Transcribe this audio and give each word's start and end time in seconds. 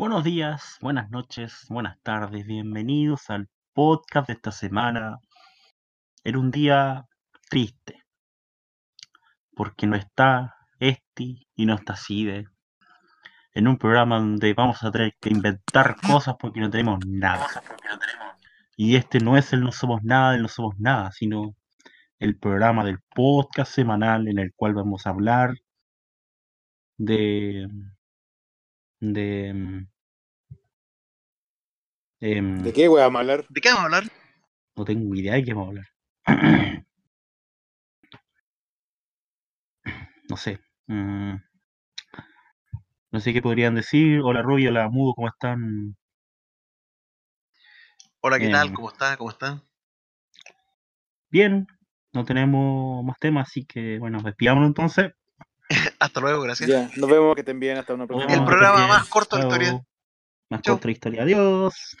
Buenos 0.00 0.24
días, 0.24 0.78
buenas 0.80 1.10
noches, 1.10 1.66
buenas 1.68 2.00
tardes, 2.00 2.46
bienvenidos 2.46 3.28
al 3.28 3.50
podcast 3.74 4.28
de 4.28 4.32
esta 4.32 4.50
semana. 4.50 5.18
Era 6.24 6.38
un 6.38 6.50
día 6.50 7.06
triste, 7.50 8.02
porque 9.54 9.86
no 9.86 9.96
está 9.96 10.56
Esti 10.78 11.46
y 11.54 11.66
no 11.66 11.74
está 11.74 11.96
Cide. 11.96 12.46
En 13.52 13.68
un 13.68 13.76
programa 13.76 14.16
donde 14.16 14.54
vamos 14.54 14.82
a 14.82 14.90
tener 14.90 15.12
que 15.20 15.28
inventar 15.28 15.96
cosas 16.00 16.36
porque 16.38 16.60
no 16.60 16.70
tenemos 16.70 17.00
nada. 17.06 17.46
Y 18.78 18.96
este 18.96 19.20
no 19.20 19.36
es 19.36 19.52
el 19.52 19.60
No 19.60 19.70
Somos 19.70 20.02
Nada, 20.02 20.34
el 20.34 20.40
No 20.40 20.48
Somos 20.48 20.78
Nada, 20.78 21.12
sino 21.12 21.54
el 22.18 22.38
programa 22.38 22.84
del 22.84 23.00
podcast 23.14 23.70
semanal 23.70 24.28
en 24.28 24.38
el 24.38 24.54
cual 24.54 24.72
vamos 24.72 25.06
a 25.06 25.10
hablar 25.10 25.56
de 26.96 27.68
de 29.00 29.86
em, 32.20 32.62
¿De 32.62 32.72
qué 32.72 32.88
vamos 32.88 33.16
a 33.16 33.20
hablar? 33.20 33.46
¿De 33.48 33.60
qué 33.60 33.68
vamos 33.70 33.82
a 33.82 33.84
hablar? 33.86 34.04
no 34.76 34.84
tengo 34.84 35.14
idea 35.14 35.34
de 35.34 35.44
qué 35.44 35.52
vamos 35.52 35.66
a 35.66 35.70
hablar. 35.70 35.86
No 40.28 40.36
sé. 40.36 40.60
mm, 40.86 41.34
No 43.10 43.20
sé 43.20 43.32
qué 43.32 43.42
podrían 43.42 43.74
decir. 43.74 44.20
Hola 44.22 44.42
Rubio, 44.42 44.70
hola 44.70 44.88
Mudo, 44.88 45.14
¿cómo 45.14 45.26
están? 45.28 45.96
Hola, 48.20 48.38
¿qué 48.38 48.48
tal? 48.48 48.68
Em, 48.68 48.74
¿Cómo 48.74 48.90
está? 48.90 49.16
¿Cómo 49.16 49.30
está? 49.30 49.60
Bien, 51.30 51.66
no 52.12 52.24
tenemos 52.24 53.04
más 53.04 53.18
temas, 53.18 53.48
así 53.48 53.64
que 53.64 53.98
bueno, 53.98 54.20
despidámonos 54.22 54.68
entonces. 54.68 55.12
Hasta 55.98 56.20
luego, 56.20 56.42
gracias. 56.42 56.68
Ya, 56.70 56.90
nos 56.96 57.10
vemos, 57.10 57.34
que 57.34 57.40
estén 57.40 57.58
bien, 57.58 57.78
hasta 57.78 57.94
una 57.94 58.06
próxima. 58.06 58.32
El 58.32 58.44
programa 58.44 58.86
más 58.86 59.08
corto 59.08 59.36
de 59.36 59.42
la 59.42 59.48
historia. 59.48 59.84
Más 60.48 60.62
Chau. 60.62 60.74
corta 60.74 60.88
la 60.88 60.92
historia. 60.92 61.22
Adiós. 61.22 61.96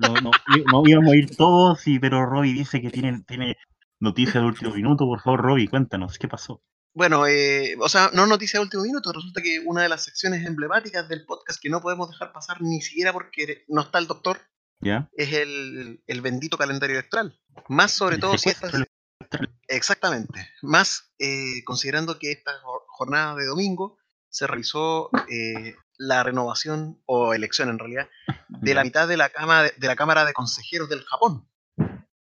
No, 0.00 0.14
no, 0.14 0.30
no 0.72 0.82
íbamos 0.88 1.12
a 1.12 1.16
ir 1.16 1.36
todos, 1.36 1.86
y, 1.86 1.98
pero 1.98 2.24
Robbie 2.26 2.52
dice 2.54 2.80
que 2.80 2.90
tiene, 2.90 3.22
tiene 3.26 3.56
noticias 3.98 4.34
de 4.34 4.40
último 4.48 4.74
minuto. 4.74 5.04
Por 5.04 5.20
favor, 5.20 5.40
Robbie, 5.42 5.68
cuéntanos, 5.68 6.18
¿qué 6.18 6.26
pasó? 6.28 6.62
Bueno, 6.92 7.26
eh, 7.26 7.76
o 7.80 7.88
sea, 7.88 8.10
no 8.14 8.26
noticia 8.26 8.58
de 8.58 8.64
último 8.64 8.82
minuto. 8.82 9.12
Resulta 9.12 9.40
que 9.42 9.60
una 9.64 9.82
de 9.82 9.88
las 9.88 10.04
secciones 10.04 10.44
emblemáticas 10.44 11.08
del 11.08 11.24
podcast 11.24 11.60
que 11.62 11.70
no 11.70 11.80
podemos 11.80 12.10
dejar 12.10 12.32
pasar 12.32 12.60
ni 12.62 12.80
siquiera 12.80 13.12
porque 13.12 13.64
no 13.68 13.82
está 13.82 13.98
el 13.98 14.06
doctor 14.08 14.40
¿Ya? 14.80 15.08
es 15.16 15.32
el, 15.34 16.02
el 16.06 16.20
bendito 16.20 16.56
calendario 16.58 16.96
electoral. 16.98 17.38
Más 17.68 17.92
sobre 17.92 18.16
El 18.16 18.20
todo 18.22 18.36
si 18.38 18.48
esta 18.48 18.68
secuestro 18.70 18.86
electoral. 19.20 19.58
Exactamente. 19.68 20.48
Más 20.62 21.12
eh, 21.18 21.62
considerando 21.64 22.18
que 22.18 22.32
esta 22.32 22.52
jo- 22.62 22.82
jornada 22.88 23.36
de 23.36 23.46
domingo 23.46 23.98
se 24.28 24.46
realizó 24.48 25.10
eh, 25.30 25.74
la 26.00 26.22
renovación 26.22 26.98
o 27.04 27.34
elección 27.34 27.68
en 27.68 27.78
realidad 27.78 28.08
de 28.48 28.74
la 28.74 28.82
mitad 28.82 29.06
de 29.06 29.18
la, 29.18 29.28
cama 29.28 29.64
de, 29.64 29.86
la 29.86 29.96
Cámara 29.96 30.24
de 30.24 30.32
Consejeros 30.32 30.88
del 30.88 31.04
Japón, 31.04 31.46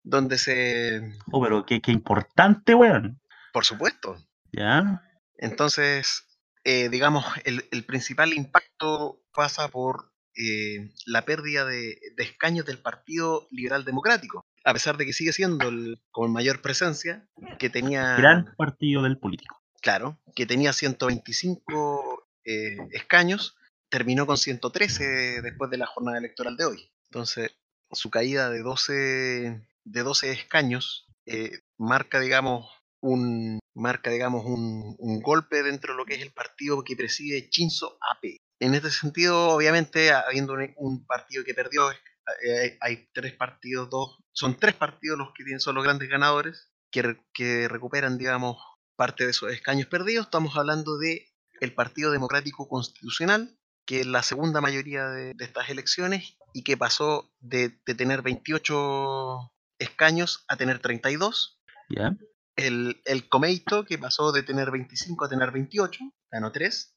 donde 0.03 0.37
se, 0.37 1.15
Oh, 1.31 1.41
pero 1.43 1.65
qué, 1.65 1.81
qué 1.81 1.93
importante, 1.93 2.75
weón. 2.75 3.21
por 3.53 3.65
supuesto, 3.65 4.17
¿Ya? 4.53 5.03
entonces, 5.37 6.27
eh, 6.65 6.89
digamos, 6.89 7.25
el, 7.45 7.67
el 7.71 7.85
principal 7.85 8.33
impacto 8.33 9.23
pasa 9.33 9.69
por 9.69 10.11
eh, 10.37 10.91
la 11.07 11.23
pérdida 11.25 11.65
de, 11.65 12.01
de 12.17 12.23
escaños 12.25 12.67
del 12.67 12.79
Partido 12.79 13.47
Liberal 13.53 13.85
Democrático, 13.85 14.45
a 14.65 14.73
pesar 14.73 14.97
de 14.97 15.07
que 15.07 15.13
sigue 15.13 15.33
siendo 15.33 15.69
el, 15.69 16.01
con 16.11 16.33
mayor 16.33 16.63
presencia, 16.63 17.29
que 17.61 17.71
tenía... 17.71 18.17
Gran 18.17 18.55
partido 18.57 19.03
del 19.03 19.19
político. 19.19 19.63
Claro, 19.81 20.19
que 20.35 20.47
tenía 20.47 20.73
125 20.73 22.29
eh, 22.45 22.77
escaños, 22.93 23.58
terminó 23.89 24.27
con 24.27 24.37
113 24.37 25.43
después 25.43 25.71
de 25.71 25.79
la 25.79 25.87
jornada 25.87 26.19
electoral 26.19 26.57
de 26.57 26.65
hoy. 26.65 26.91
Entonces, 27.11 27.51
su 27.91 28.11
caída 28.11 28.51
de 28.51 28.61
12, 28.61 29.67
de 29.85 30.03
12 30.03 30.33
escaños 30.33 31.07
eh, 31.27 31.61
marca, 31.77 32.21
digamos, 32.21 32.71
un, 33.01 33.61
marca, 33.75 34.11
digamos 34.11 34.45
un, 34.45 35.21
golpe 35.21 35.63
dentro 35.63 35.93
de 35.93 35.99
lo 35.99 36.05
que 36.05 36.15
es 36.15 36.23
el 36.23 36.33
partido 36.33 36.83
que 36.85 36.97
preside 36.97 37.49
Shinzo 37.51 37.99
Abe. 38.01 38.39
En 38.61 38.75
este 38.75 38.91
sentido, 38.91 39.51
obviamente, 39.51 40.11
habiendo 40.13 40.57
un, 40.77 41.07
partido 41.07 41.45
que 41.45 41.55
perdió, 41.55 41.91
eh, 41.91 42.79
hay 42.81 43.09
tres 43.13 43.35
partidos, 43.35 43.89
dos, 43.91 44.19
son 44.33 44.57
tres 44.57 44.75
partidos 44.75 45.19
los 45.19 45.33
que 45.35 45.45
tienen, 45.45 45.61
son 45.61 45.77
los 45.77 45.85
grandes 45.85 46.09
ganadores, 46.09 46.73
que, 46.91 47.19
que 47.33 47.69
recuperan, 47.69 48.19
digamos, 48.19 48.57
parte 48.97 49.25
de 49.25 49.31
esos 49.31 49.53
escaños 49.53 49.87
perdidos. 49.87 50.27
Estamos 50.27 50.57
hablando 50.57 50.99
de 50.99 51.29
el 51.61 51.75
Partido 51.75 52.11
Democrático 52.11 52.69
Constitucional, 52.69 53.58
que 53.89 54.01
es 54.01 54.07
la 54.07 54.23
segunda 54.23 54.61
mayoría 54.61 55.07
de, 55.07 55.33
de 55.33 55.45
estas 55.47 55.71
elecciones 55.71 56.37
y 56.53 56.63
que 56.63 56.77
pasó 56.77 57.33
de, 57.41 57.81
de 57.87 57.95
tener 57.95 58.21
28 58.21 59.51
escaños 59.79 60.45
a 60.47 60.57
tener 60.57 60.79
32. 60.81 61.59
¿Ya? 61.89 62.15
El, 62.57 63.01
el 63.07 63.29
Komeito, 63.31 63.85
que 63.87 63.97
pasó 63.97 64.31
de 64.33 64.43
tener 64.43 64.71
25 64.71 65.25
a 65.25 65.29
tener 65.31 65.53
28, 65.53 66.01
ganó 66.31 66.53
3. 66.53 66.95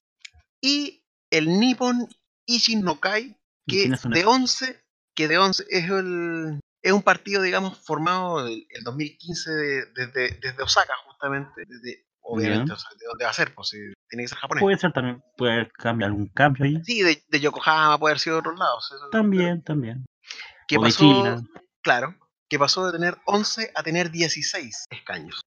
Y 0.59 1.05
el 1.29 1.59
Nippon 1.59 2.09
Ishin 2.45 2.81
no 2.83 2.99
Kai, 2.99 3.37
¿Y 3.65 3.71
que 3.71 3.87
de 3.89 3.95
esos? 3.95 4.11
11, 4.25 4.83
que 5.15 5.27
de 5.29 5.37
11 5.37 5.65
es 5.69 5.89
el, 5.89 6.59
es 6.81 6.91
un 6.91 7.03
partido, 7.03 7.41
digamos, 7.41 7.77
formado 7.79 8.45
el, 8.45 8.65
el 8.69 8.83
2015 8.83 9.51
de- 9.51 9.85
desde, 9.95 10.39
desde 10.41 10.63
Osaka, 10.63 10.93
justamente. 11.05 11.63
Desde, 11.67 12.05
obviamente, 12.21 12.71
o 12.71 12.77
sea, 12.77 12.89
¿de 12.97 13.05
dónde 13.07 13.25
va 13.25 13.31
a 13.31 13.33
ser? 13.33 13.53
Pues 13.53 13.69
si 13.69 13.77
tiene 14.09 14.23
que 14.23 14.27
ser 14.29 14.37
japonés. 14.37 14.61
Puede 14.61 14.77
ser 14.77 14.91
también, 14.93 15.23
puede 15.37 15.53
haber 15.53 15.71
cambio, 15.71 16.05
algún 16.07 16.27
cambio 16.29 16.65
ahí. 16.65 16.81
sí, 16.83 17.01
de, 17.01 17.23
de 17.27 17.39
Yokohama, 17.39 17.97
puede 17.99 18.11
haber 18.13 18.19
sido 18.19 18.35
de 18.35 18.39
otros 18.39 18.59
lados. 18.59 18.91
eso- 18.95 19.09
También, 19.09 19.61
también. 19.63 20.05
O 20.77 20.81
de 20.83 20.87
pasó, 20.89 20.99
China. 20.99 21.41
claro, 21.81 22.15
que 22.49 22.57
pasó 22.59 22.85
de 22.85 22.91
tener 22.93 23.17
11 23.25 23.71
a 23.75 23.83
tener 23.83 24.09
16 24.11 24.85
escaños. 24.89 25.41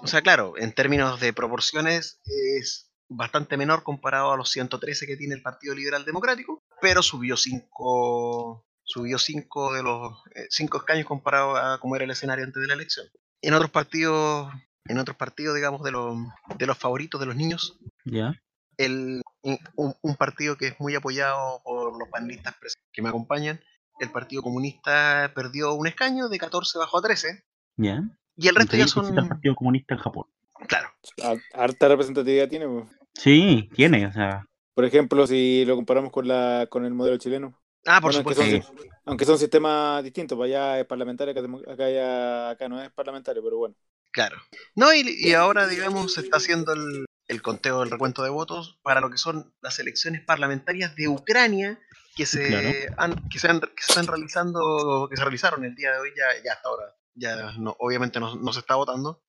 O 0.00 0.06
sea, 0.06 0.22
claro, 0.22 0.54
en 0.56 0.72
términos 0.72 1.20
de 1.20 1.32
proporciones 1.32 2.20
es 2.24 2.90
bastante 3.08 3.56
menor 3.56 3.82
comparado 3.82 4.32
a 4.32 4.36
los 4.36 4.50
113 4.50 5.06
que 5.06 5.16
tiene 5.16 5.34
el 5.34 5.42
Partido 5.42 5.74
Liberal 5.74 6.04
Democrático, 6.04 6.60
pero 6.80 7.02
subió 7.02 7.36
5 7.36 8.64
subió 8.84 9.16
cinco 9.18 9.72
de 9.72 9.82
los 9.82 10.12
5 10.50 10.78
escaños 10.78 11.06
comparado 11.06 11.56
a 11.56 11.78
cómo 11.78 11.94
era 11.96 12.04
el 12.04 12.10
escenario 12.10 12.44
antes 12.44 12.60
de 12.60 12.66
la 12.66 12.74
elección. 12.74 13.06
En 13.40 13.54
otros 13.54 13.70
partidos, 13.70 14.52
en 14.86 14.98
otros 14.98 15.16
partidos, 15.16 15.54
digamos, 15.54 15.82
de 15.82 15.92
los, 15.92 16.16
de 16.58 16.66
los 16.66 16.78
favoritos 16.78 17.20
de 17.20 17.26
los 17.26 17.36
niños, 17.36 17.78
¿Ya? 18.04 18.34
el, 18.76 19.22
un, 19.42 19.94
un 20.00 20.16
partido 20.16 20.56
que 20.56 20.68
es 20.68 20.80
muy 20.80 20.94
apoyado 20.94 21.60
por 21.64 21.98
los 21.98 22.08
panelistas 22.08 22.56
que 22.92 23.02
me 23.02 23.08
acompañan, 23.10 23.60
el 24.00 24.10
Partido 24.10 24.42
Comunista 24.42 25.30
perdió 25.34 25.74
un 25.74 25.86
escaño 25.86 26.28
de 26.28 26.38
14 26.38 26.78
bajó 26.78 26.98
a 26.98 27.02
13 27.02 27.44
¿Ya? 27.76 28.02
y 28.36 28.48
el 28.48 28.54
resto 28.54 28.76
ya 28.76 28.84
Increíble 28.84 28.92
que 28.94 29.00
exista 29.00 29.08
el 29.10 29.16
son 29.16 29.28
Partido 29.28 29.54
Comunista 29.54 29.94
en 29.94 30.00
Japón. 30.00 30.26
claro 30.66 30.88
Har- 31.22 31.42
Harta 31.52 31.88
representatividad 31.88 32.48
tiene, 32.48 32.66
pues. 32.66 32.86
Sí, 33.14 33.68
tiene, 33.74 34.06
o 34.06 34.12
sea, 34.12 34.44
Por 34.74 34.84
ejemplo, 34.86 35.26
si 35.26 35.64
lo 35.66 35.76
comparamos 35.76 36.10
con 36.10 36.26
la 36.26 36.66
con 36.70 36.84
el 36.86 36.94
modelo 36.94 37.18
chileno. 37.18 37.60
ah 37.86 38.00
por 38.00 38.10
Bueno, 38.10 38.18
supuesto 38.18 38.42
aunque 38.42 38.62
sí. 38.62 38.62
son, 38.66 38.76
aunque 39.04 39.24
son 39.26 39.38
sistemas 39.38 40.02
distintos, 40.02 40.36
pues 40.36 40.48
allá 40.48 40.80
es 40.80 40.86
parlamentario, 40.86 41.32
acá, 41.32 41.72
acá, 41.72 41.90
ya- 41.90 42.50
acá 42.50 42.68
no 42.68 42.80
es 42.82 42.90
parlamentario, 42.90 43.42
pero 43.44 43.58
bueno. 43.58 43.74
Claro. 44.12 44.36
No 44.76 44.92
y, 44.94 45.02
y 45.06 45.32
ahora 45.34 45.66
digamos 45.66 46.14
se 46.14 46.20
está 46.20 46.36
haciendo 46.36 46.72
el, 46.72 47.06
el 47.28 47.42
conteo 47.42 47.80
del 47.80 47.90
recuento 47.90 48.22
de 48.22 48.30
votos 48.30 48.78
para 48.82 49.00
lo 49.00 49.10
que 49.10 49.18
son 49.18 49.54
las 49.62 49.78
elecciones 49.78 50.22
parlamentarias 50.24 50.94
de 50.96 51.08
Ucrania 51.08 51.80
que 52.14 52.26
se 52.26 52.46
Claro. 52.48 52.68
han, 52.98 53.28
que 53.30 53.38
se 53.38 53.48
han, 53.48 53.60
que 53.60 53.82
se 53.82 53.92
están 53.92 54.06
realizando 54.06 55.08
que 55.10 55.16
se 55.16 55.22
realizaron 55.22 55.64
el 55.64 55.74
día 55.74 55.92
de 55.92 55.98
hoy 55.98 56.10
ya 56.16 56.42
ya 56.44 56.52
hasta 56.52 56.68
ahora 56.68 56.94
ya 57.14 57.52
no, 57.58 57.76
obviamente 57.78 58.20
no, 58.20 58.36
no 58.36 58.52
se 58.52 58.60
está 58.60 58.74
votando. 58.74 59.22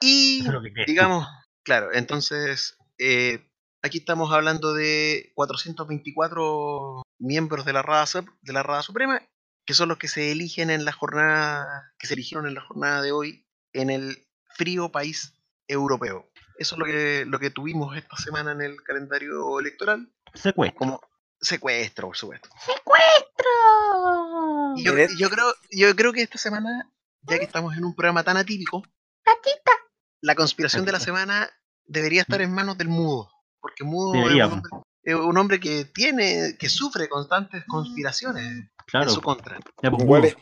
Y 0.00 0.42
digamos, 0.86 1.26
claro, 1.62 1.90
entonces 1.92 2.78
eh, 2.98 3.46
aquí 3.82 3.98
estamos 3.98 4.32
hablando 4.32 4.72
de 4.72 5.30
424 5.34 7.02
miembros 7.18 7.64
de 7.64 7.72
la 7.72 7.82
Rada 7.82 8.06
de 8.42 8.52
la 8.52 8.62
Rada 8.62 8.82
Suprema, 8.82 9.20
que 9.66 9.74
son 9.74 9.88
los 9.88 9.98
que 9.98 10.08
se 10.08 10.32
eligen 10.32 10.70
en 10.70 10.84
la 10.84 10.92
jornada, 10.92 11.92
que 11.98 12.06
se 12.06 12.14
eligieron 12.14 12.46
en 12.46 12.54
la 12.54 12.62
jornada 12.62 13.02
de 13.02 13.12
hoy 13.12 13.43
en 13.74 13.90
el 13.90 14.26
frío 14.56 14.90
país 14.90 15.34
europeo. 15.68 16.30
Eso 16.58 16.76
es 16.76 16.78
lo 16.78 16.84
que, 16.86 17.24
lo 17.26 17.38
que 17.38 17.50
tuvimos 17.50 17.96
esta 17.96 18.16
semana 18.16 18.52
en 18.52 18.62
el 18.62 18.82
calendario 18.82 19.58
electoral, 19.58 20.10
Secuestro. 20.32 20.78
como 20.78 21.00
secuestro, 21.40 22.08
por 22.08 22.16
supuesto. 22.16 22.48
¡Secuestro! 22.64 24.74
Y 24.76 24.84
yo, 24.84 24.98
y 24.98 25.18
yo 25.18 25.30
creo, 25.30 25.54
yo 25.70 25.94
creo 25.96 26.12
que 26.12 26.22
esta 26.22 26.38
semana, 26.38 26.90
ya 27.22 27.38
que 27.38 27.44
estamos 27.44 27.76
en 27.76 27.84
un 27.84 27.94
programa 27.94 28.22
tan 28.22 28.36
atípico, 28.36 28.82
la 30.20 30.34
conspiración 30.34 30.84
de 30.84 30.92
la 30.92 31.00
semana 31.00 31.48
debería 31.84 32.22
estar 32.22 32.40
en 32.40 32.52
manos 32.52 32.78
del 32.78 32.88
mudo. 32.88 33.30
Porque 33.60 33.84
mudo 33.84 34.14
es 34.14 34.34
un 34.34 34.42
hombre- 34.42 34.70
Es 35.02 35.14
un 35.14 35.36
hombre 35.36 35.60
que 35.60 35.84
tiene, 35.84 36.56
que 36.58 36.68
sufre 36.70 37.08
constantes 37.08 37.62
conspiraciones 37.66 38.70
Claro. 38.86 39.08
en 39.08 39.14
su 39.14 39.20
contra. 39.20 39.58
Ya, 39.82 39.90
pues. 39.90 40.36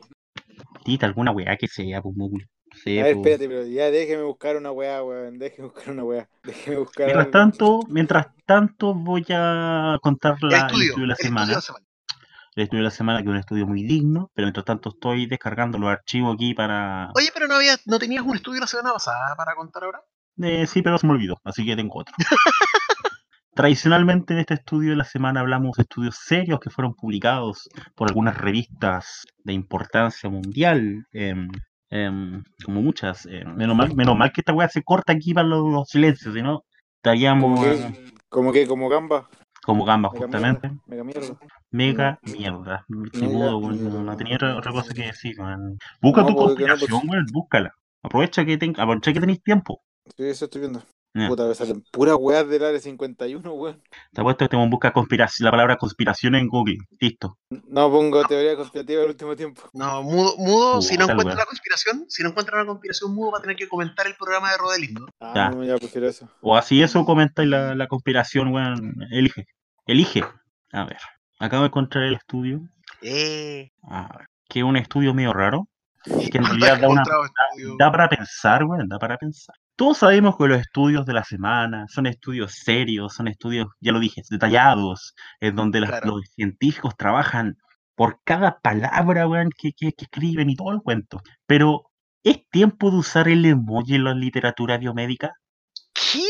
Tita, 0.84 1.06
alguna 1.06 1.30
weá 1.32 1.56
que 1.56 1.66
sea, 1.68 2.00
pues, 2.02 2.14
Mudo. 2.16 2.38
Sí, 2.74 2.98
A 2.98 3.04
ver, 3.04 3.16
pues. 3.16 3.26
espérate, 3.32 3.48
pero 3.48 3.66
ya 3.66 3.90
déjeme 3.90 4.22
buscar 4.22 4.56
una 4.56 4.70
weá, 4.72 5.02
weón. 5.02 5.38
Déjeme 5.38 5.68
buscar 5.68 5.90
una 5.92 6.04
weá. 6.04 6.28
Déjeme 6.44 6.76
buscar. 6.78 7.06
Mientras 7.06 7.26
algo. 7.26 7.30
tanto, 7.32 7.80
mientras 7.88 8.26
tanto 8.46 8.94
voy 8.94 9.24
a 9.30 9.98
contar 10.02 10.36
El 10.42 10.48
la, 10.48 10.56
el 10.58 10.62
estudio, 10.66 10.84
estudio 10.88 11.02
de 11.02 11.06
la 11.08 11.14
el 11.14 11.18
estudio 11.18 11.28
semana. 11.28 11.46
de 11.48 11.54
la 11.54 11.60
semana. 11.60 11.86
El 12.54 12.62
estudio 12.64 12.80
de 12.80 12.84
la 12.84 12.90
semana, 12.90 13.18
que 13.20 13.24
es 13.24 13.30
un 13.30 13.36
estudio 13.36 13.66
muy 13.66 13.82
digno, 13.84 14.30
pero 14.34 14.46
mientras 14.46 14.64
tanto 14.66 14.90
estoy 14.90 15.26
descargando 15.26 15.78
los 15.78 15.88
archivos 15.90 16.34
aquí 16.34 16.52
para... 16.54 17.10
Oye, 17.14 17.28
pero 17.32 17.46
no 17.48 17.54
había, 17.54 17.76
no 17.86 17.98
tenías 17.98 18.24
un 18.24 18.36
estudio 18.36 18.60
la 18.60 18.66
semana 18.66 18.92
pasada 18.92 19.34
para 19.36 19.54
contar 19.54 19.84
ahora. 19.84 20.02
Eh, 20.42 20.66
sí, 20.66 20.82
pero 20.82 20.98
se 20.98 21.06
me 21.06 21.14
olvidó, 21.14 21.40
así 21.44 21.64
que 21.64 21.76
tengo 21.76 21.98
otro. 22.00 22.14
Tradicionalmente 23.54 24.32
en 24.32 24.40
este 24.40 24.54
estudio 24.54 24.90
de 24.90 24.96
la 24.96 25.04
semana 25.04 25.40
hablamos 25.40 25.76
de 25.76 25.82
estudios 25.82 26.16
serios 26.16 26.58
que 26.58 26.70
fueron 26.70 26.94
publicados 26.94 27.68
por 27.94 28.08
algunas 28.08 28.36
revistas 28.38 29.24
de 29.44 29.52
importancia 29.52 30.30
mundial, 30.30 31.06
em, 31.12 31.48
em, 31.92 32.42
como 32.64 32.80
muchas. 32.82 33.26
em, 33.26 33.44
menos, 33.54 33.76
mal, 33.76 33.94
menos 33.94 34.16
mal 34.16 34.32
que 34.32 34.40
esta 34.40 34.52
weá 34.52 34.68
se 34.68 34.82
corta 34.82 35.12
aquí 35.12 35.32
para 35.34 35.46
los, 35.46 35.70
los 35.70 35.88
silencios, 35.88 36.34
si 36.34 36.42
no 36.42 36.64
estaríamos 36.96 37.58
Como 37.60 37.66
eh, 37.66 37.92
que, 37.92 38.12
como 38.28 38.52
que, 38.52 38.66
como 38.66 38.88
gamba. 38.88 39.28
como 39.62 39.84
gambas 39.84 40.12
Mega 40.14 40.24
justamente. 40.26 40.68
mierda. 40.68 40.82
Mega 40.86 41.04
mierda. 41.04 41.38
Mega 41.70 42.18
mierda. 42.22 42.84
Mega 42.88 43.28
modo, 43.28 43.58
weón, 43.58 43.76
no, 43.76 43.90
mierda. 43.90 44.02
no 44.04 44.16
tenía 44.16 44.36
otra, 44.36 44.56
otra 44.56 44.72
cosa 44.72 44.94
que 44.94 45.02
decir, 45.02 45.34
weón. 45.38 45.78
Busca 46.00 46.22
No, 46.22 46.26
tu 46.28 46.34
porque 46.34 46.62
no, 46.64 46.68
pues- 46.76 46.80
conspiración, 46.80 47.08
weón, 47.10 47.26
búscala. 47.32 47.72
Aprovecha 48.02 48.44
que, 48.44 48.56
ten, 48.58 48.70
aprovecha 48.78 49.12
que 49.12 49.20
tenéis 49.20 49.42
tiempo. 49.42 49.80
Sí, 50.16 50.24
eso 50.24 50.46
estoy 50.46 50.62
viendo. 50.62 50.82
Puta, 51.28 51.46
me 51.46 51.54
salen 51.54 51.84
puras 51.92 52.16
weas 52.18 52.48
del 52.48 52.64
área 52.64 52.80
51, 52.80 53.52
weón. 53.52 53.82
Te 54.12 54.20
apuesto 54.22 54.44
que 54.44 54.48
tengo 54.48 54.64
que 54.64 54.70
buscar 54.70 54.92
conspiración, 54.94 55.44
la 55.44 55.50
palabra 55.50 55.76
conspiración 55.76 56.34
en 56.36 56.48
Google. 56.48 56.78
Listo. 57.00 57.36
No 57.50 57.90
pongo 57.90 58.24
teoría 58.24 58.56
conspirativa 58.56 59.02
al 59.02 59.08
último 59.10 59.36
tiempo. 59.36 59.62
No, 59.74 60.02
mudo, 60.02 60.34
mudo 60.38 60.80
si 60.80 60.96
no 60.96 61.04
encuentra 61.04 61.34
la 61.36 61.44
conspiración, 61.44 62.06
si 62.08 62.22
no 62.22 62.30
encuentra 62.30 62.56
una 62.56 62.66
conspiración, 62.66 63.14
mudo 63.14 63.32
va 63.32 63.38
a 63.38 63.40
tener 63.42 63.56
que 63.56 63.68
comentar 63.68 64.06
el 64.06 64.14
programa 64.14 64.50
de 64.52 64.56
Rodelindo. 64.56 65.06
Ah, 65.20 65.32
Ya. 65.34 65.50
no, 65.50 65.64
ya 65.64 65.76
prefiero 65.76 66.08
eso. 66.08 66.28
O 66.40 66.56
así 66.56 66.82
eso 66.82 67.04
comentáis 67.04 67.48
la, 67.48 67.74
la 67.74 67.88
conspiración, 67.88 68.48
weón. 68.54 68.94
Elige. 69.10 69.46
Elige. 69.86 70.24
A 70.72 70.84
ver. 70.84 70.98
Acabo 71.38 71.62
de 71.64 71.68
encontrar 71.68 72.04
el 72.04 72.14
estudio. 72.14 72.60
Eh, 73.02 73.70
A 73.82 74.08
ver. 74.16 74.26
Que 74.48 74.60
es 74.60 74.64
un 74.64 74.76
estudio 74.76 75.12
medio 75.12 75.32
raro. 75.32 75.66
Que 76.04 76.10
en 76.38 76.44
¿cuánto 76.44 76.48
realidad 76.66 76.80
da, 76.80 76.88
una, 76.88 77.02
para 77.92 78.08
pensar, 78.08 78.64
weón. 78.64 78.88
Da 78.88 78.98
para 78.98 79.18
pensar. 79.18 79.54
Todos 79.76 79.98
sabemos 79.98 80.36
que 80.36 80.46
los 80.48 80.60
estudios 80.60 81.06
de 81.06 81.12
la 81.14 81.24
semana 81.24 81.86
son 81.88 82.06
estudios 82.06 82.52
serios, 82.54 83.14
son 83.14 83.28
estudios, 83.28 83.68
ya 83.80 83.92
lo 83.92 84.00
dije, 84.00 84.22
detallados, 84.30 85.14
en 85.40 85.56
donde 85.56 85.80
las- 85.80 85.90
Claro. 85.90 86.06
los 86.16 86.22
científicos 86.34 86.96
trabajan 86.96 87.56
por 87.94 88.20
cada 88.24 88.58
palabra, 88.60 89.26
weón, 89.28 89.50
que, 89.56 89.72
que, 89.72 89.92
que 89.92 90.04
escriben 90.04 90.50
y 90.50 90.56
todo 90.56 90.72
el 90.72 90.80
cuento. 90.82 91.20
Pero, 91.46 91.84
¿es 92.24 92.48
tiempo 92.50 92.90
de 92.90 92.96
usar 92.96 93.28
el 93.28 93.44
emoji 93.44 93.94
en 93.96 94.04
la 94.04 94.14
literatura 94.14 94.78
biomédica? 94.78 95.32
¿Qué? 95.94 96.24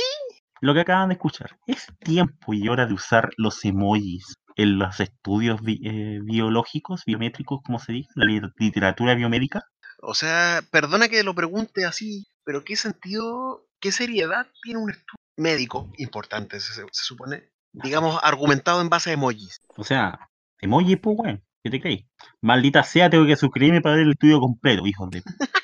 Lo 0.61 0.75
que 0.75 0.81
acaban 0.81 1.09
de 1.09 1.15
escuchar, 1.15 1.57
es 1.67 1.87
tiempo 1.99 2.55
y 2.55 2.69
hora 2.69 2.87
de 2.87 2.95
usar 2.95 3.31
los 3.37 3.65
emojis 3.65 4.35
en 4.57 4.79
los 4.79 5.01
estudios 5.01 5.63
bi- 5.63 5.81
eh, 5.85 6.19
biológicos, 6.23 7.05
biométricos, 7.07 7.61
como 7.65 7.79
se 7.79 7.93
dice, 7.93 8.11
la 8.17 8.25
li- 8.27 8.41
literatura 8.59 9.15
biomédica. 9.15 9.65
O 10.03 10.15
sea, 10.15 10.61
perdona 10.71 11.09
que 11.09 11.23
lo 11.23 11.35
pregunte 11.35 11.85
así, 11.87 12.27
pero 12.45 12.65
¿qué 12.65 12.77
sentido, 12.77 13.67
qué 13.81 13.93
seriedad 13.93 14.47
tiene 14.63 14.81
un 14.81 14.91
estudio 14.91 15.19
médico 15.37 15.91
importante, 15.99 16.61
se, 16.61 16.73
se 16.75 16.85
supone? 16.93 17.45
Digamos, 17.73 18.19
argumentado 18.23 18.81
en 18.83 18.89
base 18.91 19.11
a 19.11 19.13
emojis. 19.15 19.61
O 19.77 19.85
sea, 19.85 20.29
emoji, 20.61 20.97
pues, 20.97 21.17
weón, 21.19 21.43
¿qué 21.63 21.71
te 21.71 21.81
crees? 21.81 22.05
Maldita 22.41 22.83
sea, 22.83 23.09
tengo 23.09 23.27
que 23.27 23.37
suscribirme 23.37 23.81
para 23.81 23.95
ver 23.97 24.05
el 24.05 24.13
estudio 24.13 24.41
completo, 24.41 24.87
hijos 24.87 25.09
de... 25.11 25.23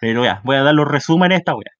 Pero 0.00 0.24
ya, 0.24 0.40
voy 0.44 0.56
a 0.56 0.62
dar 0.62 0.74
los 0.74 0.86
resúmenes 0.86 1.36
a 1.36 1.38
esta 1.38 1.54
weá. 1.54 1.70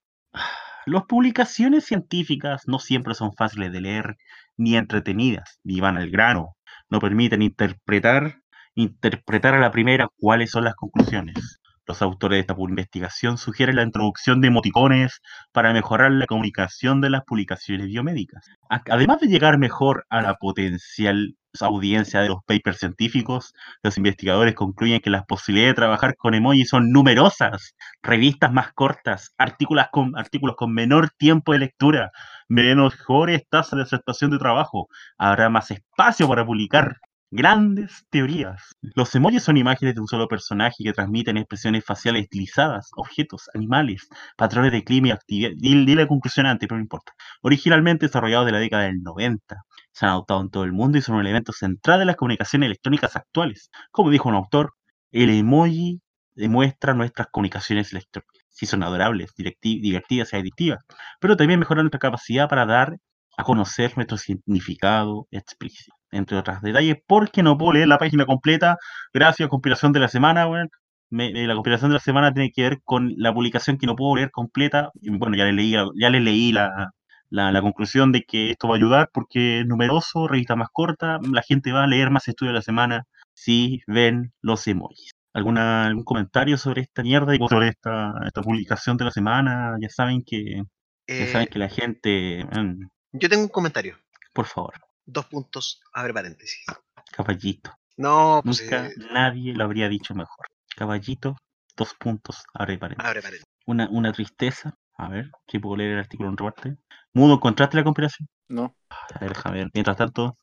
Las 0.86 1.04
publicaciones 1.04 1.84
científicas 1.84 2.62
no 2.66 2.78
siempre 2.78 3.14
son 3.14 3.32
fáciles 3.34 3.72
de 3.72 3.80
leer, 3.80 4.16
ni 4.56 4.76
entretenidas, 4.76 5.60
ni 5.64 5.80
van 5.80 5.96
al 5.96 6.10
grano. 6.10 6.56
No 6.90 7.00
permiten 7.00 7.42
interpretar, 7.42 8.40
interpretar 8.74 9.54
a 9.54 9.60
la 9.60 9.70
primera 9.70 10.08
cuáles 10.18 10.50
son 10.50 10.64
las 10.64 10.74
conclusiones. 10.74 11.60
Los 11.86 12.00
autores 12.00 12.36
de 12.36 12.40
esta 12.40 12.54
investigación 12.58 13.36
sugieren 13.36 13.76
la 13.76 13.82
introducción 13.82 14.40
de 14.40 14.48
emoticones 14.48 15.20
para 15.52 15.72
mejorar 15.72 16.12
la 16.12 16.26
comunicación 16.26 17.02
de 17.02 17.10
las 17.10 17.24
publicaciones 17.24 17.88
biomédicas. 17.88 18.48
Además 18.68 19.20
de 19.20 19.28
llegar 19.28 19.58
mejor 19.58 20.06
a 20.08 20.22
la 20.22 20.34
potencial 20.36 21.36
audiencia 21.60 22.20
de 22.20 22.28
los 22.28 22.42
papers 22.46 22.78
científicos, 22.78 23.52
los 23.82 23.98
investigadores 23.98 24.54
concluyen 24.54 25.00
que 25.00 25.10
las 25.10 25.24
posibilidades 25.26 25.72
de 25.72 25.82
trabajar 25.82 26.16
con 26.16 26.34
emojis 26.34 26.68
son 26.68 26.90
numerosas. 26.90 27.74
Revistas 28.02 28.52
más 28.52 28.72
cortas, 28.72 29.34
artículos 29.36 29.86
con, 29.92 30.16
artículos 30.16 30.56
con 30.56 30.72
menor 30.72 31.10
tiempo 31.10 31.52
de 31.52 31.58
lectura, 31.58 32.10
mejores 32.48 33.46
tasas 33.48 33.76
de 33.76 33.82
aceptación 33.82 34.30
de 34.30 34.38
trabajo, 34.38 34.88
habrá 35.18 35.50
más 35.50 35.70
espacio 35.70 36.26
para 36.28 36.46
publicar 36.46 36.96
grandes 37.34 38.06
teorías. 38.10 38.62
Los 38.80 39.12
emojis 39.16 39.42
son 39.42 39.56
imágenes 39.56 39.96
de 39.96 40.00
un 40.00 40.06
solo 40.06 40.28
personaje 40.28 40.84
que 40.84 40.92
transmiten 40.92 41.36
expresiones 41.36 41.84
faciales 41.84 42.22
estilizadas, 42.22 42.90
objetos, 42.94 43.50
animales, 43.54 44.06
patrones 44.36 44.70
de 44.70 44.84
clima 44.84 45.08
y 45.08 45.10
actividad. 45.10 45.50
Dile, 45.56 45.96
la 45.96 46.06
conclusión 46.06 46.46
antes, 46.46 46.68
pero 46.68 46.78
no 46.78 46.84
importa. 46.84 47.12
Originalmente 47.42 48.06
desarrollados 48.06 48.46
de 48.46 48.52
la 48.52 48.58
década 48.60 48.84
del 48.84 49.02
90, 49.02 49.56
se 49.90 50.06
han 50.06 50.12
adoptado 50.12 50.42
en 50.42 50.50
todo 50.50 50.62
el 50.62 50.72
mundo 50.72 50.96
y 50.96 51.02
son 51.02 51.16
un 51.16 51.22
elemento 51.22 51.52
central 51.52 51.98
de 51.98 52.04
las 52.04 52.14
comunicaciones 52.16 52.68
electrónicas 52.68 53.16
actuales. 53.16 53.68
Como 53.90 54.10
dijo 54.10 54.28
un 54.28 54.36
autor, 54.36 54.72
el 55.10 55.30
emoji 55.30 56.00
demuestra 56.36 56.94
nuestras 56.94 57.26
comunicaciones 57.32 57.92
electrónicas. 57.92 58.44
Sí 58.48 58.66
son 58.66 58.84
adorables, 58.84 59.32
divertidas 59.36 60.32
y 60.32 60.36
adictivas, 60.36 60.84
pero 61.18 61.36
también 61.36 61.58
mejoran 61.58 61.84
nuestra 61.84 61.98
capacidad 61.98 62.48
para 62.48 62.64
dar 62.64 62.96
a 63.36 63.44
conocer 63.44 63.92
nuestro 63.96 64.16
significado 64.18 65.26
explícito, 65.30 65.92
entre 66.10 66.36
otros 66.38 66.60
detalles, 66.62 66.96
porque 67.06 67.42
no 67.42 67.56
puedo 67.58 67.72
leer 67.74 67.88
la 67.88 67.98
página 67.98 68.26
completa, 68.26 68.76
gracias 69.12 69.46
a 69.46 69.50
conspiración 69.50 69.92
de 69.92 70.00
la 70.00 70.08
semana, 70.08 70.46
weón. 70.48 70.70
Me- 71.10 71.28
eh, 71.30 71.46
la 71.46 71.54
conspiración 71.54 71.90
de 71.90 71.94
la 71.94 72.00
semana 72.00 72.32
tiene 72.32 72.50
que 72.50 72.62
ver 72.62 72.78
con 72.84 73.12
la 73.16 73.32
publicación 73.32 73.78
que 73.78 73.86
no 73.86 73.94
puedo 73.96 74.16
leer 74.16 74.30
completa. 74.30 74.90
Y 75.00 75.10
bueno, 75.10 75.36
ya 75.36 75.44
le 75.44 75.52
leí, 75.52 75.72
ya 75.72 76.10
le 76.10 76.20
leí 76.20 76.50
la, 76.52 76.90
la, 77.30 77.52
la 77.52 77.60
conclusión 77.62 78.10
de 78.12 78.22
que 78.22 78.50
esto 78.50 78.68
va 78.68 78.74
a 78.74 78.78
ayudar 78.78 79.10
porque 79.12 79.60
es 79.60 79.66
numeroso, 79.66 80.26
revista 80.28 80.56
más 80.56 80.68
corta, 80.72 81.18
la 81.30 81.42
gente 81.42 81.72
va 81.72 81.84
a 81.84 81.86
leer 81.86 82.10
más 82.10 82.26
estudios 82.28 82.52
de 82.52 82.58
la 82.58 82.62
semana 82.62 83.04
si 83.32 83.80
ven 83.86 84.32
los 84.40 84.66
emojis. 84.66 85.12
¿Alguna, 85.32 85.86
¿Algún 85.86 86.04
comentario 86.04 86.56
sobre 86.58 86.82
esta 86.82 87.02
mierda 87.02 87.34
y 87.34 87.38
sobre 87.48 87.68
esta, 87.68 88.12
esta 88.24 88.40
publicación 88.42 88.96
de 88.96 89.04
la 89.04 89.10
semana? 89.10 89.76
Ya 89.80 89.88
saben 89.90 90.22
que, 90.24 90.62
ya 91.06 91.26
saben 91.26 91.46
Eh, 91.46 91.50
que 91.50 91.58
la 91.58 91.68
gente... 91.68 92.44
mm, 92.44 92.86
yo 93.14 93.28
tengo 93.28 93.42
un 93.44 93.48
comentario. 93.48 93.96
por 94.32 94.46
favor, 94.46 94.74
Dos 95.06 95.26
puntos, 95.26 95.80
abre 95.92 96.12
paréntesis. 96.14 96.64
caballito. 97.12 97.70
No, 97.96 98.40
pues 98.44 98.62
Nunca 98.62 98.86
eh, 98.86 98.94
nadie 99.12 99.52
lo 99.54 99.64
habría 99.64 99.88
dicho 99.88 100.14
mejor. 100.14 100.46
Caballito, 100.76 101.36
dos 101.76 101.94
puntos, 101.94 102.42
abre 102.54 102.76
paréntesis. 102.78 103.08
abre 103.08 103.22
paréntesis. 103.22 103.46
Una, 103.66 103.88
una 103.90 104.12
tristeza. 104.12 104.74
A 104.96 105.08
ver, 105.08 105.30
si 105.48 105.58
puedo 105.58 105.76
leer 105.76 105.92
el 105.92 105.98
artículo 105.98 106.28
en 106.30 106.36
parte. 106.36 106.76
Mudo, 107.12 107.34
¿encontraste 107.34 107.76
la 107.76 107.84
conspiración? 107.84 108.28
No, 108.48 108.74
A 108.90 109.18
ver, 109.20 109.30
déjame 109.30 109.58
ver. 109.58 109.70
Mientras 109.74 109.96
tanto, 109.96 110.36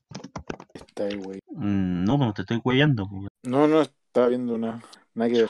está 0.73 1.03
ahí, 1.05 1.15
güey. 1.17 1.39
mm, 1.49 2.03
no, 2.03 2.17
no 2.17 2.33
te 2.33 2.41
estoy 2.41 2.61
cuellando. 2.61 3.09
No, 3.43 3.67
no, 3.67 3.81
estaba 3.81 4.27
viendo 4.27 4.53
una. 4.55 4.81
Nada 5.13 5.29
que 5.31 5.41
ver. 5.41 5.49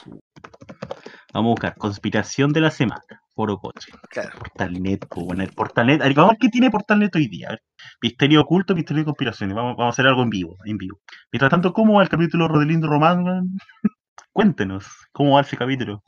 Vamos 1.34 1.50
a 1.50 1.51
buscar 1.51 1.75
conspiración 1.78 2.51
de 2.54 2.62
la 2.62 2.72
semana. 2.72 3.21
Foro 3.41 3.57
coche. 3.57 3.91
Claro. 4.12 4.38
Portalnet, 4.38 5.07
pues 5.07 5.25
bueno, 5.25 5.41
el 5.41 5.51
Portalnet. 5.51 6.00
Vamos 6.00 6.17
a 6.19 6.27
ver 6.33 6.38
qué 6.39 6.50
tiene 6.50 6.69
Portalnet 6.69 7.15
hoy 7.15 7.27
día. 7.27 7.60
Misterio 8.00 8.41
oculto, 8.41 8.75
misterio 8.75 9.01
y 9.01 9.05
conspiraciones. 9.05 9.55
Vamos, 9.55 9.75
vamos 9.77 9.93
a 9.93 9.95
hacer 9.95 10.05
algo 10.05 10.21
en 10.21 10.29
vivo, 10.29 10.57
en 10.63 10.77
vivo. 10.77 11.00
Mientras 11.31 11.50
tanto, 11.50 11.74
¿cómo 11.74 11.95
va 11.95 12.03
el 12.03 12.10
capítulo 12.10 12.48
Rodelindo 12.48 12.88
Román? 12.88 13.24
Cuéntenos, 14.31 14.86
¿cómo 15.12 15.33
va 15.33 15.41
ese 15.41 15.57
capítulo? 15.57 16.03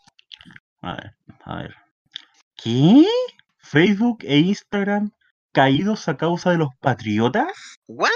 A 0.81 0.93
ver, 0.93 1.15
a 1.43 1.55
ver. 1.55 1.75
¿Qué? 2.55 3.03
¿Facebook 3.57 4.19
e 4.21 4.37
Instagram 4.37 5.09
caídos 5.53 6.07
a 6.09 6.17
causa 6.17 6.51
de 6.51 6.59
los 6.59 6.69
patriotas? 6.81 7.79
¿What? 7.87 8.09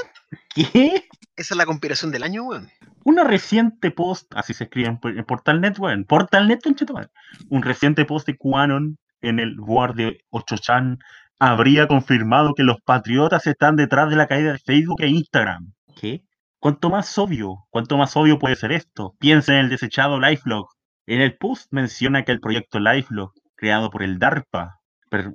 ¿Qué? 0.53 1.07
Esa 1.35 1.53
es 1.55 1.57
la 1.57 1.65
conspiración 1.65 2.11
del 2.11 2.21
año, 2.21 2.43
weón. 2.43 2.69
Una 3.03 3.23
reciente 3.23 3.89
post, 3.89 4.31
así 4.35 4.53
se 4.53 4.65
escribe 4.65 4.89
en, 4.89 4.99
en 5.17 5.25
Portalnet, 5.25 5.79
weón. 5.79 6.03
Conchetumadre. 6.03 7.09
Un 7.49 7.63
reciente 7.63 8.05
post 8.05 8.27
de 8.27 8.37
QAnon 8.37 8.99
en 9.21 9.39
el 9.39 9.55
board 9.55 9.95
de 9.95 10.19
8chan 10.31 10.97
habría 11.39 11.87
confirmado 11.87 12.53
que 12.53 12.63
los 12.63 12.81
patriotas 12.81 13.47
están 13.47 13.75
detrás 13.75 14.09
de 14.09 14.15
la 14.15 14.27
caída 14.27 14.53
de 14.53 14.59
Facebook 14.59 15.01
e 15.01 15.07
Instagram. 15.07 15.73
¿Qué? 15.95 16.23
Cuanto 16.59 16.89
más 16.89 17.17
obvio, 17.17 17.65
cuanto 17.69 17.97
más 17.97 18.15
obvio 18.17 18.39
puede 18.39 18.55
ser 18.55 18.71
esto. 18.71 19.15
Piensa 19.19 19.53
en 19.53 19.59
el 19.59 19.69
desechado 19.69 20.19
LifeLog. 20.19 20.67
En 21.05 21.21
el 21.21 21.37
post 21.37 21.67
menciona 21.71 22.23
que 22.23 22.31
el 22.31 22.39
proyecto 22.39 22.79
LifeLog, 22.79 23.31
creado 23.55 23.89
por 23.89 24.03
el 24.03 24.19
DARPA, 24.19 24.77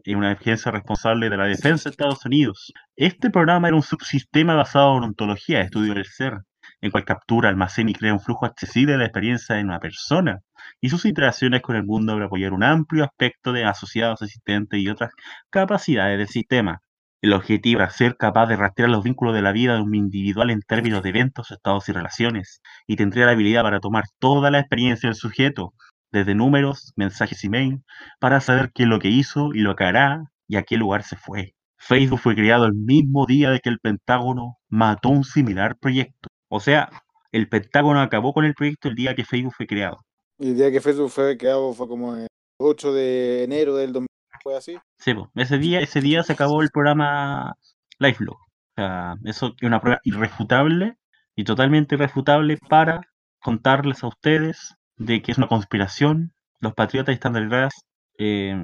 una 0.07 0.33
agencia 0.33 0.71
responsable 0.71 1.31
de 1.31 1.37
la 1.37 1.47
defensa 1.47 1.89
de 1.89 1.93
Estados 1.93 2.27
Unidos. 2.27 2.73
Este 2.97 3.31
programa 3.31 3.69
era 3.69 3.77
un 3.77 3.83
subsistema 3.83 4.55
basado 4.55 4.97
en 4.99 5.05
ontología, 5.05 5.61
estudio 5.61 5.95
del 5.95 6.05
ser, 6.05 6.41
en 6.83 6.91
cual 6.91 7.05
captura, 7.05 7.49
almacena 7.49 7.91
y 7.91 7.95
crea 7.95 8.13
un 8.13 8.21
flujo 8.21 8.45
accesible 8.45 8.93
de 8.93 8.99
la 8.99 9.05
experiencia 9.07 9.55
de 9.57 9.65
una 9.65 9.81
persona 9.81 10.41
y 10.81 10.91
sus 10.91 11.07
interacciones 11.07 11.63
con 11.63 11.77
el 11.77 11.85
mundo 11.85 12.13
para 12.13 12.27
apoyar 12.27 12.53
un 12.53 12.65
amplio 12.65 13.05
aspecto 13.05 13.53
de 13.53 13.65
asociados, 13.65 14.21
asistentes 14.21 14.81
y 14.81 14.89
otras 14.89 15.13
capacidades 15.49 16.19
del 16.19 16.29
sistema. 16.29 16.83
El 17.23 17.35
objetivo 17.35 17.81
era 17.81 17.91
ser 17.91 18.17
capaz 18.17 18.47
de 18.47 18.57
rastrear 18.57 18.91
los 18.91 19.05
vínculos 19.05 19.33
de 19.33 19.43
la 19.43 19.53
vida 19.53 19.77
de 19.77 19.81
un 19.81 19.95
individual 19.95 20.51
en 20.51 20.61
términos 20.61 21.05
de 21.05 21.11
eventos, 21.11 21.53
estados 21.53 21.89
y 21.89 21.93
relaciones, 21.93 22.61
y 22.89 22.97
tendría 22.97 23.27
la 23.27 23.33
habilidad 23.33 23.63
para 23.63 23.79
tomar 23.79 24.05
toda 24.19 24.51
la 24.51 24.59
experiencia 24.59 25.09
del 25.09 25.15
sujeto, 25.15 25.73
desde 26.11 26.35
números, 26.35 26.93
mensajes 26.97 27.45
y 27.45 27.49
mail, 27.49 27.85
para 28.19 28.41
saber 28.41 28.73
qué 28.75 28.83
es 28.83 28.89
lo 28.89 28.99
que 28.99 29.09
hizo 29.09 29.51
y 29.55 29.61
lo 29.61 29.77
que 29.77 29.85
hará 29.85 30.25
y 30.49 30.57
a 30.57 30.65
qué 30.65 30.77
lugar 30.77 31.05
se 31.05 31.17
fue. 31.17 31.55
Facebook 31.79 32.21
fue 32.21 32.35
creado 32.35 32.65
el 32.67 32.75
mismo 32.75 33.25
día 33.27 33.51
de 33.51 33.61
que 33.61 33.69
el 33.69 33.79
Pentágono 33.79 34.59
mató 34.69 35.09
un 35.09 35.25
similar 35.25 35.77
proyecto. 35.79 36.29
O 36.55 36.61
sea, 36.61 36.91
el 37.33 37.49
Pentágono 37.49 38.03
acabó 38.03 38.35
con 38.35 38.45
el 38.45 38.53
proyecto 38.53 38.89
el 38.89 38.95
día 38.95 39.15
que 39.15 39.25
Facebook 39.25 39.55
fue 39.57 39.67
creado. 39.67 40.05
Y 40.39 40.51
el 40.51 40.57
día 40.59 40.71
que 40.71 40.83
Facebook 40.83 41.11
fue 41.11 41.39
creado 41.39 41.73
fue 41.73 41.89
como 41.89 42.15
el 42.15 42.27
8 42.59 42.93
de 42.93 43.45
enero 43.45 43.75
del 43.75 43.95
2000, 43.95 44.07
fue 44.43 44.55
así. 44.55 44.79
Sí, 44.99 45.15
po, 45.15 45.31
ese 45.35 45.57
día, 45.57 45.81
ese 45.81 46.03
día 46.03 46.23
se 46.23 46.35
acabó 46.35 46.61
el 46.61 46.69
programa 46.69 47.55
LifeLog. 47.99 48.37
O 48.37 48.75
sea, 48.77 49.15
eso 49.25 49.55
es 49.59 49.67
una 49.67 49.81
prueba 49.81 50.01
irrefutable 50.05 50.99
y 51.35 51.45
totalmente 51.45 51.95
irrefutable 51.95 52.59
para 52.69 53.01
contarles 53.41 54.05
a 54.05 54.09
ustedes 54.09 54.75
de 54.97 55.23
que 55.23 55.33
es 55.33 55.39
una 55.39 55.49
conspiración. 55.49 56.35
Los 56.61 56.75
patriotas 56.75 57.15
están 57.15 57.33
detrás. 57.33 57.73
eh, 58.19 58.55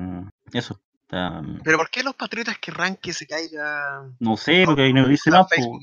eso. 0.52 0.74
o 0.74 1.08
sea, 1.08 1.40
Pero 1.64 1.78
¿por 1.78 1.88
qué 1.88 2.02
los 2.02 2.16
patriotas 2.16 2.58
querrán 2.58 2.96
que 2.96 3.14
se 3.14 3.26
caiga? 3.26 4.10
no 4.20 4.36
sé, 4.36 4.64
porque 4.66 4.82
ahí 4.82 4.92
no 4.92 5.08
dice 5.08 5.30
más. 5.30 5.48
Facebook. 5.48 5.80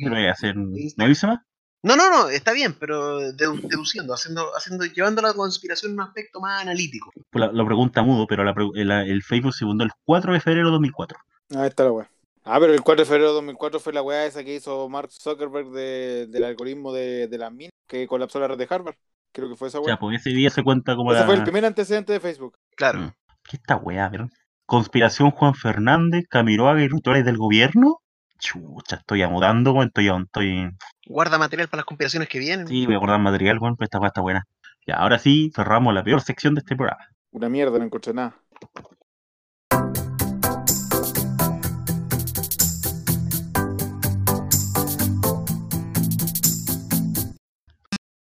¿No 0.98 1.08
dice 1.08 1.26
más? 1.26 1.40
No, 1.86 1.96
no, 1.96 2.10
no, 2.10 2.30
está 2.30 2.52
bien, 2.52 2.74
pero 2.80 3.20
dedu- 3.22 3.62
deduciendo, 3.62 4.14
haciendo, 4.14 4.50
haciendo, 4.56 4.86
llevando 4.86 5.22
la 5.22 5.34
conspiración 5.34 5.92
a 5.92 5.94
un 5.96 6.02
aspecto 6.02 6.42
más 6.42 6.62
analítico. 6.62 7.12
Pues 7.30 7.40
la- 7.46 7.52
lo 7.52 7.66
pregunta 7.66 8.02
mudo, 8.02 8.26
pero 8.28 8.44
la 8.44 8.54
pre- 8.56 8.70
la- 8.84 9.04
el 9.04 9.22
Facebook 9.22 9.54
se 9.54 9.66
fundó 9.66 9.84
el 9.84 9.92
4 10.04 10.34
de 10.34 10.40
febrero 10.40 10.68
de 10.68 10.72
2004. 10.74 11.18
Ahí 11.56 11.68
está 11.68 11.84
la 11.84 11.92
weá. 11.92 12.10
Ah, 12.44 12.58
pero 12.60 12.74
el 12.74 12.82
4 12.82 13.04
de 13.04 13.10
febrero 13.10 13.30
de 13.30 13.34
2004 13.36 13.80
fue 13.80 13.94
la 13.94 14.02
weá 14.02 14.26
esa 14.26 14.44
que 14.44 14.56
hizo 14.56 14.90
Mark 14.90 15.10
Zuckerberg 15.12 15.70
de- 15.72 16.28
del 16.28 16.44
algoritmo 16.44 16.92
de, 16.92 17.28
de 17.28 17.38
las 17.38 17.52
minas 17.52 17.72
que 17.88 18.08
colapsó 18.08 18.40
la 18.40 18.48
red 18.48 18.58
de 18.58 18.68
Harvard. 18.70 18.96
Creo 19.32 19.48
que 19.50 19.56
fue 19.56 19.68
esa 19.68 19.78
O 19.80 19.82
weá. 19.82 19.94
sea, 19.94 20.00
pues 20.00 20.20
ese 20.20 20.32
día 20.32 20.50
se 20.50 20.64
cuenta 20.64 20.96
como 20.96 21.12
Ese 21.12 21.20
la... 21.22 21.26
fue 21.28 21.36
el 21.36 21.44
primer 21.44 21.66
antecedente 21.66 22.14
de 22.14 22.20
Facebook. 22.20 22.56
Claro. 22.76 23.00
Mm. 23.00 23.12
¿Qué 23.48 23.58
esta 23.58 23.76
weá, 23.76 24.10
pero? 24.10 24.28
Conspiración 24.66 25.30
Juan 25.30 25.54
Fernández, 25.54 26.26
Camiroaga 26.28 26.82
y 26.82 26.88
rituales 26.88 27.26
del 27.26 27.38
gobierno. 27.38 28.00
Chucha, 28.40 28.98
estoy 28.98 29.22
amudando, 29.22 29.74
weón. 29.74 29.88
Estoy, 29.88 30.10
estoy. 30.10 30.70
Guarda 31.08 31.38
material 31.38 31.68
para 31.68 31.80
las 31.80 31.86
conspiraciones 31.86 32.28
que 32.30 32.40
vienen. 32.40 32.68
Sí, 32.68 32.86
voy 32.86 32.96
a 32.96 33.00
guardar 33.00 33.20
material, 33.20 33.60
weón, 33.60 33.76
pero 33.76 33.86
esta 33.86 34.00
weá 34.00 34.10
está 34.10 34.22
buena. 34.22 34.44
Y 34.86 34.92
ahora 34.92 35.18
sí, 35.20 35.52
cerramos 35.56 35.94
la 35.94 36.04
peor 36.04 36.22
sección 36.22 36.54
de 36.54 36.60
este 36.60 36.76
programa. 36.76 37.04
Una 37.32 37.50
mierda, 37.50 37.78
no 37.80 37.86
encontré 37.86 38.14
nada. 38.14 38.36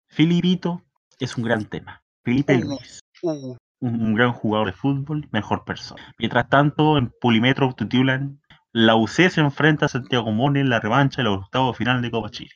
Filipito 0.08 0.82
es 1.20 1.36
un 1.36 1.44
gran 1.44 1.64
tema. 1.66 2.02
Felipe 2.24 2.56
Uh. 2.56 2.60
Luis, 2.60 3.00
Uh, 3.22 3.56
un, 3.80 4.00
un 4.00 4.14
gran 4.14 4.32
jugador 4.32 4.68
de 4.68 4.72
fútbol, 4.72 5.28
mejor 5.32 5.64
persona. 5.64 6.14
Mientras 6.18 6.48
tanto, 6.48 6.98
en 6.98 7.12
Pulimetro 7.20 7.72
titulan 7.72 8.40
La 8.72 8.96
UC 8.96 9.30
se 9.30 9.40
enfrenta 9.40 9.86
a 9.86 9.88
Santiago 9.88 10.30
Mone 10.30 10.60
en 10.60 10.68
la 10.70 10.80
revancha 10.80 11.18
de 11.18 11.24
los 11.24 11.38
octavos 11.38 11.76
final 11.76 12.02
de 12.02 12.10
Copa 12.10 12.30
Chile. 12.30 12.50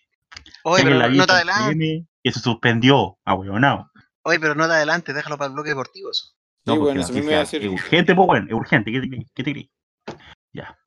oye, 0.64 0.85
pero 0.85 0.97
la 0.97 1.09
no 1.09 1.11
te 1.11 1.12
vieja 1.12 1.35
adelantes. 1.35 1.66
PM 1.69 2.07
que 2.23 2.33
se 2.33 2.40
suspendió, 2.40 3.19
ahueonado. 3.25 3.90
Oye, 4.23 4.38
pero 4.38 4.54
no 4.54 4.66
te 4.66 4.75
adelantes, 4.75 5.14
déjalo 5.14 5.37
para 5.38 5.49
el 5.49 5.54
bloque 5.54 5.71
deportivo 5.71 6.11
eso. 6.11 6.26
No, 6.64 6.75
Sí, 6.75 6.78
porque 6.78 6.92
bueno, 6.92 7.00
eso 7.00 7.12
mismo 7.12 7.31
iba 7.31 7.38
a 7.38 7.40
noticia 7.40 7.59
decir. 7.59 7.75
es 7.75 7.83
urgente, 7.83 8.14
pues 8.14 8.26
bueno, 8.26 8.47
es 8.47 8.52
urgente, 8.54 8.92
¿qué 8.92 9.00
te 9.00 9.09
creí? 9.09 9.26
¿Qué 9.35 9.42
te 9.42 9.52
creí? 9.52 9.71
Ya. 10.52 10.78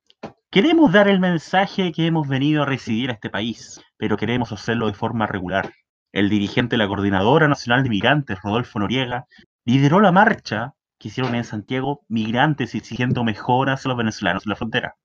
Queremos 0.50 0.92
dar 0.92 1.08
el 1.08 1.20
mensaje 1.20 1.92
que 1.92 2.06
hemos 2.06 2.26
venido 2.28 2.62
a 2.62 2.66
residir 2.66 3.10
a 3.10 3.14
este 3.14 3.28
país, 3.28 3.80
pero 3.98 4.16
queremos 4.16 4.52
hacerlo 4.52 4.86
de 4.86 4.94
forma 4.94 5.26
regular. 5.26 5.70
El 6.12 6.30
dirigente 6.30 6.74
de 6.76 6.78
la 6.78 6.88
Coordinadora 6.88 7.46
Nacional 7.48 7.82
de 7.82 7.90
Migrantes, 7.90 8.38
Rodolfo 8.42 8.78
Noriega, 8.78 9.26
lideró 9.66 10.00
la 10.00 10.12
marcha 10.12 10.72
que 10.98 11.08
hicieron 11.08 11.34
en 11.34 11.44
Santiago 11.44 12.06
migrantes 12.08 12.74
exigiendo 12.74 13.22
mejoras 13.22 13.84
a 13.84 13.88
los 13.90 13.98
venezolanos 13.98 14.46
en 14.46 14.50
la 14.50 14.56
frontera. 14.56 14.96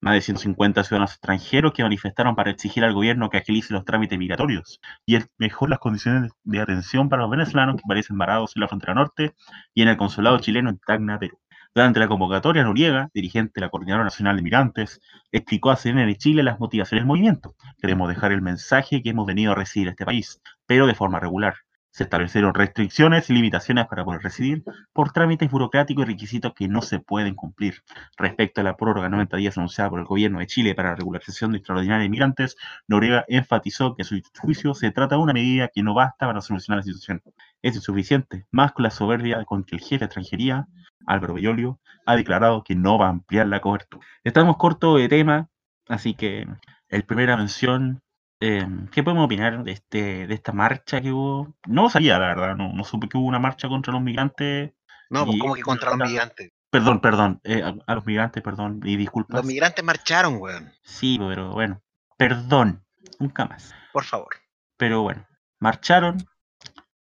Más 0.00 0.14
de 0.14 0.20
150 0.20 0.84
ciudadanos 0.84 1.12
extranjeros 1.12 1.72
que 1.72 1.82
manifestaron 1.82 2.34
para 2.34 2.50
exigir 2.50 2.84
al 2.84 2.94
gobierno 2.94 3.30
que 3.30 3.38
agilice 3.38 3.72
los 3.74 3.84
trámites 3.84 4.18
migratorios 4.18 4.80
y 5.06 5.18
mejor 5.38 5.70
las 5.70 5.78
condiciones 5.78 6.30
de 6.44 6.60
atención 6.60 7.08
para 7.08 7.22
los 7.22 7.30
venezolanos 7.30 7.76
que 7.76 7.82
parecen 7.86 8.18
varados 8.18 8.52
en 8.56 8.60
la 8.60 8.68
frontera 8.68 8.94
norte 8.94 9.34
y 9.74 9.82
en 9.82 9.88
el 9.88 9.96
consulado 9.96 10.38
chileno 10.38 10.70
en 10.70 10.78
Tacna, 10.78 11.18
Perú. 11.18 11.38
Durante 11.74 12.00
la 12.00 12.08
convocatoria, 12.08 12.64
Noriega, 12.64 13.08
dirigente 13.14 13.52
de 13.54 13.62
la 13.62 13.70
Coordinadora 13.70 14.04
Nacional 14.04 14.36
de 14.36 14.42
Migrantes, 14.42 15.00
explicó 15.30 15.70
a 15.70 15.76
CNN 15.76 16.14
Chile 16.16 16.42
las 16.42 16.60
motivaciones 16.60 17.00
del 17.00 17.08
movimiento. 17.08 17.54
Queremos 17.78 18.08
dejar 18.08 18.32
el 18.32 18.42
mensaje 18.42 19.02
que 19.02 19.10
hemos 19.10 19.26
venido 19.26 19.52
a 19.52 19.54
residir 19.54 19.88
a 19.88 19.92
este 19.92 20.04
país, 20.04 20.40
pero 20.66 20.86
de 20.86 20.94
forma 20.94 21.18
regular. 21.18 21.54
Se 21.92 22.04
establecieron 22.04 22.54
restricciones 22.54 23.28
y 23.28 23.34
limitaciones 23.34 23.86
para 23.86 24.04
poder 24.04 24.22
residir 24.22 24.64
por 24.94 25.12
trámites 25.12 25.50
burocráticos 25.50 26.04
y 26.04 26.08
requisitos 26.08 26.54
que 26.54 26.66
no 26.66 26.80
se 26.80 27.00
pueden 27.00 27.34
cumplir. 27.34 27.82
Respecto 28.16 28.62
a 28.62 28.64
la 28.64 28.76
prórroga 28.76 29.04
de 29.04 29.10
90 29.10 29.36
días 29.36 29.58
anunciada 29.58 29.90
por 29.90 30.00
el 30.00 30.06
gobierno 30.06 30.38
de 30.38 30.46
Chile 30.46 30.74
para 30.74 30.90
la 30.90 30.96
regularización 30.96 31.52
de 31.52 31.58
extraordinaria 31.58 32.02
de 32.02 32.08
migrantes, 32.08 32.56
Noriega 32.88 33.26
enfatizó 33.28 33.94
que 33.94 34.02
a 34.02 34.04
su 34.06 34.20
juicio 34.40 34.72
se 34.72 34.90
trata 34.90 35.16
de 35.16 35.22
una 35.22 35.34
medida 35.34 35.68
que 35.68 35.82
no 35.82 35.92
basta 35.92 36.26
para 36.26 36.40
solucionar 36.40 36.78
la 36.78 36.84
situación. 36.84 37.22
Es 37.60 37.76
insuficiente, 37.76 38.46
más 38.50 38.72
con 38.72 38.84
la 38.84 38.90
soberbia 38.90 39.44
con 39.44 39.62
que 39.64 39.76
el 39.76 39.82
jefe 39.82 39.98
de 39.98 40.04
extranjería, 40.06 40.68
Álvaro 41.06 41.34
Bellolio, 41.34 41.78
ha 42.06 42.16
declarado 42.16 42.64
que 42.64 42.74
no 42.74 42.98
va 42.98 43.06
a 43.06 43.10
ampliar 43.10 43.46
la 43.46 43.60
cobertura. 43.60 44.04
Estamos 44.24 44.56
cortos 44.56 44.98
de 44.98 45.08
tema, 45.08 45.48
así 45.88 46.14
que 46.14 46.46
el 46.88 47.04
primera 47.04 47.36
mención, 47.36 48.02
eh, 48.42 48.66
¿qué 48.90 49.02
podemos 49.02 49.24
opinar 49.26 49.62
de 49.64 49.72
este 49.72 50.26
de 50.26 50.34
esta 50.34 50.52
marcha 50.52 51.00
que 51.00 51.12
hubo? 51.12 51.54
No 51.66 51.88
sabía, 51.88 52.18
la 52.18 52.26
verdad, 52.26 52.56
no, 52.56 52.72
no 52.72 52.84
supe 52.84 53.08
que 53.08 53.16
hubo 53.16 53.26
una 53.26 53.38
marcha 53.38 53.68
contra 53.68 53.92
los 53.92 54.02
migrantes. 54.02 54.72
No, 55.10 55.24
pues 55.24 55.36
Y- 55.36 55.38
como 55.40 55.54
que 55.54 55.62
contra 55.62 55.90
los 55.96 56.08
migrantes. 56.08 56.50
Perdón, 56.70 57.00
perdón, 57.00 57.40
eh, 57.44 57.62
a, 57.62 57.74
a 57.86 57.94
los 57.94 58.06
migrantes, 58.06 58.42
perdón, 58.42 58.80
y 58.84 58.96
disculpas. 58.96 59.36
Los 59.36 59.46
migrantes 59.46 59.84
marcharon, 59.84 60.36
weón. 60.40 60.72
Sí, 60.82 61.18
pero 61.20 61.50
bueno, 61.52 61.82
perdón, 62.16 62.82
nunca 63.18 63.44
más. 63.44 63.74
Por 63.92 64.04
favor. 64.04 64.34
Pero 64.78 65.02
bueno, 65.02 65.26
marcharon. 65.60 66.16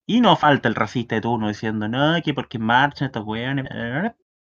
Y 0.07 0.21
no 0.21 0.35
falta 0.35 0.67
el 0.69 0.75
racista 0.75 1.15
de 1.15 1.21
turno 1.21 1.47
diciendo, 1.47 1.87
no, 1.87 2.15
que 2.23 2.33
porque 2.33 2.59
marchan 2.59 3.07
estos 3.07 3.25
weones. 3.25 3.65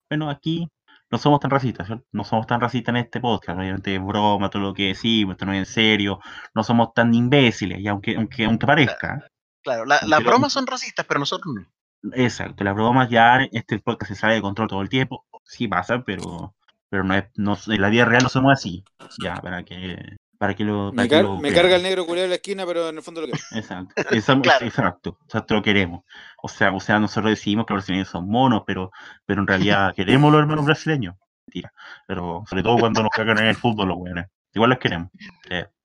Bueno, 0.10 0.30
aquí 0.30 0.70
no 1.12 1.18
somos 1.18 1.40
tan 1.40 1.50
racistas, 1.52 1.88
¿cierto? 1.88 2.06
No 2.12 2.24
somos 2.24 2.46
tan 2.48 2.62
racistas 2.62 2.94
en 2.94 2.98
este 2.98 3.20
podcast. 3.20 3.58
Obviamente 3.58 3.96
es 3.96 4.04
broma, 4.04 4.50
todo 4.50 4.62
lo 4.62 4.74
que 4.74 4.88
decimos, 4.90 5.34
esto 5.34 5.46
no 5.46 5.54
es 5.54 5.60
en 5.60 5.66
serio. 5.66 6.20
No 6.54 6.64
somos 6.64 6.94
tan 6.94 7.14
imbéciles, 7.14 7.80
y 7.80 7.88
aunque, 7.88 8.16
aunque, 8.16 8.46
aunque 8.46 8.68
parezca. 8.68 9.28
Claro, 9.64 9.86
la- 9.86 10.00
las 10.06 10.24
bromas 10.24 10.54
son 10.54 10.68
racistas, 10.68 11.06
pero 11.08 11.20
nosotros 11.20 11.54
no. 11.56 11.66
Exacto, 12.14 12.64
las 12.64 12.76
bromas 12.76 13.10
ya, 13.10 13.40
este 13.52 13.80
podcast 13.80 14.12
se 14.14 14.16
sale 14.20 14.36
de 14.36 14.42
control 14.42 14.68
todo 14.70 14.82
el 14.82 14.90
tiempo. 14.90 15.26
Sí 15.44 15.68
pasa, 15.68 16.02
pero, 16.06 16.56
pero 16.90 17.04
no 17.04 17.14
es, 17.16 17.26
no, 17.36 17.58
en 17.68 17.82
la 17.82 17.90
vida 17.90 18.06
real 18.06 18.24
no 18.24 18.30
somos 18.30 18.54
así. 18.54 18.86
Ya, 19.22 19.36
para 19.36 19.64
que, 19.64 20.16
para 20.40 20.56
que 20.56 20.64
lo. 20.64 20.90
para 20.92 21.04
Me, 21.04 21.10
que 21.10 21.16
car- 21.16 21.24
lo 21.24 21.36
me 21.36 21.42
vean. 21.44 21.54
carga 21.56 21.76
el 21.76 21.84
negro 21.84 22.06
culiado 22.08 22.26
en 22.26 22.30
la 22.32 22.36
esquina, 22.38 22.66
pero 22.66 22.90
en 22.90 22.96
el 22.98 23.04
fondo 23.04 23.22
lo 23.22 23.28
que. 23.28 23.34
Exacto, 23.52 23.94
esa- 24.12 24.42
Claro. 24.42 24.66
exacto, 24.66 25.18
exacto, 25.26 25.54
lo 25.54 25.62
queremos. 25.62 26.04
O 26.42 26.48
sea, 26.48 26.72
o 26.74 26.80
sea, 26.80 26.98
nosotros 27.00 27.30
decimos 27.30 27.68
que 27.68 27.74
los 27.76 27.84
brasileños 27.84 28.08
son 28.08 28.28
monos, 28.28 28.64
pero, 28.66 28.90
pero 29.28 29.42
en 29.42 29.48
realidad 29.48 29.94
queremos 29.96 30.32
los 30.32 30.42
hermanos 30.42 30.66
brasileños. 30.66 31.16
Mentira. 31.46 31.72
Pero 32.08 32.44
sobre 32.50 32.64
todo 32.64 32.78
cuando 32.80 33.02
nos 33.04 33.12
cagan 33.12 33.38
en 33.40 33.46
el 33.46 33.56
fútbol 33.56 33.90
los 33.90 33.98
weones. 33.98 34.26
Igual 34.54 34.70
los 34.72 34.80
queremos. 34.80 35.10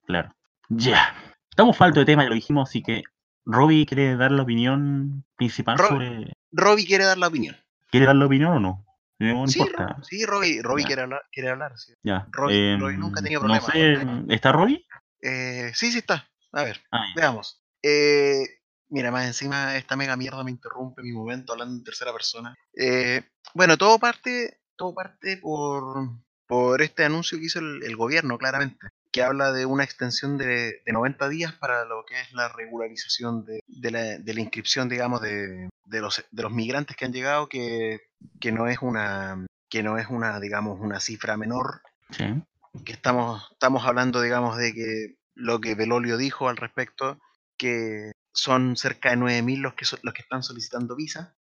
Claro. 0.07 0.33
Ya. 0.69 1.13
Estamos 1.49 1.75
falto 1.77 1.99
de 1.99 2.05
tema, 2.05 2.23
ya 2.23 2.29
lo 2.29 2.35
dijimos, 2.35 2.69
así 2.69 2.81
que 2.81 3.03
Robbie 3.45 3.85
quiere 3.85 4.15
dar 4.15 4.31
la 4.31 4.43
opinión 4.43 5.23
principal 5.35 5.77
Rob- 5.77 5.89
sobre. 5.89 6.33
Robbie 6.51 6.85
quiere 6.85 7.03
dar 7.05 7.17
la 7.17 7.27
opinión. 7.27 7.55
¿Quiere 7.91 8.05
dar 8.07 8.15
la 8.15 8.25
opinión 8.25 8.51
o 8.53 8.59
no? 8.59 8.85
No 9.19 9.47
Sí, 9.47 9.59
importa. 9.59 9.97
Sí, 10.03 10.25
Robbie, 10.25 10.61
Robbie 10.61 10.83
Ya. 10.83 10.87
quiere 10.87 11.01
hablar. 11.03 11.21
Quiere 11.31 11.49
hablar 11.49 11.77
sí. 11.77 11.93
Ya. 12.03 12.27
Robbie- 12.31 12.73
em, 12.73 12.79
Robbie 12.81 12.97
nunca 12.97 13.19
ha 13.19 13.23
tenido 13.23 13.41
No 13.41 13.59
problemas. 13.59 13.71
sé, 14.27 14.33
¿está 14.33 14.51
Robbie? 14.51 14.85
Eh, 15.21 15.71
sí, 15.73 15.91
sí 15.91 15.99
está. 15.99 16.27
A 16.51 16.63
ver, 16.63 16.81
Ah, 16.91 17.05
veamos. 17.15 17.61
Eh, 17.81 18.43
mira, 18.89 19.11
más 19.11 19.25
encima 19.25 19.75
esta 19.77 19.95
mega 19.95 20.15
mierda 20.17 20.43
me 20.43 20.51
interrumpe 20.51 21.01
mi 21.01 21.11
momento 21.11 21.53
hablando 21.53 21.75
en 21.75 21.83
tercera 21.83 22.11
persona. 22.11 22.55
Eh, 22.77 23.23
bueno, 23.53 23.77
todo 23.77 23.99
parte, 23.99 24.59
todo 24.75 24.93
parte 24.93 25.37
por, 25.37 26.09
por 26.47 26.81
este 26.81 27.05
anuncio 27.05 27.37
que 27.37 27.45
hizo 27.45 27.59
el, 27.59 27.83
el 27.83 27.95
gobierno, 27.95 28.37
claramente, 28.37 28.87
que 29.15 29.23
habla 29.23 29.53
de 29.53 29.65
una 29.65 29.85
extensión 29.85 30.37
de, 30.37 30.81
de 30.85 30.91
90 30.91 31.29
días 31.29 31.53
para 31.53 31.85
lo 31.85 32.03
que 32.05 32.19
es 32.19 32.33
la 32.33 32.49
regularización 32.49 33.45
de, 33.45 33.61
de 33.65 33.91
la, 33.91 34.01
de 34.17 34.33
la 34.33 34.41
inscripción, 34.41 34.89
digamos, 34.89 35.21
de, 35.21 35.69
los, 35.85 36.25
de 36.29 36.43
los 36.43 36.51
migrantes 36.51 36.97
que 36.97 37.05
han 37.05 37.13
llegado, 37.13 37.47
que, 37.47 38.01
que 38.41 38.51
no 38.51 38.67
es 38.67 38.79
una 38.81 39.45
que 39.69 39.83
no 39.83 39.97
es 39.97 40.07
una, 40.09 40.41
digamos, 40.41 40.81
una 40.81 40.99
cifra 40.99 41.37
menor, 41.37 41.81
Sí. 42.11 42.25
que 42.83 42.91
estamos, 42.91 43.47
estamos 43.53 43.85
hablando, 43.85 44.19
digamos, 44.21 44.57
de 44.57 44.73
que 44.73 45.15
lo 45.33 45.61
que 45.61 45.75
Belolio 45.75 46.17
dijo 46.17 46.49
al 46.49 46.57
respecto, 46.57 47.17
que 47.57 48.11
son 48.33 48.75
cerca 48.75 49.11
de 49.11 49.15
9.000 49.15 49.61
los 49.61 49.75
que, 49.75 49.85
so- 49.85 49.97
los 50.03 50.13
que 50.13 50.23
están 50.23 50.43
solicitando 50.43 50.93
visa. 50.97 51.35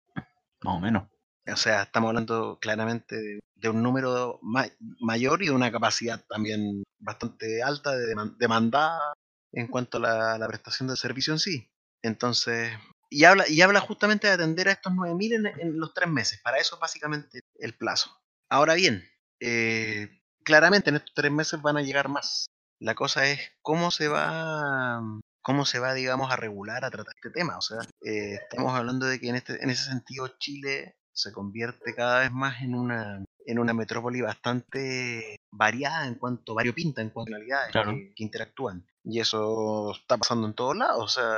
Más 0.62 0.76
o 0.76 0.80
menos. 0.80 1.10
O 1.52 1.56
sea, 1.58 1.82
estamos 1.82 2.10
hablando 2.10 2.60
claramente 2.62 3.16
de, 3.16 3.40
de 3.64 3.70
un 3.70 3.82
número 3.82 4.40
ma- 4.44 4.68
mayor 5.00 5.42
y 5.42 5.48
de 5.48 5.52
una 5.54 5.72
capacidad 5.72 6.24
también 6.28 6.84
bastante 7.00 7.64
alta 7.64 7.96
de 7.96 8.14
deman- 8.14 8.38
demandada 8.38 9.14
en 9.54 9.68
cuanto 9.68 9.98
a 9.98 10.02
la, 10.02 10.38
la 10.38 10.48
prestación 10.48 10.88
del 10.88 10.98
servicio 10.98 11.34
en 11.34 11.40
sí. 11.40 11.68
Entonces, 12.04 12.72
y 13.10 13.24
habla, 13.26 13.48
y 13.48 13.62
habla 13.62 13.80
justamente 13.80 14.28
de 14.28 14.34
atender 14.34 14.68
a 14.68 14.74
estos 14.74 14.94
9.000 14.94 15.34
en, 15.34 15.46
en 15.48 15.80
los 15.80 15.94
tres 15.94 16.10
meses. 16.10 16.42
Para 16.44 16.58
eso 16.58 16.76
es 16.76 16.82
básicamente 16.82 17.40
el 17.60 17.76
plazo. 17.78 18.12
Ahora 18.50 18.74
bien, 18.74 19.04
eh, 19.40 20.10
claramente 20.44 20.90
en 20.90 20.98
estos 20.98 21.14
tres 21.16 21.32
meses 21.32 21.62
van 21.62 21.78
a 21.78 21.82
llegar 21.82 22.10
más. 22.10 22.48
La 22.80 22.96
cosa 22.96 23.28
es 23.28 23.40
cómo 23.62 23.92
se 23.92 24.08
va, 24.10 25.02
cómo 25.42 25.66
se 25.66 25.80
va, 25.80 25.94
digamos, 25.94 26.32
a 26.32 26.36
regular, 26.36 26.84
a 26.84 26.92
tratar 26.92 27.14
este 27.16 27.30
tema. 27.30 27.58
O 27.58 27.62
sea, 27.62 27.78
eh, 28.04 28.36
estamos 28.42 28.74
hablando 28.74 29.06
de 29.06 29.20
que 29.20 29.30
en, 29.30 29.36
este, 29.36 29.64
en 29.64 29.70
ese 29.70 29.86
sentido 29.86 30.28
Chile 30.40 30.96
se 31.14 31.32
convierte 31.32 31.94
cada 31.96 32.20
vez 32.20 32.32
más 32.32 32.62
en 32.62 32.76
una, 32.76 33.24
en 33.46 33.60
una 33.60 33.74
metrópoli 33.74 34.22
bastante 34.22 35.38
variada 35.52 36.08
en 36.08 36.16
cuanto, 36.16 36.54
variopinta 36.56 37.02
en 37.02 37.10
cuanto 37.10 37.34
a 37.34 37.38
realidades 37.38 37.72
Claro. 37.72 37.92
que, 37.92 38.14
que 38.16 38.24
interactúan. 38.24 38.86
Y 39.04 39.20
eso 39.20 39.92
está 39.94 40.18
pasando 40.18 40.48
en 40.48 40.54
todos 40.54 40.76
lados. 40.78 41.04
O 41.04 41.08
sea, 41.08 41.36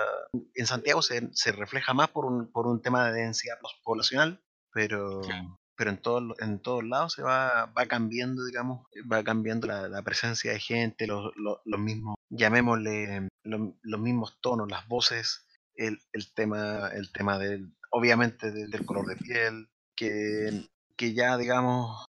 en 0.54 0.66
Santiago 0.68 1.02
se, 1.02 1.30
se 1.34 1.52
refleja 1.52 1.94
más 1.94 2.10
por 2.10 2.26
un, 2.26 2.52
por 2.52 2.68
un 2.68 2.82
tema 2.82 3.10
de 3.12 3.22
densidad 3.22 3.58
poblacional, 3.84 4.42
pero, 4.72 5.22
Claro. 5.22 5.60
pero 5.76 5.90
en, 5.90 5.98
todos 6.02 6.22
lo- 6.22 6.36
en 6.40 6.60
todos 6.62 6.84
lados 6.84 7.14
se 7.14 7.24
va, 7.24 7.66
va 7.78 7.86
cambiando, 7.88 8.46
digamos, 8.46 8.86
va 9.12 9.24
cambiando 9.24 9.68
la, 9.68 9.88
la 9.88 10.02
presencia 10.04 10.52
de 10.52 10.60
gente, 10.60 11.08
los, 11.08 11.32
los, 11.38 11.58
los 11.66 11.80
mismos, 11.80 12.16
llamémosle, 12.30 13.28
los, 13.44 13.62
los 13.82 14.00
mismos 14.00 14.40
tonos, 14.42 14.70
las 14.70 14.88
voces, 14.88 15.48
el, 15.76 16.00
el 16.14 16.34
tema, 16.34 16.90
el 16.94 17.12
tema 17.12 17.38
del, 17.40 17.76
obviamente 17.92 18.52
del, 18.52 18.70
del 18.70 18.86
color 18.86 19.08
de 19.08 19.16
piel, 19.18 19.70
que, 19.96 20.68
que 20.98 21.14
ya, 21.14 21.38
digamos, 21.38 22.06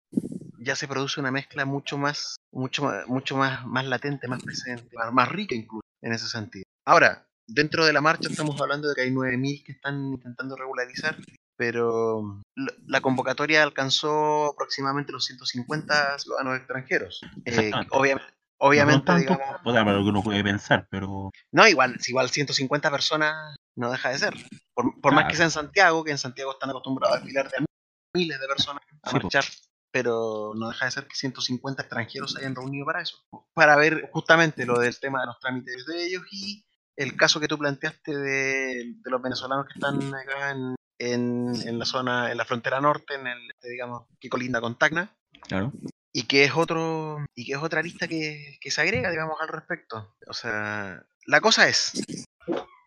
ya 0.58 0.76
se 0.76 0.88
produce 0.88 1.20
una 1.20 1.30
mezcla 1.30 1.64
mucho 1.64 1.98
más, 1.98 2.36
mucho 2.52 2.90
mucho 3.06 3.36
más, 3.36 3.66
más 3.66 3.86
latente, 3.86 4.28
más 4.28 4.42
presente, 4.42 4.96
más, 4.96 5.12
más 5.12 5.28
rica 5.28 5.54
incluso 5.54 5.82
en 6.02 6.12
ese 6.12 6.28
sentido. 6.28 6.64
Ahora, 6.84 7.26
dentro 7.46 7.84
de 7.84 7.92
la 7.92 8.00
marcha 8.00 8.28
estamos 8.28 8.60
hablando 8.60 8.88
de 8.88 8.94
que 8.94 9.02
hay 9.02 9.10
9.000 9.10 9.64
que 9.64 9.72
están 9.72 10.12
intentando 10.12 10.56
regularizar, 10.56 11.16
pero 11.56 12.42
la, 12.86 13.00
convocatoria 13.00 13.62
alcanzó 13.62 14.46
aproximadamente 14.46 15.12
los 15.12 15.24
150 15.26 16.18
ciudadanos 16.18 16.58
extranjeros. 16.58 17.20
Eh, 17.44 17.70
obviamente, 17.90 18.32
No 18.32 18.66
obviamente 18.68 19.06
tantos, 19.06 19.20
digamos, 19.20 19.60
o 19.64 19.72
sea, 19.72 19.84
para 19.84 19.96
lo 19.96 20.04
que 20.04 20.10
uno 20.10 20.22
puede 20.22 20.42
pensar, 20.42 20.86
pero 20.90 21.30
no, 21.52 21.68
igual, 21.68 21.96
igual 22.06 22.30
150 22.30 22.90
personas 22.90 23.56
no 23.76 23.90
deja 23.90 24.10
de 24.10 24.18
ser. 24.18 24.34
Por, 24.74 25.00
por 25.00 25.12
más 25.12 25.24
que 25.24 25.34
Claro. 25.34 25.36
sea 25.36 25.44
en 25.46 25.50
Santiago, 25.50 26.04
que 26.04 26.10
en 26.10 26.18
Santiago 26.18 26.52
están 26.52 26.70
acostumbrados 26.70 27.16
a 27.16 27.20
desfilar 27.20 27.50
de 27.50 27.64
miles 28.14 28.40
de 28.40 28.46
personas 28.46 28.82
a 29.02 29.10
Sí, 29.10 29.16
po. 29.16 29.22
marchar, 29.22 29.44
pero 29.90 30.52
no 30.54 30.68
deja 30.68 30.86
de 30.86 30.90
ser 30.90 31.06
que 31.06 31.14
150 31.16 31.82
extranjeros 31.82 32.32
se 32.32 32.40
hayan 32.40 32.54
reunido 32.54 32.86
para 32.86 33.02
eso. 33.02 33.18
Para 33.54 33.76
ver 33.76 34.08
justamente 34.12 34.64
lo 34.66 34.78
del 34.78 34.98
tema 34.98 35.20
de 35.20 35.26
los 35.26 35.38
trámites 35.38 35.84
de 35.86 36.04
ellos 36.06 36.22
y 36.30 36.64
el 36.96 37.16
caso 37.16 37.40
que 37.40 37.48
tú 37.48 37.58
planteaste 37.58 38.16
de, 38.16 38.94
de 39.02 39.10
los 39.10 39.22
venezolanos 39.22 39.66
que 39.66 39.74
están 39.74 40.14
acá 40.14 40.50
en, 40.50 40.74
en, 40.98 41.68
en 41.68 41.78
la 41.78 41.84
zona, 41.84 42.30
en 42.30 42.36
la 42.38 42.44
frontera 42.44 42.80
norte, 42.80 43.14
en 43.14 43.26
el, 43.26 43.50
este, 43.50 43.70
digamos, 43.70 44.06
que 44.20 44.28
colinda 44.28 44.60
con 44.60 44.76
Tacna, 44.78 45.14
claro. 45.42 45.72
y 46.12 46.24
que 46.24 46.44
es 46.44 46.52
otro 46.54 47.24
y 47.34 47.46
que 47.46 47.52
es 47.52 47.58
otra 47.58 47.82
lista 47.82 48.06
que, 48.08 48.58
que 48.60 48.70
se 48.70 48.80
agrega 48.82 49.10
digamos 49.10 49.36
al 49.40 49.48
respecto 49.48 50.14
o 50.26 50.32
sea 50.34 51.02
la 51.26 51.40
cosa 51.40 51.66
es 51.68 51.92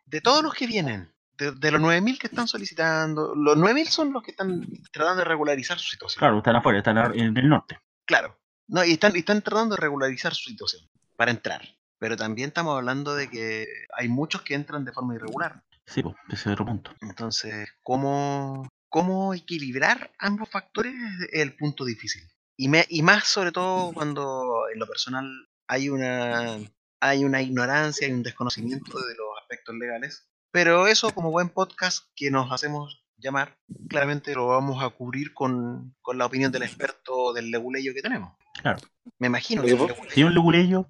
de 0.05 0.21
todos 0.21 0.43
los 0.43 0.53
que 0.53 0.67
vienen 0.67 1.11
de, 1.37 1.51
de 1.51 1.71
los 1.71 1.81
9.000 1.81 2.17
que 2.19 2.27
están 2.27 2.47
solicitando 2.47 3.33
los 3.35 3.57
9.000 3.57 3.85
son 3.87 4.13
los 4.13 4.23
que 4.23 4.31
están 4.31 4.65
tratando 4.91 5.19
de 5.19 5.25
regularizar 5.25 5.77
su 5.79 5.89
situación 5.89 6.19
Claro, 6.19 6.37
están 6.37 6.55
afuera, 6.55 6.79
están 6.79 6.97
en 7.17 7.37
el 7.37 7.49
norte. 7.49 7.79
claro 8.05 8.37
no 8.67 8.83
y 8.83 8.93
están 8.93 9.15
y 9.15 9.19
están 9.19 9.41
tratando 9.41 9.75
de 9.75 9.81
regularizar 9.81 10.33
su 10.33 10.49
situación 10.49 10.87
para 11.15 11.31
entrar 11.31 11.61
pero 11.97 12.15
también 12.17 12.49
estamos 12.49 12.75
hablando 12.75 13.15
de 13.15 13.29
que 13.29 13.65
hay 13.97 14.07
muchos 14.09 14.41
que 14.41 14.53
entran 14.55 14.83
de 14.85 14.91
forma 14.91 15.15
irregular 15.15 15.63
Sí, 15.87 16.01
pues, 16.01 16.15
ese 16.29 16.49
es 16.49 16.53
otro 16.53 16.65
punto. 16.65 16.91
entonces 17.01 17.69
cómo 17.83 18.67
cómo 18.89 19.33
equilibrar 19.33 20.11
ambos 20.19 20.49
factores 20.49 20.93
es 21.31 21.41
el 21.41 21.55
punto 21.55 21.85
difícil 21.85 22.23
y, 22.57 22.69
me, 22.69 22.85
y 22.89 23.01
más 23.01 23.25
sobre 23.25 23.51
todo 23.51 23.91
cuando 23.93 24.63
en 24.73 24.79
lo 24.79 24.87
personal 24.87 25.25
hay 25.67 25.89
una, 25.89 26.57
hay 27.01 27.25
una 27.25 27.41
ignorancia 27.41 28.07
y 28.07 28.13
un 28.13 28.23
desconocimiento 28.23 28.97
de 28.97 29.15
los 29.15 29.27
aspectos 29.41 29.75
legales. 29.75 30.29
Pero 30.55 30.87
eso 30.87 31.13
como 31.13 31.31
buen 31.31 31.49
podcast 31.49 32.05
que 32.15 32.31
nos 32.31 32.49
hacemos 32.49 33.03
llamar, 33.17 33.57
claramente 33.89 34.33
lo 34.33 34.47
vamos 34.47 34.81
a 34.81 34.89
cubrir 34.89 35.33
con, 35.33 35.93
con 36.01 36.17
la 36.17 36.25
opinión 36.25 36.49
del 36.49 36.63
experto 36.63 37.33
del 37.33 37.51
leguleyo 37.51 37.93
que 37.93 38.01
tenemos. 38.01 38.37
Claro. 38.61 38.79
Me 39.19 39.27
imagino 39.27 39.63
Lo 39.63 39.67
que 39.67 39.93
que 40.13 40.23
un 40.23 40.33
leguleyo, 40.33 40.87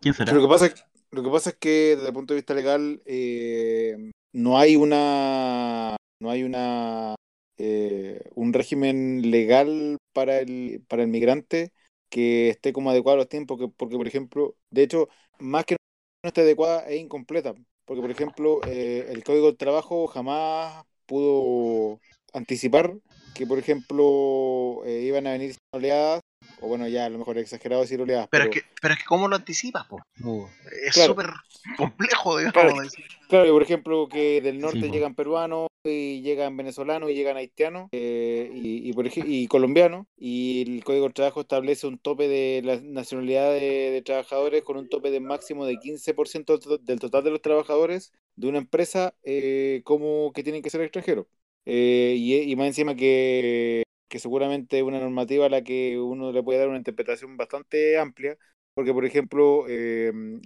¿quién 0.00 0.12
será? 0.12 0.32
Lo 0.32 0.40
que 0.40 0.48
pasa, 0.48 0.74
lo 1.12 1.22
que 1.22 1.30
pasa 1.30 1.50
es 1.50 1.56
que 1.56 1.94
desde 1.94 2.08
el 2.08 2.12
punto 2.12 2.34
de 2.34 2.40
vista 2.40 2.52
legal 2.52 3.00
eh, 3.06 4.10
no 4.32 4.58
hay 4.58 4.74
una 4.74 5.94
no 6.20 6.28
hay 6.28 6.42
una 6.42 7.14
eh, 7.58 8.28
un 8.34 8.52
régimen 8.52 9.30
legal 9.30 9.98
para 10.12 10.40
el 10.40 10.82
para 10.88 11.04
el 11.04 11.08
migrante 11.10 11.70
que 12.10 12.48
esté 12.48 12.72
como 12.72 12.90
adecuado 12.90 13.14
a 13.14 13.18
los 13.18 13.28
tiempos 13.28 13.56
que, 13.56 13.68
porque 13.68 13.96
por 13.96 14.08
ejemplo 14.08 14.56
de 14.72 14.82
hecho 14.82 15.08
más 15.38 15.64
que 15.64 15.76
no 16.24 16.28
esté 16.28 16.40
adecuada 16.40 16.88
es 16.88 17.00
incompleta 17.00 17.54
porque 17.88 18.02
por 18.02 18.10
ejemplo 18.10 18.60
eh, 18.66 19.06
el 19.10 19.24
código 19.24 19.46
del 19.46 19.56
trabajo 19.56 20.06
jamás 20.06 20.84
pudo 21.06 21.98
anticipar 22.34 22.92
que 23.34 23.46
por 23.46 23.58
ejemplo 23.58 24.82
eh, 24.84 25.00
iban 25.02 25.26
a 25.26 25.32
venir 25.32 25.56
oleadas 25.72 26.20
o 26.60 26.68
bueno 26.68 26.86
ya 26.86 27.06
a 27.06 27.08
lo 27.08 27.18
mejor 27.18 27.38
es 27.38 27.44
exagerado 27.44 27.82
decir 27.82 28.00
oleadas 28.00 28.28
pero, 28.30 28.44
es 28.44 28.50
que, 28.50 28.60
pero 28.80 28.94
es 28.94 29.00
que 29.00 29.06
¿cómo 29.06 29.26
lo 29.26 29.36
anticipas? 29.36 29.86
po? 29.86 30.02
Es 30.86 30.94
Claro. 30.94 31.12
súper 31.12 31.26
complejo, 31.76 32.38
digamos. 32.38 32.52
Claro. 32.52 32.80
decir. 32.82 33.04
Claro, 33.28 33.44
que 33.46 33.52
por 33.52 33.62
ejemplo, 33.62 34.08
que 34.08 34.40
del 34.40 34.58
norte 34.60 34.80
Sí, 34.82 34.90
llegan 34.90 35.14
peruanos 35.14 35.68
y 35.88 36.22
llegan 36.22 36.56
venezolanos 36.56 37.10
y 37.10 37.14
llegan 37.14 37.36
haitianos 37.36 37.88
eh, 37.92 38.50
y, 38.54 38.92
por 38.92 39.06
ej- 39.06 39.24
y 39.26 39.46
colombianos 39.48 40.06
y 40.16 40.62
el 40.76 40.84
Código 40.84 41.04
del 41.04 41.14
Trabajo 41.14 41.40
establece 41.42 41.86
un 41.86 41.98
tope 41.98 42.28
de 42.28 42.62
la 42.64 42.80
nacionalidad 42.80 43.52
de, 43.52 43.90
de 43.90 44.02
trabajadores 44.02 44.62
con 44.62 44.76
un 44.76 44.88
tope 44.88 45.10
de 45.10 45.20
máximo 45.20 45.66
de 45.66 45.78
15% 45.78 46.54
del 46.58 46.60
to- 46.62 46.78
del 46.78 47.00
total 47.00 47.24
de 47.24 47.30
los 47.30 47.42
trabajadores 47.42 48.12
de 48.36 48.48
una 48.48 48.58
empresa 48.58 49.14
eh, 49.22 49.82
como 49.84 50.32
que 50.32 50.42
tienen 50.42 50.62
que 50.62 50.70
ser 50.70 50.80
extranjeros. 50.82 51.26
Eh, 51.66 52.14
y, 52.16 52.56
más 52.56 52.66
encima 52.68 52.94
que, 52.94 53.82
que 54.08 54.18
seguramente 54.18 54.78
es 54.78 54.82
una 54.84 55.00
normativa 55.00 55.46
a 55.46 55.48
la 55.50 55.62
que 55.62 55.98
uno 55.98 56.32
le 56.32 56.42
puede 56.42 56.58
dar 56.60 56.68
una 56.68 56.78
interpretación 56.78 57.36
bastante 57.36 57.98
amplia, 57.98 58.38
porque 58.74 58.94
por 58.94 59.04
ejemplo, 59.04 59.66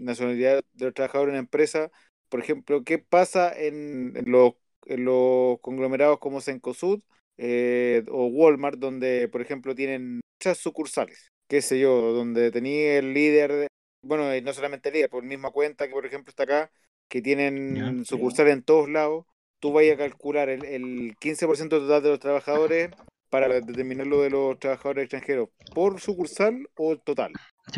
nacionalidad 0.01 0.63
de 0.73 0.85
los 0.87 0.95
trabajadores 0.95 1.33
en 1.35 1.39
empresa 1.41 1.91
por 2.29 2.41
ejemplo, 2.41 2.83
¿qué 2.85 2.99
pasa 2.99 3.53
en, 3.55 4.15
los, 4.27 4.55
los 4.87 5.61
conglomerados 5.61 6.19
como 6.19 6.41
Cencosud 6.41 7.03
eh, 7.39 8.05
o 8.11 8.27
Walmart, 8.27 8.79
donde, 8.79 9.29
por 9.29 9.41
ejemplo, 9.41 9.75
tienen 9.75 10.21
muchas 10.39 10.59
sucursales? 10.59 11.29
Qué 11.49 11.63
sé 11.63 11.79
yo, 11.79 12.13
donde 12.13 12.51
tenía 12.51 12.99
el 12.99 13.13
líder, 13.15 13.53
de- 13.53 13.67
bueno, 14.03 14.35
y 14.35 14.41
no 14.43 14.53
solamente 14.53 14.89
el 14.89 14.95
líder, 14.95 15.11
por 15.11 15.23
misma 15.25 15.51
cuenta 15.51 15.87
que, 15.87 15.93
por 15.93 16.07
ejemplo, 16.07 16.31
está 16.31 16.45
acá, 16.45 16.73
que 17.09 17.23
tienen 17.23 17.99
Ya. 17.99 18.05
sucursales 18.05 18.55
en 18.55 18.63
todos 18.63 18.89
lados, 18.89 19.27
tú 19.61 19.73
vayas 19.73 19.95
a 19.95 19.99
calcular 19.99 20.49
el, 20.49 20.65
el 20.65 21.15
15% 21.21 21.79
total 21.81 22.03
de 22.03 22.09
los 22.11 22.19
trabajadores 22.21 22.91
para 23.29 23.49
determinar 23.49 24.07
lo 24.07 24.23
de 24.23 24.31
los 24.31 24.59
trabajadores 24.59 25.05
extranjeros, 25.05 25.49
¿por 25.75 26.01
sucursal 26.01 26.69
o 26.77 26.97
total? 26.99 27.33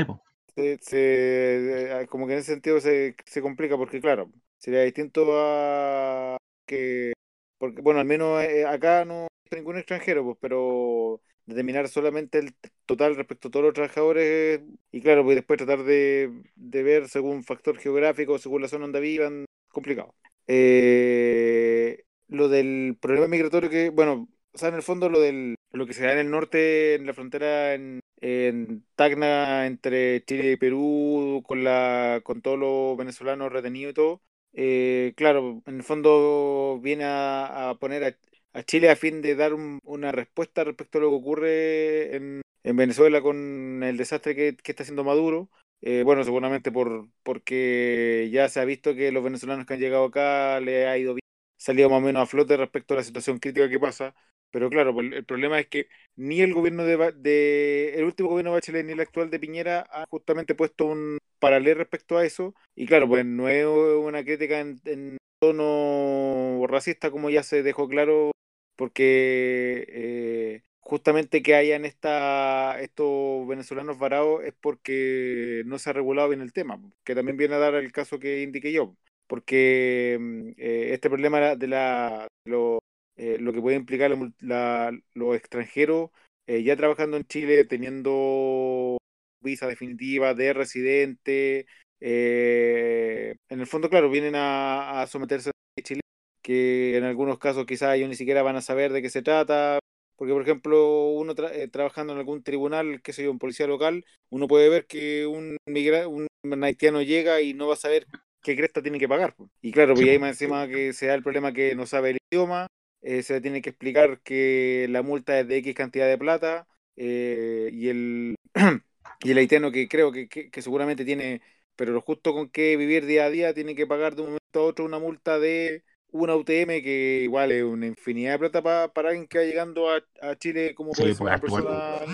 Pues. 0.07 0.19
se, 0.55 0.79
se- 0.81 2.03
eh, 2.03 2.07
como 2.09 2.27
que 2.27 2.35
en 2.35 2.39
ese 2.41 2.53
sentido 2.53 2.81
se, 2.81 3.17
se 3.27 3.43
complica 3.43 3.77
porque 3.77 4.01
claro, 4.01 4.31
sería 4.59 4.83
distinto 4.83 5.27
a 5.33 6.37
que, 6.67 7.13
porque 7.59 7.81
bueno, 7.83 8.01
al 8.01 8.07
menos 8.07 8.43
eh, 8.43 8.65
acá 8.67 9.05
no 9.05 9.29
hay 9.51 9.59
ningún 9.59 9.77
extranjero, 9.79 10.25
pues, 10.25 10.37
pero 10.41 11.21
determinar 11.47 11.89
solamente 11.89 12.39
el 12.39 12.55
total 12.87 13.17
respecto 13.17 13.49
a 13.49 13.51
todos 13.51 13.65
los 13.67 13.75
trabajadores 13.75 14.63
y 14.91 15.01
claro, 15.03 15.25
pues 15.25 15.37
después 15.37 15.59
tratar 15.59 15.85
de, 15.85 16.43
de 16.57 16.83
ver 16.83 17.09
según 17.09 17.45
factor 17.45 17.79
geográfico, 17.79 18.39
según 18.39 18.63
la 18.63 18.69
zona 18.69 18.83
donde 18.85 19.01
vivan, 19.01 19.45
complicado. 19.69 20.15
Eh, 20.47 22.05
lo 22.29 22.49
del 22.49 22.97
problema 23.01 23.29
migratorio 23.29 23.71
que, 23.71 23.91
bueno, 23.91 24.29
o 24.53 24.59
sea, 24.59 24.69
en 24.69 24.75
el 24.77 24.83
fondo 24.83 25.09
lo 25.09 25.21
del 25.21 25.57
lo 25.73 25.87
que 25.87 25.93
se 25.93 26.05
da 26.05 26.13
en 26.13 26.19
el 26.19 26.31
norte, 26.31 26.95
en 26.95 27.07
la 27.07 27.15
frontera 27.15 27.75
en, 27.75 28.01
en 28.21 28.85
Tacna 28.95 29.67
entre 29.67 30.25
Chile 30.25 30.53
y 30.53 30.57
Perú, 30.57 31.43
con 31.47 31.65
la 31.65 32.21
con 32.25 32.43
todos 32.43 32.59
los 32.59 32.97
venezolanos 32.97 33.53
retenidos 33.53 33.91
y 33.93 33.95
todo, 33.95 34.23
eh, 34.55 35.13
claro, 35.17 35.63
en 35.67 35.77
el 35.77 35.83
fondo 35.83 36.81
viene 36.83 37.05
a, 37.07 37.77
poner 37.81 38.05
a, 38.05 38.59
a 38.59 38.63
Chile 38.63 38.91
a 38.91 38.97
fin 38.97 39.21
de 39.23 39.35
dar 39.35 39.55
un- 39.55 39.81
una 39.85 40.13
respuesta 40.13 40.65
respecto 40.65 40.99
a 40.99 41.01
lo 41.03 41.11
que 41.11 41.17
ocurre 41.17 42.17
en, 42.17 42.43
en 42.63 42.77
Venezuela 42.77 43.21
con 43.23 43.83
el 43.83 43.97
desastre 43.97 44.35
que, 44.35 44.57
que 44.57 44.73
está 44.73 44.83
haciendo 44.83 45.05
Maduro. 45.05 45.51
Eh, 45.81 46.03
bueno, 46.05 46.25
seguramente 46.25 46.73
por, 46.73 47.09
porque 47.23 48.29
ya 48.33 48.49
se 48.49 48.61
ha 48.61 48.65
visto 48.65 48.95
que 48.95 49.13
los 49.13 49.23
venezolanos 49.25 49.67
que 49.67 49.75
han 49.75 49.81
llegado 49.81 50.05
acá 50.07 50.61
le 50.61 50.87
ha 50.89 50.97
ido 50.99 51.15
bien, 51.15 51.21
salido 51.59 51.91
más 51.91 51.99
o 51.99 52.01
menos 52.01 52.23
a 52.23 52.27
flote 52.27 52.57
respecto 52.57 52.95
a 52.95 52.99
la 52.99 53.03
situación 53.05 53.39
crítica 53.39 53.69
que 53.69 53.79
pasa. 53.81 54.15
Pero 54.55 54.71
claro, 54.71 54.95
pues, 54.95 55.13
el 55.13 55.25
problema 55.25 55.59
es 55.59 55.67
que 55.67 55.89
ni 56.15 56.41
el 56.41 56.55
gobierno 56.55 56.85
de, 56.85 57.13
de- 57.17 57.95
el 57.97 58.05
último 58.05 58.29
gobierno 58.29 58.53
de 58.53 58.57
Bachelet 58.59 58.87
ni 58.87 58.93
el 58.93 59.01
actual 59.01 59.29
de 59.31 59.41
Piñera 59.41 59.85
ha 59.91 60.07
justamente 60.09 60.55
puesto 60.55 60.87
un 60.87 61.19
paralelo 61.41 61.79
respecto 61.79 62.17
a 62.19 62.25
eso. 62.25 62.55
Y 62.77 62.87
claro, 62.87 63.09
pues 63.09 63.27
no 63.27 63.49
es 63.49 63.67
una 63.67 64.23
crítica 64.25 64.61
en, 64.61 65.19
tono 65.41 66.65
racista 66.69 67.11
como 67.11 67.31
ya 67.31 67.43
se 67.43 67.63
dejó 67.65 67.89
claro, 67.89 68.31
porque 68.77 69.85
eh, 69.89 70.63
justamente 70.81 71.43
que 71.43 71.55
hayan 71.57 71.85
esta, 71.85 72.81
estos 72.81 73.47
venezolanos 73.49 73.99
varados 73.99 74.45
es 74.45 74.55
porque 74.61 75.63
no 75.67 75.79
se 75.79 75.91
ha 75.91 75.93
regulado 75.93 76.29
bien 76.29 76.41
el 76.43 76.53
tema, 76.53 76.81
que 77.05 77.15
también 77.17 77.37
viene 77.37 77.55
a 77.57 77.59
dar 77.59 77.75
el 77.75 77.91
caso 77.93 78.19
que 78.21 78.43
indiqué 78.43 78.73
yo, 78.73 78.97
porque 79.27 80.17
mm, 80.21 80.49
eh, 80.59 80.89
este 80.95 81.11
problema 81.11 81.41
de 81.57 81.67
la, 81.69 82.29
de 82.45 82.51
lo, 82.51 82.79
eh, 83.17 83.39
lo 83.41 83.53
que 83.53 83.61
puede 83.61 83.77
implicar 83.77 84.11
la 84.11 84.31
la- 84.41 84.99
los 85.15 85.37
extranjeros 85.37 86.11
eh, 86.47 86.63
ya 86.63 86.77
trabajando 86.77 87.17
en 87.17 87.25
Chile, 87.25 87.65
teniendo 87.65 88.99
visa 89.41 89.67
definitiva 89.67 90.35
de 90.35 90.53
residente, 90.53 91.67
eh, 92.01 93.37
en 93.49 93.61
el 93.61 93.67
fondo, 93.67 93.89
claro, 93.91 94.11
vienen 94.11 94.35
a, 94.37 95.03
a 95.03 95.07
someterse 95.07 95.51
a 95.51 95.83
Chile, 95.83 96.01
que 96.43 96.97
en 96.97 97.05
algunos 97.05 97.39
casos 97.39 97.67
quizás 97.67 97.95
ellos 97.97 98.09
ni 98.09 98.15
siquiera 98.17 98.43
van 98.43 98.57
a 98.57 98.61
saber 98.63 98.93
de 98.93 99.03
qué 99.03 99.11
se 99.11 99.23
trata, 99.23 99.79
porque 100.17 100.33
por 100.33 100.43
ejemplo, 100.43 101.09
uno 101.11 101.35
tra- 101.35 101.51
eh, 101.53 101.69
trabajando 101.69 102.13
en 102.13 102.19
algún 102.21 102.43
tribunal, 102.43 103.01
qué 103.03 103.13
sé 103.13 103.25
yo, 103.25 103.31
en 103.31 103.39
policía 103.39 103.67
local, 103.67 104.05
uno 104.31 104.47
puede 104.49 104.69
ver 104.69 104.87
que 104.87 105.27
un, 105.27 105.57
migra 105.67 106.09
un 106.09 106.27
haitiano 106.63 107.03
llega 107.03 107.41
y 107.41 107.55
no 107.55 107.69
va 107.69 107.75
a 107.75 107.77
saber 107.77 108.07
qué 108.43 108.57
cresta 108.57 108.83
tiene 108.83 108.99
que 108.99 109.09
pagar. 109.09 109.35
Y 109.63 109.73
claro, 109.73 109.95
pues 109.95 110.09
ahí 110.09 110.19
más 110.19 110.31
encima 110.31 110.69
que 110.69 110.93
se 110.93 111.07
da 111.07 111.15
el 111.15 111.23
problema 111.23 111.53
que 111.53 111.75
no 111.75 111.87
sabe 111.87 112.11
el 112.11 112.19
idioma, 112.31 112.67
eh, 113.05 113.23
se 113.23 113.41
tiene 113.43 113.63
que 113.63 113.71
explicar 113.71 114.21
que 114.23 114.87
la 114.91 115.03
multa 115.03 115.41
es 115.41 115.49
de 115.49 115.59
X 115.59 115.75
cantidad 115.77 116.09
de 116.09 116.19
plata, 116.19 116.69
eh, 116.97 117.71
y 117.73 117.89
el 117.91 118.37
y 119.23 119.31
el 119.33 119.39
haitiano 119.39 119.73
que 119.73 119.89
creo 119.89 120.13
que, 120.13 120.29
que, 120.29 120.51
que 120.51 120.63
seguramente 120.63 121.05
tiene, 121.07 121.43
pero 121.77 121.93
lo 121.93 122.01
justo 122.03 122.35
con 122.35 122.51
que 122.51 122.77
vivir 122.77 123.07
día 123.07 123.27
a 123.27 123.31
día, 123.31 123.55
tiene 123.55 123.75
que 123.77 123.87
pagar 123.87 124.15
de 124.17 124.23
un 124.23 124.29
momento 124.29 124.61
a 124.61 124.63
otro 124.65 124.85
una 124.87 124.99
multa 124.99 125.39
de 125.39 125.85
una 126.13 126.37
UTM 126.37 126.83
que 126.83 127.23
igual 127.25 127.53
es 127.53 127.65
una 127.65 127.87
infinidad 127.87 128.33
de 128.35 128.39
plata 128.41 128.63
pa- 128.63 128.93
para 128.93 129.11
alguien 129.11 129.27
que 129.29 129.39
va 129.39 129.45
llegando 129.45 129.91
a, 129.91 130.03
a 130.23 130.37
Chile 130.37 130.75
como 130.75 130.95
Sí, 130.95 131.03
puede 131.03 131.15
ser 131.15 131.23
pues 131.23 131.33
una 131.33 131.41
harto 131.41 131.47
igual. 131.51 131.65
persona 131.65 132.07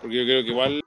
porque 0.00 0.16
yo 0.16 0.24
creo 0.24 0.42
que 0.44 0.50
igual 0.50 0.80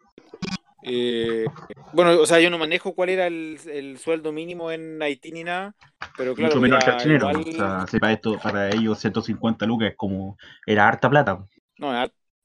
eh, 0.81 1.47
bueno, 1.91 2.19
o 2.21 2.25
sea, 2.25 2.39
yo 2.39 2.49
no 2.49 2.57
manejo 2.57 2.93
cuál 2.93 3.09
era 3.09 3.27
el, 3.27 3.59
el 3.71 3.97
sueldo 3.97 4.31
mínimo 4.31 4.71
en 4.71 5.01
Haití 5.01 5.31
ni 5.31 5.43
nada, 5.43 5.75
pero 6.15 6.35
claro, 6.35 6.55
Mucho 6.55 6.61
menor 6.61 6.83
que 6.83 6.91
el 6.91 6.97
chileno. 6.97 7.27
igual 7.27 7.37
O 7.41 7.51
sea, 7.51 7.87
si 7.87 7.99
para, 7.99 8.13
esto, 8.13 8.37
para 8.41 8.69
ellos 8.69 8.99
150 8.99 9.65
lucas 9.65 9.89
es 9.91 9.95
como. 9.97 10.37
Era 10.65 10.87
harta 10.87 11.09
plata. 11.09 11.45
No, 11.77 11.91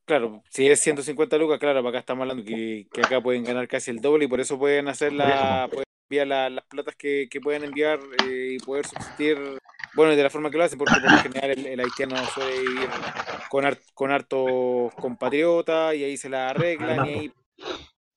claro, 0.05 0.43
si 0.51 0.69
es 0.69 0.81
150 0.81 1.37
lucas, 1.39 1.59
claro, 1.59 1.81
para 1.81 1.91
acá 1.91 1.99
estamos 1.99 2.23
hablando 2.23 2.45
que, 2.45 2.87
que 2.93 3.03
acá 3.03 3.21
pueden 3.21 3.45
ganar 3.45 3.67
casi 3.69 3.91
el 3.91 4.01
doble 4.01 4.27
y 4.27 4.29
por 4.29 4.41
eso 4.41 4.59
pueden 4.59 4.89
hacer 4.89 5.13
la, 5.13 5.69
pueden 5.73 5.87
enviar 6.09 6.27
la- 6.29 6.51
las 6.51 6.65
platas 6.67 6.95
que, 6.97 7.29
que 7.31 7.41
pueden 7.41 7.65
enviar 7.65 8.01
eh, 8.17 8.53
y 8.57 8.61
poder 8.61 8.87
subsistir, 8.87 9.39
bueno, 9.93 10.15
de 10.15 10.23
la 10.23 10.31
forma 10.31 10.51
que 10.51 10.59
lo 10.59 10.65
hacen, 10.65 10.79
porque 10.79 11.01
por 11.01 11.11
lo 11.11 11.19
general 11.19 11.51
el, 11.51 11.67
el 11.67 11.81
haitiano 11.81 12.29
suele 12.29 12.61
vivir 12.61 12.95
con, 13.49 13.65
con 13.95 14.11
hartos 14.13 14.95
compatriotas 14.99 15.95
y 15.97 16.05
ahí 16.05 16.17
se 16.17 16.29
la 16.29 16.51
arreglan 16.51 17.05
y 17.05 17.09
ahí, 17.11 17.35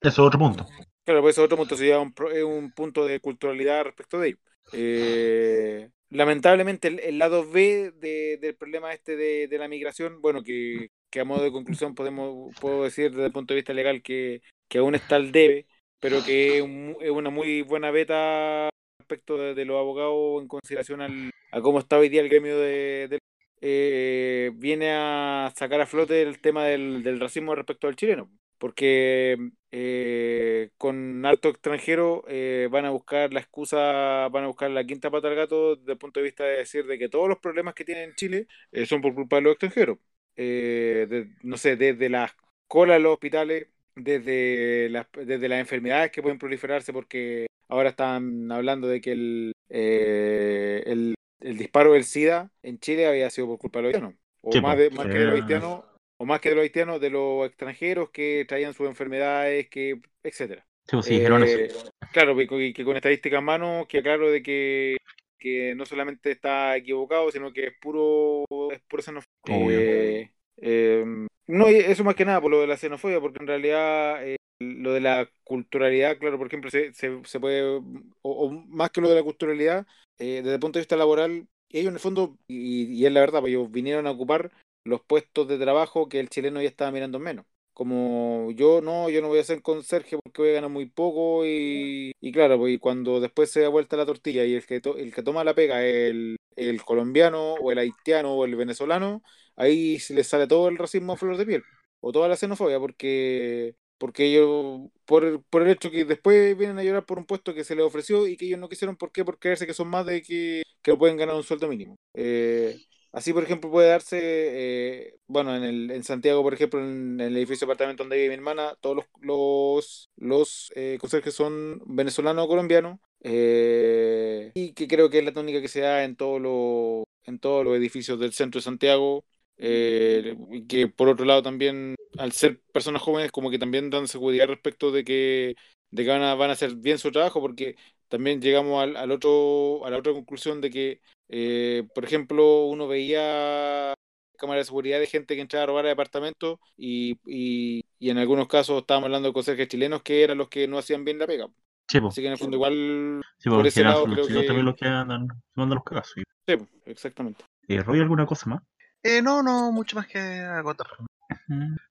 Eso 0.02 0.10
es 0.10 0.20
otro 0.20 0.40
punto. 0.40 0.66
claro, 1.04 1.22
pues 1.22 1.38
es 1.38 1.44
otro 1.44 1.58
punto, 1.58 1.76
sería 1.76 2.00
un, 2.00 2.14
es 2.34 2.44
un 2.44 2.72
punto 2.72 3.06
de 3.06 3.20
culturalidad 3.20 3.84
respecto 3.84 4.20
de 4.20 4.28
ello. 4.30 4.38
Eh, 4.74 5.90
lamentablemente 6.10 6.88
el, 6.88 7.18
lado 7.18 7.50
B 7.50 7.92
de- 7.96 8.38
del 8.42 8.56
problema 8.56 8.94
este 8.94 9.16
de, 9.16 9.48
la 9.58 9.68
migración, 9.68 10.22
bueno, 10.22 10.44
que, 10.44 10.90
a 11.20 11.24
modo 11.24 11.44
de 11.44 11.52
conclusión 11.52 11.96
podemos, 11.96 12.54
puedo 12.60 12.84
decir 12.84 13.12
desde 13.12 13.26
el 13.26 13.32
punto 13.32 13.54
de 13.54 13.60
vista 13.60 13.74
legal 13.74 14.02
que, 14.02 14.42
que 14.68 14.78
aún 14.80 14.96
está 14.96 15.16
el 15.16 15.32
debe, 15.32 15.66
pero 16.00 16.24
que 16.24 16.58
es, 16.58 16.64
un- 16.64 16.96
es 17.02 17.10
una 17.12 17.30
muy 17.30 17.62
buena 17.64 17.92
beta 17.92 18.70
respecto 19.00 19.38
de, 19.38 19.66
los 19.66 19.78
abogados 19.80 20.42
en 20.42 20.48
consideración 20.48 21.02
al, 21.02 21.32
a 21.52 21.62
cómo 21.62 21.80
está 21.80 21.98
hoy 21.98 22.10
día 22.10 22.22
el 22.22 22.30
gremio 22.30 22.58
de, 22.60 23.20
eh, 23.62 24.52
viene 24.56 24.92
a 24.92 25.52
sacar 25.56 25.82
a 25.82 25.88
flote 25.88 26.22
el 26.22 26.40
tema 26.40 26.66
del 26.66 27.20
racismo 27.20 27.56
respecto 27.56 27.88
al 27.88 27.96
chileno, 27.96 28.30
porque 28.58 29.38
eh, 29.72 30.72
con 30.78 31.26
harto 31.26 31.50
extranjero 31.50 32.24
eh, 32.28 32.67
van 32.72 32.86
a 32.86 32.89
buscar 32.91 33.34
la 33.34 33.39
excusa, 33.39 34.28
van 34.30 34.46
a 34.46 34.48
buscar 34.48 34.70
la 34.72 34.86
quinta 34.86 35.12
pata 35.12 35.28
al 35.28 35.36
gato 35.36 35.76
desde 35.76 35.93
el 35.93 35.98
punto 35.98 36.20
de 36.20 36.26
vista 36.26 36.43
de 36.43 36.58
decir 36.58 36.86
de 36.88 36.98
que 36.98 37.10
todos 37.10 37.30
los 37.30 37.39
problemas 37.39 37.74
que 37.74 37.86
tiene 37.86 38.04
en 38.04 38.15
Chile 38.15 38.48
eh, 38.72 38.86
son 38.86 39.02
por 39.02 39.13
culpa 39.15 39.38
de 39.38 39.41
los 39.43 39.52
extranjeros. 39.54 39.98
Eh, 40.36 41.08
de- 41.10 41.30
no 41.43 41.58
sé, 41.58 41.76
desde 41.76 42.10
las 42.10 42.32
colas 42.67 42.98
de 42.98 43.04
los 43.04 43.13
hospitales, 43.13 43.67
desde 43.96 44.89
las, 44.89 45.08
desde 45.13 45.50
las 45.50 45.60
enfermedades 45.60 46.12
que 46.12 46.22
pueden 46.22 46.38
proliferarse, 46.38 46.93
porque 46.93 47.48
ahora 47.67 47.89
están 47.89 48.52
hablando 48.52 48.88
de 48.88 49.02
que 49.02 49.12
el, 49.13 49.54
eh, 49.70 50.84
el, 50.86 51.15
el 51.39 51.58
disparo 51.58 51.93
del 51.93 52.04
SIDA 52.04 52.52
en 52.62 52.80
Chile 52.80 53.08
había 53.08 53.30
sido 53.30 53.48
por 53.48 53.58
culpa 53.60 53.80
de 53.80 53.84
los 53.84 53.89
haitianos. 53.89 54.15
O 54.41 54.52
Sí, 54.54 54.62
más, 54.62 54.78
de, 54.78 54.89
más 54.91 55.08
que 55.10 55.17
de 55.20 55.26
los 55.26 55.36
haitianos, 55.36 55.84
o 56.18 56.26
más 56.26 56.40
que 56.42 56.50
de 56.50 56.56
los 56.56 56.64
haitianos, 56.64 57.00
de 57.02 57.10
los 57.10 57.46
extranjeros 57.48 58.10
que 58.12 58.46
traían 58.48 58.74
sus 58.74 58.88
enfermedades, 58.88 59.70
que, 59.70 60.00
etcétera. 60.24 60.66
Sí, 60.86 60.92
pues, 60.92 61.06
sí. 61.06 61.16
Eh, 61.16 61.70
claro, 62.14 62.36
que, 62.36 62.74
que- 62.74 62.86
con 62.86 62.96
estadísticas 62.96 63.40
en 63.40 63.46
mano, 63.46 63.86
que 63.88 64.02
claro 64.02 64.32
de 64.32 64.42
que, 64.42 64.98
que 65.38 65.76
no 65.76 65.86
solamente 65.86 66.32
está 66.32 66.76
equivocado, 66.76 67.32
sino 67.32 67.54
que 67.54 67.68
es 67.68 67.74
puro, 67.80 68.46
es 68.72 68.82
puro 68.82 69.04
xenofobia. 69.04 69.80
Eh, 69.80 70.32
eh, 70.58 71.06
no, 71.48 71.68
eso 71.68 72.04
más 72.04 72.16
que 72.16 72.26
nada 72.26 72.42
por 72.42 72.52
lo 72.52 72.62
de 72.62 72.68
la 72.68 72.78
xenofobia, 72.78 73.22
porque 73.22 73.40
en 73.42 73.48
realidad 73.48 74.28
eh, 74.28 74.38
lo 74.60 74.94
de 74.94 75.02
la 75.02 75.30
culturalidad, 75.44 76.18
claro, 76.18 76.38
por 76.38 76.48
ejemplo, 76.48 76.70
se, 76.70 76.94
se, 76.94 77.22
se 77.24 77.40
puede, 77.40 77.64
o, 77.64 77.82
o 78.24 78.50
más 78.50 78.90
que 78.90 79.02
lo 79.02 79.10
de 79.10 79.16
la 79.16 79.24
culturalidad, 79.24 79.86
eh, 80.18 80.42
desde 80.42 80.56
el 80.56 80.60
punto 80.60 80.80
de 80.80 80.82
vista 80.82 80.96
laboral, 80.98 81.48
ellos 81.70 81.90
en 81.90 81.94
el 81.96 82.00
fondo, 82.00 82.38
y, 82.48 82.86
y 82.86 83.06
es 83.06 83.12
la 83.12 83.20
verdad, 83.20 83.42
pues 83.42 83.52
ellos 83.52 83.70
vinieron 83.72 84.08
a 84.08 84.12
ocupar 84.12 84.52
los 84.88 85.02
puestos 85.02 85.47
de 85.47 85.58
trabajo 85.58 86.10
que 86.10 86.19
el 86.19 86.30
chileno 86.30 86.62
ya 86.62 86.67
estaba 86.69 86.91
mirando 86.91 87.17
en 87.17 87.23
menos. 87.23 87.45
Como 87.73 88.50
yo 88.52 88.82
no, 88.82 89.10
yo 89.10 89.21
no 89.21 89.28
voy 89.28 89.39
a 89.39 89.43
ser 89.43 89.62
conserje 89.62 90.17
porque 90.23 90.41
voy 90.41 90.50
a 90.52 90.54
ganar 90.56 90.69
muy 90.71 90.88
poco 90.89 91.45
y, 91.45 92.12
y 92.19 92.32
claro, 92.32 92.58
pues 92.58 92.73
y 92.73 92.80
cuando 92.80 93.19
después 93.19 93.52
se 93.52 93.62
da 93.62 93.69
vuelta 93.69 93.95
la 93.97 94.06
tortilla 94.06 94.43
y 94.45 94.56
el 94.56 94.65
que, 94.65 94.82
to- 94.82 94.97
el 94.97 95.13
que 95.13 95.21
toma 95.23 95.43
la 95.43 95.54
pega 95.54 95.86
el, 95.86 96.38
el 96.56 96.84
colombiano 96.84 97.54
o 97.54 97.71
el 97.71 97.78
haitiano 97.78 98.34
o 98.34 98.45
el 98.45 98.56
venezolano, 98.56 99.21
ahí 99.56 100.00
se 100.00 100.13
les 100.15 100.28
sale 100.28 100.47
todo 100.47 100.67
el 100.69 100.78
racismo 100.78 101.13
a 101.13 101.17
flor 101.17 101.38
de 101.38 101.45
piel 101.45 101.63
o 102.00 102.12
toda 102.12 102.28
la 102.28 102.36
xenofobia 102.38 102.80
porque 102.80 103.76
porque 103.97 104.26
ellos 104.26 104.89
por, 105.06 105.23
el- 105.26 105.41
por 105.43 105.63
el 105.63 105.69
hecho 105.69 105.89
que 105.91 106.06
después 106.06 106.56
vienen 106.58 106.78
a 106.80 106.84
llorar 106.84 107.06
por 107.06 107.17
un 107.17 107.26
puesto 107.26 107.54
que 107.54 107.63
se 107.63 107.76
les 107.76 107.84
ofreció 107.86 108.28
y 108.28 108.38
que 108.38 108.45
ellos 108.45 108.60
no 108.60 108.69
quisieron, 108.69 108.95
¿por 108.95 109.12
qué? 109.12 109.26
Por 109.26 109.39
creerse 109.39 109.65
que 109.65 109.73
son 109.73 109.88
más 109.88 110.06
de 110.06 110.21
que, 110.21 110.62
que 110.84 110.95
pueden 110.95 111.17
ganar 111.17 111.36
un 111.36 111.43
sueldo 111.43 111.67
mínimo. 111.67 111.95
Eh, 112.13 112.80
así, 113.12 113.34
por 113.34 113.43
ejemplo, 113.43 113.70
puede 113.72 113.89
darse, 113.89 114.20
eh, 114.22 115.20
bueno, 115.28 115.56
en, 115.56 115.63
el, 115.63 115.91
en 115.91 116.04
Santiago, 116.04 116.43
por 116.43 116.54
ejemplo, 116.54 116.80
en, 116.80 117.20
el 117.20 117.36
edificio 117.38 117.65
de 117.65 117.72
apartamento 117.74 118.04
donde 118.04 118.17
vive 118.17 118.30
mi 118.30 118.36
hermana, 118.36 118.76
todos 118.82 118.98
los, 118.98 119.06
los, 119.22 120.10
los 120.15 120.72
eh, 120.76 120.98
conserjes 121.00 121.34
son 121.34 121.82
venezolanos 121.86 122.46
o 122.46 122.48
colombianos, 122.48 123.00
eh, 123.22 124.52
y 124.54 124.74
que 124.74 124.88
creo 124.88 125.10
que 125.10 125.20
es 125.20 125.26
la 125.26 125.34
tónica 125.34 125.62
que 125.62 125.67
se 125.67 125.82
da 125.82 126.04
en 126.04 126.15
todos 126.15 126.41
los, 126.41 127.04
en 127.26 127.39
todos 127.39 127.63
los 127.65 127.76
edificios 127.78 128.20
del 128.20 128.34
centro 128.34 128.60
de 128.60 128.63
Santiago. 128.63 129.26
eh, 129.58 130.36
y 130.52 130.67
que 130.67 130.88
por 130.88 131.10
otro 131.10 131.26
lado 131.26 131.41
también, 131.43 131.96
al 132.17 132.32
ser 132.32 132.62
personas 132.72 133.02
jóvenes, 133.02 133.32
como 133.32 133.50
que 133.50 133.60
también 133.60 133.89
dan 133.89 134.08
seguridad 134.08 134.48
respecto 134.48 134.91
de 134.91 135.04
que, 135.04 135.56
de 135.91 136.04
que 136.04 136.10
van 136.10 136.22
a, 136.22 136.36
van 136.36 136.50
a 136.52 136.54
hacer 136.54 136.76
bien 136.76 137.00
su 137.00 137.12
trabajo, 137.12 137.41
porque 137.41 137.76
también 138.10 138.41
llegamos 138.41 138.82
al, 138.84 138.96
al 138.98 139.12
otro, 139.12 139.86
a 139.86 139.89
la 139.89 139.98
otra 139.98 140.13
conclusión 140.13 140.62
de 140.62 140.70
que, 140.70 141.02
eh, 141.30 141.88
por 141.93 142.04
ejemplo, 142.06 142.65
uno 142.65 142.88
veía 142.88 143.93
cámaras 144.38 144.62
de 144.62 144.65
seguridad 144.65 145.00
de 145.00 145.08
gente 145.08 145.36
que 145.36 145.41
entraba 145.41 145.63
a 145.63 145.67
robar 145.67 145.86
departamentos 145.86 146.60
y, 146.78 147.17
y, 147.26 147.84
y 148.00 148.10
en 148.10 148.17
algunos 148.20 148.48
casos 148.48 148.82
estábamos 148.82 149.08
hablando 149.08 149.30
de 149.30 149.34
conserjes 149.34 149.67
chilenos 149.67 150.04
que 150.04 150.24
eran 150.24 150.38
los 150.38 150.48
que 150.50 150.67
no 150.67 150.78
hacían 150.78 151.04
bien 151.04 151.17
la 151.20 151.26
pega. 151.28 151.48
Sí. 151.89 152.00
Así 152.06 152.22
que 152.22 152.28
en 152.28 152.34
el 152.34 152.39
fondo 152.39 152.58
igual, 152.58 153.22
Sí, 153.39 153.50
por 153.50 153.58
porque 153.60 153.70
ese 153.70 153.80
eran 153.82 153.93
lado 153.93 154.06
los 154.08 154.13
creo 154.15 154.26
chilenos 154.28 154.41
que... 154.43 154.48
también 154.48 154.65
los 154.65 154.76
que 154.76 154.86
andan 154.86 155.28
mandando 155.56 155.76
los 155.76 155.84
cagazos. 155.84 156.24
sí. 156.48 156.56
Exactamente. 156.86 157.43
Eh, 157.67 157.82
¿Roy 157.82 158.00
alguna 158.00 158.26
cosa 158.26 158.50
más? 158.50 158.62
Eh, 159.04 159.22
no, 159.22 159.41
no, 159.43 159.72
mucho 159.72 159.96
más 159.96 160.08
que 160.08 160.20
agotar. 160.20 160.88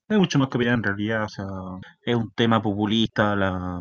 Hay 0.09 0.19
mucho 0.19 0.39
más 0.39 0.49
que 0.49 0.57
opinar 0.57 0.75
en 0.75 0.83
realidad, 0.83 1.25
o 1.25 1.29
sea, 1.29 1.47
es 2.03 2.15
un 2.17 2.31
tema 2.33 2.63
populista, 2.63 3.33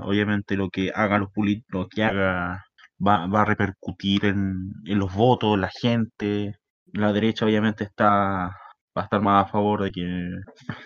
obviamente 0.03 0.55
lo 0.55 0.69
que 0.69 0.91
hagan 0.93 1.21
los 1.21 1.31
políticos, 1.31 1.69
lo 1.71 1.87
que 1.87 2.03
haga 2.03 2.65
va, 3.05 3.27
va 3.27 3.41
a 3.41 3.45
repercutir 3.45 4.25
en, 4.25 4.73
en 4.85 4.99
los 4.99 5.13
votos, 5.13 5.57
la 5.59 5.69
gente, 5.69 6.55
la 6.93 7.13
derecha 7.13 7.45
obviamente 7.45 7.83
está 7.83 8.55
va 8.97 9.01
a 9.01 9.05
estar 9.05 9.21
más 9.21 9.45
a 9.45 9.51
favor 9.51 9.83
de 9.83 9.91
que, 9.91 10.29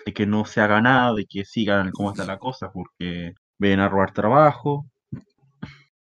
de 0.06 0.12
que 0.12 0.26
no 0.26 0.44
se 0.44 0.60
haga 0.60 0.80
nada, 0.80 1.14
de 1.14 1.26
que 1.26 1.44
sigan 1.44 1.90
como 1.92 2.10
está 2.10 2.24
la 2.24 2.38
cosa, 2.38 2.70
porque 2.72 3.34
ven 3.58 3.80
a 3.80 3.88
robar 3.88 4.12
trabajo. 4.12 4.86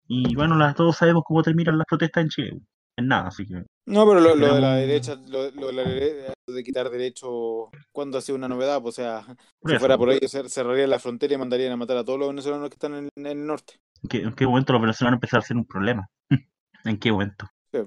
Y 0.06 0.34
bueno, 0.34 0.56
las, 0.56 0.74
todos 0.74 0.96
sabemos 0.96 1.22
cómo 1.26 1.42
terminan 1.42 1.76
las 1.76 1.86
protestas 1.86 2.22
en 2.22 2.28
Chile. 2.30 2.60
En 2.96 3.08
nada, 3.08 3.28
así 3.28 3.46
que. 3.46 3.62
No, 3.88 4.06
pero 4.06 4.20
lo, 4.20 4.34
lo 4.34 4.54
de 4.54 4.60
la 4.60 4.74
derecha, 4.74 5.14
lo, 5.28 5.50
lo 5.50 5.68
de 5.68 5.72
la 5.72 5.82
derecha, 5.82 6.34
de 6.46 6.62
quitar 6.62 6.90
derechos, 6.90 7.70
¿cuándo 7.90 8.18
ha 8.18 8.20
sido 8.20 8.36
una 8.36 8.46
novedad? 8.46 8.84
O 8.84 8.92
sea, 8.92 9.24
si 9.64 9.78
fuera 9.78 9.96
por 9.96 10.10
cer- 10.10 10.48
cerrarían 10.48 10.90
la 10.90 10.98
frontera 10.98 11.32
y 11.32 11.38
mandarían 11.38 11.72
a 11.72 11.76
matar 11.76 11.96
a 11.96 12.04
todos 12.04 12.18
los 12.18 12.28
venezolanos 12.28 12.68
que 12.68 12.74
están 12.74 12.94
en, 12.94 13.08
en 13.16 13.26
el 13.26 13.46
norte. 13.46 13.80
¿En 14.02 14.08
qué, 14.10 14.18
en 14.18 14.34
qué 14.34 14.46
momento 14.46 14.74
los 14.74 14.82
venezolanos 14.82 15.16
empezaron 15.16 15.42
a 15.42 15.46
ser 15.46 15.56
un 15.56 15.64
problema? 15.64 16.06
¿En 16.84 16.98
qué 16.98 17.10
momento? 17.10 17.46
Sí. 17.72 17.78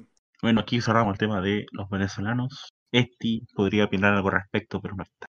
Bueno, 0.42 0.62
aquí 0.62 0.82
cerramos 0.82 1.14
el 1.14 1.20
tema 1.20 1.40
de 1.40 1.68
los 1.72 1.88
venezolanos. 1.88 2.72
Esti 2.92 3.46
podría 3.54 3.86
opinar 3.86 4.16
algo 4.16 4.30
al 4.30 4.36
respecto, 4.42 4.82
pero 4.82 4.96
no 4.96 5.04
está. 5.04 5.28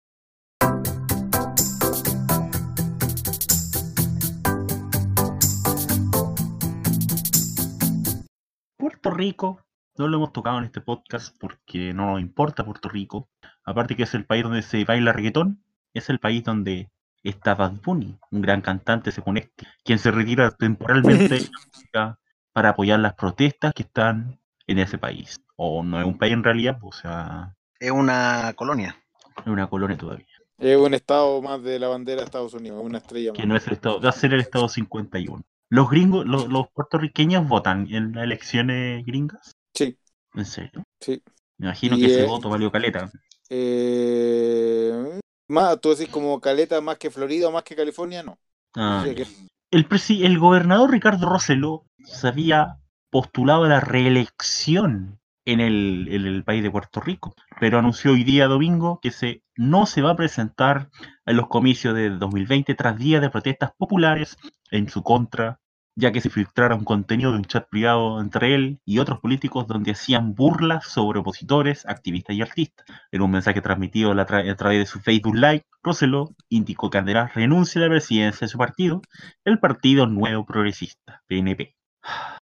Puerto 8.77 9.11
Rico, 9.11 9.61
no 9.97 10.07
lo 10.07 10.17
hemos 10.17 10.33
tocado 10.33 10.59
en 10.59 10.65
este 10.65 10.81
podcast 10.81 11.35
porque 11.39 11.93
no 11.93 12.11
nos 12.11 12.21
importa 12.21 12.65
Puerto 12.65 12.89
Rico. 12.89 13.29
Aparte 13.63 13.95
que 13.95 14.03
es 14.03 14.13
el 14.13 14.25
país 14.25 14.43
donde 14.43 14.61
se 14.61 14.83
baila 14.85 15.13
reggaetón, 15.13 15.63
es 15.93 16.09
el 16.09 16.19
país 16.19 16.43
donde 16.43 16.89
está 17.23 17.55
Bad 17.55 17.81
Bunny, 17.83 18.17
un 18.31 18.41
gran 18.41 18.61
cantante, 18.61 19.11
según 19.11 19.37
este, 19.37 19.67
quien 19.83 19.99
se 19.99 20.11
retira 20.11 20.51
temporalmente 20.51 21.35
de 21.35 21.41
la 21.41 21.49
música 21.67 22.19
para 22.53 22.69
apoyar 22.69 22.99
las 22.99 23.15
protestas 23.15 23.73
que 23.73 23.83
están 23.83 24.39
en 24.67 24.79
ese 24.79 24.97
país. 24.97 25.39
O 25.55 25.83
no 25.83 25.99
es 25.99 26.05
un 26.05 26.17
país 26.17 26.33
en 26.33 26.43
realidad, 26.43 26.77
pues, 26.79 26.97
o 26.97 27.01
sea, 27.01 27.55
Es 27.79 27.91
una 27.91 28.53
colonia. 28.55 28.95
es 29.39 29.47
una 29.47 29.67
colonia 29.67 29.97
todavía. 29.97 30.25
Es 30.57 30.77
un 30.77 30.93
estado 30.93 31.41
más 31.41 31.61
de 31.61 31.79
la 31.79 31.87
bandera 31.87 32.21
de 32.21 32.25
Estados 32.25 32.53
Unidos, 32.53 32.81
una 32.83 32.99
estrella 32.99 33.31
más. 33.31 33.39
Que 33.39 33.47
no 33.47 33.55
es 33.55 33.67
el 33.67 33.73
estado, 33.73 34.01
va 34.01 34.09
a 34.09 34.13
ser 34.13 34.33
el 34.33 34.39
estado 34.39 34.67
51. 34.69 35.43
Los 35.69 35.89
gringos, 35.89 36.25
los, 36.25 36.47
los 36.47 36.69
puertorriqueños 36.69 37.47
votan 37.47 37.87
en 37.91 38.13
las 38.13 38.23
elecciones 38.23 39.05
gringas. 39.05 39.56
Sí, 39.77 39.97
¿En 40.35 40.45
serio? 40.45 40.83
sí. 40.99 41.21
Me 41.59 41.67
imagino 41.67 41.99
Y, 41.99 41.99
que 41.99 42.07
ese 42.07 42.23
eh, 42.23 42.25
voto 42.25 42.49
valió 42.49 42.71
caleta. 42.71 43.11
Eh, 43.49 45.19
más, 45.47 45.79
tú 45.81 45.89
decís 45.95 46.09
como 46.09 46.39
Caleta 46.41 46.81
más 46.81 46.97
que 46.97 47.11
Florida 47.11 47.47
o 47.47 47.51
más 47.51 47.63
que 47.63 47.75
California, 47.75 48.23
no. 48.23 48.39
Ah, 48.75 49.05
que- 49.15 49.27
el 49.71 50.39
gobernador 50.39 50.91
Ricardo 50.91 51.27
Rosselló 51.29 51.83
se 52.03 52.27
había 52.27 52.77
postulado 53.09 53.63
a 53.65 53.69
la 53.69 53.79
reelección 53.79 55.19
en 55.45 55.59
el, 55.61 56.07
en 56.11 56.25
el 56.25 56.43
país 56.43 56.63
de 56.63 56.71
Puerto 56.71 56.99
Rico, 56.99 57.33
pero 57.59 57.79
anunció 57.79 58.11
hoy 58.11 58.23
día 58.23 58.47
domingo 58.47 58.99
que 59.01 59.11
se, 59.11 59.43
no 59.55 59.85
se 59.85 60.01
va 60.01 60.11
a 60.11 60.15
presentar 60.15 60.89
en 61.25 61.37
los 61.37 61.47
comicios 61.47 61.95
de 61.95 62.09
2020 62.09 62.75
tras 62.75 62.97
días 62.97 63.21
de 63.21 63.29
protestas 63.29 63.71
populares 63.77 64.37
en 64.71 64.89
su 64.89 65.03
contra, 65.03 65.59
ya 65.99 66.11
que 66.11 66.21
se 66.21 66.29
filtrara 66.29 66.75
un 66.75 66.83
contenido 66.83 67.31
de 67.31 67.37
un 67.37 67.45
chat 67.45 67.67
privado 67.67 68.21
entre 68.21 68.53
él 68.53 68.79
y 68.85 68.99
otros 68.99 69.19
políticos 69.19 69.65
donde 69.67 69.91
hacían 69.91 70.35
burlas 70.35 70.85
sobre 70.85 71.19
opositores, 71.19 71.87
activistas 71.87 72.35
y 72.35 72.41
artistas. 72.43 72.85
En 73.11 73.23
un 73.23 73.31
mensaje 73.31 73.61
transmitido 73.61 74.11
a, 74.11 74.15
la 74.15 74.27
tra- 74.27 74.47
a 74.49 74.55
través 74.55 74.77
de 74.79 74.85
su 74.85 74.99
Facebook 74.99 75.35
Live, 75.35 75.65
Rosselló 75.81 76.29
indicó 76.49 76.91
que 76.91 76.99
Andrés 76.99 77.33
renuncia 77.33 77.81
a 77.81 77.85
la 77.85 77.89
presidencia 77.89 78.45
de 78.45 78.49
su 78.49 78.57
partido, 78.59 79.01
el 79.43 79.57
Partido 79.59 80.05
Nuevo 80.05 80.45
Progresista, 80.45 81.23
PNP. 81.27 81.75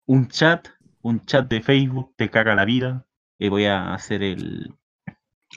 Un 0.05 0.29
chat, 0.29 0.69
un 1.01 1.19
chat 1.25 1.45
de 1.49 1.61
Facebook 1.61 2.13
te 2.15 2.29
caga 2.29 2.55
la 2.55 2.63
vida. 2.65 3.05
Eh, 3.39 3.49
voy 3.49 3.65
a 3.65 3.93
hacer 3.93 4.23
el... 4.23 4.73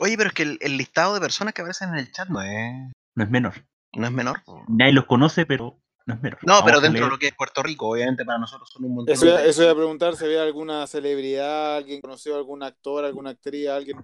Oye, 0.01 0.17
pero 0.17 0.29
es 0.31 0.35
que 0.35 0.43
el, 0.43 0.59
el 0.61 0.77
listado 0.77 1.15
de 1.15 1.21
personas 1.21 1.55
que 1.55 1.63
aparecen 1.63 1.91
en 1.91 1.97
el 1.99 2.11
chat 2.11 2.29
no 2.29 2.43
es, 2.43 2.75
No 3.15 3.23
es 3.25 3.31
menor. 3.31 3.55
no 3.95 4.07
es 4.07 4.13
menor. 4.13 4.43
Nadie 4.69 4.93
los 4.93 5.07
conoce, 5.07 5.47
pero 5.47 5.79
no 6.07 6.15
es 6.15 6.23
menor. 6.23 6.39
No, 6.43 6.53
Vamos 6.55 6.65
pero 6.67 6.81
dentro 6.81 7.05
de 7.05 7.11
lo 7.11 7.19
que 7.19 7.27
es 7.29 7.35
Puerto 7.35 7.63
Rico, 7.63 7.89
obviamente 7.91 8.25
para 8.25 8.39
nosotros 8.39 8.71
son 8.71 8.85
un 8.85 8.95
montón 8.95 9.13
Eso, 9.13 9.27
de... 9.27 9.49
eso 9.49 9.63
iba 9.63 9.73
a 9.73 9.77
preguntar 9.77 10.17
si 10.17 10.25
había 10.25 10.43
alguna 10.43 10.87
celebridad, 10.87 11.77
alguien 11.77 12.01
conoció 12.01 12.35
a 12.35 12.39
algún 12.39 12.63
actor, 12.63 13.05
alguna 13.05 13.31
actriz, 13.31 13.69
alguien. 13.69 13.99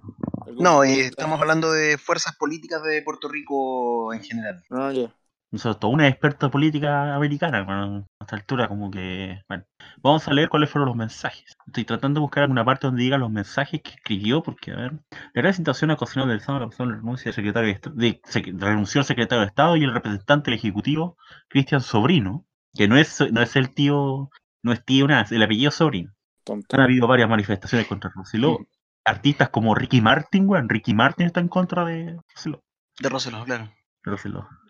algún 0.47 0.63
No, 0.63 0.85
y 0.85 0.89
futbolista. 0.89 1.09
estamos 1.11 1.41
hablando 1.41 1.73
de 1.73 1.97
fuerzas 1.99 2.37
políticas 2.37 2.83
de 2.83 3.03
Puerto 3.03 3.29
Rico 3.29 4.13
en 4.13 4.23
general. 4.23 4.63
Ah, 4.71 4.93
ya. 4.93 5.15
Nosotros, 5.53 5.79
toda 5.81 5.93
una 5.93 6.09
experta 6.09 6.51
política 6.51 7.15
americana, 7.15 7.63
bueno, 7.63 8.07
a 8.19 8.25
esta 8.25 8.37
altura 8.37 8.69
como 8.69 8.91
que... 8.91 9.43
Bueno, 9.49 9.65
vamos 10.03 10.27
a 10.27 10.33
leer 10.33 10.49
cuáles 10.49 10.71
fueron 10.71 10.89
los 10.89 10.97
mensajes. 10.97 11.57
Estoy 11.67 11.85
tratando 11.85 12.19
de 12.19 12.23
buscar 12.23 12.45
alguna 12.45 12.65
parte 12.65 12.87
donde 12.87 13.03
diga 13.03 13.19
los 13.19 13.31
mensajes 13.31 13.83
que 13.83 13.91
escribió, 13.91 14.43
porque, 14.43 14.73
a 14.73 14.77
ver... 14.77 14.93
La 15.35 15.43
gran 15.43 15.53
situación 15.53 15.91
ocasional 15.91 16.29
del 16.29 16.39
Estado 16.39 16.59
la 16.59 16.67
la 16.67 16.97
renuncia 16.97 17.25
del 17.25 17.35
secretario 17.35 17.75
de, 17.75 17.91
de, 17.95 18.23
sec- 18.23 18.59
renunció 18.59 19.01
el 19.03 19.05
secretario 19.05 19.43
de 19.43 19.49
Estado 19.49 19.77
y 19.77 19.85
el 19.85 19.93
representante 19.93 20.51
del 20.51 20.59
Ejecutivo, 20.59 21.19
Cristian 21.49 21.83
Sobrino, 21.83 22.47
que 22.75 22.89
no 22.89 22.97
es, 22.97 23.23
no 23.31 23.43
es 23.43 23.55
el 23.55 23.75
tío, 23.75 24.31
no 24.63 24.73
es 24.73 24.83
tío, 24.87 25.07
nada, 25.07 25.23
es 25.23 25.33
el 25.33 25.43
apellido 25.43 25.71
Sobrino. 25.71 26.13
Tonto. 26.45 26.75
Han 26.77 26.83
habido 26.83 27.07
varias 27.07 27.29
manifestaciones 27.29 27.87
contra 27.87 28.11
Rosselló. 28.15 28.59
Artistas 29.05 29.51
como 29.51 29.75
Ricky 29.75 30.01
Martin, 30.01 30.49
weón, 30.49 30.69
Ricky 30.69 30.95
Martin 30.95 31.27
está 31.27 31.41
en 31.41 31.49
contra 31.49 31.85
de 31.85 32.17
Rosselló. 32.35 32.63
De 32.99 33.09
Roseló, 33.11 33.45
claro. 33.45 33.71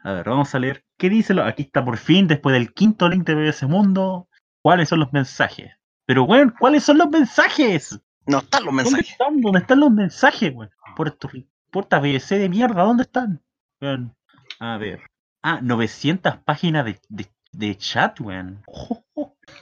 A 0.04 0.12
ver, 0.12 0.28
vamos 0.28 0.54
a 0.54 0.58
leer. 0.58 0.84
¿Qué 0.98 1.08
dice? 1.08 1.34
lo- 1.34 1.44
Aquí 1.44 1.62
está 1.62 1.84
por 1.84 1.96
fin, 1.96 2.26
después 2.28 2.52
del 2.54 2.72
quinto 2.74 3.08
link 3.08 3.24
de 3.26 3.34
BBC 3.34 3.66
Mundo. 3.66 4.28
¿Cuáles 4.62 4.88
son 4.88 5.00
los 5.00 5.12
mensajes? 5.12 5.72
Pero, 6.06 6.24
weón, 6.24 6.54
¿cuáles 6.58 6.82
son 6.84 6.98
los 6.98 7.08
mensajes? 7.08 8.00
No 8.26 8.38
están 8.38 8.64
los 8.64 8.74
¿Dónde 8.74 8.82
mensajes. 8.90 9.10
están? 9.12 9.40
¿Dónde 9.40 9.58
están 9.60 9.80
los 9.80 9.90
mensajes, 9.90 10.52
weón? 10.54 10.70
Puerto 10.96 11.28
Rico. 11.28 11.48
Puerta 11.70 11.98
BBC 12.00 12.38
de 12.38 12.48
mierda, 12.48 12.82
¿dónde 12.82 13.04
están? 13.04 13.42
Weón, 13.80 14.14
a 14.60 14.76
ver. 14.76 15.00
Ah, 15.42 15.60
900 15.62 16.36
páginas 16.44 16.84
de, 16.84 17.00
de, 17.08 17.26
de 17.52 17.76
chat, 17.76 18.20
weón. 18.20 18.62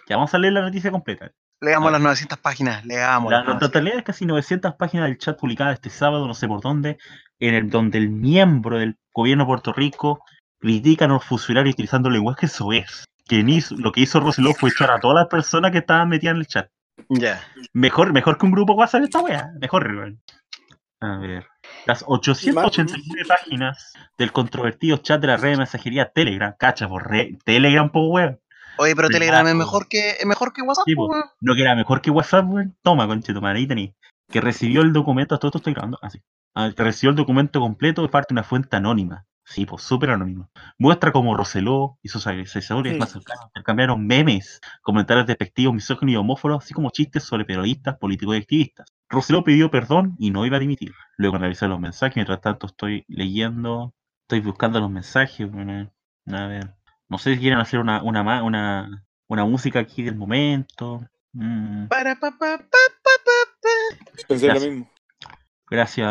Ya 0.09 0.17
vamos 0.17 0.33
a 0.35 0.39
leer 0.39 0.53
la 0.53 0.61
noticia 0.63 0.91
completa. 0.91 1.33
Leamos 1.61 1.89
Ah. 1.89 1.93
las 1.93 2.01
900 2.01 2.39
páginas, 2.39 2.85
leamos. 2.87 3.31
La, 3.31 3.39
las 3.39 3.47
la 3.47 3.53
900. 3.55 3.69
totalidad 3.71 3.99
es 3.99 4.05
casi 4.05 4.27
900 4.27 4.75
páginas 4.77 5.07
del 5.09 5.19
chat 5.19 5.39
publicada 5.39 5.73
este 5.73 5.91
sábado, 5.91 6.27
no 6.27 6.35
sé 6.35 6.49
por 6.49 6.61
dónde, 6.61 6.99
en 7.39 7.55
el 7.55 7.69
donde 7.71 7.99
el 7.99 8.09
miembro 8.11 8.79
del 8.79 8.97
gobierno 9.13 9.45
de 9.45 9.49
Puerto 9.49 9.73
Rico 9.73 10.23
critica 10.59 11.05
a 11.05 11.09
los 11.09 11.25
funcionarios 11.25 11.75
utilizando 11.75 12.09
lenguaje 12.11 12.49
soez. 12.49 13.05
Quien 13.27 13.49
hizo, 13.49 13.77
lo 13.77 13.93
que 13.93 14.01
hizo 14.01 14.21
Roseló 14.21 14.53
fue 14.55 14.71
echar 14.71 14.91
a 14.91 14.99
todas 14.99 15.15
las 15.17 15.27
personas 15.29 15.71
que 15.71 15.79
estaban 15.79 16.09
metidas 16.09 16.35
en 16.35 16.41
el 16.41 16.47
chat. 16.47 16.69
Ya. 17.09 17.41
Mejor, 17.73 18.13
mejor 18.13 18.37
que 18.39 18.47
un 18.47 18.53
grupo 18.53 18.75
WhatsApp 18.75 19.03
esta 19.05 19.21
wea. 19.21 19.51
Mejor, 19.61 19.87
weón. 19.95 20.21
A 21.01 21.17
ver. 21.19 21.47
Las 21.87 22.05
889 22.07 23.23
páginas 23.29 23.93
del 24.19 24.33
controvertido 24.33 24.97
chat 24.99 25.21
de 25.21 25.29
la 25.29 25.37
red 25.37 25.51
de 25.53 25.57
mensajería 25.59 26.11
Telegram. 26.13 26.55
Cacha, 26.59 26.89
por 26.89 27.09
re- 27.11 27.39
Telegram, 27.45 27.91
po 27.91 28.09
weón. 28.09 28.39
Oye, 28.81 28.97
pero 28.97 29.09
Telegram 29.09 29.47
es 29.47 29.55
mejor 29.55 29.89
que, 29.89 30.11
es 30.13 30.27
mejor 30.27 30.53
que 30.53 30.63
WhatsApp, 30.63 30.85
Sí, 30.87 30.95
po, 30.95 31.07
po. 31.07 31.13
weón. 31.13 31.25
No 31.41 31.55
que 31.55 31.61
era 31.61 31.75
mejor 31.75 32.01
que 32.01 32.11
WhatsApp, 32.11 32.47
weón. 32.49 32.77
Toma, 32.83 33.07
conche 33.07 33.35
tu 33.35 33.41
madre, 33.43 33.59
ahí 33.59 33.67
tení. 33.67 33.95
Que 34.31 34.41
recibió 34.41 34.81
el 34.81 34.93
documento, 34.93 35.39
todo 35.39 35.49
esto 35.49 35.59
estoy 35.59 35.75
grabando, 35.75 35.99
así. 36.03 36.21
que 36.55 36.83
recibió 36.83 37.11
el 37.11 37.17
documento 37.17 37.61
completo 37.61 38.01
de 38.03 38.09
parte 38.09 38.33
de 38.33 38.41
una 38.41 38.43
fuente 38.43 38.77
anónima. 38.77 39.27
Sí, 39.45 39.67
pues 39.67 39.83
súper 39.83 40.11
anónima. 40.11 40.49
Muestra 40.79 41.11
como 41.13 41.37
Roseló 41.37 41.99
y 42.03 42.09
sus 42.09 42.27
asesores 42.27 42.97
más 42.97 43.11
cercanos 43.11 43.47
intercambiaron 43.47 44.07
memes, 44.07 44.61
comentarios 44.81 45.27
despectivos, 45.27 45.75
misóginos 45.75 46.13
y 46.13 46.17
homófobos, 46.17 46.65
así 46.65 46.73
como 46.73 46.91
chistes 46.91 47.25
sobre 47.25 47.45
periodistas, 47.45 47.97
políticos 47.99 48.37
y 48.37 48.39
activistas. 48.39 48.87
Roseló 49.09 49.43
pidió 49.43 49.71
perdón 49.71 50.15
y 50.19 50.31
no 50.31 50.47
iba 50.47 50.57
a 50.57 50.61
dimitir. 50.61 50.93
Luego 51.17 51.37
analizar 51.37 51.69
los 51.69 51.81
mensajes, 51.81 52.15
mientras 52.17 52.41
tanto 52.41 52.69
estoy 52.69 53.05
leyendo, 53.09 53.93
estoy 54.23 54.41
buscando 54.41 54.79
los 54.79 54.91
mensajes. 54.91 55.51
bueno, 55.51 55.91
a 56.27 56.47
ver, 56.47 56.75
no 57.11 57.19
sé 57.19 57.35
si 57.35 57.41
quieren 57.41 57.59
hacer 57.59 57.81
una, 57.81 58.03
una, 58.03 58.43
una, 58.43 59.05
una 59.29 59.45
música 59.45 59.81
aquí 59.81 60.03
del 60.03 60.17
momento. 60.17 61.03
Mm, 61.33 61.87
Para, 61.89 62.15
pa, 62.17 62.31
pa, 62.31 62.39
pa, 62.39 62.57
pa, 62.59 63.11
pa, 63.25 63.33
pa. 63.63 64.25
Pensé 64.29 64.47
lo 64.47 64.53
Gracias. 64.55 64.71
mismo. 64.73 64.91
gracias. 65.69 66.09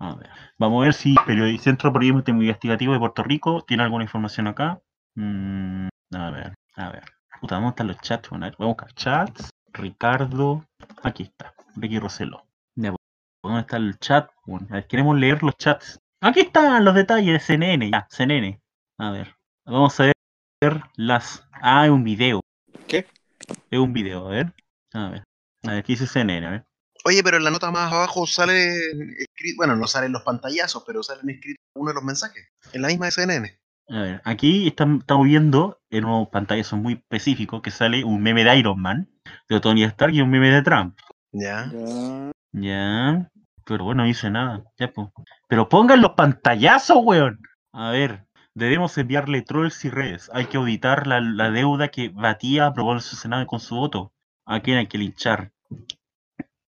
A 0.00 0.14
ver. 0.14 0.30
Vamos 0.58 0.82
a 0.82 0.84
ver 0.84 0.94
si 0.94 1.14
Periodi- 1.16 1.58
Centro 1.58 1.90
de 1.90 1.94
Periodismo 1.98 2.22
Investigativo 2.40 2.92
de 2.92 2.98
Puerto 3.00 3.22
Rico 3.24 3.64
tiene 3.66 3.82
alguna 3.82 4.04
información 4.04 4.46
acá. 4.46 4.80
Mm, 5.16 5.88
a 6.14 6.30
ver, 6.30 6.54
a 6.76 6.90
ver. 6.90 7.02
Puta, 7.40 7.56
¿dónde 7.56 7.70
están 7.70 7.86
los 7.88 7.98
chats? 8.00 8.30
Bueno, 8.30 8.46
a 8.46 8.48
ver, 8.50 8.56
voy 8.58 8.66
a 8.66 8.68
buscar 8.68 8.92
chats. 8.94 9.50
Ricardo. 9.72 10.64
Aquí 11.02 11.24
está. 11.24 11.52
Ricky 11.76 11.98
Roseló. 11.98 12.44
Ya, 12.76 12.90
pues, 12.90 12.98
¿Dónde 13.42 13.60
está 13.60 13.76
el 13.76 13.98
chat? 13.98 14.30
Bueno, 14.46 14.66
a 14.70 14.74
ver, 14.74 14.86
queremos 14.86 15.16
leer 15.18 15.42
los 15.42 15.56
chats. 15.56 15.98
Aquí 16.20 16.40
están 16.40 16.84
los 16.84 16.94
detalles 16.94 17.32
de 17.32 17.40
CNN. 17.40 17.90
Ya, 17.90 18.06
CNN. 18.10 18.60
A 18.98 19.10
ver. 19.10 19.34
Vamos 19.68 19.98
a 20.00 20.04
ver 20.62 20.82
las. 20.96 21.46
Ah, 21.52 21.84
es 21.86 21.90
un 21.90 22.04
video. 22.04 22.40
¿Qué? 22.86 23.06
Es 23.70 23.78
un 23.78 23.92
video, 23.92 24.26
a 24.26 24.30
ver. 24.30 24.54
A 24.94 25.10
ver. 25.10 25.24
A 25.66 25.72
ver, 25.72 25.84
¿qué 25.84 25.92
dice 25.92 26.06
CNN? 26.06 26.46
A 26.46 26.50
ver. 26.50 26.64
Oye, 27.04 27.22
pero 27.22 27.36
en 27.36 27.44
la 27.44 27.50
nota 27.50 27.70
más 27.70 27.92
abajo 27.92 28.26
sale 28.26 28.74
escrito, 29.18 29.56
bueno, 29.58 29.76
no 29.76 29.86
salen 29.86 30.12
los 30.12 30.22
pantallazos, 30.22 30.84
pero 30.86 31.02
salen 31.02 31.30
escritos 31.30 31.62
uno 31.76 31.90
de 31.90 31.94
los 31.94 32.04
mensajes. 32.04 32.48
En 32.72 32.82
la 32.82 32.88
misma 32.88 33.06
de 33.06 33.12
CNN. 33.12 33.58
A 33.90 34.02
ver, 34.02 34.22
aquí 34.24 34.66
están- 34.66 34.98
estamos 34.98 35.26
viendo 35.26 35.80
en 35.90 36.04
unos 36.04 36.28
pantallazos 36.28 36.78
muy 36.78 36.94
específicos 36.94 37.62
que 37.62 37.70
sale 37.70 38.04
un 38.04 38.22
meme 38.22 38.44
de 38.44 38.56
Iron 38.58 38.80
Man, 38.80 39.08
de 39.48 39.60
Tony 39.60 39.84
Stark 39.84 40.12
y 40.14 40.20
un 40.20 40.30
meme 40.30 40.50
de 40.50 40.62
Trump. 40.62 40.98
Ya. 41.32 41.70
Ya. 41.72 42.30
Ya. 42.52 43.28
Pero 43.64 43.84
bueno, 43.84 44.02
no 44.02 44.08
dice 44.08 44.30
nada. 44.30 44.64
Ya, 44.78 44.90
pues. 44.92 45.08
Pero 45.48 45.68
pongan 45.68 46.00
los 46.02 46.12
pantallazos, 46.12 46.98
weón. 47.02 47.38
A 47.72 47.90
ver, 47.90 48.26
debemos 48.58 48.98
enviarle 48.98 49.42
trolls 49.42 49.84
y 49.84 49.90
redes. 49.90 50.30
Hay 50.34 50.46
que 50.46 50.56
auditar 50.56 51.06
la, 51.06 51.20
la 51.20 51.50
deuda 51.50 51.88
que 51.88 52.08
Batía 52.08 52.66
aprobó 52.66 52.92
en 52.92 53.00
su 53.00 53.16
Senado 53.16 53.46
con 53.46 53.60
su 53.60 53.76
voto. 53.76 54.12
¿A 54.44 54.60
quién 54.60 54.78
hay 54.78 54.86
que 54.86 54.98
linchar? 54.98 55.52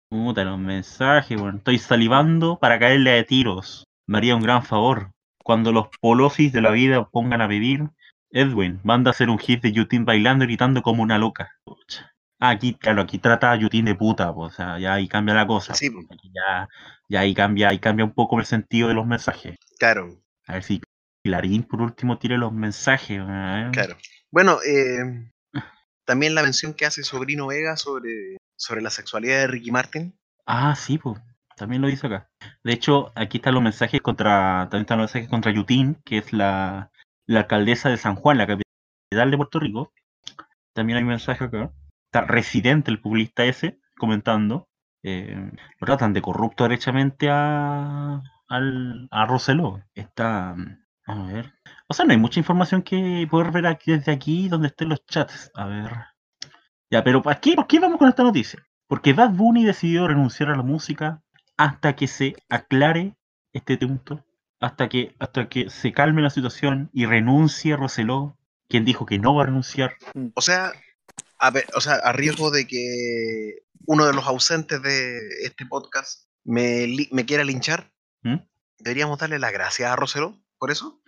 Puta, 0.09 0.45
los 0.45 0.59
mensajes, 0.59 1.41
weón. 1.41 1.57
Estoy 1.57 1.79
salivando 1.79 2.59
para 2.59 2.79
caerle 2.79 3.19
a 3.19 3.25
tiros. 3.25 3.85
Me 4.07 4.19
haría 4.19 4.37
un 4.37 4.43
gran 4.43 4.63
favor. 4.63 5.11
Cuando 5.43 5.73
los 5.73 5.89
polosis 6.01 6.53
de 6.53 6.61
la 6.61 6.71
vida 6.71 7.09
pongan 7.09 7.41
a 7.41 7.49
pedir, 7.49 7.89
Edwin, 8.31 8.81
manda 8.85 9.11
a 9.11 9.13
hacer 9.13 9.29
un 9.29 9.39
hit 9.39 9.63
de 9.63 9.73
Yutin 9.73 10.05
bailando 10.05 10.45
y 10.45 10.49
gritando 10.49 10.83
como 10.83 11.03
una 11.03 11.19
loca. 11.19 11.51
Ah, 12.39 12.51
aquí, 12.51 12.75
claro, 12.75 13.03
aquí 13.03 13.19
trata 13.19 13.53
a 13.53 13.57
Yutin 13.57 13.85
de 13.85 13.95
puta, 13.95 14.33
pues, 14.33 14.53
o 14.53 14.57
sea, 14.57 14.79
ya 14.79 14.95
ahí 14.95 15.09
cambia 15.09 15.35
la 15.35 15.47
cosa. 15.47 15.75
Sí. 15.75 15.91
Aquí 16.11 16.31
ya, 16.35 16.69
ya 17.09 17.21
ahí 17.21 17.35
cambia, 17.35 17.69
ahí 17.69 17.79
cambia 17.79 18.05
un 18.05 18.13
poco 18.13 18.39
el 18.39 18.47
sentido 18.47 18.89
de 18.89 18.95
los 18.95 19.07
mensajes. 19.07 19.57
Claro, 19.79 20.09
A 20.47 20.55
ver 20.55 20.63
si 20.63 20.81
Clarín 21.25 21.63
por 21.63 21.83
último 21.83 22.19
tire 22.19 22.37
los 22.39 22.53
mensajes. 22.53 23.21
claro. 23.73 23.97
Bueno, 24.31 24.59
eh, 24.67 25.31
también 26.05 26.35
la 26.35 26.43
mención 26.43 26.75
que 26.75 26.87
hace 26.87 27.03
Sobrino 27.03 27.47
Vega 27.49 27.77
sobre, 27.77 28.37
sobre 28.57 28.83
la 28.83 28.91
sexualidad 28.91 29.39
de 29.41 29.47
Ricky 29.47 29.71
Martin. 29.71 30.19
Ah, 30.47 30.75
sí, 30.75 30.99
pues. 30.99 31.21
También 31.57 31.83
lo 31.83 31.89
dice 31.89 32.07
acá. 32.07 32.31
De 32.65 32.73
hecho, 32.73 33.13
aquí 33.15 33.37
están 33.37 33.55
los 33.55 33.63
mensajes 33.63 34.01
contra. 34.01 34.63
También 34.71 34.83
están 34.83 34.99
los 34.99 35.11
mensajes 35.13 35.29
contra 35.29 35.53
Yutin, 35.53 35.97
que 36.05 36.19
es 36.19 36.33
la, 36.33 36.91
la 37.27 37.41
alcaldesa 37.41 37.91
de 37.91 37.99
San 37.99 38.17
Juan, 38.17 38.39
la 38.39 38.47
capital 38.47 39.31
de 39.31 39.37
Puerto 39.37 39.61
Rico. 39.61 39.93
También 40.75 40.97
hay 40.97 41.03
un 41.03 41.11
mensaje 41.11 41.45
acá. 41.45 41.71
Está 42.11 42.27
residente 42.27 42.91
el 42.91 43.01
publicista 43.01 43.45
ese, 43.45 43.79
comentando. 43.97 44.67
eh, 45.05 45.51
lo 45.79 45.87
tratan 45.87 46.15
de 46.15 46.23
corrupto 46.23 46.65
derechamente 46.65 47.29
a, 47.31 48.23
al, 48.49 49.09
a 49.11 49.27
Roseló. 49.27 49.83
Está. 49.95 50.57
A 51.07 51.15
ver. 51.27 51.53
O 51.89 51.95
sea, 51.95 52.05
no 52.05 52.13
hay 52.13 52.19
mucha 52.19 52.41
información 52.41 52.83
que 52.83 53.27
poder 53.31 53.51
ver 53.51 53.67
aquí 53.67 53.93
desde 53.93 54.13
aquí 54.13 54.49
donde 54.49 54.69
estén 54.69 54.89
los 54.89 55.05
chats. 55.07 55.51
A 55.55 55.67
ver. 55.67 55.91
Ya, 56.91 57.03
pero 57.03 57.23
¿por 57.23 57.39
qué, 57.41 57.55
¿por 57.55 57.67
qué 57.67 57.81
vamos 57.81 57.99
con 57.99 58.09
esta 58.09 58.23
noticia? 58.23 58.65
Porque 58.87 59.13
Bad 59.13 59.31
Bunny 59.31 59.65
decidió 59.65 60.07
renunciar 60.07 60.51
a 60.51 60.57
la 60.57 60.63
música 60.63 61.23
hasta 61.57 61.97
que 61.97 62.07
se 62.07 62.37
aclare 62.49 63.17
este 63.53 63.79
punto, 63.79 64.25
hasta 64.61 64.89
que, 64.89 65.15
hasta 65.19 65.49
que 65.49 65.71
se 65.71 65.93
calme 65.93 66.23
la 66.23 66.31
situación 66.31 66.91
y 66.93 67.07
renuncie 67.07 67.77
Roseló, 67.77 68.37
quien 68.69 68.85
dijo 68.85 69.07
que 69.07 69.19
no 69.19 69.35
va 69.35 69.45
a 69.45 69.47
renunciar. 69.47 69.95
O 70.35 70.41
sea, 70.41 70.73
a 71.39 71.51
ver, 71.51 71.67
o 71.75 71.81
sea, 71.81 71.95
a 71.95 72.13
riesgo 72.13 72.51
de 72.51 72.67
que 72.67 73.63
uno 73.87 74.07
de 74.07 74.13
los 74.13 74.27
ausentes 74.27 74.83
de 74.83 75.19
este 75.43 75.67
podcast 75.67 76.29
me, 76.45 76.87
quiera 77.27 77.45
linchar, 77.45 77.93
¿Mm? 78.23 78.37
deberíamos 78.79 79.19
darle 79.19 79.39
las 79.39 79.53
gracias 79.53 79.91
a 79.91 79.97
Rosero 79.97 80.42
por 80.63 80.71
eso. 80.71 81.01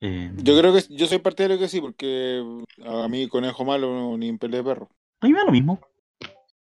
Eh, 0.00 0.32
Yo 0.38 0.58
creo 0.58 0.72
que 0.74 0.82
yo 0.90 1.06
soy 1.06 1.18
partidario 1.20 1.56
que 1.56 1.68
sí, 1.68 1.80
porque 1.80 2.42
a 2.84 3.06
mí 3.06 3.28
conejo 3.28 3.64
malo 3.64 4.16
ni 4.18 4.28
en 4.28 4.38
pelea 4.38 4.58
de 4.60 4.68
perro. 4.68 4.88
a 5.20 5.26
mí 5.26 5.32
me 5.32 5.38
da 5.38 5.44
lo 5.44 5.52
mismo. 5.52 5.78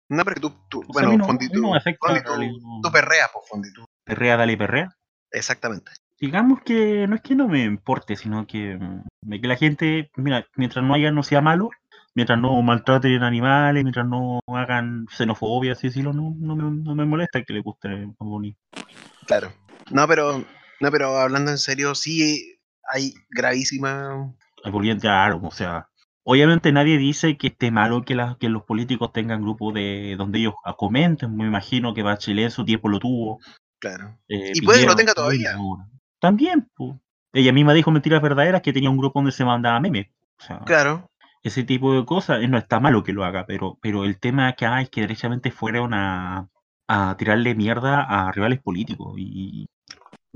No, 0.09 0.25
pero 0.25 0.35
que 0.35 0.41
tú, 0.41 0.53
tú- 0.69 0.81
O 0.81 0.93
sea, 0.93 1.05
a 1.05 1.07
bueno, 1.07 1.11
mí 1.11 1.17
no- 1.19 1.25
Fondi, 1.27 1.47
a 1.47 1.49
tú, 1.51 1.61
no 1.61 1.75
afecta, 1.77 2.09
Fondi, 2.09 2.23
tú, 2.25 2.33
no. 2.61 2.81
tú 2.83 2.91
perreas, 2.91 3.31
pues, 3.33 3.49
Fondi, 3.49 3.73
tú. 3.73 3.85
Perrea, 4.05 4.37
dale 4.37 4.57
perrea. 4.57 4.89
Exactamente. 5.31 5.93
Digamos 6.21 6.61
que 6.63 7.07
no 7.07 7.15
es 7.15 7.21
que 7.23 7.37
no 7.37 7.47
me 7.47 7.63
importe, 7.63 8.17
sino 8.17 8.45
que, 8.49 8.77
mm, 8.77 9.31
que 9.41 9.47
la 9.47 9.57
gente, 9.57 10.11
mira, 10.17 10.45
mientras 10.57 10.85
no 10.85 10.95
haya, 10.95 11.13
no 11.13 11.23
sea 11.23 11.41
malo, 11.41 11.71
mientras 12.17 12.41
no 12.41 12.61
maltraten 12.63 13.23
animales, 13.23 13.85
mientras 13.85 14.07
no 14.09 14.41
hagan 14.49 15.07
xenofobia, 15.13 15.75
así 15.75 15.87
decirlo, 15.87 16.13
no, 16.13 16.35
no, 16.37 16.57
me, 16.57 16.65
no 16.83 16.95
me 16.97 17.05
molesta 17.05 17.45
que 17.45 17.53
le 17.53 17.61
guste 17.61 17.89
Bad 17.89 18.15
Bunny. 18.19 18.57
Claro. 19.25 19.53
No, 19.93 20.09
pero, 20.09 20.45
no, 20.81 20.91
pero 20.91 21.19
hablando 21.19 21.51
en 21.51 21.59
serio, 21.59 21.95
sí 21.95 22.59
hay 22.93 23.15
gravísima. 23.31 24.35
Claro, 25.01 25.41
o 25.43 25.51
sea, 25.51 25.89
obviamente 26.25 26.73
nadie 26.73 26.99
dice 26.99 27.37
que 27.37 27.49
esté 27.49 27.71
malo 27.71 28.05
que, 28.05 28.15
la- 28.15 28.37
que 28.41 28.49
los 28.49 28.65
políticos 28.65 29.13
tengan 29.13 29.43
grupos 29.43 29.75
de 29.75 30.15
donde 30.19 30.39
ellos 30.41 30.55
ah, 30.65 30.75
comenten, 30.77 31.37
me 31.37 31.47
imagino 31.47 31.95
que 31.95 32.03
Bachelet 32.03 32.45
en 32.47 32.51
su 32.51 32.65
tiempo 32.65 32.89
lo 32.89 32.99
tuvo. 32.99 33.41
Claro. 33.81 34.19
eh, 34.29 34.53
Y 34.55 34.63
puede 34.63 34.81
que 34.81 34.87
lo 34.87 34.97
tenga 34.97 35.15
todavía. 35.15 35.57
También, 36.21 36.69
pues. 36.75 36.97
Ella 37.33 37.53
misma 37.53 37.75
dijo 37.75 37.91
mentiras 37.91 38.23
verdaderas 38.23 38.63
que 38.63 38.73
tenía 38.73 38.91
un 38.91 38.97
grupo 38.97 39.19
donde 39.21 39.33
se 39.33 39.45
mandaba 39.45 39.79
memes. 39.81 40.09
O 40.41 40.43
sea, 40.45 40.61
Claro. 40.65 41.11
ese 41.43 41.63
tipo 41.63 41.95
de 41.95 42.05
cosas, 42.05 42.43
eh, 42.43 42.49
no 42.49 42.59
está 42.59 42.81
malo 42.81 43.05
que 43.05 43.13
lo 43.13 43.25
haga, 43.25 43.45
pero, 43.47 43.79
pero 43.83 44.05
el 44.05 44.19
tema 44.19 44.49
acá 44.49 44.81
es 44.81 44.89
que 44.91 45.03
derechamente 45.03 45.51
fueron 45.51 45.93
a, 45.95 46.49
a 46.89 47.17
tirarle 47.19 47.55
mierda 47.55 48.03
a 48.03 48.33
rivales 48.33 48.61
políticos. 48.61 49.15
Y 49.19 49.67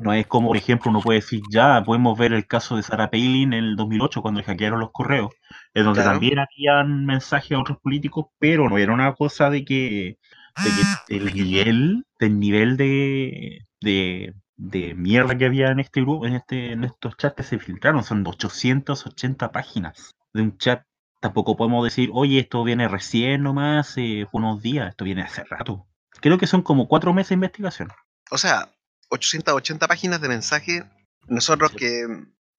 no 0.03 0.13
es 0.13 0.27
como, 0.27 0.49
por 0.49 0.57
ejemplo, 0.57 0.91
uno 0.91 1.01
puede 1.03 1.21
decir, 1.21 1.43
ya, 1.51 1.83
podemos 1.85 2.19
ver 2.19 2.33
el 2.33 2.47
caso 2.47 2.77
de 2.77 2.83
Sarah 2.83 3.11
Palin 3.11 3.53
en 3.53 3.65
el 3.65 3.77
2008 3.77 4.23
cuando 4.23 4.41
le 4.41 4.45
hackearon 4.47 4.81
los 4.81 4.91
correos, 4.93 5.31
en 5.75 5.85
donde 5.85 6.03
Claro. 6.03 6.13
también 6.13 6.39
habían 6.39 7.07
mensajes 7.07 7.53
a 7.57 7.61
otros 7.61 7.79
políticos, 7.81 8.27
pero 8.39 8.69
no 8.69 8.79
era 8.79 8.93
una 8.93 9.15
cosa 9.15 9.51
de 9.51 9.65
que, 9.65 10.19
de 10.59 10.73
que 10.75 11.17
el 11.17 11.35
nivel, 11.35 12.05
del 12.19 12.39
nivel 12.39 12.77
de, 12.77 13.67
de, 13.81 14.35
de 14.57 14.95
mierda 14.95 15.37
que 15.37 15.47
había 15.47 15.69
en 15.69 15.81
este 15.81 16.01
grupo, 16.03 16.27
en 16.27 16.35
este, 16.35 16.73
en 16.73 16.85
estos 16.85 17.17
chats 17.17 17.35
que 17.37 17.43
se 17.43 17.59
filtraron, 17.59 18.03
son 18.05 18.27
880 18.27 19.53
páginas 19.53 20.15
de 20.33 20.43
un 20.43 20.57
chat. 20.59 20.85
Tampoco 21.21 21.57
podemos 21.57 21.85
decir, 21.85 22.11
oye, 22.13 22.41
esto 22.41 22.65
viene 22.65 22.89
recién 22.89 23.43
nomás, 23.45 23.95
eh, 23.97 24.27
fue 24.31 24.41
unos 24.41 24.61
días, 24.63 24.89
esto 24.89 25.05
viene 25.05 25.23
hace 25.23 25.45
rato. 25.45 25.87
Creo 26.21 26.39
que 26.39 26.47
son 26.47 26.63
como 26.63 26.89
cuatro 26.89 27.13
meses 27.15 27.31
de 27.31 27.35
investigación. 27.37 27.89
O 28.31 28.39
sea, 28.39 28.69
880 29.13 29.87
páginas 29.87 30.21
de 30.21 30.29
mensaje. 30.29 30.85
Nosotros 31.29 31.73
que, 31.73 32.07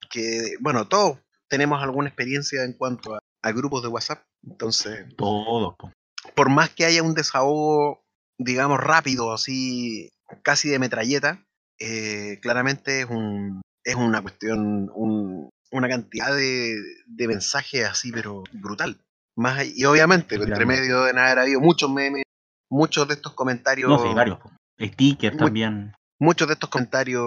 que, 0.10 0.56
bueno, 0.62 0.88
todos 0.88 1.20
tenemos 1.50 1.82
alguna 1.84 2.08
experiencia 2.10 2.64
en 2.64 2.74
cuanto 2.74 3.16
a, 3.16 3.20
a 3.42 3.52
grupos 3.52 3.82
de 3.84 3.90
WhatsApp. 3.90 4.24
Entonces, 4.44 5.06
Todos, 5.18 5.76
po. 5.78 5.92
por 6.36 6.50
más 6.50 6.70
que 6.70 6.86
haya 6.86 7.04
un 7.04 7.14
desahogo, 7.16 8.04
digamos, 8.38 8.80
rápido, 8.80 9.34
así, 9.34 10.10
casi 10.44 10.70
de 10.70 10.80
metralleta, 10.80 11.44
eh, 11.80 12.40
claramente 12.42 13.02
es, 13.02 13.10
un, 13.10 13.62
es 13.84 13.96
una 13.96 14.22
cuestión, 14.22 14.90
un- 14.94 15.50
una 15.72 15.90
cantidad 15.90 16.34
de, 16.36 16.76
de 17.08 17.28
mensajes 17.28 17.86
así, 17.86 18.12
pero 18.12 18.44
brutal. 18.54 19.00
Más, 19.36 19.66
y 19.66 19.84
obviamente, 19.86 20.36
entre 20.36 20.66
medio 20.68 21.04
de 21.06 21.20
haber 21.20 21.40
habido 21.40 21.60
muchos 21.60 21.90
memes, 21.92 22.24
muchos 22.70 23.08
de 23.08 23.16
estos 23.16 23.34
comentarios, 23.34 23.90
No, 23.90 23.98
sí, 23.98 24.14
varios. 24.14 24.38
Stickers 24.80 25.36
también. 25.38 25.94
Muchos 26.24 26.48
de 26.48 26.54
estos 26.56 26.70
comentarios 26.70 27.26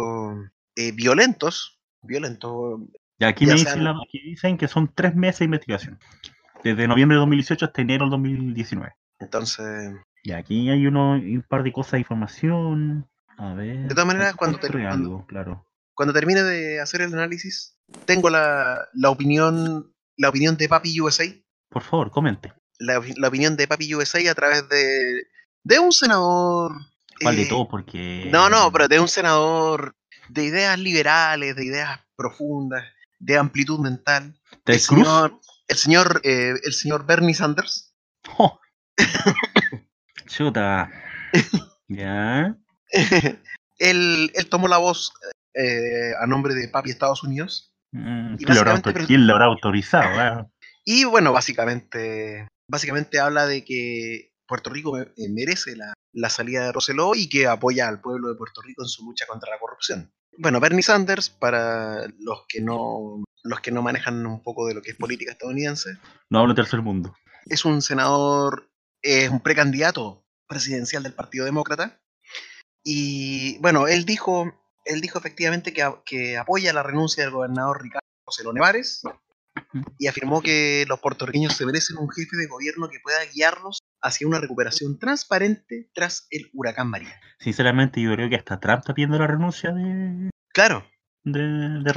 eh, 0.77 0.93
violentos, 0.93 1.79
violentos, 2.03 2.81
Y 3.19 3.25
aquí 3.25 3.47
me 3.47 3.55
dicen, 3.55 3.85
la- 3.85 3.91
aquí 4.03 4.21
dicen 4.31 4.59
que 4.59 4.69
son 4.69 4.93
tres 4.95 5.15
meses 5.15 5.41
de 5.41 5.45
investigación. 5.47 5.99
Desde 6.65 6.89
noviembre 6.89 7.15
de 7.17 7.21
2018 7.21 7.67
hasta 7.67 7.83
enero 7.83 8.05
del 8.05 8.11
2019. 8.11 8.93
entonces, 9.21 9.95
Y 10.23 10.33
aquí 10.33 10.69
hay 10.71 10.87
uno, 10.87 11.13
un 11.13 11.45
par 11.49 11.63
de 11.63 11.73
cosas 11.73 11.93
de 11.93 11.99
información. 12.01 13.09
A 13.39 13.55
ver. 13.55 13.83
De 13.83 13.89
todas 13.91 14.07
maneras, 14.07 14.35
cuando 14.35 14.59
te- 14.59 14.69
cuando- 14.71 15.25
claro. 15.27 15.67
cuando 15.95 16.13
termine 16.13 16.43
de 16.43 16.81
hacer 16.81 17.03
el 17.03 17.13
análisis, 17.15 17.79
tengo 18.07 18.29
la, 18.31 18.89
la 18.95 19.11
opinión, 19.11 19.93
la 20.17 20.29
opinión 20.31 20.57
de 20.57 20.69
Papi 20.69 21.01
USA, 21.01 21.25
Por 21.71 21.83
favor, 21.83 22.11
comente. 22.11 22.53
la, 22.79 23.01
la 23.17 23.29
opinión 23.29 23.57
de 23.57 23.69
Papi 23.69 23.95
USA 23.95 24.19
a 24.31 24.35
través 24.35 24.69
de, 24.69 25.27
de 25.65 25.79
un 25.79 25.93
senador. 25.93 26.73
¿Cuál 27.23 27.37
de 27.37 27.43
eh? 27.43 27.67
Porque. 27.71 28.29
No, 28.33 28.49
no, 28.49 28.71
pero 28.73 28.89
de 28.89 29.01
un 29.01 29.09
senador 29.09 29.95
de 30.29 30.45
ideas 30.45 30.79
liberales, 30.79 31.55
de 31.57 31.65
ideas 31.65 32.01
profundas, 32.17 32.85
de 33.19 33.37
amplitud 33.39 33.79
mental. 33.81 34.39
¿Ted 34.65 34.75
el 34.75 34.81
Cruz? 34.81 35.05
señor, 35.07 35.41
el 35.69 35.77
señor, 35.77 36.21
eh, 36.25 36.55
el 36.65 36.73
señor 36.73 37.07
Bernie 37.07 37.35
Sanders. 37.35 37.95
Oh. 38.39 38.59
Chuta. 40.27 40.91
ya. 41.89 42.57
él, 43.79 44.31
él 44.35 44.49
tomó 44.49 44.69
la 44.69 44.79
voz 44.79 45.13
eh, 45.55 46.13
a 46.21 46.27
nombre 46.27 46.55
de 46.55 46.69
Papi 46.69 46.91
Estados 46.91 47.23
Unidos. 47.23 47.73
Mm, 47.93 48.35
Y 48.35 48.37
¿Quién 48.45 48.55
lo 48.55 48.61
habrá 48.61 48.73
básicamente, 48.73 48.89
autor- 48.89 48.93
pero- 48.95 49.07
quién 49.07 49.27
lo 49.27 49.33
habrá 49.35 49.45
autorizado? 49.47 50.21
ah? 50.21 50.47
Y 50.85 51.05
bueno, 51.05 51.33
básicamente, 51.33 52.47
básicamente 52.71 53.19
habla 53.21 53.47
de 53.47 53.65
que 53.65 54.33
Puerto 54.47 54.71
Rico 54.71 54.93
me- 54.93 55.03
eh, 55.17 55.29
merece 55.31 55.77
la, 55.77 55.93
la 56.13 56.31
salida 56.31 56.65
de 56.65 56.73
Roseló 56.73 57.15
y 57.15 57.29
que 57.29 57.47
apoya 57.47 57.89
al 57.89 58.01
pueblo 58.01 58.29
de 58.29 58.35
Puerto 58.37 58.63
Rico 58.63 58.83
en 58.83 58.89
su 58.89 59.05
lucha 59.05 59.27
contra 59.27 59.51
la 59.51 59.59
corrupción. 59.59 60.13
Bueno, 60.39 60.61
Bernie 60.61 60.83
Sanders, 60.83 61.31
para 61.31 62.07
los 62.21 62.45
que 62.49 62.61
no, 62.61 63.25
los 63.43 63.61
que 63.61 63.71
no 63.73 63.83
manejan 63.83 64.25
un 64.27 64.43
poco 64.43 64.67
de 64.67 64.75
lo 64.75 64.83
que 64.83 64.91
es 64.91 64.97
política 64.97 65.33
estadounidense, 65.33 65.99
No 66.31 66.41
hablo 66.41 66.53
de 66.55 66.63
tercer 66.63 66.83
mundo. 66.83 67.15
es 67.47 67.65
un 67.65 67.81
senador, 67.83 68.71
es 69.03 69.31
un 69.31 69.41
precandidato 69.41 70.25
presidencial 70.47 71.03
del 71.03 71.15
Partido 71.15 71.45
Demócrata. 71.45 72.01
Y 72.85 73.59
bueno, 73.59 73.89
él 73.89 74.05
dijo, 74.05 74.53
él 74.85 75.01
dijo 75.01 75.19
efectivamente 75.19 75.73
que, 75.73 75.85
que 76.05 76.37
apoya 76.37 76.73
la 76.73 76.83
renuncia 76.83 77.25
del 77.25 77.33
gobernador 77.33 77.83
Ricardo 77.83 78.07
Roseló 78.27 78.53
Nevares 78.53 79.03
y 79.99 80.07
afirmó 80.07 80.43
que 80.43 80.85
los 80.87 81.01
puertorriqueños 81.01 81.55
se 81.57 81.67
merecen 81.67 81.97
un 81.97 82.11
jefe 82.11 82.37
de 82.37 82.47
gobierno 82.47 82.89
que 82.89 83.01
pueda 83.03 83.25
guiarlos 83.25 83.79
hacia 84.07 84.27
una 84.27 84.41
recuperación 84.41 84.99
transparente 84.99 85.91
tras 85.95 86.27
el 86.31 86.49
huracán 86.53 86.89
María. 86.89 87.19
Sinceramente, 87.39 88.01
yo 88.01 88.13
creo 88.15 88.29
que 88.31 88.37
hasta 88.37 88.59
Trump 88.61 88.79
está 88.81 88.95
pidiendo 88.95 89.19
la 89.19 89.27
renuncia 89.27 89.73
de, 89.73 90.31
Claro, 90.53 90.85
de, 91.25 91.41
de 91.43 91.93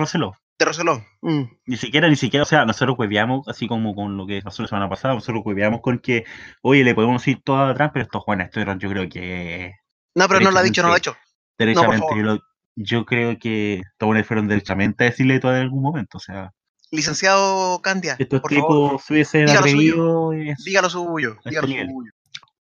de 0.60 0.66
Roseló. 0.66 1.02
Mm. 1.22 1.44
Ni 1.68 1.78
siquiera, 1.78 2.10
ni 2.10 2.18
siquiera, 2.18 2.44
o 2.44 2.46
sea, 2.46 2.66
nosotros 2.66 2.98
hueveamos, 3.00 3.48
así 3.48 3.66
como 3.68 3.96
con 3.96 4.18
lo 4.18 4.28
que 4.28 4.42
pasó 4.42 4.62
la 4.62 4.68
semana 4.68 4.90
pasada, 4.90 5.14
nosotros 5.14 5.42
hueveamos 5.46 5.80
con 5.82 6.00
que, 6.00 6.26
oye, 6.62 6.84
le 6.84 6.94
podemos 6.94 7.22
decir 7.22 7.42
todo 7.46 7.60
a 7.64 7.74
Trump, 7.74 7.92
pero 7.94 8.04
estos 8.04 8.22
Juan 8.24 8.42
Esteban, 8.42 8.78
yo 8.80 8.90
creo 8.90 9.08
que 9.08 9.74
No, 10.16 10.28
pero 10.28 10.42
no 10.42 10.52
lo 10.52 10.60
ha 10.60 10.64
dicho, 10.64 10.82
no 10.82 10.90
lo 10.90 10.96
ha 10.96 10.98
hecho. 10.98 11.16
derechamente, 11.58 12.00
favor. 12.00 12.18
yo, 12.18 12.24
lo- 12.24 12.40
yo 12.76 13.06
creo 13.06 13.38
que 13.40 13.82
todos 13.98 14.26
fueron 14.26 14.48
derechamente 14.50 15.04
a 15.06 15.10
decirle 15.12 15.40
todo 15.40 15.56
en 15.56 15.62
algún 15.62 15.82
momento, 15.82 16.18
o 16.18 16.22
sea, 16.22 16.52
Licenciado 16.92 17.80
Candia, 17.82 18.16
estos 18.20 18.42
por 18.42 18.54
favor, 18.54 18.90
tipos 18.92 19.04
se 19.06 19.14
hubiesen 19.14 19.46
diga 19.46 19.54
lo 19.54 19.60
atrevido, 19.60 20.34
es 20.34 20.58
suyo. 20.92 21.32
este 21.38 21.50
Diga 21.50 21.62
lo 21.62 21.68
nivel. 21.68 21.88
suyo. 21.88 22.12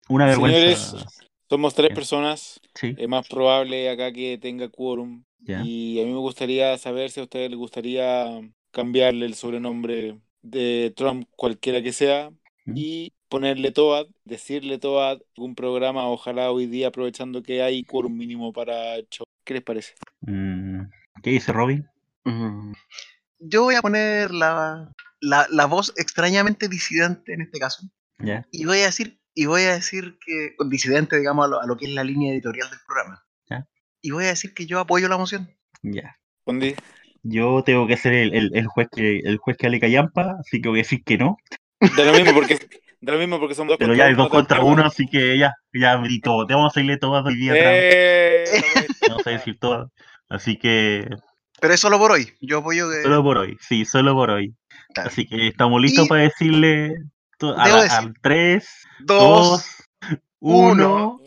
una 0.08 0.26
vergüenza. 0.26 0.58
Señores, 0.58 1.06
Somos 1.48 1.74
tres 1.74 1.94
personas. 1.94 2.60
Sí, 2.74 2.94
Es 2.98 3.08
más 3.08 3.28
probable 3.28 3.90
acá 3.90 4.12
que 4.12 4.38
tenga 4.38 4.68
quórum. 4.68 5.24
Y 5.46 6.00
a 6.00 6.04
mí 6.04 6.10
me 6.12 6.18
gustaría 6.18 6.76
saber 6.78 7.10
si 7.10 7.20
a 7.20 7.24
ustedes 7.24 7.50
les 7.50 7.58
gustaría 7.58 8.26
cambiarle 8.70 9.26
el 9.26 9.34
sobrenombre 9.34 10.18
de 10.42 10.92
Trump, 10.96 11.28
cualquiera 11.36 11.82
que 11.82 11.92
sea, 11.92 12.30
Mm. 12.66 12.72
y 12.76 13.12
ponerle 13.28 13.72
Toad, 13.72 14.06
decirle 14.24 14.78
Toad, 14.78 15.20
algún 15.36 15.54
programa, 15.54 16.08
ojalá 16.08 16.50
hoy 16.50 16.66
día 16.66 16.88
aprovechando 16.88 17.42
que 17.42 17.62
hay 17.62 17.84
quórum 17.84 18.16
mínimo 18.16 18.54
para 18.54 18.96
show. 19.10 19.26
¿Qué 19.44 19.52
les 19.54 19.62
parece? 19.62 19.92
Mm, 20.22 20.80
¿Qué 21.22 21.30
dice 21.30 21.52
Robin? 21.52 21.86
Mm. 22.24 22.72
Yo 23.46 23.62
voy 23.64 23.74
a 23.74 23.82
poner 23.82 24.30
la, 24.30 24.90
la, 25.20 25.46
la 25.50 25.66
voz 25.66 25.92
extrañamente 25.96 26.68
disidente 26.68 27.34
en 27.34 27.42
este 27.42 27.58
caso. 27.58 27.82
Ya, 28.18 28.46
Y 28.50 28.64
voy 28.64 28.80
a 28.80 28.86
decir, 28.86 29.18
y 29.34 29.46
voy 29.46 29.62
a 29.62 29.74
decir 29.74 30.16
que, 30.24 30.54
disidente, 30.68 31.18
digamos, 31.18 31.46
a 31.46 31.48
lo, 31.48 31.60
a 31.62 31.66
lo 31.66 31.76
que 31.76 31.86
es 31.86 31.92
la 31.92 32.04
línea 32.04 32.32
editorial 32.32 32.70
del 32.70 32.78
programa. 32.86 33.24
Ya. 33.50 33.66
Y 34.00 34.10
voy 34.12 34.24
a 34.24 34.28
decir 34.28 34.54
que 34.54 34.66
yo 34.66 34.78
apoyo 34.80 35.08
la 35.08 35.16
moción. 35.18 35.50
ya. 35.82 36.16
Condi? 36.44 36.74
Yo 37.22 37.62
tengo 37.64 37.86
que 37.86 37.96
ser 37.96 38.12
el, 38.12 38.34
el, 38.34 38.50
el 38.54 38.66
juez 38.66 38.88
que 38.94 39.20
el 39.20 39.38
juez 39.38 39.56
que 39.56 39.66
ale 39.66 39.80
callampa, 39.80 40.36
así 40.40 40.60
que 40.60 40.68
voy 40.68 40.80
a 40.80 40.82
decir 40.82 41.02
que 41.04 41.16
no. 41.16 41.38
Da 41.96 42.04
lo 42.04 42.12
mismo 42.12 42.34
porque, 42.34 42.58
da 43.00 43.14
lo 43.14 43.18
mismo 43.18 43.40
porque 43.40 43.54
son 43.54 43.66
dos 43.66 43.78
Pero 43.78 43.92
contra 43.92 44.04
ya 44.04 44.08
hay 44.08 44.12
uno, 44.14 44.22
dos 44.24 44.30
contra 44.30 44.56
tampoco. 44.58 44.74
uno, 44.74 44.84
así 44.86 45.06
que 45.06 45.38
ya, 45.38 45.54
ya 45.72 46.02
todo. 46.22 46.46
Te 46.46 46.52
vamos 46.54 46.76
a 46.76 46.80
irle 46.80 46.98
todo 46.98 47.22
hoy 47.24 47.34
día 47.36 47.52
atrás. 47.52 47.72
¡Eh! 47.76 48.44
Vamos 49.08 49.26
a 49.26 49.30
decir 49.30 49.58
todo. 49.58 49.90
Así 50.28 50.58
que 50.58 51.08
Pero 51.64 51.72
es 51.72 51.80
solo 51.80 51.98
por 51.98 52.12
hoy. 52.12 52.30
Yo 52.42 52.58
apoyo 52.58 52.90
que. 52.90 53.02
solo 53.04 53.22
por 53.22 53.38
hoy, 53.38 53.56
sí, 53.58 53.86
solo 53.86 54.12
por 54.12 54.28
hoy. 54.28 54.54
Claro. 54.92 55.08
Así 55.08 55.26
que 55.26 55.48
estamos 55.48 55.80
listos 55.80 56.04
Y- 56.04 56.08
para 56.10 56.20
decirle 56.20 56.94
a 57.40 57.64
Debo 57.64 57.80
decir, 57.80 57.98
al 58.00 58.14
3, 58.20 58.68
Dos. 59.00 59.64
2, 60.00 60.12
1. 60.40 61.20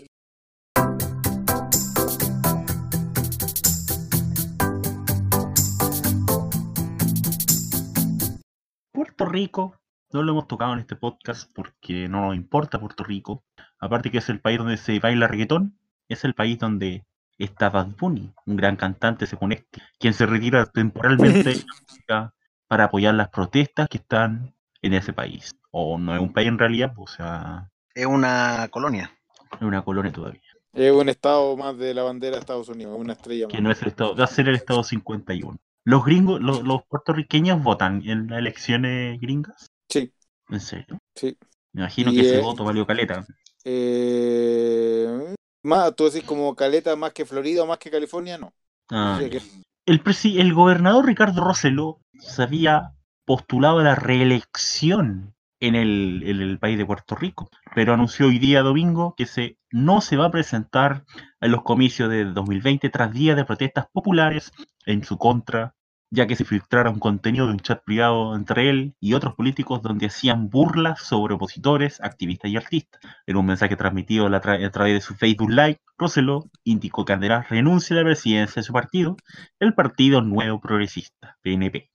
Puerto 8.92 9.26
Rico, 9.26 9.76
no 10.12 10.24
lo 10.24 10.32
hemos 10.34 10.48
tocado 10.48 10.74
en 10.74 10.80
este 10.80 10.96
podcast 10.96 11.52
porque 11.54 12.08
no 12.08 12.22
nos 12.22 12.36
importa 12.36 12.80
Puerto 12.80 13.04
Rico. 13.04 13.44
Aparte 13.80 14.12
que 14.12 14.20
es 14.20 14.30
el 14.30 14.40
país 14.40 14.58
donde 14.60 14.78
se 14.78 15.00
baila 15.00 15.28
reggaetón, 15.28 15.80
es 16.10 16.24
el 16.24 16.34
país 16.34 16.60
donde 16.60 17.06
está 17.46 17.70
Bad 17.70 17.96
Bunny, 18.00 18.34
un 18.46 18.56
gran 18.56 18.76
cantante 18.76 19.26
según 19.28 19.52
este, 19.54 19.82
quien 20.00 20.14
se 20.14 20.26
retira 20.26 20.66
temporalmente 20.66 21.44
de 21.50 21.56
la 21.56 21.64
música 21.88 22.34
para 22.68 22.86
apoyar 22.86 23.14
las 23.16 23.30
protestas 23.30 23.88
que 23.90 23.98
están 23.98 24.54
en 24.82 24.94
ese 24.94 25.14
país. 25.14 25.52
O 25.72 25.98
no 25.98 26.16
es 26.16 26.22
un 26.22 26.34
país 26.34 26.48
en 26.48 26.58
realidad, 26.60 26.94
pues, 26.96 27.14
o 27.14 27.16
sea, 27.18 27.70
Es 27.94 28.06
una 28.06 28.68
colonia. 28.72 29.12
es 29.56 29.62
una 29.62 29.84
colonia 29.84 30.12
todavía. 30.12 30.42
Es 30.74 30.92
un 30.92 31.10
estado 31.10 31.56
más 31.58 31.78
de 31.78 31.94
la 31.94 32.04
bandera 32.04 32.36
de 32.36 32.40
Estados 32.42 32.70
Unidos, 32.70 32.96
una 33.00 33.14
estrella 33.14 33.48
Que 33.48 33.56
más. 33.58 33.64
no 33.64 33.72
es 33.72 33.82
el 33.82 33.88
estado, 33.90 34.16
va 34.16 34.24
a 34.26 34.28
ser 34.28 34.48
el 34.50 34.56
estado 34.56 34.84
51. 34.84 35.58
Los 35.86 36.04
gringos, 36.06 36.42
los, 36.42 36.64
los 36.64 36.82
puertorriqueños 36.90 37.64
votan 37.64 38.02
en 38.06 38.28
las 38.28 38.40
elecciones 38.40 39.20
gringas. 39.22 39.72
Sí, 39.90 40.12
¿En 40.50 40.60
serio? 40.60 40.98
sí. 41.16 41.38
Me 41.74 41.82
imagino 41.84 42.12
Y, 42.12 42.16
que 42.16 42.22
ese 42.22 42.40
voto 42.42 42.64
valió 42.64 42.86
caleta. 42.88 43.26
Eh, 43.64 45.36
más, 45.68 45.96
tú 45.96 46.06
decís 46.10 46.24
como 46.28 46.56
Caleta 46.56 46.96
más 46.96 47.14
que 47.14 47.26
Florida 47.26 47.66
más 47.66 47.78
que 47.80 47.92
California, 47.92 48.38
no. 48.38 48.54
Ah, 48.90 49.28
que- 49.32 49.42
el, 49.86 50.04
presi- 50.04 50.40
el 50.40 50.54
gobernador 50.54 51.06
Ricardo 51.06 51.44
Rosselló 51.44 52.00
se 52.20 52.44
había 52.44 52.94
postulado 53.26 53.80
a 53.80 53.84
la 53.84 53.96
reelección 53.96 55.36
en 55.62 55.76
el, 55.76 56.24
en 56.26 56.42
el 56.42 56.60
país 56.60 56.78
de 56.78 56.86
Puerto 56.86 57.16
Rico, 57.16 57.50
pero 57.76 57.94
anunció 57.94 58.28
hoy 58.28 58.40
día 58.40 58.62
domingo 58.64 59.16
que 59.18 59.26
se, 59.28 59.58
no 59.72 60.02
se 60.02 60.18
va 60.18 60.28
a 60.28 60.32
presentar 60.32 61.06
en 61.42 61.52
los 61.52 61.64
comicios 61.64 62.10
de 62.10 62.26
2020 62.26 62.90
tras 62.90 63.14
días 63.14 63.38
de 63.38 63.46
protestas 63.46 63.88
populares 63.94 64.52
en 64.86 65.04
su 65.06 65.18
contra, 65.18 65.76
ya 66.10 66.26
que 66.28 66.36
se 66.36 66.46
filtrara 66.46 66.90
un 66.90 67.00
contenido 67.00 67.48
de 67.48 67.54
un 67.54 67.60
chat 67.60 67.84
privado 67.84 68.36
entre 68.36 68.70
él 68.70 68.96
y 69.00 69.14
otros 69.14 69.36
políticos 69.36 69.82
donde 69.82 70.06
hacían 70.08 70.50
burlas 70.50 71.02
sobre 71.02 71.34
opositores, 71.34 72.00
activistas 72.02 72.50
y 72.52 72.58
artistas. 72.58 73.02
En 73.26 73.36
un 73.38 73.46
mensaje 73.46 73.76
transmitido 73.76 74.26
a, 74.28 74.30
la 74.30 74.42
tra- 74.42 74.66
a 74.66 74.72
través 74.72 74.94
de 74.94 75.02
su 75.02 75.16
Facebook 75.16 75.50
Live, 75.50 75.80
Rosselló 75.98 76.46
indicó 76.64 77.04
que 77.06 77.14
Andrés 77.14 77.50
renuncia 77.50 77.96
a 77.96 78.00
la 78.00 78.06
presidencia 78.06 78.62
de 78.62 78.64
su 78.66 78.72
partido, 78.74 79.18
el 79.60 79.74
Partido 79.74 80.22
Nuevo 80.22 80.62
Progresista, 80.62 81.38
PNP. 81.42 81.92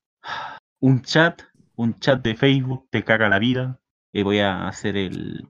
Un 0.80 1.02
chat, 1.02 1.42
un 1.76 1.98
chat 2.00 2.20
de 2.22 2.34
Facebook 2.34 2.88
te 2.90 3.04
caga 3.04 3.28
la 3.28 3.38
vida. 3.38 3.78
Y 4.12 4.22
voy 4.24 4.40
a 4.40 4.68
hacer 4.68 4.96
el... 4.98 5.48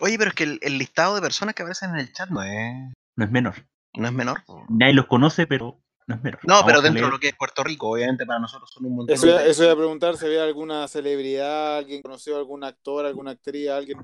Oye, 0.00 0.16
pero 0.16 0.28
es 0.28 0.34
que 0.36 0.44
el, 0.44 0.58
el 0.62 0.78
listado 0.78 1.16
de 1.16 1.20
personas 1.20 1.54
que 1.54 1.62
aparecen 1.62 1.90
en 1.90 1.96
el 1.96 2.12
chat 2.12 2.30
no 2.30 2.42
es, 2.44 2.92
No 3.16 3.24
es 3.24 3.30
menor. 3.32 3.54
no 3.94 4.06
es 4.06 4.12
menor. 4.12 4.42
Nadie 4.68 4.94
los 4.94 5.06
conoce, 5.06 5.46
pero 5.48 5.80
no 6.06 6.14
es 6.16 6.22
menor. 6.22 6.40
No, 6.44 6.54
Vamos 6.54 6.66
pero 6.66 6.80
dentro 6.82 7.00
leer- 7.02 7.06
de 7.06 7.12
lo 7.12 7.18
que 7.20 7.28
es 7.28 7.36
Puerto 7.36 7.62
Rico, 7.64 7.90
obviamente 7.90 8.26
para 8.26 8.38
nosotros 8.40 8.70
son 8.70 8.86
un 8.86 8.96
montón 8.96 9.14
Eso, 9.14 9.26
de... 9.26 9.50
eso 9.50 9.64
iba 9.64 9.72
a 9.72 9.76
preguntar 9.76 10.16
si 10.16 10.26
había 10.26 10.44
alguna 10.44 10.86
celebridad, 10.88 11.76
alguien 11.78 12.02
conoció 12.02 12.36
algún 12.36 12.64
actor, 12.64 13.04
alguna 13.06 13.32
actriz, 13.32 13.68
alguien. 13.70 13.98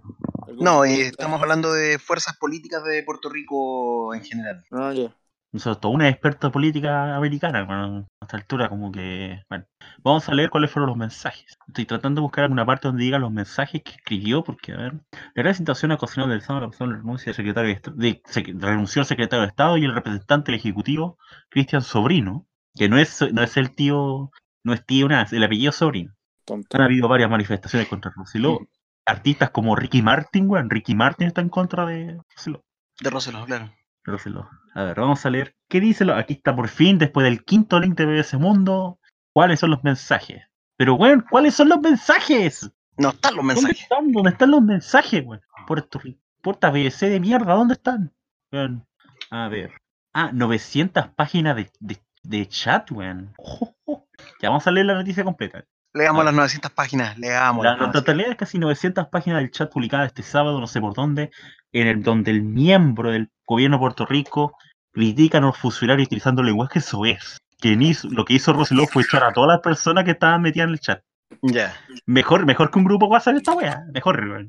algún 0.46 0.64
No, 0.64 0.84
y 0.84 0.90
futbolista. 0.90 1.10
estamos 1.10 1.40
hablando 1.42 1.72
de 1.72 1.98
fuerzas 1.98 2.36
políticas 2.36 2.82
de 2.84 3.02
Puerto 3.02 3.28
Rico 3.28 4.14
en 4.14 4.24
general. 4.24 4.64
Ah, 4.70 4.92
ya. 4.94 5.14
Nosotros, 5.50 5.80
toda 5.80 5.94
una 5.94 6.08
experta 6.08 6.50
política 6.50 7.16
americana, 7.16 7.64
bueno, 7.64 8.06
a 8.20 8.24
esta 8.24 8.36
altura 8.36 8.68
como 8.68 8.92
que... 8.92 9.42
Bueno, 9.48 9.64
vamos 10.02 10.28
a 10.28 10.34
leer 10.34 10.50
cuáles 10.50 10.70
fueron 10.70 10.90
los 10.90 10.98
mensajes. 10.98 11.56
Estoy 11.66 11.86
tratando 11.86 12.20
de 12.20 12.22
buscar 12.22 12.44
alguna 12.44 12.66
parte 12.66 12.88
donde 12.88 13.04
diga 13.04 13.18
los 13.18 13.32
mensajes 13.32 13.82
que 13.82 13.92
escribió, 13.92 14.44
porque, 14.44 14.72
a 14.72 14.76
ver... 14.76 14.92
La 15.34 15.42
gran 15.42 15.54
situación 15.54 15.90
ocasional 15.92 16.28
del 16.28 16.40
Estado, 16.40 16.60
la 16.60 16.68
persona 16.68 16.96
renuncia 16.96 17.26
del 17.26 17.34
secretario 17.34 17.74
de, 17.74 17.92
de, 17.94 18.22
sec- 18.24 18.60
renunció 18.60 19.00
el 19.00 19.06
secretario 19.06 19.42
de 19.42 19.48
Estado 19.48 19.78
y 19.78 19.84
el 19.84 19.94
representante 19.94 20.52
del 20.52 20.60
Ejecutivo, 20.60 21.16
Cristian 21.48 21.80
Sobrino, 21.80 22.46
que 22.74 22.90
no 22.90 22.98
es, 22.98 23.24
no 23.32 23.42
es 23.42 23.56
el 23.56 23.74
tío, 23.74 24.30
no 24.64 24.72
es 24.74 24.84
tío 24.84 25.08
nada, 25.08 25.22
es 25.22 25.32
el 25.32 25.42
apellido 25.44 25.72
Sobrino. 25.72 26.12
Tonto. 26.44 26.76
Han 26.76 26.82
habido 26.82 27.08
varias 27.08 27.30
manifestaciones 27.30 27.88
contra 27.88 28.12
Rosselló. 28.14 28.60
Artistas 29.06 29.48
como 29.50 29.74
Ricky 29.74 30.02
Martin, 30.02 30.48
weón, 30.50 30.68
Ricky 30.68 30.94
Martin 30.94 31.28
está 31.28 31.40
en 31.40 31.48
contra 31.48 31.86
de 31.86 32.18
Rosselló. 32.36 32.62
De 33.00 33.08
Roseló, 33.08 33.46
claro. 33.46 33.72
Roseló. 34.04 34.48
A 34.74 34.84
ver, 34.84 35.00
vamos 35.00 35.24
a 35.26 35.30
leer. 35.30 35.54
¿Qué 35.68 35.80
dice? 35.80 36.04
lo- 36.04 36.14
Aquí 36.14 36.34
está 36.34 36.54
por 36.54 36.68
fin, 36.68 36.98
después 36.98 37.24
del 37.24 37.44
quinto 37.44 37.78
link 37.80 37.96
de 37.96 38.06
BBC 38.06 38.34
Mundo. 38.38 38.98
¿Cuáles 39.32 39.60
son 39.60 39.70
los 39.70 39.84
mensajes? 39.84 40.42
Pero, 40.76 40.94
weón, 40.94 41.24
¿cuáles 41.28 41.54
son 41.54 41.68
los 41.68 41.80
mensajes? 41.80 42.70
No 42.96 43.10
están 43.10 43.34
los 43.36 43.44
¿Dónde 43.46 43.54
mensajes. 43.54 43.82
están? 43.82 44.12
¿Dónde 44.12 44.30
están 44.30 44.50
los 44.50 44.62
mensajes, 44.62 45.24
weón? 45.24 45.42
Puerto 45.66 45.98
Rico. 45.98 46.20
Puerta 46.42 46.70
BBC 46.70 47.08
de 47.08 47.20
mierda, 47.20 47.54
¿dónde 47.54 47.74
están? 47.74 48.12
Weón, 48.52 48.86
a 49.30 49.48
ver. 49.48 49.72
Ah, 50.12 50.30
900 50.32 51.08
páginas 51.08 51.56
de, 51.56 51.70
de, 51.80 51.98
de 52.22 52.46
chat, 52.48 52.90
weón. 52.90 53.32
Ya 54.42 54.48
vamos 54.50 54.66
a 54.66 54.70
leer 54.72 54.86
la 54.86 54.94
noticia 54.94 55.22
completa. 55.24 55.64
Leamos 55.94 56.20
Ah. 56.22 56.24
las 56.26 56.34
900 56.34 56.70
páginas, 56.72 57.18
leamos. 57.18 57.64
La, 57.64 57.72
la 57.72 57.76
900. 57.78 58.02
totalidad 58.02 58.30
es 58.30 58.36
casi 58.36 58.58
900 58.58 59.08
páginas 59.08 59.40
del 59.40 59.50
chat 59.50 59.72
publicada 59.72 60.04
este 60.04 60.22
sábado, 60.22 60.60
no 60.60 60.66
sé 60.66 60.80
por 60.80 60.94
dónde, 60.94 61.30
en 61.72 61.86
el 61.86 62.02
donde 62.02 62.30
el 62.30 62.42
miembro 62.42 63.10
del 63.10 63.30
gobierno 63.46 63.76
de 63.76 63.80
Puerto 63.80 64.06
Rico 64.06 64.56
critica 64.92 65.38
a 65.38 65.40
los 65.40 65.56
funcionarios 65.56 66.06
utilizando 66.06 66.42
lenguaje 66.42 66.80
soez. 66.80 67.38
Quien 67.60 67.82
hizo, 67.82 68.08
lo 68.10 68.24
que 68.24 68.34
hizo 68.34 68.52
Roseló 68.52 68.86
fue 68.86 69.02
echar 69.02 69.24
a 69.24 69.32
todas 69.32 69.48
las 69.48 69.60
personas 69.60 70.04
que 70.04 70.12
estaban 70.12 70.42
metidas 70.42 70.66
en 70.68 70.72
el 70.74 70.80
chat. 70.80 71.02
Ya. 71.42 71.74
Mejor, 72.06 72.46
mejor 72.46 72.70
que 72.70 72.78
un 72.78 72.84
grupo 72.84 73.06
WhatsApp 73.06 73.36
esta 73.36 73.52
wea. 73.52 73.82
Mejor. 73.92 74.48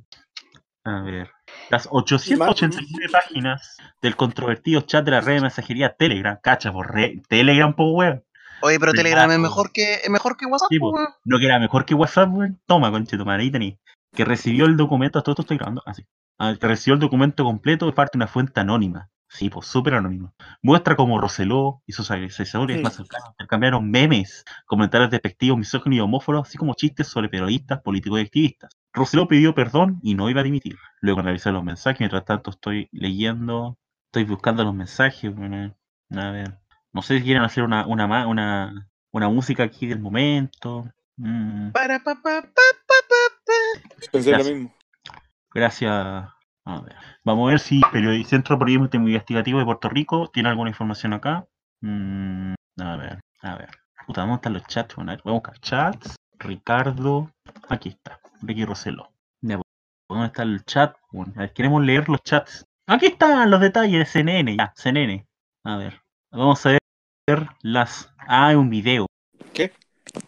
A 0.86 1.02
ver. 1.02 1.30
Las 1.70 1.88
889 1.92 3.08
páginas 3.12 3.78
del 4.02 4.16
controvertido 4.16 4.82
chat 4.82 5.04
de 5.04 5.12
la 5.12 5.22
red 5.22 5.36
de 5.36 5.42
mensajería 5.42 5.96
Telegram. 5.98 6.38
Cacha, 6.42 6.72
por 6.72 6.94
Telegram, 7.28 7.74
po 7.76 7.92
weón. 7.94 8.24
Oye, 8.62 8.80
pero 8.80 8.94
Telegram 8.94 9.30
es 9.32 9.40
mejor 9.40 9.72
que, 9.72 9.96
es 9.96 10.10
mejor 10.10 10.38
que 10.38 10.46
WhatsApp, 10.46 10.70
Sí, 10.70 10.80
po, 10.80 10.92
po. 10.92 10.98
weón. 10.98 11.10
No 11.26 11.40
que 11.40 11.46
era 11.46 11.60
mejor 11.60 11.86
que 11.86 11.94
WhatsApp, 11.96 12.30
weón. 12.34 12.60
Toma, 12.66 12.92
conchetumare, 12.92 13.44
ahí 13.44 13.52
tení. 13.52 13.78
Que 14.14 14.26
recibió 14.26 14.66
el 14.66 14.76
documento, 14.78 15.22
todo 15.22 15.34
esto 15.34 15.42
estoy 15.44 15.58
grabando, 15.58 15.84
así. 15.86 16.06
Ah, 16.40 16.56
que 16.60 16.68
recibió 16.68 16.94
el 16.96 17.00
documento 17.00 17.44
completo 17.44 17.86
de 17.86 17.94
parte 17.94 18.18
de 18.18 18.20
una 18.24 18.28
fuente 18.28 18.60
anónima. 18.60 19.10
Sí, 19.32 19.50
pues 19.52 19.68
súper 19.68 19.94
anónimo. 19.94 20.34
Muestra 20.64 20.96
cómo 20.96 21.22
Roseló 21.22 21.84
y 21.86 21.92
sus 21.92 22.10
asesores 22.10 22.80
Mm. 22.80 22.82
más 22.82 22.96
cercanos 22.96 23.30
intercambiaron 23.32 23.92
memes, 23.92 24.44
comentarios 24.66 25.12
despectivos, 25.12 25.60
misóginos 25.60 25.98
y 25.98 26.00
homófobos, 26.00 26.48
así 26.48 26.58
como 26.58 26.74
chistes 26.74 27.08
sobre 27.08 27.30
periodistas, 27.30 27.80
políticos 27.82 28.20
y 28.20 28.24
activistas. 28.24 28.72
Roseló 28.92 29.28
pidió 29.28 29.54
perdón 29.54 30.00
y 30.02 30.16
no 30.16 30.32
iba 30.32 30.42
a 30.42 30.44
dimitir. 30.44 30.78
Luego 31.02 31.20
analizar 31.20 31.54
los 31.54 31.64
mensajes, 31.64 32.00
mientras 32.00 32.26
tanto 32.26 32.50
estoy 32.50 32.90
leyendo, 32.92 33.78
estoy 34.08 34.24
buscando 34.24 34.64
los 34.64 34.74
mensajes. 34.74 35.36
bueno, 35.36 35.76
a 36.16 36.32
ver, 36.32 36.58
no 36.94 37.02
sé 37.02 37.18
si 37.20 37.24
quieren 37.24 37.44
hacer 37.44 37.64
una, 37.64 37.86
una, 37.86 38.28
una, 38.28 38.90
una 39.12 39.30
música 39.30 39.64
aquí 39.64 39.88
del 39.88 40.00
momento. 40.00 40.88
Mm, 41.18 41.72
Para, 41.72 42.00
pa, 42.00 42.16
pa, 42.16 42.42
pa, 42.42 42.48
pa, 42.88 42.96
pa, 43.10 43.16
pa. 43.46 44.08
Pensé 44.12 44.32
lo 44.32 44.38
Gracias. 44.38 44.56
mismo. 44.56 44.74
gracias. 45.54 45.92
A 46.66 46.82
ver. 46.82 46.96
Vamos 47.24 47.48
a 47.48 47.52
ver 47.52 47.60
si 47.60 47.82
el 47.94 48.26
Centro 48.26 48.56
de 48.56 48.60
Periodismo 48.66 48.90
Investigativo 49.08 49.60
de 49.60 49.66
Puerto 49.66 49.90
Rico 49.90 50.30
tiene 50.32 50.50
alguna 50.50 50.70
información 50.70 51.14
acá. 51.14 51.48
Mm, 51.82 52.54
a 52.82 52.96
ver, 52.98 53.20
a 53.42 53.56
ver. 53.56 53.70
Puta, 54.06 54.22
¿dónde 54.22 54.36
están 54.36 54.54
los 54.54 54.64
chats? 54.68 54.96
Bueno, 54.96 55.12
a 55.12 55.16
ver, 55.16 55.22
voy 55.24 55.32
a 55.32 55.36
buscar 55.36 55.60
chats. 55.60 56.16
Ricardo. 56.38 57.32
Aquí 57.70 57.90
está. 57.90 58.20
Ricky 58.42 58.66
Rosello. 58.66 59.10
Ya, 59.42 59.56
pues, 59.58 59.66
¿Dónde 60.10 60.28
está 60.28 60.44
el 60.44 60.64
chat? 60.66 60.96
Bueno, 61.12 61.34
a 61.36 61.40
ver, 61.42 61.54
queremos 61.54 61.84
leer 61.84 62.08
los 62.08 62.22
chats. 62.24 62.66
Aquí 62.88 63.08
están 63.08 63.50
los 63.52 63.60
detalles 63.62 64.00
de 64.00 64.06
CNN. 64.06 64.58
Ya, 64.58 64.74
CNN. 64.76 65.28
A 65.64 65.78
ver. 65.78 66.02
Vamos 66.32 66.64
a 66.66 66.78
ver 67.28 67.48
las. 67.62 68.14
Ah, 68.20 68.52
es 68.52 68.58
un 68.58 68.70
video. 68.70 69.08
¿Qué? 69.54 69.74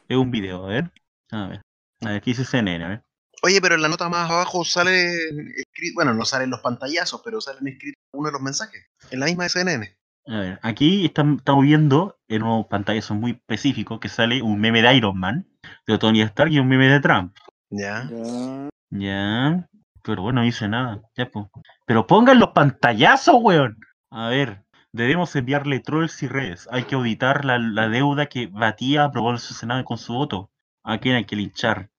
Es 0.07 0.17
un 0.17 0.31
video, 0.31 0.65
a 0.65 0.67
ver. 0.67 0.91
A 1.31 1.47
ver. 1.47 1.61
A 2.01 2.07
ver, 2.07 2.17
aquí 2.17 2.31
dice 2.31 2.43
CNN, 2.43 2.83
a 2.83 2.87
ver. 2.89 3.01
Oye, 3.43 3.61
pero 3.61 3.75
en 3.75 3.83
la 3.83 3.87
nota 3.87 4.09
más 4.09 4.29
abajo 4.29 4.65
sale 4.65 5.13
escrito, 5.55 5.93
bueno, 5.95 6.13
no 6.13 6.25
salen 6.25 6.49
los 6.49 6.61
pantallazos, 6.61 7.21
pero 7.23 7.39
salen 7.39 7.67
escritos 7.67 8.01
uno 8.13 8.29
de 8.29 8.33
los 8.33 8.41
mensajes. 8.41 8.87
En 9.11 9.19
la 9.19 9.27
misma 9.27 9.43
de 9.43 9.49
CNN. 9.49 9.95
A 10.27 10.39
ver, 10.39 10.59
aquí 10.63 11.05
estamos, 11.05 11.37
estamos 11.37 11.63
viendo 11.63 12.19
en 12.27 12.43
unos 12.43 12.65
pantallazos 12.67 13.17
muy 13.17 13.31
específicos 13.31 13.99
que 13.99 14.09
sale 14.09 14.41
un 14.41 14.59
meme 14.59 14.81
de 14.81 14.95
Iron 14.95 15.19
Man, 15.19 15.47
de 15.85 15.97
Tony 15.99 16.21
Stark 16.21 16.51
y 16.51 16.59
un 16.59 16.67
meme 16.67 16.87
de 16.87 16.99
Trump. 16.99 17.35
Ya. 17.69 18.09
Ya. 18.09 18.69
Ya, 18.89 19.69
pero 20.03 20.23
bueno, 20.23 20.41
no 20.41 20.45
dice 20.45 20.67
nada. 20.67 21.01
Ya, 21.15 21.29
pues. 21.29 21.45
Pero 21.85 22.07
pongan 22.07 22.39
los 22.39 22.49
pantallazos, 22.49 23.35
weón. 23.39 23.77
A 24.09 24.29
ver, 24.29 24.65
debemos 24.93 25.35
enviarle 25.35 25.79
trolls 25.79 26.21
y 26.23 26.27
redes. 26.27 26.67
Hay 26.71 26.83
que 26.83 26.95
auditar 26.95 27.45
la, 27.45 27.57
la 27.57 27.89
deuda 27.89 28.27
que 28.27 28.47
Batía 28.47 29.05
aprobó 29.05 29.31
en 29.31 29.39
su 29.39 29.53
Senado 29.53 29.83
con 29.85 29.97
su 29.97 30.13
voto. 30.13 30.49
¿A 30.83 30.97
quién 30.97 31.15
hay 31.15 31.25
que 31.25 31.35
linchar? 31.35 31.89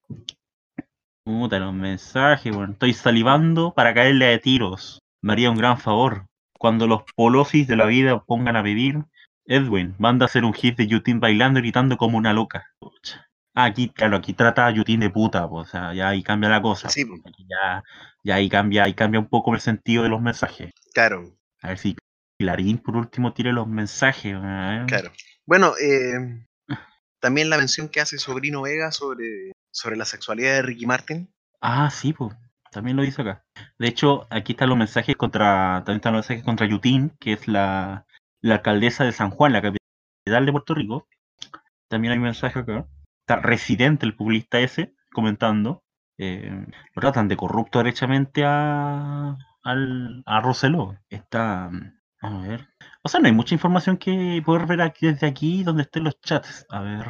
Puta, 1.25 1.59
los 1.59 1.73
mensajes, 1.73 2.55
weón. 2.55 2.73
Estoy 2.73 2.95
salivando 2.95 3.73
para 3.75 3.95
caerle 3.95 4.35
a 4.35 4.39
tiros. 4.41 5.01
Me 5.23 5.33
haría 5.33 5.51
un 5.51 5.57
gran 5.57 5.79
favor. 5.79 6.27
Cuando 6.59 6.87
los 6.87 7.03
polosis 7.15 7.67
de 7.67 7.77
la 7.77 7.87
vida 7.87 8.25
pongan 8.25 8.57
a 8.57 8.63
pedir, 8.63 9.05
Edwin, 9.47 9.95
manda 9.99 10.25
a 10.25 10.27
hacer 10.27 10.45
un 10.45 10.53
hit 10.53 10.77
de 10.77 10.87
Yutin 10.87 11.21
bailando 11.21 11.59
y 11.59 11.63
gritando 11.63 11.97
como 11.97 12.19
una 12.19 12.33
loca. 12.33 12.67
Ah, 13.55 13.65
aquí, 13.65 13.89
claro, 13.89 14.17
aquí 14.17 14.33
trata 14.33 14.67
a 14.67 14.71
Yutin 14.71 15.01
de 15.01 15.11
puta, 15.11 15.49
pues, 15.49 15.69
o 15.69 15.71
sea, 15.71 15.95
ya 15.95 16.09
ahí 16.09 16.23
cambia 16.23 16.49
la 16.49 16.63
cosa. 16.63 16.89
Sí, 16.89 17.05
ya, 17.49 17.85
ya 18.25 18.35
ahí 18.37 18.49
cambia, 18.49 18.85
ahí 18.85 18.95
cambia 18.95 19.21
un 19.21 19.29
poco 19.29 19.53
el 19.55 19.61
sentido 19.61 20.05
de 20.05 20.09
los 20.09 20.23
mensajes. 20.23 20.73
Claro, 20.95 21.25
A 21.61 21.69
ver 21.69 21.79
si 21.79 21.97
Clarín 22.43 22.79
por 22.79 22.97
último 22.97 23.33
tire 23.33 23.53
los 23.53 23.69
mensajes. 23.69 24.35
ver. 24.41 24.87
claro. 24.87 25.13
Bueno, 25.47 25.75
eh, 25.81 26.45
también 27.21 27.51
la 27.51 27.57
mención 27.57 27.89
que 27.89 28.01
hace 28.01 28.19
Sobrino 28.19 28.63
Vega 28.63 28.91
sobre, 28.91 29.53
sobre 29.71 29.97
la 29.97 30.05
sexualidad 30.05 30.55
de 30.55 30.63
Ricky 30.63 30.87
Martin. 30.87 31.33
Ah, 31.61 31.89
sí, 31.91 32.13
pues. 32.13 32.35
También 32.73 32.97
lo 32.97 33.03
dice 33.03 33.23
acá. 33.23 33.45
De 33.79 33.87
hecho, 33.87 34.27
aquí 34.31 34.53
están 34.53 34.71
los 34.71 34.79
mensajes 34.79 35.15
contra. 35.15 35.83
También 35.85 35.99
están 35.99 36.15
los 36.15 36.25
mensajes 36.25 36.45
contra 36.45 36.67
Yutín, 36.67 37.11
que 37.21 37.35
es 37.35 37.47
la, 37.47 38.07
la 38.41 38.55
alcaldesa 38.55 39.05
de 39.05 39.13
San 39.13 39.31
Juan, 39.31 39.53
la 39.53 39.63
capital 39.63 40.47
de 40.47 40.53
Puerto 40.53 40.75
Rico. 40.75 41.07
También 41.89 42.13
hay 42.13 42.19
un 42.19 42.25
mensaje 42.25 42.59
acá. 42.59 42.87
Está 43.21 43.41
residente 43.41 44.07
el 44.07 44.17
publicista 44.17 44.59
ese, 44.59 44.95
comentando. 45.13 45.83
Eh, 46.19 46.67
lo 46.95 47.01
tratan 47.01 47.29
de 47.29 47.37
corrupto 47.37 47.79
derechamente 47.79 48.43
a, 48.45 49.37
al, 49.63 50.23
a 50.27 50.41
Roseló. 50.41 50.99
Está. 51.09 51.71
A 52.23 52.31
ver. 52.39 52.69
O 53.03 53.09
sea, 53.09 53.21
no 53.21 53.27
hay 53.27 53.33
mucha 53.33 53.55
información 53.55 53.97
que 53.97 54.41
poder 54.47 54.67
ver 54.67 54.81
aquí, 54.81 55.07
desde 55.07 55.27
aquí 55.27 55.65
donde 55.65 55.83
estén 55.83 56.05
los 56.05 56.21
chats. 56.21 56.65
A 56.71 56.81
ver. 56.81 57.07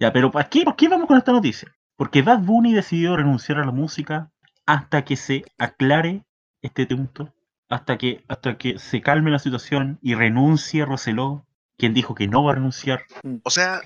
Ya, 0.00 0.12
pero 0.12 0.30
¿por 0.30 0.48
qué, 0.48 0.64
¿por 0.64 0.74
qué 0.74 0.88
vamos 0.88 1.06
con 1.06 1.18
esta 1.18 1.32
noticia? 1.32 1.74
Porque 1.96 2.22
Bad 2.22 2.40
Bunny 2.40 2.72
decidió 2.72 3.16
renunciar 3.16 3.58
a 3.58 3.66
la 3.66 3.72
música 3.72 4.32
hasta 4.64 5.04
que 5.04 5.16
se 5.16 5.44
aclare 5.58 6.24
este 6.62 6.86
punto, 6.86 7.34
hasta 7.68 7.98
que, 7.98 8.24
hasta 8.28 8.56
que 8.56 8.78
se 8.78 9.02
calme 9.02 9.30
la 9.30 9.38
situación 9.38 9.98
y 10.02 10.14
renuncie 10.14 10.84
Roseló, 10.84 11.46
quien 11.76 11.92
dijo 11.92 12.14
que 12.14 12.26
no 12.26 12.42
va 12.42 12.52
a 12.52 12.54
renunciar. 12.56 13.04
O 13.44 13.50
sea, 13.50 13.80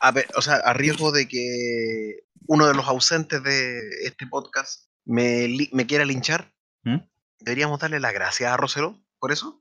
a 0.00 0.10
ver, 0.12 0.26
o 0.34 0.40
sea, 0.40 0.56
a 0.56 0.72
riesgo 0.72 1.12
de 1.12 1.28
que 1.28 2.20
uno 2.46 2.66
de 2.66 2.74
los 2.74 2.88
ausentes 2.88 3.42
de 3.42 3.80
este 4.04 4.26
podcast 4.26 4.86
me, 5.04 5.46
me 5.72 5.86
quiera 5.86 6.06
linchar, 6.06 6.52
¿Mm? 6.84 6.98
deberíamos 7.40 7.80
darle 7.80 8.00
las 8.00 8.14
gracias 8.14 8.50
a 8.50 8.56
Rosero 8.56 8.98
por 9.18 9.32
eso. 9.32 9.60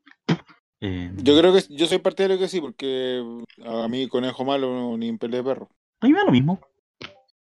Eh, 0.80 1.12
Yo 1.18 1.38
creo 1.39 1.53
que 1.53 1.62
yo 1.70 1.88
soy 1.88 1.97
partidario 1.99 2.38
que 2.38 2.47
sí, 2.47 2.62
porque 2.62 3.24
a 3.66 3.88
mí 3.88 4.08
conejo 4.08 4.45
malo 4.45 4.72
no- 4.74 4.97
ni 4.97 5.10
en 5.10 5.18
pelea 5.18 5.41
de 5.41 5.49
perro. 5.49 5.70
a 6.01 6.05
mí 6.05 6.14
me 6.14 6.20
da 6.20 6.26
lo 6.26 6.32
mismo. 6.32 6.60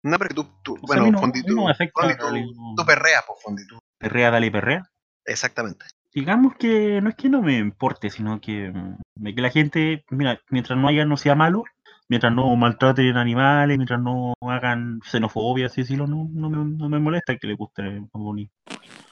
No, 0.04 0.18
pero 0.18 0.34
tú, 0.36 0.48
tú 0.64 0.76
O 0.82 0.88
sea, 0.88 0.98
a 0.98 1.02
bueno, 1.02 1.12
no- 1.12 1.20
Fondi, 1.20 1.40
a 1.42 1.44
tú, 1.44 1.56
no 1.56 1.66
me 1.66 1.72
afecta, 1.72 2.02
Fondi, 2.02 2.16
tú- 2.18 2.26
dale, 2.26 2.46
tú 2.78 2.86
perreas, 2.86 3.24
pues, 3.28 3.40
Fondi, 3.44 3.68
tú. 3.68 3.80
Perrea, 3.98 4.32
dale 4.32 4.50
perrea. 4.52 4.90
Exactamente. 5.26 5.86
Digamos 6.14 6.56
que 6.56 7.02
no 7.02 7.10
es 7.10 7.16
que 7.16 7.28
no 7.30 7.42
me 7.42 7.58
importe, 7.58 8.10
sino 8.10 8.40
que, 8.40 8.72
mm, 8.72 9.36
que 9.36 9.42
la 9.42 9.50
gente, 9.50 10.06
mira, 10.10 10.40
mientras 10.50 10.80
no 10.80 10.88
haya, 10.88 11.04
no 11.06 11.18
sea 11.18 11.36
malo, 11.36 11.64
mientras 12.08 12.32
no 12.34 12.56
maltraten 12.56 13.18
animales, 13.18 13.78
mientras 13.78 14.00
no 14.00 14.34
hagan 14.42 15.02
xenofobia, 15.04 15.66
así 15.66 15.82
decirlo, 15.82 16.08
no, 16.08 16.30
no, 16.32 16.50
me, 16.50 16.58
no 16.78 16.88
me 16.90 17.00
molesta 17.00 17.36
que 17.36 17.48
le 17.48 17.56
guste 17.56 17.82
Bad 17.84 18.08
Bunny. 18.14 18.50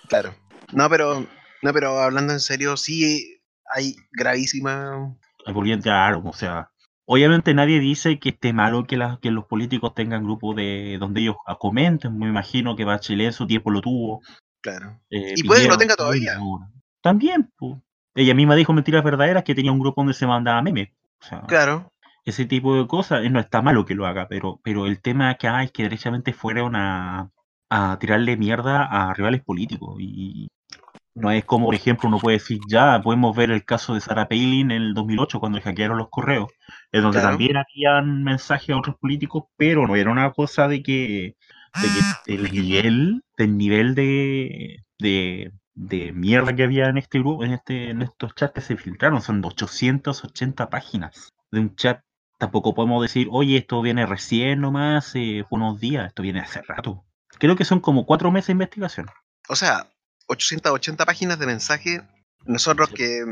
Claro. 0.07 0.33
No, 0.71 0.89
pero, 0.89 1.25
no, 1.65 1.73
pero 1.73 1.99
hablando 1.99 2.33
en 2.33 2.39
serio, 2.39 2.77
sí 2.77 3.39
hay 3.73 3.95
gravísima. 4.11 5.15
Claro, 5.81 6.21
o 6.25 6.33
sea, 6.33 6.69
obviamente 7.05 7.53
nadie 7.53 7.79
dice 7.79 8.19
que 8.19 8.29
esté 8.29 8.53
malo 8.53 8.85
que, 8.85 8.97
la- 8.97 9.19
que 9.21 9.31
los 9.31 9.45
políticos 9.45 9.93
tengan 9.93 10.23
grupos 10.23 10.55
de 10.55 10.97
donde 10.99 11.21
ellos 11.21 11.35
comenten, 11.59 12.17
me 12.17 12.27
imagino 12.27 12.75
que 12.75 12.85
Bachelet 12.85 13.27
en 13.27 13.33
su 13.33 13.45
tiempo 13.47 13.71
lo 13.71 13.81
tuvo. 13.81 14.21
Claro. 14.61 14.99
eh, 15.11 15.33
Y 15.35 15.43
puede 15.43 15.63
que 15.63 15.67
lo 15.67 15.77
tenga 15.77 15.95
todavía. 15.95 16.37
También, 17.01 17.51
pues. 17.57 17.75
Ella 18.15 18.33
misma 18.33 18.55
dijo 18.55 18.71
mentiras 18.73 19.03
verdaderas 19.03 19.43
que 19.43 19.53
tenía 19.53 19.71
un 19.73 19.79
grupo 19.79 20.01
donde 20.01 20.13
se 20.13 20.25
mandaba 20.25 20.61
memes. 20.61 20.89
O 21.21 21.25
sea, 21.25 21.41
Claro. 21.41 21.91
ese 22.23 22.45
tipo 22.45 22.75
de 22.75 22.87
cosas, 22.87 23.23
eh, 23.23 23.29
no 23.29 23.39
está 23.39 23.61
malo 23.61 23.85
que 23.85 23.93
lo 23.93 24.05
haga, 24.07 24.27
pero, 24.29 24.59
pero 24.63 24.87
el 24.87 25.01
tema 25.01 25.29
acá 25.29 25.61
es 25.63 25.71
que 25.71 25.83
derechamente 25.83 26.31
fueron 26.33 26.75
a, 26.77 27.29
a 27.69 27.97
tirarle 27.99 28.37
mierda 28.37 28.85
a 28.85 29.13
rivales 29.13 29.43
políticos. 29.43 29.97
Y 29.99 30.47
no 31.15 31.31
es 31.31 31.45
como, 31.45 31.67
por 31.67 31.75
ejemplo, 31.75 32.09
uno 32.09 32.19
puede 32.19 32.37
decir, 32.37 32.59
ya 32.69 33.01
podemos 33.01 33.35
ver 33.35 33.51
el 33.51 33.65
caso 33.65 33.93
de 33.95 34.01
Sarah 34.01 34.27
Palin 34.27 34.71
en 34.71 34.81
el 34.81 34.93
2008 34.93 35.39
cuando 35.39 35.57
le 35.57 35.63
hackearon 35.63 35.97
los 35.97 36.09
correos, 36.09 36.49
en 36.91 37.03
donde 37.03 37.21
Claro. 37.21 37.29
también 37.29 37.57
habían 37.57 38.23
mensajes 38.23 38.71
a 38.71 38.77
otros 38.77 38.97
políticos, 38.97 39.45
pero 39.57 39.87
no 39.87 39.95
era 39.95 40.11
una 40.11 40.31
cosa 40.33 40.67
de 40.67 40.83
que, 40.83 41.35
de 41.79 41.91
que 41.91 42.05
el 42.25 42.51
nivel, 42.51 43.23
del 43.37 43.57
nivel 43.57 43.95
de, 43.95 44.83
de, 44.99 45.51
de 45.73 46.11
mierda 46.13 46.55
que 46.55 46.63
había 46.63 46.87
en 46.89 46.97
este 46.97 47.19
grupo, 47.19 47.43
en 47.45 47.51
este, 47.53 47.89
en 47.91 48.01
estos 48.01 48.35
chats 48.35 48.53
que 48.53 48.61
se 48.61 48.77
filtraron, 48.77 49.21
son 49.21 49.43
880 49.45 50.69
páginas 50.69 51.33
de 51.51 51.59
un 51.61 51.75
chat. 51.75 52.01
Tampoco 52.37 52.73
podemos 52.75 53.01
decir, 53.01 53.27
oye, 53.31 53.57
esto 53.57 53.81
viene 53.81 54.05
recién 54.05 54.59
nomás, 54.61 55.15
eh, 55.15 55.45
unos 55.49 55.79
días, 55.79 56.07
esto 56.07 56.23
viene 56.23 56.41
hace 56.41 56.61
rato. 56.61 57.05
Creo 57.39 57.55
que 57.55 57.65
son 57.65 57.79
como 57.79 58.05
cuatro 58.05 58.31
meses 58.31 58.47
de 58.47 58.53
investigación. 58.53 59.07
O 59.49 59.55
sea, 59.55 59.87
880 60.27 61.05
páginas 61.05 61.39
de 61.39 61.45
mensaje. 61.45 62.01
Nosotros 62.45 62.89
que, 62.89 63.23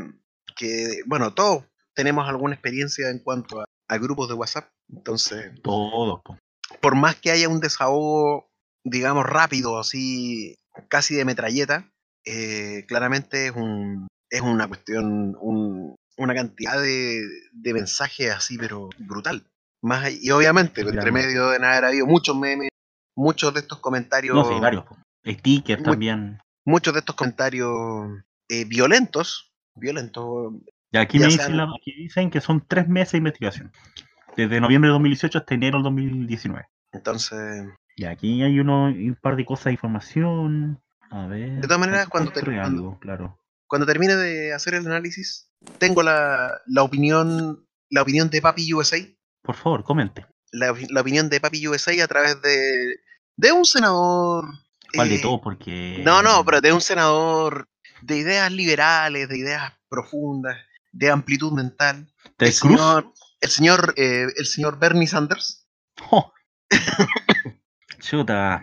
que, 0.56 1.00
bueno, 1.06 1.32
todos 1.34 1.64
tenemos 1.94 2.28
alguna 2.28 2.54
experiencia 2.54 3.10
en 3.10 3.20
cuanto 3.20 3.60
a, 3.60 3.64
a 3.88 3.98
grupos 3.98 4.28
de 4.28 4.34
WhatsApp. 4.34 4.68
Entonces, 4.92 5.52
Todo. 5.62 6.20
po. 6.22 6.38
por 6.80 6.94
más 6.96 7.16
que 7.16 7.30
haya 7.30 7.48
un 7.48 7.60
desahogo, 7.60 8.48
digamos, 8.84 9.24
rápido, 9.24 9.78
así, 9.78 10.56
casi 10.88 11.14
de 11.14 11.24
metralleta, 11.24 11.88
eh, 12.26 12.84
claramente 12.88 13.46
es, 13.46 13.52
un, 13.52 14.08
es 14.30 14.40
una 14.40 14.66
cuestión, 14.68 15.36
un- 15.40 15.94
una 16.16 16.34
cantidad 16.34 16.80
de, 16.80 17.22
de 17.52 17.72
mensajes 17.74 18.30
así, 18.30 18.56
pero 18.58 18.88
brutal. 18.98 19.46
Más, 19.82 20.10
y 20.12 20.30
obviamente, 20.30 20.82
Grande. 20.82 20.98
entre 20.98 21.12
medio 21.12 21.48
de 21.50 21.56
haber 21.56 21.84
habido 21.84 22.06
muchos 22.06 22.36
memes, 22.36 22.68
muchos 23.16 23.52
de 23.54 23.60
estos 23.60 23.78
comentarios, 23.80 24.34
No 24.34 24.60
varios. 24.60 24.84
Stickers 25.26 25.80
Muy- 25.82 25.90
también. 25.90 26.38
Muchos 26.64 26.92
de 26.94 27.00
estos 27.00 27.14
comentarios 27.16 27.70
eh, 28.48 28.64
violentos, 28.64 29.52
violentos, 29.74 30.52
Y 30.90 30.98
aquí 30.98 31.18
Ya 31.18 31.26
me 31.26 31.32
dicen, 31.32 31.60
aquí 31.60 31.92
dicen 31.96 32.30
que 32.30 32.40
son 32.40 32.64
tres 32.66 32.88
meses 32.88 33.12
de 33.12 33.18
investigación. 33.18 33.72
Desde 34.36 34.60
noviembre 34.60 34.88
de 34.88 34.92
2018 34.92 35.38
hasta 35.38 35.54
enero 35.54 35.78
del 35.78 35.84
2019. 35.84 36.64
entonces, 36.92 37.66
Y 37.96 38.04
aquí 38.04 38.42
hay 38.42 38.58
uno, 38.58 38.86
un 38.86 39.18
par 39.20 39.36
de 39.36 39.44
cosas 39.44 39.66
de 39.66 39.72
información. 39.72 40.80
A 41.10 41.26
ver. 41.26 41.50
De 41.60 41.62
todas 41.62 41.78
maneras, 41.78 42.08
cuando 42.08 42.32
te- 42.32 42.40
cuando- 42.42 42.98
claro. 42.98 43.38
cuando 43.68 43.86
termine 43.86 44.16
de 44.16 44.52
hacer 44.52 44.74
el 44.74 44.86
análisis, 44.86 45.50
tengo 45.78 46.02
la, 46.02 46.60
la 46.66 46.82
opinión 46.82 47.66
la 47.90 48.02
opinión 48.02 48.28
de 48.30 48.42
Papi 48.42 48.72
USA. 48.74 48.96
Por 49.42 49.54
favor, 49.54 49.84
comente. 49.84 50.26
La, 50.50 50.74
la 50.90 51.00
opinión 51.00 51.28
de 51.28 51.40
Papi 51.40 51.68
USA 51.68 51.92
a 52.02 52.08
través 52.08 52.40
de, 52.42 52.96
de 53.36 53.52
un 53.52 53.64
senador. 53.64 54.44
¿Cuál 54.94 55.08
de 55.08 55.16
eh, 55.16 55.22
todo? 55.22 55.40
Porque. 55.40 56.00
No, 56.04 56.22
no, 56.22 56.44
pero 56.44 56.60
de 56.60 56.72
un 56.72 56.80
senador 56.80 57.68
de 58.02 58.18
ideas 58.18 58.52
liberales, 58.52 59.28
de 59.28 59.38
ideas 59.38 59.72
profundas, 59.88 60.56
de 60.92 61.10
amplitud 61.10 61.52
mental. 61.52 62.06
¿Ted 62.36 62.48
el 62.48 62.54
Cruz? 62.58 62.80
señor, 62.80 63.12
el 63.40 63.50
señor, 63.50 63.94
eh, 63.96 64.26
el 64.36 64.46
señor 64.46 64.78
Bernie 64.78 65.06
Sanders. 65.06 65.66
Oh. 66.10 66.32
Chuta. 68.00 68.62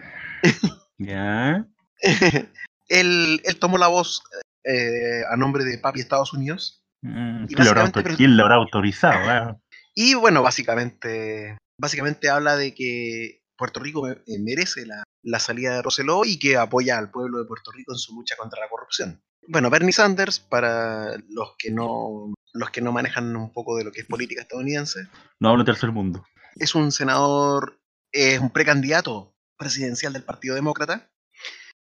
ya. 0.97 1.65
él, 2.89 3.41
él 3.43 3.59
tomó 3.59 3.77
la 3.77 3.87
voz 3.87 4.21
eh, 4.63 5.23
a 5.29 5.35
nombre 5.37 5.63
de 5.63 5.77
Papi 5.77 5.99
Estados 5.99 6.33
Unidos. 6.33 6.83
Mm, 7.01 7.45
Y 7.49 7.55
¿Quién 7.55 7.65
lo 7.65 7.71
habrá 7.71 7.91
quién 8.15 8.37
lo 8.37 8.45
autorizado? 8.45 9.59
Y 9.93 10.13
bueno, 10.13 10.41
básicamente, 10.41 11.57
básicamente 11.77 12.29
habla 12.29 12.55
de 12.55 12.73
que 12.73 13.40
Puerto 13.61 13.79
Rico 13.79 14.07
eh, 14.09 14.23
merece 14.39 14.87
la, 14.87 15.03
la 15.21 15.37
salida 15.37 15.75
de 15.75 15.81
Roseló 15.83 16.25
y 16.25 16.39
que 16.39 16.57
apoya 16.57 16.97
al 16.97 17.11
pueblo 17.11 17.37
de 17.37 17.45
Puerto 17.45 17.71
Rico 17.71 17.93
en 17.93 17.99
su 17.99 18.15
lucha 18.15 18.35
contra 18.35 18.59
la 18.59 18.67
corrupción. 18.67 19.23
Bueno, 19.47 19.69
Bernie 19.69 19.93
Sanders, 19.93 20.39
para 20.39 21.15
los 21.29 21.53
que 21.59 21.69
no, 21.69 22.33
los 22.53 22.71
que 22.71 22.81
no 22.81 22.91
manejan 22.91 23.35
un 23.35 23.53
poco 23.53 23.77
de 23.77 23.83
lo 23.83 23.91
que 23.91 24.01
es 24.01 24.07
política 24.07 24.41
estadounidense, 24.41 25.01
No 25.39 25.49
hablo 25.49 25.63
de 25.63 25.71
tercer 25.71 25.91
mundo. 25.91 26.25
es 26.55 26.73
un 26.73 26.91
senador, 26.91 27.79
es 28.11 28.39
un 28.39 28.49
precandidato 28.49 29.35
presidencial 29.57 30.13
del 30.13 30.23
Partido 30.23 30.55
Demócrata. 30.55 31.11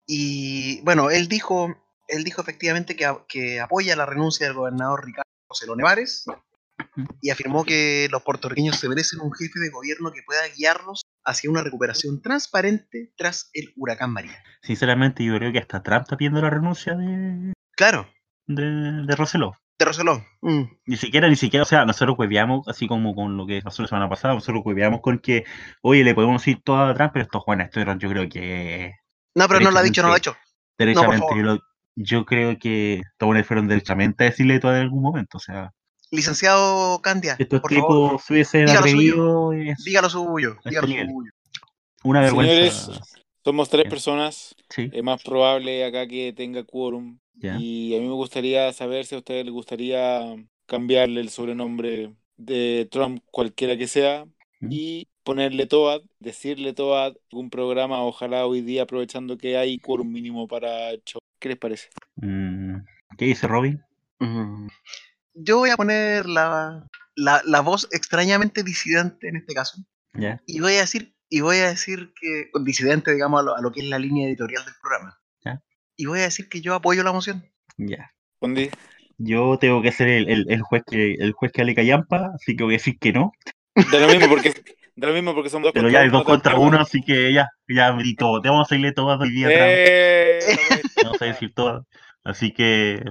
Y 0.07 0.81
bueno, 0.83 1.11
él 1.11 1.27
dijo, 1.27 1.75
él 2.07 2.22
dijo 2.22 2.41
efectivamente 2.41 2.95
que, 2.95 3.12
que 3.27 3.61
apoya 3.61 3.97
la 3.97 4.07
renuncia 4.07 4.47
del 4.47 4.55
gobernador 4.55 5.07
Ricardo 5.07 5.29
Rosselló 5.49 5.75
Nevares 5.75 6.25
y 7.20 7.31
afirmó 7.31 7.64
que 7.64 8.07
los 8.12 8.22
puertorriqueños 8.22 8.77
se 8.77 8.89
merecen 8.89 9.20
un 9.20 9.33
jefe 9.33 9.59
de 9.59 9.70
gobierno 9.70 10.12
que 10.12 10.22
pueda 10.22 10.47
guiarlos 10.57 11.04
hacia 11.25 11.51
una 11.51 11.62
recuperación 11.62 12.20
transparente 12.22 13.12
tras 13.16 13.51
el 13.55 13.72
huracán 13.77 14.12
María. 14.12 14.43
Sinceramente, 14.62 15.25
yo 15.25 15.37
creo 15.37 15.53
que 15.53 15.59
hasta 15.59 15.83
Trump 15.83 16.03
está 16.03 16.16
pidiendo 16.16 16.41
la 16.43 16.51
renuncia 16.51 16.95
de, 16.95 17.53
Claro, 17.77 18.09
de, 18.47 18.64
de 19.07 19.16
Rosselló. 19.16 19.53
de 19.79 19.85
Rosselló. 19.85 20.22
mm, 20.43 20.62
Ni 20.87 20.97
siquiera, 20.97 21.29
ni 21.29 21.37
siquiera, 21.37 21.62
o 21.62 21.66
sea, 21.66 21.85
nosotros 21.85 22.16
hueveamos, 22.18 22.68
así 22.68 22.87
como 22.87 23.14
con 23.14 23.37
lo 23.37 23.47
que 23.47 23.61
pasó 23.62 23.83
la 23.83 23.89
semana 23.89 24.09
pasada, 24.09 24.35
nosotros 24.35 24.62
hueveamos 24.64 25.01
con 25.01 25.18
que, 25.18 25.45
oye, 25.83 26.05
le 26.05 26.14
podemos 26.14 26.41
decir 26.43 26.61
todo 26.64 26.79
a 26.85 26.95
Trump, 26.95 27.12
pero 27.12 27.25
esto, 27.25 27.41
Juan, 27.41 27.61
esto 27.62 27.81
yo 27.99 28.09
creo 28.11 28.29
que 28.29 28.93
No, 29.35 29.49
pero 29.49 29.61
no 29.61 29.70
lo 29.70 29.79
ha 29.79 29.83
dicho, 29.83 30.03
no 30.03 30.09
lo 30.09 30.14
ha 30.14 30.16
dicho. 30.18 30.37
derechamente, 30.79 31.27
yo, 31.37 31.43
lo- 31.43 31.62
yo 31.97 32.25
creo 32.27 32.59
que 32.59 33.03
todos 33.18 33.47
fueron 33.47 33.68
derechamente 33.68 34.25
a 34.25 34.31
decirle 34.31 34.59
todo 34.61 34.75
en 34.77 34.83
algún 34.83 35.03
momento, 35.03 35.39
o 35.39 35.41
sea, 35.41 35.70
Licenciado 36.15 37.01
Candia, 37.01 37.37
estos 37.39 37.61
por 37.61 37.73
favor, 37.73 38.11
tipos 38.11 38.25
se 38.25 38.33
hubiesen 38.33 38.61
diga 38.67 38.75
lo 38.75 38.81
atrevido, 38.81 39.53
es 39.53 39.85
dígalo 39.85 40.09
suyo, 40.11 40.57
dígalo 40.65 40.87
suyo. 40.89 41.33
una 42.05 42.21
vergüenza. 42.21 42.53
Señores, 42.55 43.01
Somos 43.45 43.69
tres 43.69 43.85
personas. 43.91 44.55
Sí, 44.71 44.91
Es 44.93 45.03
más 45.03 45.23
probable 45.23 45.85
acá 45.85 46.07
que 46.07 46.33
tenga 46.33 46.65
quórum. 46.65 47.19
ya. 47.35 47.57
Y 47.59 47.95
a 47.97 48.01
mí 48.01 48.07
me 48.07 48.15
gustaría 48.15 48.73
saber 48.73 49.05
si 49.05 49.15
a 49.15 49.19
ustedes 49.19 49.45
les 49.45 49.53
gustaría 49.53 50.21
cambiarle 50.67 51.21
el 51.21 51.29
sobrenombre 51.29 52.15
de 52.39 52.89
Trump, 52.91 53.23
cualquiera 53.31 53.77
que 53.77 53.87
sea, 53.87 54.25
Mm. 54.61 54.69
y 54.71 55.09
ponerle 55.25 55.67
Toad, 55.67 56.01
decirle 56.21 56.73
Toad, 56.73 57.15
algún 57.33 57.51
programa, 57.51 58.03
ojalá 58.03 58.47
hoy 58.47 58.62
día, 58.62 58.85
aprovechando 58.85 59.37
que 59.37 59.57
hay 59.59 59.79
quórum 59.79 60.11
mínimo 60.11 60.49
para 60.49 60.91
el 60.91 61.03
show. 61.05 61.21
¿Qué 61.39 61.51
les 61.51 61.59
parece? 61.59 61.89
Mm, 62.17 62.77
¿Qué 63.19 63.25
dice 63.27 63.47
Robin? 63.47 63.83
Mm. 64.21 64.69
Yo 65.35 65.59
voy 65.59 65.70
a 65.70 65.76
poner 65.76 66.26
la, 66.26 66.87
la, 67.16 67.43
la 67.45 67.61
voz 67.61 67.89
extrañamente 67.93 68.62
disidente 68.62 69.28
en 69.28 69.37
este 69.37 69.55
caso. 69.55 69.78
Ya. 70.14 70.41
Y 70.47 70.61
voy 70.61 70.74
a 70.76 70.80
decir, 70.80 71.14
y 71.28 71.41
voy 71.41 71.57
a 71.59 71.68
decir 71.68 72.12
que, 72.20 72.51
disidente, 72.62 73.12
digamos, 73.12 73.41
a 73.41 73.43
lo, 73.43 73.57
a 73.57 73.61
lo 73.61 73.72
que 73.72 73.80
es 73.80 73.87
la 73.87 73.99
línea 73.99 74.28
editorial 74.28 74.64
del 74.64 74.74
programa. 74.80 75.18
Ya. 75.45 75.61
Y 75.97 76.07
voy 76.07 76.20
a 76.20 76.24
decir 76.24 76.49
que 76.49 76.61
yo 76.61 76.74
apoyo 76.74 77.03
la 77.03 77.12
moción. 77.12 77.45
Ya. 77.76 78.12
Pondi, 78.39 78.70
Yo 79.18 79.59
tengo 79.61 79.82
que 79.82 79.91
ser 79.93 80.09
el, 80.09 80.28
el, 80.28 80.47
el 80.49 80.62
juez 80.62 80.82
que 80.89 81.14
el 81.14 81.32
juez 81.32 81.51
que 81.53 81.62
ale 81.62 81.74
callampa, 81.74 82.30
así 82.35 82.57
que 82.57 82.64
voy 82.64 82.74
a 82.74 82.78
decir 82.78 82.99
que 82.99 83.12
no. 83.12 83.32
Da 83.91 83.99
lo 83.99 84.07
mismo 84.09 84.28
porque, 84.28 84.55
da 84.95 85.09
lo 85.09 85.14
mismo 85.14 85.35
porque 85.35 85.51
somos 85.51 85.64
dos 85.64 85.72
Pero 85.72 85.89
ya 85.91 86.01
hay 86.01 86.09
dos 86.09 86.20
uno, 86.20 86.24
contra 86.24 86.53
tampoco- 86.53 86.68
uno, 86.68 86.80
así 86.80 87.03
que 87.03 87.32
ya, 87.32 87.49
ya 87.68 87.97
todo. 88.16 88.41
Te 88.41 88.49
vamos 88.49 88.66
a 88.66 88.68
seguirle 88.68 88.93
todo 88.93 89.18
hoy 89.18 89.30
día. 89.30 89.49
¡Eh! 89.51 90.39
Vamos 91.03 91.20
a 91.20 91.24
decir 91.24 91.53
todo. 91.55 91.87
Así 92.22 92.53
que 92.53 93.03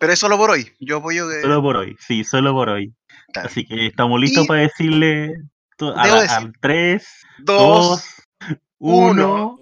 Pero 0.00 0.12
es 0.12 0.18
solo 0.18 0.36
por 0.36 0.50
hoy. 0.50 0.72
Yo 0.80 0.98
apoyo 0.98 1.28
que. 1.28 1.40
solo 1.42 1.62
por 1.62 1.76
hoy, 1.76 1.96
sí, 1.98 2.24
solo 2.24 2.52
por 2.52 2.68
hoy. 2.68 2.94
Claro. 3.32 3.48
Así 3.48 3.64
que 3.66 3.86
estamos 3.86 4.20
listos 4.20 4.44
Y- 4.44 4.48
para 4.48 4.60
decirle 4.62 5.34
a 5.80 6.06
la- 6.06 6.20
decir- 6.22 6.36
al 6.36 6.52
3, 6.60 7.08
Dos. 7.38 7.88
2, 7.88 8.04
1. 8.78 9.58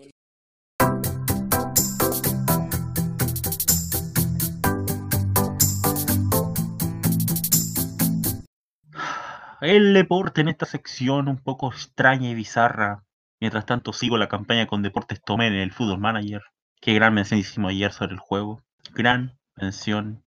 El 9.60 9.94
deporte 9.94 10.40
en 10.40 10.48
esta 10.48 10.66
sección 10.66 11.28
un 11.28 11.38
poco 11.38 11.70
extraña 11.72 12.28
y 12.30 12.34
bizarra. 12.34 13.04
Mientras 13.40 13.66
tanto 13.66 13.92
sigo 13.92 14.16
la 14.16 14.28
campaña 14.28 14.66
con 14.66 14.82
Deportes 14.82 15.20
Tomé 15.22 15.48
en 15.48 15.54
el 15.54 15.72
Fútbol 15.72 15.98
Manager. 15.98 16.42
Qué 16.80 16.94
gran 16.94 17.14
mención 17.14 17.40
hicimos 17.40 17.70
ayer 17.70 17.92
sobre 17.92 18.12
el 18.12 18.18
juego. 18.18 18.62
Gran 18.94 19.38
mención. 19.56 20.22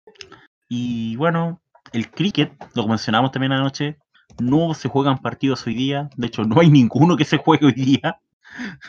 Y 0.69 1.15
bueno, 1.15 1.61
el 1.93 2.09
cricket, 2.11 2.51
lo 2.75 2.87
mencionamos 2.87 3.31
también 3.31 3.53
anoche, 3.53 3.97
no 4.39 4.73
se 4.73 4.89
juegan 4.89 5.19
partidos 5.19 5.65
hoy 5.67 5.75
día. 5.75 6.09
De 6.15 6.27
hecho, 6.27 6.43
no 6.43 6.59
hay 6.59 6.69
ninguno 6.71 7.17
que 7.17 7.25
se 7.25 7.37
juegue 7.37 7.67
hoy 7.67 7.73
día. 7.73 8.19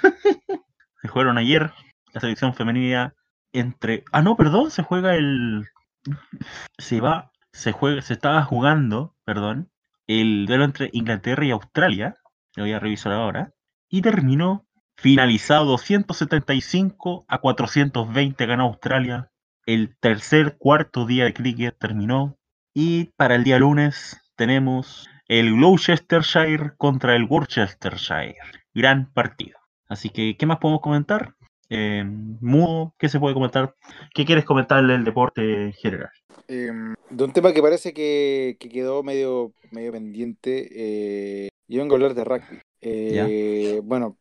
se 1.02 1.08
jugaron 1.08 1.38
ayer 1.38 1.72
la 2.12 2.20
selección 2.20 2.54
femenina 2.54 3.14
entre... 3.52 4.04
Ah, 4.12 4.22
no, 4.22 4.36
perdón, 4.36 4.70
se 4.70 4.82
juega 4.82 5.14
el... 5.14 5.66
Se 6.78 7.00
va, 7.00 7.32
se 7.52 7.72
juega, 7.72 8.00
se 8.02 8.14
estaba 8.14 8.42
jugando, 8.42 9.14
perdón, 9.24 9.70
el 10.06 10.46
duelo 10.46 10.64
entre 10.64 10.90
Inglaterra 10.92 11.44
y 11.44 11.50
Australia. 11.50 12.16
Lo 12.56 12.64
voy 12.64 12.72
a 12.72 12.78
revisar 12.78 13.12
ahora. 13.12 13.52
Y 13.90 14.00
terminó 14.02 14.66
finalizado 14.96 15.66
275 15.66 17.24
a 17.28 17.38
420 17.38 18.46
ganó 18.46 18.64
Australia. 18.64 19.30
El 19.68 19.94
tercer 20.00 20.56
cuarto 20.56 21.04
día 21.04 21.24
de 21.24 21.34
cricket 21.34 21.76
terminó. 21.78 22.38
Y 22.72 23.10
para 23.16 23.34
el 23.34 23.44
día 23.44 23.58
lunes 23.58 24.16
tenemos 24.34 25.10
el 25.28 25.52
Gloucestershire 25.52 26.72
contra 26.78 27.14
el 27.14 27.24
Worcestershire. 27.24 28.36
Gran 28.72 29.12
partido. 29.12 29.58
Así 29.86 30.08
que, 30.08 30.38
¿qué 30.38 30.46
más 30.46 30.56
podemos 30.56 30.80
comentar? 30.80 31.34
Eh, 31.68 32.02
Mudo, 32.40 32.94
¿qué 32.98 33.10
se 33.10 33.20
puede 33.20 33.34
comentar? 33.34 33.74
¿Qué 34.14 34.24
quieres 34.24 34.46
comentarle 34.46 34.94
del 34.94 35.04
deporte 35.04 35.42
en 35.64 35.72
general? 35.74 36.08
Em, 36.48 36.94
de 37.10 37.24
un 37.24 37.32
tema 37.34 37.52
que 37.52 37.60
parece 37.60 37.92
que, 37.92 38.56
que 38.58 38.70
quedó 38.70 39.02
medio, 39.02 39.52
medio 39.70 39.92
pendiente, 39.92 40.68
eh, 40.70 41.48
yo 41.68 41.80
vengo 41.80 41.94
a 41.94 41.96
hablar 41.96 42.14
de 42.14 42.24
rugby. 42.24 42.58
Eh, 42.80 43.82
Bueno, 43.84 44.16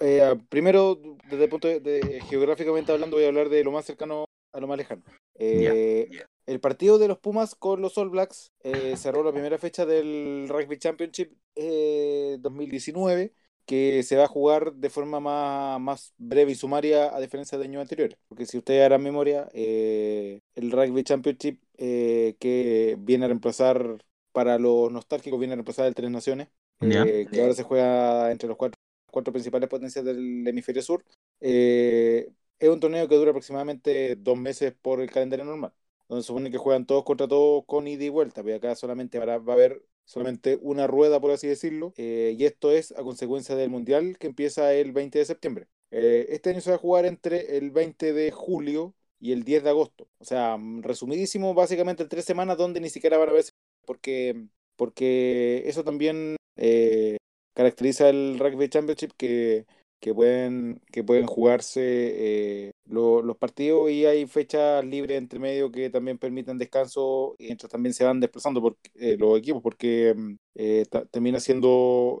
eh, 0.00 0.34
primero, 0.48 0.98
desde 1.30 1.44
el 1.44 1.50
punto 1.50 1.68
de, 1.68 1.78
de- 1.78 2.20
geográficamente 2.28 2.90
hablando, 2.90 3.16
voy 3.16 3.26
a 3.26 3.28
hablar 3.28 3.48
de 3.48 3.62
lo 3.62 3.70
más 3.70 3.84
cercano 3.84 4.24
a 4.52 4.60
lo 4.60 4.66
más 4.66 4.78
lejano. 4.78 5.02
Eh, 5.34 6.08
El 6.46 6.60
partido 6.60 6.98
de 6.98 7.08
los 7.08 7.18
Pumas 7.18 7.54
con 7.54 7.82
los 7.82 7.98
All 7.98 8.08
Blacks 8.10 8.52
eh, 8.62 8.96
cerró 8.96 9.22
la 9.22 9.32
primera 9.32 9.58
fecha 9.58 9.84
del 9.86 10.46
Rugby 10.48 10.78
Championship 10.78 11.32
eh, 11.54 12.36
2019 12.40 13.32
que 13.66 14.02
se 14.02 14.16
va 14.16 14.24
a 14.24 14.28
jugar 14.28 14.72
de 14.74 14.88
forma 14.88 15.20
más, 15.20 15.78
más 15.80 16.14
breve 16.16 16.52
y 16.52 16.54
sumaria 16.54 17.14
a 17.14 17.20
diferencia 17.20 17.58
de 17.58 17.64
años 17.64 17.82
anteriores. 17.82 18.18
Porque 18.26 18.46
si 18.46 18.56
ustedes 18.56 18.82
harán 18.84 19.02
memoria, 19.02 19.46
eh, 19.52 20.40
el 20.54 20.70
Rugby 20.70 21.04
Championship 21.04 21.60
eh, 21.76 22.34
que 22.40 22.96
viene 22.98 23.26
a 23.26 23.28
reemplazar, 23.28 23.98
para 24.32 24.58
los 24.58 24.90
nostálgicos, 24.92 25.38
viene 25.38 25.54
a 25.54 25.56
reemplazar 25.56 25.86
el 25.86 25.94
Tres 25.94 26.10
Naciones, 26.10 26.48
eh, 26.80 27.28
que 27.32 27.40
ahora 27.42 27.54
se 27.54 27.62
juega 27.64 28.30
entre 28.30 28.48
los 28.48 28.56
cuatro, 28.56 28.78
cuatro 29.10 29.32
principales 29.32 29.68
potencias 29.68 30.04
del 30.04 30.46
hemisferio 30.46 30.82
sur. 30.82 31.04
eh, 31.40 32.30
es 32.58 32.68
un 32.68 32.80
torneo 32.80 33.08
que 33.08 33.16
dura 33.16 33.30
aproximadamente 33.30 34.16
dos 34.16 34.36
meses 34.38 34.74
por 34.80 35.00
el 35.00 35.10
calendario 35.10 35.44
normal 35.44 35.72
donde 36.08 36.22
se 36.22 36.28
supone 36.28 36.50
que 36.50 36.58
juegan 36.58 36.86
todos 36.86 37.04
contra 37.04 37.28
todos 37.28 37.64
con 37.66 37.86
ida 37.86 38.04
y 38.04 38.08
vuelta, 38.08 38.42
pero 38.42 38.56
acá 38.56 38.74
solamente 38.74 39.18
va 39.18 39.34
a 39.34 39.36
haber 39.36 39.82
solamente 40.04 40.58
una 40.62 40.86
rueda, 40.86 41.20
por 41.20 41.30
así 41.30 41.46
decirlo, 41.46 41.92
eh, 41.96 42.34
y 42.38 42.44
esto 42.46 42.72
es 42.72 42.92
a 42.92 43.02
consecuencia 43.02 43.54
del 43.56 43.70
Mundial 43.70 44.16
que 44.18 44.26
empieza 44.26 44.72
el 44.72 44.92
20 44.92 45.18
de 45.18 45.24
septiembre. 45.26 45.68
Eh, 45.90 46.26
este 46.30 46.50
año 46.50 46.60
se 46.60 46.70
va 46.70 46.76
a 46.76 46.78
jugar 46.78 47.04
entre 47.04 47.58
el 47.58 47.70
20 47.70 48.12
de 48.14 48.30
julio 48.30 48.94
y 49.20 49.32
el 49.32 49.44
10 49.44 49.64
de 49.64 49.70
agosto. 49.70 50.08
O 50.18 50.24
sea, 50.24 50.58
resumidísimo, 50.80 51.52
básicamente 51.54 52.06
tres 52.06 52.24
semanas 52.24 52.56
donde 52.56 52.80
ni 52.80 52.88
siquiera 52.88 53.18
van 53.18 53.28
a 53.28 53.32
verse, 53.32 53.52
porque, 53.84 54.46
porque 54.76 55.62
eso 55.66 55.84
también 55.84 56.36
eh, 56.56 57.18
caracteriza 57.54 58.08
el 58.08 58.38
Rugby 58.38 58.68
Championship, 58.70 59.12
que 59.16 59.66
que 60.00 60.14
pueden, 60.14 60.80
que 60.92 61.02
pueden 61.04 61.26
jugarse 61.26 61.80
eh, 61.82 62.72
los 62.86 63.36
partidos 63.36 63.90
y 63.90 64.06
hay 64.06 64.26
fechas 64.26 64.84
libres 64.84 65.18
entre 65.18 65.38
medio 65.38 65.70
que 65.70 65.90
también 65.90 66.18
permiten 66.18 66.58
descanso 66.58 67.34
mientras 67.38 67.70
también 67.70 67.94
se 67.94 68.04
van 68.04 68.20
desplazando 68.20 68.62
por, 68.62 68.76
eh, 68.94 69.16
los 69.18 69.38
equipos 69.38 69.62
porque 69.62 70.14
mm, 70.16 70.34
eh, 70.54 70.84
termina 71.10 71.40
siendo 71.40 72.20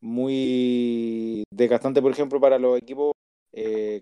muy 0.00 1.44
desgastante, 1.50 2.02
por 2.02 2.12
ejemplo, 2.12 2.40
para 2.40 2.58
los 2.58 2.78
equipos 2.78 3.12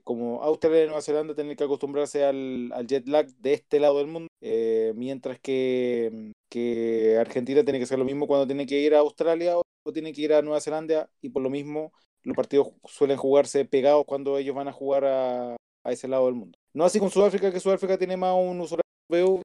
como 0.04 0.42
Australia 0.42 0.84
y 0.84 0.86
Nueva 0.86 1.02
Zelanda 1.02 1.34
tener 1.34 1.56
que 1.56 1.64
acostumbrarse 1.64 2.24
al, 2.24 2.70
al 2.72 2.86
jet 2.86 3.08
lag 3.08 3.26
de 3.38 3.54
este 3.54 3.80
lado 3.80 3.98
del 3.98 4.06
mundo, 4.06 4.28
mientras 4.94 5.40
que, 5.40 6.10
mm, 6.12 6.30
que 6.48 7.18
Argentina 7.18 7.64
tiene 7.64 7.78
que 7.78 7.84
hacer 7.84 7.98
lo 7.98 8.04
mismo 8.04 8.26
cuando 8.26 8.46
tiene 8.46 8.66
que 8.66 8.80
ir 8.80 8.94
a 8.94 9.00
Australia 9.00 9.56
o 9.58 9.92
tiene 9.92 10.12
que 10.12 10.22
ir 10.22 10.32
a 10.34 10.42
Nueva 10.42 10.60
Zelanda 10.60 11.10
y 11.20 11.30
por 11.30 11.42
lo 11.42 11.50
mismo 11.50 11.92
los 12.22 12.36
partidos 12.36 12.68
suelen 12.84 13.16
jugarse 13.16 13.64
pegados 13.64 14.04
cuando 14.06 14.38
ellos 14.38 14.54
van 14.54 14.68
a 14.68 14.72
jugar 14.72 15.04
a, 15.04 15.56
ese 15.84 16.08
lado 16.08 16.26
del 16.26 16.34
mundo. 16.34 16.58
No 16.72 16.84
así 16.84 16.98
con 16.98 17.10
Sudáfrica, 17.10 17.50
que 17.52 17.60
Sudáfrica 17.60 17.98
tiene 17.98 18.16
más 18.16 18.34
un 18.36 18.60
uso 18.60 18.78
europeo. 19.08 19.42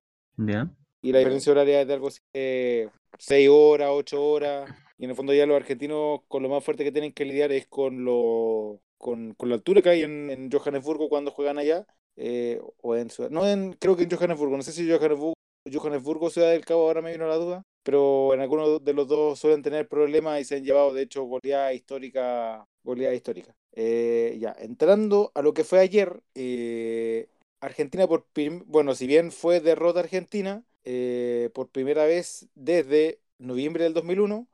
Y 1.01 1.11
la 1.11 1.19
diferencia 1.19 1.51
horaria 1.51 1.81
es 1.81 1.87
de 1.87 1.93
algo 1.93 2.07
así, 2.07 2.19
6 2.33 3.49
horas, 3.49 3.89
8 3.91 4.23
horas. 4.23 4.71
Y 4.97 5.05
en 5.05 5.11
el 5.11 5.15
fondo 5.15 5.33
ya 5.33 5.45
los 5.45 5.55
argentinos 5.55 6.21
con 6.27 6.43
lo 6.43 6.49
más 6.49 6.63
fuerte 6.63 6.83
que 6.83 6.91
tienen 6.91 7.13
que 7.13 7.25
lidiar 7.25 7.51
es 7.51 7.67
con 7.67 8.05
lo 8.05 8.81
con, 8.97 9.35
la 9.39 9.55
altura 9.55 9.81
que 9.81 9.89
hay 9.89 10.03
en, 10.03 10.49
Johannesburgo 10.51 11.09
cuando 11.09 11.31
juegan 11.31 11.57
allá. 11.57 11.85
Eh, 12.17 12.61
o 12.81 12.95
en 12.95 13.09
no 13.29 13.47
en, 13.47 13.73
creo 13.73 13.95
que 13.95 14.03
en 14.03 14.09
Johannesburgo, 14.09 14.55
no 14.55 14.63
sé 14.63 14.71
si 14.71 14.89
Johannesburgo, 14.89 15.33
Johannesburgo 15.71 16.29
Ciudad 16.29 16.51
del 16.51 16.65
Cabo, 16.65 16.87
ahora 16.87 17.01
me 17.01 17.11
vino 17.11 17.27
la 17.27 17.35
duda, 17.35 17.63
pero 17.85 18.33
en 18.33 18.41
algunos 18.41 18.83
de 18.83 18.93
los 18.93 19.07
dos 19.07 19.37
suelen 19.39 19.61
tener 19.61 19.87
problemas 19.87 20.41
y 20.41 20.43
se 20.43 20.55
han 20.55 20.63
llevado, 20.65 20.91
de 20.91 21.03
hecho, 21.03 21.23
goleada 21.23 21.71
histórica. 21.71 22.65
Goleada 22.83 23.13
histórica. 23.13 23.55
Eh, 23.73 24.37
ya, 24.39 24.55
entrando 24.57 25.31
a 25.35 25.43
lo 25.43 25.53
que 25.53 25.63
fue 25.63 25.79
ayer, 25.79 26.19
eh, 26.33 27.27
Argentina, 27.61 28.07
por 28.07 28.25
bueno, 28.65 28.95
si 28.95 29.05
bien 29.05 29.31
fue 29.31 29.59
derrota 29.59 29.99
Argentina, 29.99 30.63
eh, 30.83 31.51
por 31.53 31.69
primera 31.69 32.05
vez 32.05 32.47
desde 32.55 33.19
noviembre 33.37 33.83
del 33.83 33.93
2001, 33.93 34.47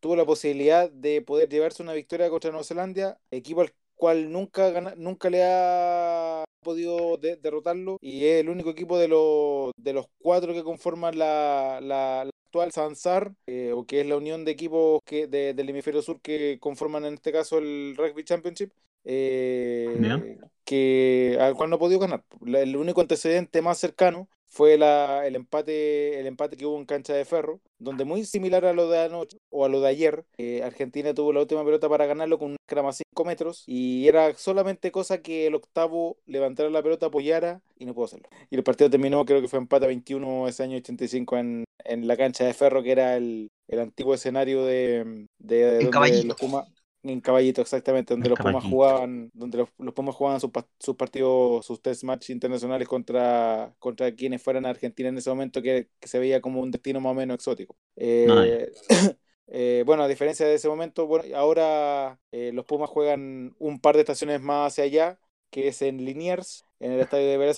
tuvo 0.00 0.16
la 0.16 0.26
posibilidad 0.26 0.90
de 0.90 1.22
poder 1.22 1.48
llevarse 1.48 1.82
una 1.82 1.94
victoria 1.94 2.28
contra 2.28 2.50
Nueva 2.50 2.64
Zelanda, 2.64 3.18
equipo 3.30 3.62
al 3.62 3.72
cual 3.94 4.30
nunca, 4.30 4.94
nunca 4.96 5.30
le 5.30 5.44
ha 5.44 6.44
podido 6.62 7.16
derrotarlo 7.16 7.96
y 8.02 8.26
es 8.26 8.40
el 8.40 8.50
único 8.50 8.70
equipo 8.70 8.98
de, 8.98 9.08
los 9.08 9.72
de 9.76 9.94
los 9.94 10.06
cuatro 10.18 10.52
que 10.52 10.62
conforman 10.62 11.18
la, 11.18 12.28
actual 12.50 12.72
Sansar, 12.72 13.32
eh, 13.46 13.72
o 13.72 13.86
que 13.86 14.00
es 14.00 14.06
la 14.06 14.16
unión 14.16 14.44
de 14.44 14.50
equipos 14.50 15.00
que, 15.04 15.28
del 15.28 15.68
hemisferio 15.68 16.02
sur 16.02 16.20
que 16.20 16.58
conforman 16.58 17.04
en 17.04 17.14
este 17.14 17.30
caso 17.30 17.58
el 17.58 17.94
Rugby 17.96 18.24
Championship, 18.24 18.72
eh, 19.04 20.36
que, 20.64 21.38
al 21.40 21.54
cual 21.54 21.70
no 21.70 21.76
ha 21.76 21.78
podido 21.78 22.00
ganar. 22.00 22.24
el 22.44 22.76
único 22.76 23.00
antecedente 23.00 23.62
más 23.62 23.78
cercano 23.78 24.28
fue 24.50 24.76
la, 24.76 25.26
el, 25.26 25.36
empate, 25.36 26.18
el 26.18 26.26
empate 26.26 26.56
que 26.56 26.66
hubo 26.66 26.76
en 26.76 26.84
cancha 26.84 27.14
de 27.14 27.24
ferro, 27.24 27.60
donde 27.78 28.04
muy 28.04 28.24
similar 28.24 28.64
a 28.66 28.72
lo 28.72 28.90
de 28.90 29.04
anoche 29.04 29.38
o 29.48 29.64
a 29.64 29.68
lo 29.68 29.80
de 29.80 29.88
ayer, 29.88 30.24
eh, 30.38 30.62
Argentina 30.64 31.14
tuvo 31.14 31.32
la 31.32 31.40
última 31.40 31.64
pelota 31.64 31.88
para 31.88 32.06
ganarlo 32.06 32.38
con 32.38 32.50
un 32.50 32.56
crama 32.66 32.92
5 32.92 33.24
metros 33.24 33.62
y 33.66 34.08
era 34.08 34.34
solamente 34.34 34.90
cosa 34.90 35.22
que 35.22 35.46
el 35.46 35.54
octavo 35.54 36.16
levantara 36.26 36.68
la 36.68 36.82
pelota, 36.82 37.06
apoyara 37.06 37.62
y 37.78 37.86
no 37.86 37.94
pudo 37.94 38.06
hacerlo. 38.06 38.28
Y 38.50 38.56
el 38.56 38.64
partido 38.64 38.90
terminó, 38.90 39.24
creo 39.24 39.40
que 39.40 39.48
fue 39.48 39.60
empate 39.60 39.84
a 39.84 39.88
21 39.88 40.48
ese 40.48 40.64
año 40.64 40.76
85 40.78 41.36
en, 41.36 41.64
en 41.84 42.08
la 42.08 42.16
cancha 42.16 42.44
de 42.44 42.52
ferro, 42.52 42.82
que 42.82 42.90
era 42.92 43.16
el, 43.16 43.48
el 43.68 43.78
antiguo 43.78 44.14
escenario 44.14 44.64
de, 44.64 45.26
de, 45.38 45.90
los 46.24 46.36
Pumas 46.36 46.66
en 47.02 47.20
Caballito, 47.20 47.62
exactamente, 47.62 48.14
donde 48.14 48.28
los 48.28 48.38
Pumas 48.38 48.64
jugaban, 48.64 49.30
donde 49.32 49.58
los, 49.58 49.68
los 49.78 49.94
Pumas 49.94 50.14
jugaban 50.14 50.40
sus, 50.40 50.50
sus, 50.78 50.96
partidos, 50.96 51.64
sus 51.64 51.80
test 51.80 52.04
match 52.04 52.30
internacionales 52.30 52.86
contra, 52.88 53.74
contra 53.78 54.14
quienes 54.14 54.42
fueran 54.42 54.66
a 54.66 54.70
Argentina 54.70 55.08
en 55.08 55.18
ese 55.18 55.30
momento, 55.30 55.62
que, 55.62 55.88
se 56.02 56.18
veía 56.18 56.40
como 56.40 56.60
un 56.60 56.70
destino 56.70 57.00
más 57.00 57.12
o 57.12 57.14
menos 57.14 57.36
exótico. 57.36 57.76
Eh, 57.96 58.70
eh, 59.46 59.82
bueno, 59.86 60.02
a 60.02 60.08
diferencia 60.08 60.46
de 60.46 60.54
ese 60.54 60.68
momento, 60.68 61.06
bueno, 61.06 61.24
ahora 61.36 62.20
eh, 62.32 62.50
los 62.52 62.66
Pumas 62.66 62.90
juegan 62.90 63.54
un 63.58 63.80
par 63.80 63.94
de 63.94 64.00
estaciones 64.00 64.40
más 64.40 64.72
hacia 64.72 64.84
allá, 64.84 65.18
que 65.50 65.68
es 65.68 65.82
en 65.82 66.04
Liniers, 66.04 66.64
en 66.80 66.92
el 66.92 67.00
estadio 67.00 67.26
de 67.26 67.38
Vélez 67.38 67.56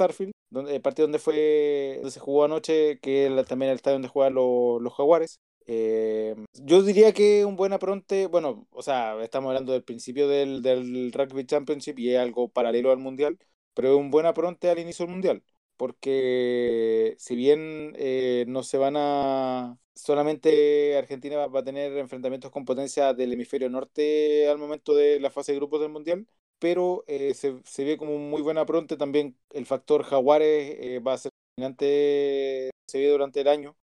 donde, 0.51 0.76
el 0.76 0.82
partido 0.82 1.07
donde 1.07 1.18
fue 1.18 1.95
donde 1.97 2.11
se 2.11 2.20
jugó 2.20 2.45
anoche, 2.45 2.99
que 3.01 3.26
es 3.26 3.47
también 3.47 3.70
el 3.70 3.76
estadio 3.76 3.95
donde 3.95 4.09
juegan 4.09 4.34
los, 4.34 4.80
los 4.80 4.95
Jaguares. 4.95 5.40
Eh, 5.66 6.34
yo 6.54 6.82
diría 6.82 7.12
que 7.12 7.44
un 7.44 7.56
buen 7.56 7.72
apronte, 7.72 8.26
bueno, 8.26 8.66
o 8.70 8.82
sea, 8.82 9.22
estamos 9.22 9.48
hablando 9.48 9.72
del 9.72 9.84
principio 9.84 10.28
del, 10.28 10.62
del 10.62 11.12
Rugby 11.12 11.46
Championship 11.46 11.98
y 11.98 12.10
es 12.10 12.18
algo 12.18 12.48
paralelo 12.48 12.90
al 12.90 12.98
Mundial, 12.98 13.38
pero 13.74 13.96
un 13.96 14.10
buen 14.10 14.26
apronte 14.26 14.70
al 14.70 14.78
inicio 14.78 15.04
del 15.06 15.12
Mundial, 15.12 15.44
porque 15.76 17.14
si 17.18 17.36
bien 17.36 17.94
eh, 17.96 18.44
no 18.48 18.62
se 18.62 18.78
van 18.78 18.94
a... 18.96 19.78
Solamente 19.94 20.96
Argentina 20.96 21.46
va, 21.46 21.60
a 21.60 21.64
tener 21.64 21.96
enfrentamientos 21.98 22.50
con 22.50 22.64
potencia 22.64 23.12
del 23.12 23.32
hemisferio 23.32 23.68
norte 23.68 24.48
al 24.48 24.58
momento 24.58 24.94
de 24.94 25.20
la 25.20 25.30
fase 25.30 25.52
de 25.52 25.58
grupos 25.58 25.80
del 25.80 25.90
Mundial, 25.90 26.26
pero 26.58 27.04
eh, 27.06 27.34
se, 27.34 27.60
se, 27.64 27.84
ve 27.84 27.98
como 27.98 28.14
un 28.16 28.30
muy 28.30 28.40
buen 28.42 28.56
apronte 28.58 28.96
también 28.96 29.36
el 29.50 29.66
factor 29.66 30.02
Jaguares 30.04 31.02
va 31.06 31.14
a 31.14 31.18
ser 31.18 31.30
dominante 31.56 32.70
se 32.86 32.98
ve 32.98 33.08
durante 33.08 33.40
el 33.42 33.48
año 33.48 33.76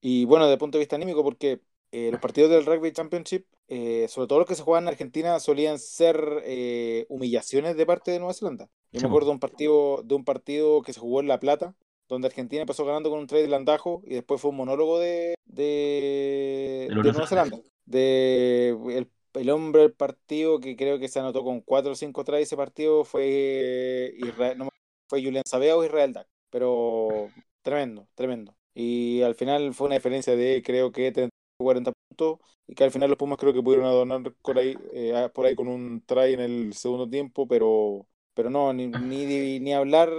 y 0.00 0.24
bueno, 0.24 0.44
desde 0.44 0.54
el 0.54 0.58
punto 0.58 0.78
de 0.78 0.82
vista 0.82 0.96
anímico, 0.96 1.22
porque 1.22 1.60
eh, 1.92 2.10
los 2.12 2.20
partidos 2.20 2.50
del 2.50 2.64
Rugby 2.64 2.92
Championship, 2.92 3.46
eh, 3.68 4.06
sobre 4.08 4.28
todo 4.28 4.38
los 4.38 4.48
que 4.48 4.54
se 4.54 4.62
jugaban 4.62 4.84
en 4.84 4.88
Argentina, 4.88 5.40
solían 5.40 5.78
ser 5.78 6.42
eh, 6.44 7.06
humillaciones 7.08 7.76
de 7.76 7.86
parte 7.86 8.12
de 8.12 8.18
Nueva 8.18 8.34
Zelanda. 8.34 8.68
Yo 8.92 9.00
me 9.00 9.08
acuerdo 9.08 9.28
de 9.28 9.32
un, 9.34 9.40
partido, 9.40 10.02
de 10.04 10.14
un 10.14 10.24
partido 10.24 10.82
que 10.82 10.92
se 10.92 11.00
jugó 11.00 11.20
en 11.20 11.28
La 11.28 11.40
Plata, 11.40 11.74
donde 12.08 12.28
Argentina 12.28 12.64
pasó 12.64 12.84
ganando 12.84 13.10
con 13.10 13.18
un 13.18 13.26
trade 13.26 13.44
de 13.44 13.48
landajo 13.48 14.02
y 14.04 14.14
después 14.14 14.40
fue 14.40 14.50
un 14.50 14.56
monólogo 14.56 14.98
de, 14.98 15.34
de, 15.46 16.88
Nueva 16.90 17.26
Zelanda. 17.26 17.60
De 17.84 19.06
el, 19.34 19.50
hombre 19.50 19.82
del 19.82 19.92
partido 19.92 20.60
que 20.60 20.76
creo 20.76 20.98
que 20.98 21.08
se 21.08 21.20
anotó 21.20 21.44
con 21.44 21.60
4 21.60 21.92
o 21.92 21.94
5 21.94 22.24
trades 22.24 22.48
ese 22.48 22.56
partido 22.56 23.04
fue 23.04 24.12
Israel, 24.16 24.58
no, 24.58 24.68
fue 25.08 25.22
Julian 25.22 25.44
Sabea 25.46 25.76
o 25.76 25.84
Israel 25.84 26.12
Dac. 26.12 26.28
Pero 26.50 27.28
tremendo, 27.62 28.08
tremendo. 28.14 28.54
Y 28.80 29.22
al 29.22 29.34
final 29.34 29.74
fue 29.74 29.88
una 29.88 29.96
diferencia 29.96 30.34
de 30.34 30.62
creo 30.62 30.90
que 30.90 31.12
30 31.12 31.30
40 31.60 31.92
puntos 31.92 32.38
y 32.66 32.74
que 32.74 32.84
al 32.84 32.90
final 32.90 33.10
los 33.10 33.18
Pumas 33.18 33.38
creo 33.38 33.52
que 33.52 33.62
pudieron 33.62 33.86
adornar 33.86 34.32
por 34.42 34.58
ahí, 34.58 34.76
eh, 34.92 35.28
por 35.34 35.46
ahí 35.46 35.54
con 35.54 35.68
un 35.68 36.02
try 36.06 36.34
en 36.34 36.40
el 36.40 36.72
segundo 36.72 37.08
tiempo, 37.08 37.46
pero, 37.46 38.06
pero 38.34 38.50
no, 38.50 38.72
ni, 38.72 38.86
ni, 38.86 39.60
ni 39.60 39.74
hablar 39.74 40.10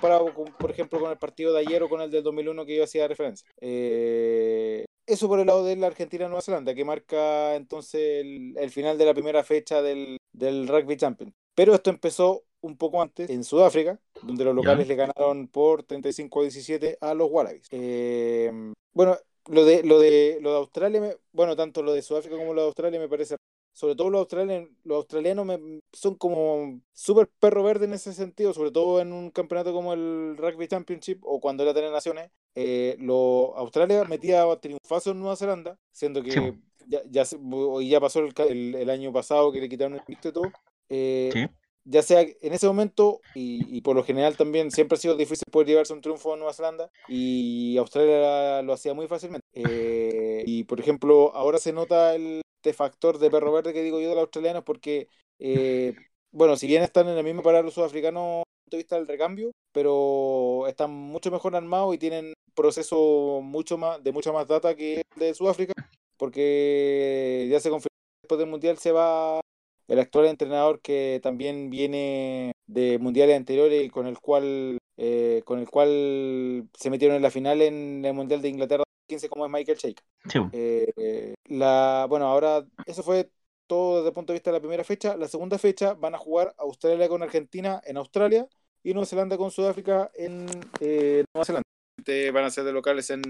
para, 0.00 0.20
por 0.58 0.70
ejemplo, 0.70 1.00
con 1.00 1.10
el 1.10 1.18
partido 1.18 1.52
de 1.52 1.60
ayer 1.60 1.82
o 1.82 1.88
con 1.88 2.00
el 2.00 2.10
del 2.10 2.22
2001 2.22 2.66
que 2.66 2.76
yo 2.76 2.84
hacía 2.84 3.08
referencia. 3.08 3.48
Eh, 3.60 4.84
eso 5.06 5.28
por 5.28 5.40
el 5.40 5.46
lado 5.46 5.64
de 5.64 5.76
la 5.76 5.86
Argentina-Nueva 5.88 6.42
Zelanda, 6.42 6.74
que 6.74 6.84
marca 6.84 7.54
entonces 7.56 8.24
el, 8.24 8.54
el, 8.56 8.70
final 8.70 8.96
de 8.98 9.04
la 9.04 9.14
primera 9.14 9.42
fecha 9.42 9.82
del, 9.82 10.18
del 10.32 10.68
Rugby 10.68 10.96
Champion. 10.96 11.34
Pero 11.54 11.74
esto 11.74 11.90
empezó 11.90 12.44
un 12.60 12.76
poco 12.76 13.02
antes 13.02 13.28
en 13.30 13.44
Sudáfrica, 13.44 14.00
donde 14.24 14.44
los 14.44 14.54
locales 14.54 14.88
le 14.88 14.94
ganaron 14.94 15.48
por 15.48 15.82
35 15.82 16.40
a 16.40 16.42
17 16.42 16.98
a 17.00 17.14
los 17.14 17.30
Wallabies. 17.30 17.68
Eh, 17.70 18.50
bueno, 18.92 19.16
lo 19.48 19.64
de, 19.64 19.82
lo 19.82 19.98
de, 19.98 20.38
lo 20.40 20.50
de 20.50 20.56
Australia, 20.56 21.16
bueno, 21.32 21.56
tanto 21.56 21.82
lo 21.82 21.92
de 21.92 22.02
Sudáfrica 22.02 22.36
como 22.36 22.54
lo 22.54 22.62
de 22.62 22.66
Australia 22.68 22.98
me 22.98 23.08
parece, 23.08 23.36
sobre 23.72 23.94
todo 23.94 24.08
los 24.08 24.20
australianos, 24.20 24.70
los 24.84 24.96
australianos 24.96 25.60
son 25.92 26.14
como 26.14 26.80
súper 26.92 27.28
perro 27.40 27.62
verde 27.62 27.86
en 27.86 27.94
ese 27.94 28.12
sentido, 28.12 28.54
sobre 28.54 28.70
todo 28.70 29.00
en 29.00 29.12
un 29.12 29.30
campeonato 29.30 29.72
como 29.72 29.92
el 29.92 30.36
Rugby 30.38 30.68
Championship 30.68 31.18
o 31.22 31.40
cuando 31.40 31.62
era 31.62 31.74
Tener 31.74 31.90
Naciones. 31.90 32.30
Eh, 32.54 32.96
lo, 33.00 33.54
Australia 33.56 34.04
metía 34.04 34.44
triunfazo 34.60 35.10
en 35.10 35.20
Nueva 35.20 35.36
Zelanda, 35.36 35.76
siendo 35.92 36.22
que 36.22 36.54
ya, 36.86 37.02
ya, 37.10 37.24
ya, 37.24 38.00
pasó 38.00 38.20
el, 38.20 38.74
el, 38.74 38.90
año 38.90 39.12
pasado 39.12 39.50
que 39.50 39.60
le 39.60 39.68
quitaron 39.68 39.94
el 39.94 40.02
visto 40.06 40.28
y 40.28 40.32
todo. 40.32 40.52
Eh, 40.88 41.48
ya 41.84 42.02
sea 42.02 42.22
en 42.22 42.52
ese 42.52 42.66
momento 42.66 43.20
y, 43.34 43.80
por 43.82 43.96
lo 43.96 44.04
general 44.04 44.36
también 44.36 44.70
siempre 44.70 44.96
ha 44.96 45.00
sido 45.00 45.16
difícil 45.16 45.44
poder 45.50 45.68
llevarse 45.68 45.92
un 45.92 46.00
triunfo 46.00 46.32
en 46.32 46.40
Nueva 46.40 46.54
Zelanda 46.54 46.90
y 47.08 47.76
Australia 47.78 48.62
lo 48.62 48.72
hacía 48.72 48.94
muy 48.94 49.06
fácilmente. 49.06 49.46
Eh, 49.52 50.42
y 50.46 50.64
por 50.64 50.80
ejemplo, 50.80 51.34
ahora 51.34 51.58
se 51.58 51.72
nota 51.72 52.14
el 52.14 52.40
este 52.64 52.72
factor 52.72 53.18
de 53.18 53.30
perro 53.30 53.52
verde 53.52 53.74
que 53.74 53.82
digo 53.82 54.00
yo 54.00 54.08
de 54.08 54.14
los 54.14 54.22
australianos 54.22 54.64
porque, 54.64 55.08
eh, 55.38 55.94
bueno, 56.32 56.56
si 56.56 56.66
bien 56.66 56.82
están 56.82 57.08
en 57.08 57.18
el 57.18 57.24
mismo 57.24 57.42
para 57.42 57.60
los 57.60 57.74
sudafricanos 57.74 58.44
punto 58.64 58.76
de 58.76 58.78
vista 58.78 58.96
del 58.96 59.06
recambio, 59.06 59.50
pero 59.72 60.66
están 60.66 60.90
mucho 60.90 61.30
mejor 61.30 61.54
armados 61.54 61.94
y 61.94 61.98
tienen 61.98 62.32
proceso 62.54 63.40
mucho 63.42 63.76
más 63.76 64.02
de 64.02 64.12
mucha 64.12 64.32
más 64.32 64.48
data 64.48 64.74
que 64.74 65.02
el 65.14 65.20
de 65.20 65.34
Sudáfrica, 65.34 65.74
porque 66.16 67.46
ya 67.50 67.60
se 67.60 67.68
confirmó 67.68 67.94
después 68.22 68.38
del 68.38 68.48
mundial 68.48 68.78
se 68.78 68.92
va 68.92 69.40
el 69.88 69.98
actual 69.98 70.26
entrenador 70.26 70.80
que 70.80 71.20
también 71.22 71.70
viene 71.70 72.52
de 72.66 72.98
mundiales 72.98 73.36
anteriores 73.36 73.84
y 73.84 73.90
con 73.90 74.06
el 74.06 74.18
cual 74.18 74.78
eh, 74.96 75.42
con 75.44 75.58
el 75.58 75.68
cual 75.68 76.68
se 76.78 76.90
metieron 76.90 77.16
en 77.16 77.22
la 77.22 77.30
final 77.30 77.62
en 77.62 78.04
el 78.04 78.14
mundial 78.14 78.40
de 78.42 78.48
Inglaterra 78.48 78.84
15 79.08 79.28
como 79.28 79.44
es 79.44 79.52
Michael 79.52 79.78
Shake. 79.78 80.02
Eh, 80.52 81.34
la, 81.46 82.06
bueno, 82.08 82.26
ahora 82.26 82.64
eso 82.86 83.02
fue 83.02 83.30
todo 83.66 83.96
desde 83.96 84.08
el 84.08 84.14
punto 84.14 84.32
de 84.32 84.38
vista 84.38 84.50
de 84.50 84.56
la 84.56 84.60
primera 84.60 84.84
fecha. 84.84 85.16
La 85.16 85.28
segunda 85.28 85.58
fecha 85.58 85.94
van 85.94 86.14
a 86.14 86.18
jugar 86.18 86.54
Australia 86.58 87.08
con 87.08 87.22
Argentina 87.22 87.80
en 87.84 87.96
Australia 87.96 88.46
y 88.82 88.92
Nueva 88.92 89.06
Zelanda 89.06 89.36
con 89.36 89.50
Sudáfrica 89.50 90.10
en 90.14 90.46
eh, 90.80 91.24
Nueva 91.34 91.44
Zelanda. 91.44 91.64
Van 92.32 92.44
a 92.44 92.50
ser 92.50 92.64
de 92.64 92.72
locales 92.72 93.10
en, 93.10 93.22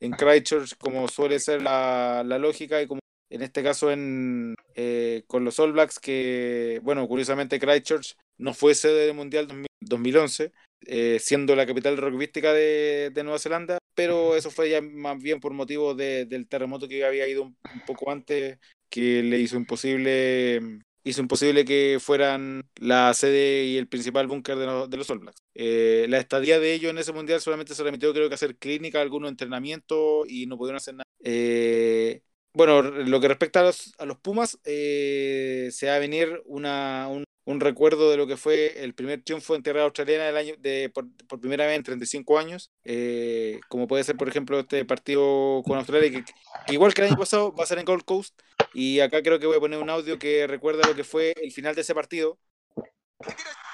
en 0.00 0.12
Christchurch, 0.12 0.76
como 0.78 1.08
suele 1.08 1.38
ser 1.40 1.62
la, 1.62 2.22
la 2.24 2.38
lógica, 2.38 2.80
y 2.80 2.86
como 2.86 3.00
en 3.34 3.42
este 3.42 3.62
caso 3.62 3.90
en, 3.90 4.54
eh, 4.76 5.24
con 5.26 5.44
los 5.44 5.58
All 5.58 5.72
Blacks, 5.72 5.98
que, 5.98 6.80
bueno, 6.84 7.06
curiosamente 7.08 7.58
Christchurch 7.58 8.14
no 8.38 8.54
fue 8.54 8.74
sede 8.74 9.06
del 9.06 9.16
Mundial 9.16 9.48
2011, 9.80 10.52
eh, 10.86 11.18
siendo 11.20 11.56
la 11.56 11.66
capital 11.66 11.96
rugbyística 11.96 12.52
de, 12.52 13.10
de, 13.12 13.24
Nueva 13.24 13.40
Zelanda, 13.40 13.78
pero 13.94 14.36
eso 14.36 14.50
fue 14.50 14.70
ya 14.70 14.80
más 14.80 15.20
bien 15.20 15.40
por 15.40 15.52
motivo 15.52 15.94
de, 15.94 16.26
del 16.26 16.46
terremoto 16.46 16.86
que 16.86 17.04
había 17.04 17.26
ido 17.26 17.42
un, 17.42 17.56
un 17.74 17.80
poco 17.86 18.12
antes, 18.12 18.58
que 18.88 19.22
le 19.24 19.40
hizo 19.40 19.56
imposible 19.56 20.80
hizo 21.04 21.20
imposible 21.20 21.64
que 21.64 21.98
fueran 22.00 22.64
la 22.76 23.12
sede 23.14 23.64
y 23.64 23.76
el 23.76 23.88
principal 23.88 24.26
búnker 24.26 24.56
de, 24.56 24.66
los, 24.66 24.88
de 24.88 24.96
los 24.96 25.10
All 25.10 25.18
Blacks. 25.18 25.38
Eh, 25.54 26.06
la 26.08 26.18
estadía 26.18 26.58
de 26.58 26.72
ellos 26.72 26.90
en 26.90 26.98
ese 26.98 27.12
mundial 27.12 27.40
solamente 27.40 27.74
se 27.74 27.82
remitió, 27.82 28.12
creo 28.12 28.28
que 28.28 28.34
a 28.34 28.36
hacer 28.36 28.56
clínica, 28.56 29.00
algunos 29.00 29.30
entrenamientos 29.30 30.26
y 30.28 30.46
no 30.46 30.56
pudieron 30.56 30.78
hacer 30.78 30.94
nada. 30.94 31.04
Eh, 31.22 32.22
bueno, 32.54 32.82
lo 32.82 33.20
que 33.20 33.28
respecta 33.28 33.60
a 33.60 33.64
los, 33.64 33.92
a 33.98 34.06
los 34.06 34.16
Pumas, 34.18 34.58
eh, 34.64 35.68
se 35.72 35.88
va 35.88 35.96
a 35.96 35.98
venir 35.98 36.40
una, 36.46 37.08
un, 37.08 37.24
un, 37.44 37.60
recuerdo 37.60 38.12
de 38.12 38.16
lo 38.16 38.28
que 38.28 38.36
fue 38.36 38.84
el 38.84 38.94
primer 38.94 39.22
triunfo 39.22 39.56
en 39.56 39.64
tierra 39.64 39.82
australiana 39.82 40.24
del 40.24 40.36
año 40.36 40.54
de, 40.58 40.88
por, 40.94 41.04
por 41.26 41.40
primera 41.40 41.66
vez 41.66 41.76
en 41.76 41.82
35 41.82 42.38
años, 42.38 42.70
eh, 42.84 43.58
como 43.68 43.88
puede 43.88 44.04
ser, 44.04 44.16
por 44.16 44.28
ejemplo, 44.28 44.60
este 44.60 44.84
partido 44.84 45.62
con 45.66 45.78
Australia, 45.78 46.10
que, 46.12 46.24
que, 46.66 46.74
igual 46.74 46.94
que 46.94 47.02
el 47.02 47.08
año 47.08 47.18
pasado 47.18 47.52
va 47.52 47.64
a 47.64 47.66
ser 47.66 47.78
en 47.78 47.86
Gold 47.86 48.04
Coast, 48.04 48.40
y 48.72 49.00
acá 49.00 49.20
creo 49.22 49.40
que 49.40 49.46
voy 49.46 49.56
a 49.56 49.60
poner 49.60 49.80
un 49.80 49.90
audio 49.90 50.18
que 50.18 50.46
recuerda 50.46 50.86
lo 50.86 50.94
que 50.94 51.04
fue 51.04 51.34
el 51.42 51.50
final 51.50 51.74
de 51.74 51.80
ese 51.80 51.94
partido, 51.94 52.38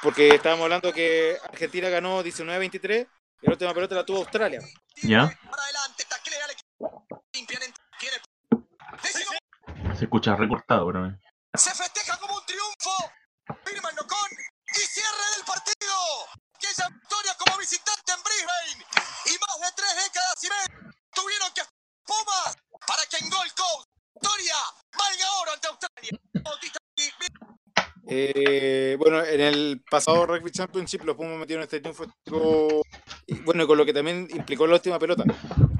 porque 0.02 0.28
estábamos 0.28 0.64
hablando 0.64 0.92
que 0.94 1.36
Argentina 1.44 1.90
ganó 1.90 2.24
19-23, 2.24 3.06
y 3.42 3.46
la 3.46 3.52
última 3.52 3.74
pelota 3.74 3.94
la 3.94 4.06
tuvo 4.06 4.18
Australia. 4.18 4.60
¿Ya? 5.02 5.38
Se 10.00 10.06
escucha 10.06 10.34
recortado, 10.34 10.86
bro. 10.86 11.14
Se 11.52 11.74
festeja 11.74 12.16
como 12.16 12.34
un 12.34 12.46
triunfo. 12.46 13.12
Firma 13.66 13.90
el 13.90 13.96
Nocón 13.96 14.30
y 14.68 14.80
cierre 14.80 15.26
del 15.36 15.44
partido. 15.44 15.94
Aquella 16.54 16.88
victoria 16.88 17.36
como 17.36 17.58
visitante 17.58 18.10
en 18.10 18.22
Brisbane. 18.24 18.86
Y 19.26 19.36
más 19.36 19.60
de 19.60 19.76
tres 19.76 19.92
décadas 20.02 20.42
y 20.42 20.48
media 20.48 20.94
tuvieron 21.12 21.52
que 21.52 21.60
Pumas 22.06 22.56
para 22.86 23.04
que 23.10 23.18
en 23.22 23.28
Gold 23.28 23.52
Coast 23.52 23.88
victoria 24.14 24.54
valga 24.96 25.32
oro 25.42 25.52
ante 25.52 25.68
Australia. 25.68 26.18
Eh, 28.08 28.96
bueno, 28.98 29.22
en 29.22 29.40
el 29.42 29.82
pasado 29.90 30.24
Rugby 30.24 30.50
Championship 30.50 31.04
los 31.04 31.14
Pumas 31.14 31.36
metieron 31.40 31.62
este 31.62 31.80
triunfo. 31.80 32.06
Y 33.26 33.34
bueno, 33.40 33.66
con 33.66 33.76
lo 33.76 33.84
que 33.84 33.92
también 33.92 34.26
implicó 34.30 34.66
la 34.66 34.76
última 34.76 34.98
pelota. 34.98 35.24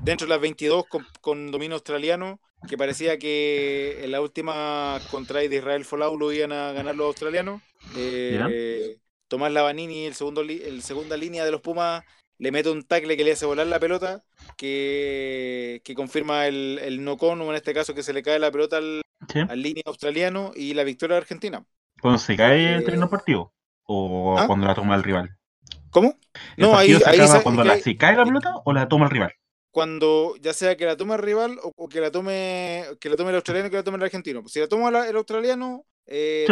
Dentro 0.04 0.26
de 0.26 0.30
las 0.30 0.40
22 0.40 0.86
con, 0.86 1.06
con 1.20 1.50
dominio 1.50 1.74
australiano, 1.76 2.40
que 2.68 2.78
parecía 2.78 3.18
que 3.18 4.00
en 4.02 4.10
la 4.12 4.20
última 4.20 4.98
contra 5.10 5.40
de 5.40 5.54
Israel 5.54 5.84
Folau 5.84 6.16
lo 6.18 6.32
iban 6.32 6.52
a 6.52 6.72
ganar 6.72 6.94
los 6.94 7.06
australianos. 7.06 7.62
Eh, 7.96 8.96
Tomás 9.28 9.52
Lavanini, 9.52 10.06
el 10.06 10.14
segundo 10.14 10.40
el 10.42 10.82
segunda 10.82 11.16
línea 11.16 11.44
de 11.44 11.50
los 11.52 11.60
Pumas, 11.60 12.02
le 12.38 12.50
mete 12.50 12.70
un 12.70 12.82
tackle 12.82 13.16
que 13.16 13.24
le 13.24 13.32
hace 13.32 13.46
volar 13.46 13.66
la 13.66 13.78
pelota, 13.78 14.22
que, 14.56 15.80
que 15.84 15.94
confirma 15.94 16.46
el, 16.46 16.80
el 16.82 17.04
no 17.04 17.16
con, 17.16 17.40
o 17.40 17.50
en 17.50 17.56
este 17.56 17.74
caso 17.74 17.94
que 17.94 18.02
se 18.02 18.12
le 18.12 18.22
cae 18.22 18.38
la 18.38 18.50
pelota 18.50 18.78
al, 18.78 19.02
¿Sí? 19.28 19.40
al 19.40 19.62
línea 19.62 19.82
australiano 19.86 20.52
y 20.56 20.74
la 20.74 20.84
victoria 20.84 21.14
de 21.14 21.20
Argentina. 21.22 21.64
¿Cuando 22.00 22.18
se 22.18 22.36
cae 22.36 22.74
el 22.74 22.84
término 22.84 23.08
partido? 23.08 23.52
¿O 23.84 24.36
¿Ah? 24.38 24.46
cuando 24.46 24.66
la 24.66 24.74
toma 24.74 24.94
el 24.96 25.02
rival? 25.02 25.36
¿Cómo? 25.90 26.16
¿El 26.56 26.64
No, 26.64 26.76
ahí, 26.76 26.94
se 26.94 27.08
ahí 27.08 27.26
se- 27.26 27.42
cuando 27.42 27.64
la, 27.64 27.76
se 27.78 27.96
cae 27.96 28.16
la 28.16 28.24
pelota 28.24 28.54
o 28.64 28.72
la 28.72 28.88
toma 28.88 29.04
el 29.06 29.10
rival? 29.10 29.32
Cuando 29.70 30.34
ya 30.40 30.52
sea 30.52 30.76
que 30.76 30.86
la 30.86 30.96
tome 30.96 31.14
el 31.14 31.20
rival 31.22 31.58
o, 31.62 31.72
o 31.76 31.88
que 31.88 32.00
la 32.00 32.10
tome 32.10 32.84
que 33.00 33.08
la 33.08 33.16
tome 33.16 33.30
el 33.30 33.36
australiano 33.36 33.68
o 33.68 33.70
que 33.70 33.76
la 33.76 33.84
tome 33.84 33.96
el 33.98 34.04
argentino. 34.04 34.42
Si 34.48 34.60
la 34.60 34.68
toma 34.68 34.90
la- 34.90 35.08
el 35.08 35.16
australiano, 35.16 35.84
eh, 36.06 36.46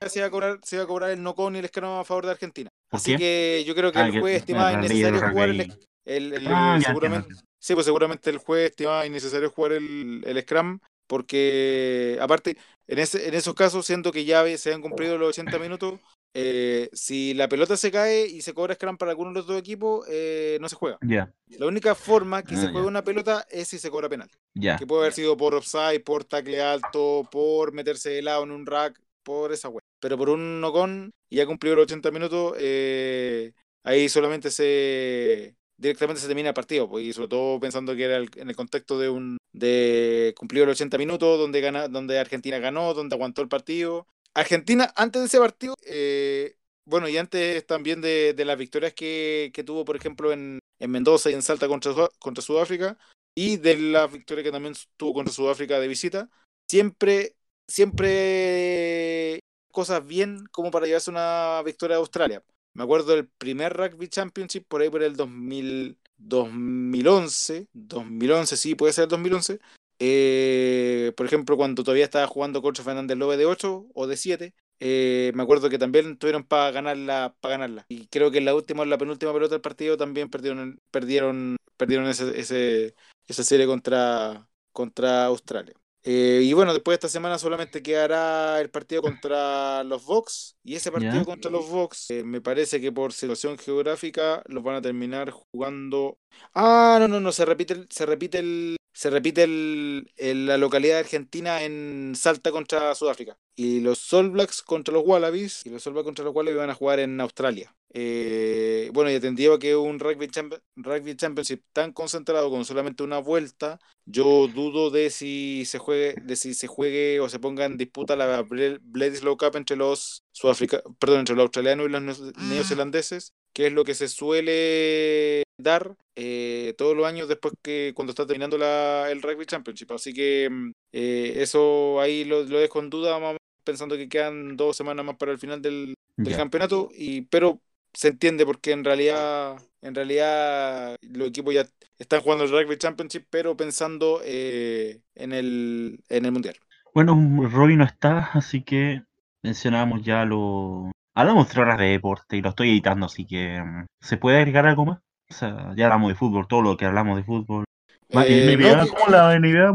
Se 0.00 0.08
se 0.08 0.20
va 0.20 0.26
a 0.26 0.30
cobrar, 0.30 0.58
se 0.64 0.76
va 0.78 0.82
a 0.84 0.86
cobrar 0.86 1.10
el 1.10 1.22
no 1.22 1.34
con 1.34 1.54
y 1.54 1.58
el 1.60 1.64
escano 1.64 2.00
a 2.00 2.04
favor 2.04 2.24
de 2.26 2.32
Argentina. 2.32 2.68
¿Por 2.90 2.98
Así 3.00 3.12
qué? 3.12 3.18
que 3.18 3.64
yo 3.66 3.74
creo 3.74 3.92
que 3.92 4.00
Ah, 4.00 4.06
el 4.06 4.20
juez 4.20 4.36
estimaba 4.38 4.72
innecesario 4.72 5.20
jugar 5.30 5.48
el, 5.50 5.60
el- 6.04 6.32
el- 6.34 6.48
Ah, 6.48 6.78
ya 6.80 6.86
seguramente, 6.86 7.28
entiendo. 7.28 7.42
sí, 7.60 7.74
pues 7.74 7.86
seguramente 7.86 8.30
el 8.30 8.38
juez 8.38 8.70
estimaba 8.70 9.06
innecesario 9.06 9.50
jugar 9.50 9.72
el, 9.72 10.22
el 10.26 10.40
scrum 10.42 10.80
porque 11.06 12.18
aparte 12.20 12.56
en 12.86 12.98
ese, 12.98 13.28
en 13.28 13.34
esos 13.34 13.54
casos 13.54 13.86
siento 13.86 14.12
que 14.12 14.24
ya 14.24 14.44
se 14.58 14.72
han 14.72 14.80
cumplido 14.82 15.18
los 15.18 15.28
80 15.30 15.58
minutos. 15.58 16.00
Eh, 16.34 16.88
si 16.92 17.34
la 17.34 17.48
pelota 17.48 17.76
se 17.76 17.90
cae 17.90 18.26
y 18.26 18.40
se 18.42 18.54
cobra 18.54 18.74
scrum 18.74 18.96
para 18.96 19.10
alguno 19.10 19.30
de 19.30 19.36
los 19.36 19.46
dos 19.46 19.58
equipos, 19.58 20.06
eh, 20.08 20.58
no 20.60 20.68
se 20.68 20.76
juega. 20.76 20.98
Ya, 21.02 21.32
La 21.58 21.66
única 21.66 21.94
forma 21.94 22.42
que 22.42 22.54
Ah, 22.54 22.58
se 22.58 22.66
ya. 22.66 22.72
juega 22.72 22.86
una 22.86 23.04
pelota 23.04 23.46
es 23.50 23.68
si 23.68 23.78
se 23.78 23.90
cobra 23.90 24.08
penal. 24.08 24.30
ya. 24.54 24.76
Que 24.76 24.86
puede 24.86 25.02
haber 25.02 25.12
sido 25.12 25.36
por 25.36 25.54
offside, 25.54 26.00
por 26.00 26.24
tackle 26.24 26.60
alto, 26.62 27.28
por 27.30 27.72
meterse 27.72 28.10
de 28.10 28.22
lado 28.22 28.44
en 28.44 28.50
un 28.50 28.64
rack, 28.66 28.98
por 29.22 29.52
esa 29.52 29.68
wea. 29.68 29.80
Pero 30.00 30.16
por 30.18 30.30
un 30.30 30.60
no 30.60 30.72
con, 30.72 31.10
y 31.30 31.36
ya 31.36 31.46
cumplió 31.46 31.74
los 31.74 31.84
80 31.84 32.10
minutos, 32.10 32.54
eh, 32.58 33.52
ahí 33.84 34.08
solamente 34.08 34.50
se. 34.50 35.54
directamente 35.76 36.20
se 36.20 36.28
termina 36.28 36.48
el 36.50 36.54
partido. 36.54 36.88
Pues, 36.88 37.04
y 37.04 37.12
sobre 37.12 37.28
todo 37.28 37.58
pensando 37.60 37.94
que 37.96 38.04
era 38.04 38.16
el- 38.16 38.30
en 38.36 38.48
el 38.48 38.56
contexto 38.56 38.98
de 38.98 39.08
un. 39.10 39.36
de 39.52 40.32
cumplir 40.38 40.64
los 40.66 40.72
80 40.76 40.96
minutos, 40.96 41.38
donde, 41.38 41.60
gana, 41.60 41.86
donde 41.88 42.18
Argentina 42.18 42.58
ganó, 42.58 42.94
donde 42.94 43.14
aguantó 43.16 43.42
el 43.42 43.48
partido. 43.48 44.06
Argentina, 44.34 44.92
antes 44.96 45.20
de 45.22 45.26
ese 45.26 45.38
partido, 45.38 45.74
eh, 45.86 46.56
bueno, 46.84 47.08
y 47.08 47.16
antes 47.16 47.66
también 47.66 48.00
de, 48.00 48.34
de 48.34 48.44
las 48.44 48.58
victorias 48.58 48.94
que, 48.94 49.50
que 49.54 49.64
tuvo, 49.64 49.84
por 49.84 49.96
ejemplo, 49.96 50.32
en, 50.32 50.58
en 50.78 50.90
Mendoza 50.90 51.30
y 51.30 51.34
en 51.34 51.42
Salta 51.42 51.68
contra, 51.68 51.92
contra 52.18 52.42
Sudáfrica, 52.42 52.98
y 53.34 53.56
de 53.58 53.76
la 53.76 54.06
victoria 54.06 54.44
que 54.44 54.52
también 54.52 54.74
tuvo 54.96 55.14
contra 55.14 55.32
Sudáfrica 55.32 55.78
de 55.80 55.88
visita, 55.88 56.30
siempre, 56.68 57.36
siempre 57.68 59.40
cosas 59.70 60.06
bien 60.06 60.44
como 60.50 60.70
para 60.70 60.86
llevarse 60.86 61.10
una 61.10 61.62
victoria 61.64 61.96
a 61.96 62.00
Australia. 62.00 62.42
Me 62.74 62.84
acuerdo 62.84 63.14
del 63.14 63.28
primer 63.28 63.74
Rugby 63.74 64.08
Championship 64.08 64.66
por 64.66 64.80
ahí 64.80 64.88
por 64.90 65.02
el 65.02 65.14
2000, 65.16 65.98
2011, 66.16 67.68
2011, 67.72 68.56
sí, 68.56 68.74
puede 68.74 68.92
ser 68.92 69.04
el 69.04 69.10
2011. 69.10 69.60
Eh, 70.04 71.12
por 71.16 71.26
ejemplo, 71.26 71.56
cuando 71.56 71.84
todavía 71.84 72.02
estaba 72.02 72.26
jugando 72.26 72.60
contra 72.60 72.82
Fernández 72.82 73.16
Lobe 73.16 73.36
de 73.36 73.46
8 73.46 73.86
o 73.94 74.06
de 74.08 74.16
7, 74.16 74.52
eh, 74.80 75.30
me 75.36 75.44
acuerdo 75.44 75.70
que 75.70 75.78
también 75.78 76.18
tuvieron 76.18 76.42
para 76.42 76.72
ganarla, 76.72 77.36
para 77.40 77.52
ganarla. 77.52 77.86
Y 77.88 78.08
creo 78.08 78.32
que 78.32 78.38
en 78.38 78.46
la 78.46 78.54
última, 78.56 78.84
la 78.84 78.98
penúltima 78.98 79.32
pelota 79.32 79.54
del 79.54 79.60
partido 79.60 79.96
también 79.96 80.28
perdieron, 80.28 80.80
perdieron, 80.90 81.56
perdieron 81.76 82.08
ese, 82.08 82.36
ese, 82.36 82.96
esa 83.28 83.44
serie 83.44 83.64
contra, 83.68 84.48
contra 84.72 85.26
Australia. 85.26 85.74
Eh, 86.02 86.40
y 86.42 86.52
bueno, 86.52 86.72
después 86.72 86.94
de 86.94 86.96
esta 86.96 87.08
semana 87.08 87.38
solamente 87.38 87.80
quedará 87.80 88.60
el 88.60 88.70
partido 88.70 89.02
contra 89.02 89.84
los 89.84 90.04
Vox. 90.04 90.56
Y 90.64 90.74
ese 90.74 90.90
partido 90.90 91.24
contra 91.24 91.48
los 91.48 91.68
Vox, 91.68 92.10
eh, 92.10 92.24
me 92.24 92.40
parece 92.40 92.80
que 92.80 92.90
por 92.90 93.12
situación 93.12 93.56
geográfica 93.56 94.42
los 94.46 94.64
van 94.64 94.74
a 94.74 94.82
terminar 94.82 95.30
jugando. 95.30 96.18
Ah, 96.54 96.96
no, 96.98 97.06
no, 97.06 97.20
no, 97.20 97.30
se 97.30 97.44
repite 97.44 97.74
el, 97.74 97.86
se 97.88 98.04
repite 98.04 98.40
el, 98.40 98.76
se 98.92 99.10
repite 99.10 99.44
el, 99.44 100.10
el- 100.16 100.46
la 100.46 100.58
localidad 100.58 100.98
Argentina 100.98 101.62
en 101.62 102.14
Salta 102.16 102.50
contra 102.50 102.94
Sudáfrica. 102.94 103.38
Y 103.54 103.80
los 103.80 104.12
All 104.12 104.30
Blacks 104.30 104.62
contra 104.62 104.94
los 104.94 105.04
Wallabies. 105.06 105.64
Y 105.66 105.70
los 105.70 105.86
All 105.86 105.92
Blacks 105.94 106.06
contra 106.06 106.24
los 106.24 106.34
Wallabies 106.34 106.58
van 106.58 106.70
a 106.70 106.74
jugar 106.74 107.00
en 107.00 107.20
Australia. 107.20 107.74
Eh, 107.94 108.90
bueno, 108.94 109.10
y 109.10 109.14
atendido 109.14 109.52
a 109.54 109.58
que 109.58 109.76
un 109.76 109.98
rugby, 109.98 110.26
champ- 110.28 110.60
rugby 110.76 111.14
Championship 111.14 111.62
tan 111.74 111.92
concentrado 111.92 112.48
con 112.50 112.64
solamente 112.64 113.02
una 113.02 113.18
vuelta, 113.18 113.78
yo 114.06 114.48
dudo 114.48 114.90
de 114.90 115.10
si 115.10 115.64
se 115.66 115.78
juegue, 115.78 116.14
de 116.22 116.36
si 116.36 116.54
se 116.54 116.66
juegue 116.68 117.20
o 117.20 117.28
se 117.28 117.38
ponga 117.38 117.66
en 117.66 117.76
disputa 117.76 118.16
la 118.16 118.42
Ble- 118.44 118.78
Bledisloe 118.82 119.36
Cup 119.36 119.56
entre 119.56 119.76
los 119.76 120.24
Sudáfrica, 120.32 120.82
perdón, 120.98 121.20
entre 121.20 121.34
los 121.36 121.42
australianos 121.44 121.86
y 121.86 121.90
los 121.90 122.02
neo- 122.02 122.32
neozelandeses, 122.48 123.34
que 123.52 123.66
es 123.66 123.72
lo 123.72 123.84
que 123.84 123.94
se 123.94 124.08
suele 124.08 125.42
dar 125.58 125.94
eh, 126.16 126.74
todos 126.76 126.96
los 126.96 127.06
años 127.06 127.28
después 127.28 127.54
que 127.62 127.92
cuando 127.94 128.10
está 128.10 128.26
terminando 128.26 128.58
la, 128.58 129.10
el 129.10 129.22
Rugby 129.22 129.46
Championship. 129.46 129.92
Así 129.92 130.12
que 130.12 130.48
mm, 130.50 130.72
eh, 130.92 131.34
eso 131.36 132.00
ahí 132.00 132.24
lo, 132.24 132.44
lo 132.44 132.58
dejo 132.58 132.80
en 132.80 132.90
duda, 132.90 133.18
más 133.18 133.36
pensando 133.64 133.96
que 133.96 134.08
quedan 134.08 134.56
dos 134.56 134.76
semanas 134.76 135.04
más 135.04 135.16
para 135.16 135.32
el 135.32 135.38
final 135.38 135.62
del, 135.62 135.94
del 136.16 136.36
campeonato, 136.36 136.90
y 136.94 137.22
pero 137.22 137.60
se 137.94 138.08
entiende 138.08 138.46
porque 138.46 138.72
en 138.72 138.84
realidad, 138.84 139.56
en 139.82 139.94
realidad 139.94 140.96
los 141.02 141.28
equipos 141.28 141.54
ya 141.54 141.66
están 141.98 142.20
jugando 142.20 142.44
el 142.44 142.50
Rugby 142.50 142.76
Championship, 142.76 143.26
pero 143.30 143.56
pensando 143.56 144.20
eh, 144.24 145.00
en 145.14 145.32
el 145.32 146.00
en 146.08 146.24
el 146.24 146.32
mundial. 146.32 146.56
Bueno, 146.94 147.16
Roy 147.50 147.76
no 147.76 147.84
está, 147.84 148.30
así 148.32 148.62
que 148.62 149.02
mencionamos 149.42 150.02
ya 150.02 150.24
lo. 150.24 150.90
Hablamos 151.14 151.46
tres 151.48 151.58
horas 151.58 151.78
de 151.78 151.86
deporte 151.86 152.36
y 152.36 152.42
lo 152.42 152.50
estoy 152.50 152.70
editando, 152.70 153.06
así 153.06 153.26
que. 153.26 153.60
mm, 153.60 153.86
¿Se 154.00 154.16
puede 154.16 154.38
agregar 154.38 154.66
algo 154.66 154.84
más? 154.86 154.98
O 155.30 155.34
sea, 155.34 155.72
ya 155.76 155.84
hablamos 155.86 156.08
de 156.10 156.14
fútbol, 156.14 156.46
todo 156.48 156.62
lo 156.62 156.76
que 156.76 156.84
hablamos 156.84 157.16
de 157.16 157.24
fútbol. 157.24 157.64
Eh, 158.10 158.54
NBA, 158.56 158.76
no, 158.76 158.88
¿Cómo 158.88 159.08
la 159.08 159.34
NBA? 159.34 159.72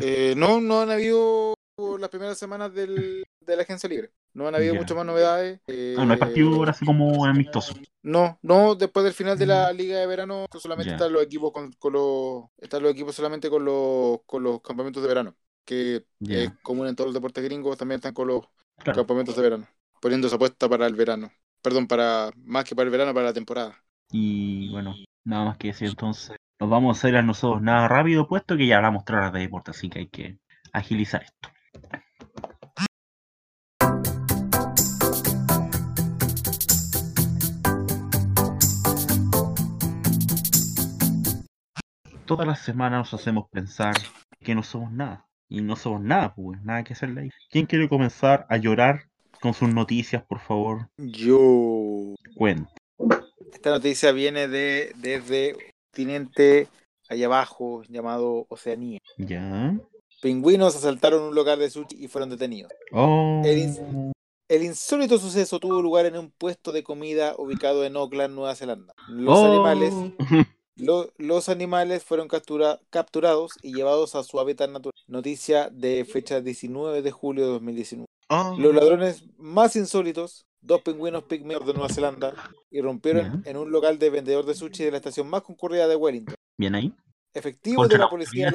Eh, 0.00 0.34
no, 0.36 0.60
no 0.60 0.80
han 0.80 0.90
habido 0.90 1.54
las 1.98 2.10
primeras 2.10 2.38
semanas 2.38 2.72
del, 2.74 3.24
de 3.40 3.56
la 3.56 3.62
agencia 3.62 3.88
libre. 3.88 4.10
No 4.34 4.48
han 4.48 4.54
habido 4.54 4.74
Ya. 4.74 4.80
muchas 4.80 4.96
más 4.96 5.06
novedades. 5.06 5.60
Ah, 5.68 6.04
no 6.04 6.12
hay 6.12 6.16
eh, 6.16 6.20
partido 6.20 6.54
ahora 6.54 6.70
así 6.70 6.84
como 6.84 7.24
amistoso. 7.24 7.74
No, 8.02 8.38
no, 8.42 8.74
después 8.74 9.04
del 9.04 9.12
final 9.12 9.38
de 9.38 9.46
la 9.46 9.72
liga 9.72 9.98
de 9.98 10.06
verano 10.06 10.46
solamente 10.58 10.92
están 10.94 11.12
los 11.12 11.22
equipos 11.22 11.52
con, 11.52 11.72
con 11.74 11.92
los 11.92 12.44
están 12.58 12.82
los 12.82 12.92
equipos 12.92 13.14
solamente 13.14 13.50
con 13.50 13.64
los 13.64 14.20
con 14.26 14.42
los 14.42 14.60
campamentos 14.62 15.02
de 15.02 15.08
verano, 15.08 15.36
que 15.64 16.04
Ya. 16.20 16.44
es 16.44 16.50
común 16.62 16.86
en 16.86 16.96
todos 16.96 17.08
los 17.08 17.14
deportes 17.14 17.44
gringos, 17.44 17.76
también 17.76 17.96
están 17.98 18.14
con 18.14 18.28
los 18.28 18.42
Claro. 18.82 19.00
campamentos 19.00 19.36
de 19.36 19.42
verano, 19.42 19.66
poniéndose 20.00 20.34
apuesta 20.34 20.68
para 20.68 20.86
el 20.86 20.94
verano. 20.94 21.30
Perdón, 21.62 21.86
para 21.86 22.30
más 22.36 22.64
que 22.64 22.74
para 22.74 22.86
el 22.86 22.90
verano, 22.90 23.14
para 23.14 23.26
la 23.26 23.32
temporada. 23.32 23.84
Y 24.10 24.70
bueno, 24.70 24.94
nada 25.24 25.44
más 25.44 25.58
que 25.58 25.68
decir 25.68 25.88
entonces. 25.88 26.36
Nos 26.58 26.68
vamos 26.68 26.96
a 26.96 26.98
hacer 26.98 27.16
a 27.16 27.22
nosotros 27.22 27.62
nada 27.62 27.88
rápido, 27.88 28.26
puesto 28.26 28.56
que 28.56 28.66
ya 28.66 28.76
hablamos 28.76 29.04
tres 29.04 29.18
horas 29.18 29.32
de 29.32 29.40
deporte, 29.40 29.70
así 29.70 29.88
que 29.88 30.00
hay 30.00 30.08
que 30.08 30.38
agilizar 30.72 31.22
esto. 31.22 31.48
Todas 42.26 42.46
las 42.46 42.60
semanas 42.60 43.00
nos 43.00 43.14
hacemos 43.14 43.48
pensar 43.50 43.94
que 44.40 44.54
no 44.54 44.62
somos 44.62 44.92
nada. 44.92 45.26
Y 45.48 45.62
no 45.62 45.74
somos 45.74 46.00
nada, 46.00 46.32
pues, 46.32 46.62
nada 46.62 46.84
que 46.84 46.92
hacerle 46.92 47.22
ahí. 47.22 47.30
¿Quién 47.50 47.66
quiere 47.66 47.88
comenzar 47.88 48.46
a 48.48 48.56
llorar 48.56 49.09
con 49.40 49.54
sus 49.54 49.72
noticias, 49.72 50.22
por 50.24 50.40
favor? 50.40 50.88
Yo 50.96 52.14
Cuenta. 52.36 52.70
esta 53.52 53.70
noticia 53.70 54.12
viene 54.12 54.48
de 54.48 54.92
desde 54.96 55.54
un 55.54 55.60
continente 55.90 56.68
allá 57.08 57.26
abajo 57.26 57.82
llamado 57.88 58.46
Oceanía. 58.48 59.00
¿Ya? 59.18 59.76
Pingüinos 60.22 60.76
asaltaron 60.76 61.22
un 61.22 61.34
local 61.34 61.58
de 61.58 61.70
sushi 61.70 61.96
y 62.04 62.08
fueron 62.08 62.30
detenidos. 62.30 62.70
Oh. 62.92 63.42
El 63.44 63.58
ins- 63.58 64.12
El 64.48 64.64
insólito 64.64 65.18
suceso 65.18 65.58
tuvo 65.60 65.80
lugar 65.80 66.06
en 66.06 66.16
un 66.18 66.30
puesto 66.30 66.72
de 66.72 66.82
comida 66.82 67.34
ubicado 67.38 67.84
en 67.84 67.96
Auckland, 67.96 68.34
Nueva 68.34 68.54
Zelanda. 68.54 68.92
Los 69.08 69.38
Oh. 69.38 69.46
animales 69.52 69.94
Lo- 70.76 71.10
los 71.18 71.48
animales 71.50 72.04
fueron 72.04 72.26
captura- 72.28 72.80
capturados 72.90 73.52
y 73.62 73.74
llevados 73.74 74.14
a 74.14 74.22
su 74.24 74.40
hábitat 74.40 74.70
natural. 74.70 74.94
Noticia 75.08 75.68
de 75.70 76.04
fecha 76.06 76.40
19 76.40 77.02
de 77.02 77.10
julio 77.10 77.44
de 77.46 77.50
2019. 77.52 78.06
Oh, 78.32 78.54
Los 78.56 78.72
ladrones 78.72 79.24
más 79.38 79.74
insólitos, 79.74 80.46
dos 80.60 80.82
pingüinos 80.82 81.24
pigmeos 81.24 81.66
de 81.66 81.74
Nueva 81.74 81.88
Zelanda, 81.88 82.32
irrumpieron 82.70 83.42
en 83.44 83.56
un 83.56 83.72
local 83.72 83.98
de 83.98 84.08
vendedor 84.08 84.46
de 84.46 84.54
sushi 84.54 84.84
de 84.84 84.92
la 84.92 84.98
estación 84.98 85.28
más 85.28 85.42
concurrida 85.42 85.88
de 85.88 85.96
Wellington. 85.96 86.36
Bien 86.56 86.76
ahí. 86.76 86.94
De 87.34 87.98
la 87.98 88.08
policía, 88.08 88.52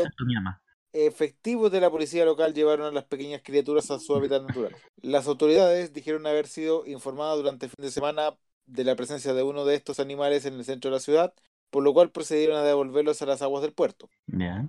efectivos 0.94 1.74
de 1.74 1.82
la 1.82 1.90
policía 1.90 2.24
local 2.24 2.54
llevaron 2.54 2.88
a 2.88 2.92
las 2.92 3.04
pequeñas 3.04 3.42
criaturas 3.44 3.92
a 3.92 4.00
su 4.00 4.16
hábitat 4.16 4.44
natural. 4.44 4.74
Las 5.02 5.28
autoridades 5.28 5.92
dijeron 5.92 6.26
haber 6.26 6.48
sido 6.48 6.86
informadas 6.86 7.36
durante 7.36 7.66
el 7.66 7.72
fin 7.72 7.84
de 7.84 7.92
semana 7.92 8.34
de 8.66 8.84
la 8.86 8.96
presencia 8.96 9.34
de 9.34 9.44
uno 9.44 9.66
de 9.66 9.76
estos 9.76 10.00
animales 10.00 10.46
en 10.46 10.54
el 10.54 10.64
centro 10.64 10.90
de 10.90 10.96
la 10.96 11.02
ciudad, 11.02 11.34
por 11.76 11.84
lo 11.84 11.94
cual 11.94 12.12
procedieron 12.12 12.58
a 12.58 12.64
devolverlos 12.64 13.22
a 13.22 13.26
las 13.26 13.42
aguas 13.42 13.62
del 13.64 13.74
puerto. 13.74 14.10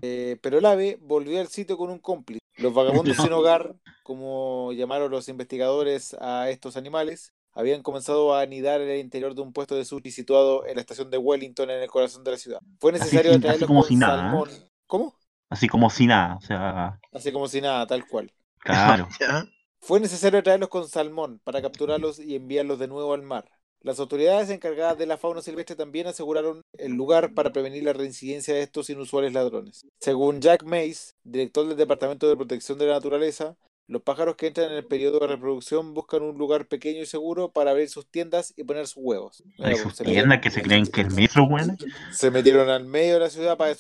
Eh, 0.02 0.38
pero 0.42 0.58
el 0.58 0.66
ave 0.66 0.98
volvió 1.00 1.40
al 1.40 1.48
sitio 1.48 1.76
con 1.78 1.90
un 1.90 1.98
cómplice. 1.98 2.40
Los 2.56 2.74
vagabundos 2.74 3.18
sin 3.20 3.32
hogar, 3.32 3.76
como 4.02 4.72
llamaron 4.72 5.10
los 5.10 5.28
investigadores 5.28 6.14
a 6.20 6.50
estos 6.50 6.76
animales, 6.76 7.34
habían 7.52 7.82
comenzado 7.82 8.34
a 8.34 8.42
anidar 8.42 8.80
en 8.80 8.90
el 8.90 8.98
interior 9.00 9.34
de 9.34 9.42
un 9.42 9.52
puesto 9.52 9.76
de 9.76 9.84
sushi 9.84 10.10
situado 10.10 10.66
en 10.66 10.76
la 10.76 10.80
estación 10.82 11.10
de 11.10 11.18
Wellington 11.18 11.70
en 11.70 11.82
el 11.82 11.90
corazón 11.90 12.24
de 12.24 12.32
la 12.32 12.38
ciudad. 12.38 12.62
Fue 12.80 12.92
Así 12.98 13.16
necesario 13.16 13.34
así 13.34 13.38
atraerlos 13.38 13.64
como 13.64 13.82
con 13.82 13.84
si 13.84 13.96
nada. 13.96 14.42
salmón. 14.42 14.50
¿Cómo? 14.86 15.16
Así 15.50 15.68
como 15.68 15.90
si 15.90 16.06
nada. 16.06 16.36
O 16.36 16.40
sea, 16.42 17.00
Así 17.12 17.32
como 17.32 17.48
si 17.48 17.60
nada, 17.60 17.84
tal 17.86 18.06
cual. 18.06 18.32
claro. 18.58 19.08
Fue 19.80 20.00
necesario 20.00 20.40
atraerlos 20.40 20.68
con 20.68 20.86
salmón 20.88 21.40
para 21.44 21.62
capturarlos 21.62 22.18
y 22.18 22.34
enviarlos 22.36 22.78
de 22.78 22.88
nuevo 22.88 23.14
al 23.14 23.22
mar. 23.22 23.50
Las 23.82 24.00
autoridades 24.00 24.50
encargadas 24.50 24.98
de 24.98 25.06
la 25.06 25.16
fauna 25.16 25.42
silvestre 25.42 25.76
también 25.76 26.06
aseguraron 26.06 26.62
el 26.76 26.92
lugar 26.92 27.34
para 27.34 27.52
prevenir 27.52 27.84
la 27.84 27.92
reincidencia 27.92 28.54
de 28.54 28.62
estos 28.62 28.90
inusuales 28.90 29.32
ladrones. 29.32 29.86
Según 30.00 30.40
Jack 30.40 30.64
Mays, 30.64 31.14
director 31.22 31.66
del 31.68 31.76
Departamento 31.76 32.28
de 32.28 32.36
Protección 32.36 32.78
de 32.78 32.86
la 32.86 32.94
Naturaleza, 32.94 33.56
los 33.86 34.02
pájaros 34.02 34.34
que 34.34 34.48
entran 34.48 34.72
en 34.72 34.78
el 34.78 34.84
periodo 34.86 35.20
de 35.20 35.28
reproducción 35.28 35.94
buscan 35.94 36.22
un 36.22 36.36
lugar 36.36 36.66
pequeño 36.66 37.02
y 37.02 37.06
seguro 37.06 37.52
para 37.52 37.70
abrir 37.70 37.88
sus 37.88 38.06
tiendas 38.10 38.52
y 38.56 38.64
poner 38.64 38.88
sus 38.88 38.96
huevos. 39.04 39.44
Hay 39.58 39.76
sus 39.76 39.94
se, 39.94 40.04
tiendas 40.04 40.40
que 40.40 40.50
se 40.50 40.62
creen 40.62 40.86
que 40.86 41.02
el 41.02 41.10
metro, 41.12 41.48
bueno. 41.48 41.76
se 42.10 42.30
metieron 42.32 42.68
al 42.68 42.84
medio 42.84 43.14
de 43.14 43.20
la 43.20 43.30
ciudad 43.30 43.56
para. 43.56 43.74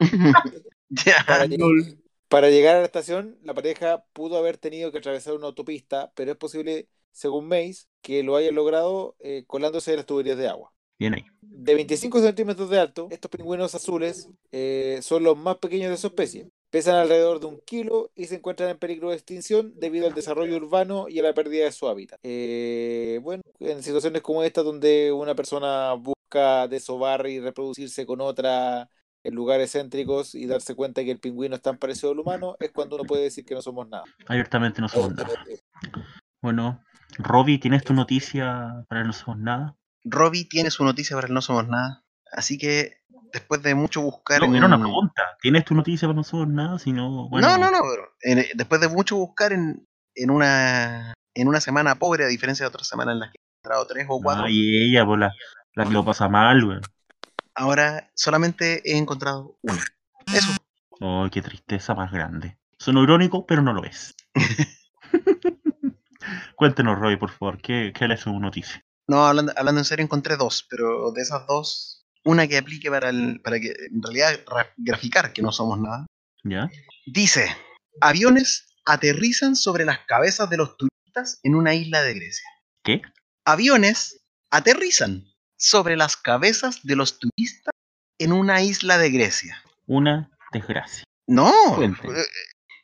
Para, 1.26 1.44
lleg- 1.46 1.98
para 2.28 2.48
llegar 2.50 2.76
a 2.76 2.78
la 2.80 2.84
estación, 2.86 3.38
la 3.42 3.54
pareja 3.54 4.04
pudo 4.12 4.38
haber 4.38 4.58
tenido 4.58 4.90
que 4.92 4.98
atravesar 4.98 5.34
una 5.34 5.46
autopista, 5.46 6.12
pero 6.14 6.32
es 6.32 6.36
posible, 6.38 6.88
según 7.12 7.48
Mays, 7.48 7.88
que 8.02 8.22
lo 8.22 8.36
hayan 8.36 8.54
logrado 8.54 9.16
eh, 9.20 9.44
colándose 9.46 9.90
de 9.90 9.98
las 9.98 10.06
tuberías 10.06 10.38
de 10.38 10.48
agua. 10.48 10.72
Bien 10.98 11.14
ahí. 11.14 11.24
De 11.40 11.74
25 11.74 12.20
centímetros 12.20 12.70
de 12.70 12.80
alto, 12.80 13.08
estos 13.10 13.30
pingüinos 13.30 13.74
azules 13.74 14.28
eh, 14.50 14.98
son 15.02 15.22
los 15.22 15.36
más 15.36 15.58
pequeños 15.58 15.90
de 15.90 15.96
su 15.96 16.08
especie. 16.08 16.50
Pesan 16.70 16.96
alrededor 16.96 17.40
de 17.40 17.46
un 17.46 17.60
kilo 17.64 18.10
y 18.14 18.26
se 18.26 18.36
encuentran 18.36 18.68
en 18.68 18.78
peligro 18.78 19.10
de 19.10 19.16
extinción 19.16 19.72
debido 19.76 20.06
al 20.06 20.14
desarrollo 20.14 20.56
urbano 20.56 21.08
y 21.08 21.18
a 21.20 21.22
la 21.22 21.34
pérdida 21.34 21.64
de 21.64 21.72
su 21.72 21.88
hábitat. 21.88 22.18
Eh, 22.22 23.20
bueno, 23.22 23.42
en 23.60 23.82
situaciones 23.82 24.22
como 24.22 24.42
esta 24.42 24.62
donde 24.62 25.12
una 25.12 25.34
persona 25.34 25.94
busca 25.94 26.68
desovar 26.68 27.26
y 27.26 27.40
reproducirse 27.40 28.04
con 28.04 28.20
otra 28.20 28.90
en 29.24 29.34
lugares 29.34 29.72
céntricos 29.72 30.34
y 30.34 30.46
darse 30.46 30.74
cuenta 30.74 31.04
que 31.04 31.10
el 31.10 31.20
pingüino 31.20 31.56
es 31.56 31.62
tan 31.62 31.78
parecido 31.78 32.12
al 32.12 32.18
humano, 32.18 32.56
es 32.60 32.70
cuando 32.72 32.96
uno 32.96 33.04
puede 33.04 33.24
decir 33.24 33.44
que 33.44 33.54
no 33.54 33.62
somos 33.62 33.88
nada. 33.88 34.04
Abiertamente 34.26 34.80
no 34.80 34.88
somos 34.88 35.14
nada. 35.14 35.30
Bueno, 36.40 36.82
Robbie, 37.16 37.58
¿tienes 37.58 37.84
tu 37.84 37.94
noticia 37.94 38.84
para 38.88 39.04
No 39.04 39.12
Somos 39.12 39.38
Nada? 39.40 39.76
Robbie 40.04 40.44
tiene 40.44 40.70
su 40.70 40.84
noticia 40.84 41.16
para 41.16 41.26
el 41.28 41.34
No 41.34 41.40
Somos 41.42 41.66
Nada. 41.68 42.04
Así 42.32 42.58
que 42.58 42.98
después 43.32 43.62
de 43.62 43.74
mucho 43.74 44.02
buscar 44.02 44.40
No, 44.40 44.46
en 44.46 44.56
era 44.56 44.66
una 44.66 44.76
un- 44.76 44.82
pregunta. 44.82 45.22
¿Tienes 45.40 45.64
tu 45.64 45.74
noticia 45.74 46.06
para 46.08 46.16
No 46.16 46.24
Somos 46.24 46.48
Nada? 46.48 46.78
Si 46.78 46.92
no, 46.92 47.28
bueno. 47.28 47.48
No, 47.48 47.58
no, 47.58 47.70
no, 47.70 47.78
pero 47.90 48.46
después 48.54 48.80
de 48.80 48.88
mucho 48.88 49.16
buscar 49.16 49.52
en, 49.52 49.86
en 50.14 50.30
una 50.30 51.14
en 51.34 51.46
una 51.48 51.60
semana 51.60 51.94
pobre, 51.94 52.24
a 52.24 52.28
diferencia 52.28 52.64
de 52.64 52.68
otras 52.68 52.88
semanas 52.88 53.12
en 53.14 53.20
las 53.20 53.30
que 53.30 53.38
he 53.38 53.58
encontrado 53.60 53.86
tres 53.86 54.06
o 54.08 54.20
cuatro, 54.20 54.44
Ay, 54.46 54.88
ella, 54.90 55.06
pues 55.06 55.20
la, 55.20 55.32
la 55.74 55.84
que 55.84 55.92
lo 55.92 56.04
pasa 56.04 56.28
mal, 56.28 56.64
güey. 56.64 56.78
ahora 57.54 58.10
solamente 58.16 58.82
he 58.84 58.96
encontrado 58.98 59.56
una. 59.62 59.80
Eso. 60.34 60.50
Oh, 61.00 61.28
qué 61.30 61.40
tristeza 61.42 61.94
más 61.94 62.10
grande. 62.10 62.58
Suena 62.76 63.00
irónico, 63.02 63.46
pero 63.46 63.62
no 63.62 63.72
lo 63.72 63.84
es. 63.84 64.16
Cuéntenos, 66.56 66.98
Roy, 66.98 67.16
por 67.16 67.30
favor, 67.30 67.60
¿qué, 67.60 67.92
qué 67.96 68.06
es 68.12 68.20
su 68.20 68.38
noticia? 68.38 68.82
No, 69.06 69.26
hablando, 69.26 69.52
hablando 69.56 69.80
en 69.80 69.84
serio, 69.84 70.04
encontré 70.04 70.36
dos, 70.36 70.66
pero 70.68 71.12
de 71.12 71.22
esas 71.22 71.46
dos, 71.46 72.04
una 72.24 72.46
que 72.46 72.58
aplique 72.58 72.90
para 72.90 73.08
el, 73.10 73.40
para 73.42 73.58
que 73.58 73.68
en 73.90 74.02
realidad 74.02 74.38
ra- 74.46 74.72
graficar 74.76 75.32
que 75.32 75.40
no 75.42 75.50
somos 75.52 75.78
nada. 75.80 76.06
¿Ya? 76.44 76.68
Dice, 77.06 77.48
aviones 78.00 78.66
aterrizan 78.84 79.56
sobre 79.56 79.84
las 79.84 79.98
cabezas 80.06 80.48
de 80.50 80.56
los 80.58 80.76
turistas 80.76 81.40
en 81.42 81.54
una 81.54 81.74
isla 81.74 82.02
de 82.02 82.14
Grecia. 82.14 82.48
¿Qué? 82.84 83.02
Aviones 83.44 84.20
aterrizan 84.50 85.24
sobre 85.56 85.96
las 85.96 86.16
cabezas 86.16 86.80
de 86.84 86.96
los 86.96 87.18
turistas 87.18 87.72
en 88.18 88.32
una 88.32 88.60
isla 88.62 88.98
de 88.98 89.10
Grecia. 89.10 89.62
Una 89.86 90.30
desgracia. 90.52 91.04
No, 91.26 91.52
Cuente. 91.76 92.06
eh, 92.08 92.24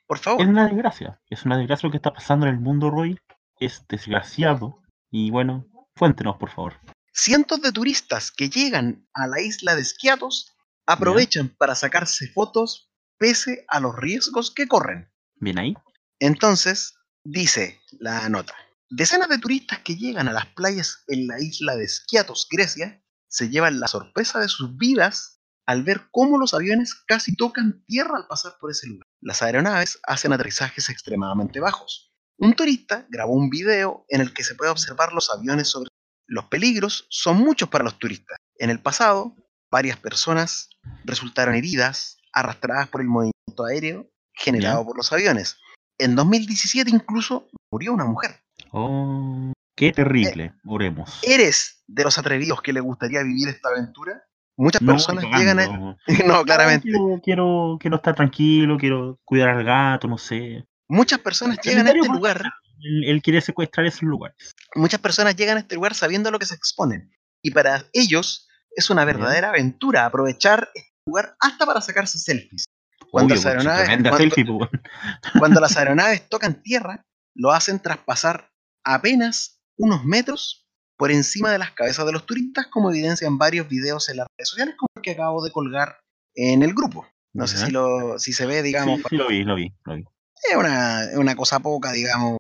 por 0.07 0.17
Es 0.19 0.23
favor. 0.23 0.47
una 0.47 0.67
desgracia. 0.67 1.21
Es 1.29 1.45
una 1.45 1.57
desgracia 1.59 1.87
lo 1.87 1.91
que 1.91 1.99
está 1.99 2.13
pasando 2.13 2.47
en 2.47 2.55
el 2.55 2.61
mundo, 2.61 2.91
Roy. 2.91 3.19
Es 3.65 3.83
desgraciado. 3.89 4.83
Y 5.11 5.31
bueno, 5.31 5.67
cuéntenos, 5.97 6.37
por 6.37 6.51
favor. 6.51 6.75
Cientos 7.15 7.63
de 7.63 7.73
turistas 7.73 8.31
que 8.31 8.51
llegan 8.51 9.09
a 9.15 9.27
la 9.27 9.41
isla 9.41 9.75
de 9.75 9.83
Skiathos 9.83 10.55
aprovechan 10.87 11.49
para 11.49 11.75
sacarse 11.75 12.29
fotos 12.29 12.93
pese 13.17 13.65
a 13.69 13.81
los 13.81 13.97
riesgos 13.97 14.51
que 14.51 14.69
corren. 14.69 15.11
Bien 15.37 15.59
ahí. 15.59 15.75
Entonces, 16.19 16.95
dice 17.25 17.81
la 17.93 18.29
nota, 18.29 18.55
decenas 18.91 19.31
de 19.31 19.39
turistas 19.39 19.79
que 19.79 19.97
llegan 19.97 20.29
a 20.29 20.35
las 20.35 20.45
playas 20.49 21.03
en 21.09 21.27
la 21.27 21.41
isla 21.41 21.75
de 21.75 21.89
Skiathos, 21.89 22.49
Grecia, 22.51 23.03
se 23.29 23.49
llevan 23.49 23.81
la 23.81 23.89
sorpresa 23.89 24.41
de 24.41 24.49
sus 24.49 24.77
vidas 24.77 25.41
al 25.65 25.85
ver 25.85 26.09
cómo 26.11 26.37
los 26.37 26.53
aviones 26.53 26.95
casi 27.07 27.35
tocan 27.35 27.83
tierra 27.87 28.19
al 28.19 28.27
pasar 28.27 28.59
por 28.61 28.71
ese 28.71 28.89
lugar. 28.89 29.07
Las 29.23 29.43
aeronaves 29.43 30.01
hacen 30.03 30.35
aterrizajes 30.35 30.91
extremadamente 30.91 31.61
bajos. 31.61 32.14
Un 32.39 32.55
turista 32.55 33.07
grabó 33.11 33.33
un 33.33 33.49
video 33.51 34.05
en 34.09 34.21
el 34.21 34.33
que 34.33 34.43
se 34.45 34.55
puede 34.55 34.71
observar 34.71 35.13
los 35.13 35.31
aviones 35.31 35.69
sobre 35.69 35.89
los 36.27 36.47
peligros 36.47 37.07
son 37.11 37.37
muchos 37.39 37.69
para 37.69 37.85
los 37.85 37.99
turistas. 37.99 38.39
En 38.59 38.71
el 38.71 38.81
pasado, 38.81 39.35
varias 39.71 39.99
personas 39.99 40.71
resultaron 41.05 41.55
heridas, 41.55 42.19
arrastradas 42.33 42.89
por 42.89 43.01
el 43.03 43.09
movimiento 43.09 43.65
aéreo 43.69 44.09
generado 44.33 44.81
Ya. 44.81 44.87
por 44.87 44.97
los 44.97 45.13
aviones. 45.13 45.59
En 45.99 46.17
2017 46.17 46.91
incluso 46.91 47.47
murió 47.71 47.93
una 47.93 48.05
mujer. 48.05 48.41
Oh, 48.73 49.53
qué 49.77 49.93
terrible. 49.93 50.55
Oremos. 50.67 51.21
¿Eres 51.23 51.85
de 51.87 52.03
los 52.05 52.19
atrevidos 52.19 52.63
que 52.63 52.73
le 52.73 52.81
gustaría 52.81 53.23
vivir 53.23 53.49
esta 53.49 53.69
aventura? 53.69 54.25
Muchas 54.57 54.83
No, 54.83 54.93
personas 54.93 55.25
llegan 55.37 55.61
a... 55.61 55.97
no, 56.27 56.43
claramente. 56.45 56.89
Quiero, 56.89 57.21
quiero, 57.23 57.77
quiero 57.81 57.97
estar 57.97 58.15
tranquilo, 58.15 58.77
quiero 58.79 59.21
cuidar 59.25 59.51
al 59.51 59.65
gato, 59.65 60.09
no 60.09 60.19
sé. 60.19 60.65
Muchas 60.89 61.19
personas 61.21 61.59
llegan 61.63 61.87
a 61.87 61.91
este 61.91 62.09
lugar, 62.09 62.43
Él, 62.81 63.05
él 63.07 63.23
quiere 63.23 63.41
secuestrar 63.41 63.87
esos 63.87 64.03
lugares. 64.03 64.37
muchas 64.75 65.01
personas 65.01 65.35
llegan 65.37 65.57
a 65.57 65.61
este 65.61 65.75
lugar 65.77 65.95
sabiendo 65.95 66.31
lo 66.31 66.39
que 66.39 66.47
se 66.47 66.55
exponen. 66.55 67.11
Y 67.43 67.51
para 67.51 67.85
ellos 67.93 68.49
es 68.77 68.91
una 68.91 69.05
verdadera 69.05 69.51
aventura 69.51 70.05
aprovechar 70.07 70.69
este 70.75 70.91
lugar 71.07 71.37
hasta 71.41 71.65
para 71.67 71.81
sacarse 71.81 72.19
selfies. 72.19 72.65
Cuando, 73.11 73.35
Obvio, 73.35 73.37
las, 73.37 73.45
pues, 73.45 73.47
aeronaves, 73.55 73.85
tremenda 73.85 74.11
cuando- 74.11 74.35
selfie, 74.35 74.45
pues, 74.59 74.71
cuando 75.39 75.61
las 75.61 75.77
aeronaves 75.77 76.29
tocan 76.29 76.63
tierra, 76.63 77.03
lo 77.37 77.53
hacen 77.53 77.81
tras 77.81 77.99
pasar 77.99 78.51
apenas 78.85 79.61
unos 79.77 80.05
metros 80.05 80.67
por 80.97 81.11
encima 81.11 81.51
de 81.51 81.59
las 81.59 81.73
cabezas 81.73 82.07
de 82.07 82.13
los 82.13 82.27
turistas, 82.27 82.67
como 82.69 82.91
evidencian 82.91 83.37
varios 83.39 83.69
videos 83.69 84.09
en 84.09 84.19
las 84.19 84.27
redes 84.39 84.49
sociales, 84.49 84.75
como 84.79 84.89
el 84.97 85.03
que 85.03 85.11
acabo 85.13 85.45
de 85.45 85.51
colgar 85.51 85.99
en 86.35 86.63
el 86.63 86.73
grupo. 86.75 87.07
No 87.33 87.47
sé 87.49 87.59
si, 87.67 87.73
lo, 87.73 88.19
si 88.19 88.33
se 88.33 88.47
ve, 88.47 88.63
digamos, 88.63 89.01
sí, 89.09 89.17
lo 89.17 89.27
vi, 89.27 89.43
lo 89.43 89.57
vi, 89.57 89.73
lo 89.85 89.97
vi. 89.97 90.05
Es 90.51 90.57
una, 90.57 91.09
una 91.17 91.37
cosa 91.37 91.61
poca, 91.61 91.93
digamos, 91.93 92.39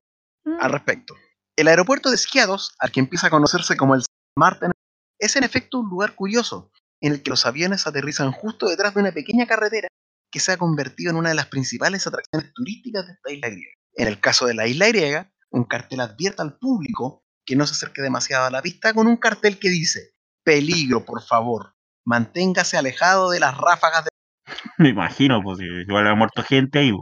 al 0.60 0.72
respecto. 0.72 1.14
El 1.56 1.68
aeropuerto 1.68 2.10
de 2.10 2.16
Esquiados, 2.16 2.74
al 2.78 2.90
que 2.90 3.00
empieza 3.00 3.28
a 3.28 3.30
conocerse 3.30 3.76
como 3.76 3.94
el 3.94 4.02
Marten, 4.36 4.72
es 5.18 5.36
en 5.36 5.44
efecto 5.44 5.78
un 5.78 5.88
lugar 5.88 6.14
curioso, 6.14 6.70
en 7.00 7.12
el 7.12 7.22
que 7.22 7.30
los 7.30 7.46
aviones 7.46 7.86
aterrizan 7.86 8.32
justo 8.32 8.68
detrás 8.68 8.94
de 8.94 9.00
una 9.00 9.12
pequeña 9.12 9.46
carretera 9.46 9.88
que 10.30 10.40
se 10.40 10.52
ha 10.52 10.56
convertido 10.56 11.10
en 11.10 11.16
una 11.16 11.28
de 11.28 11.36
las 11.36 11.46
principales 11.46 12.06
atracciones 12.06 12.52
turísticas 12.52 13.06
de 13.06 13.12
esta 13.12 13.32
isla 13.32 13.48
griega. 13.48 13.72
En 13.94 14.08
el 14.08 14.20
caso 14.20 14.46
de 14.46 14.54
la 14.54 14.66
isla 14.66 14.88
griega, 14.88 15.32
un 15.50 15.64
cartel 15.64 16.00
advierte 16.00 16.42
al 16.42 16.58
público 16.58 17.24
que 17.46 17.54
no 17.54 17.66
se 17.66 17.72
acerque 17.72 18.02
demasiado 18.02 18.46
a 18.46 18.50
la 18.50 18.62
pista 18.62 18.92
con 18.92 19.06
un 19.06 19.16
cartel 19.16 19.58
que 19.58 19.68
dice, 19.68 20.14
peligro, 20.42 21.04
por 21.04 21.22
favor, 21.22 21.76
manténgase 22.04 22.76
alejado 22.76 23.30
de 23.30 23.40
las 23.40 23.56
ráfagas 23.56 24.04
de... 24.04 24.10
Me 24.78 24.88
imagino, 24.88 25.40
pues 25.42 25.58
si 25.58 25.64
igual 25.64 26.08
ha 26.08 26.14
muerto 26.16 26.42
gente 26.42 26.80
ahí. 26.80 26.92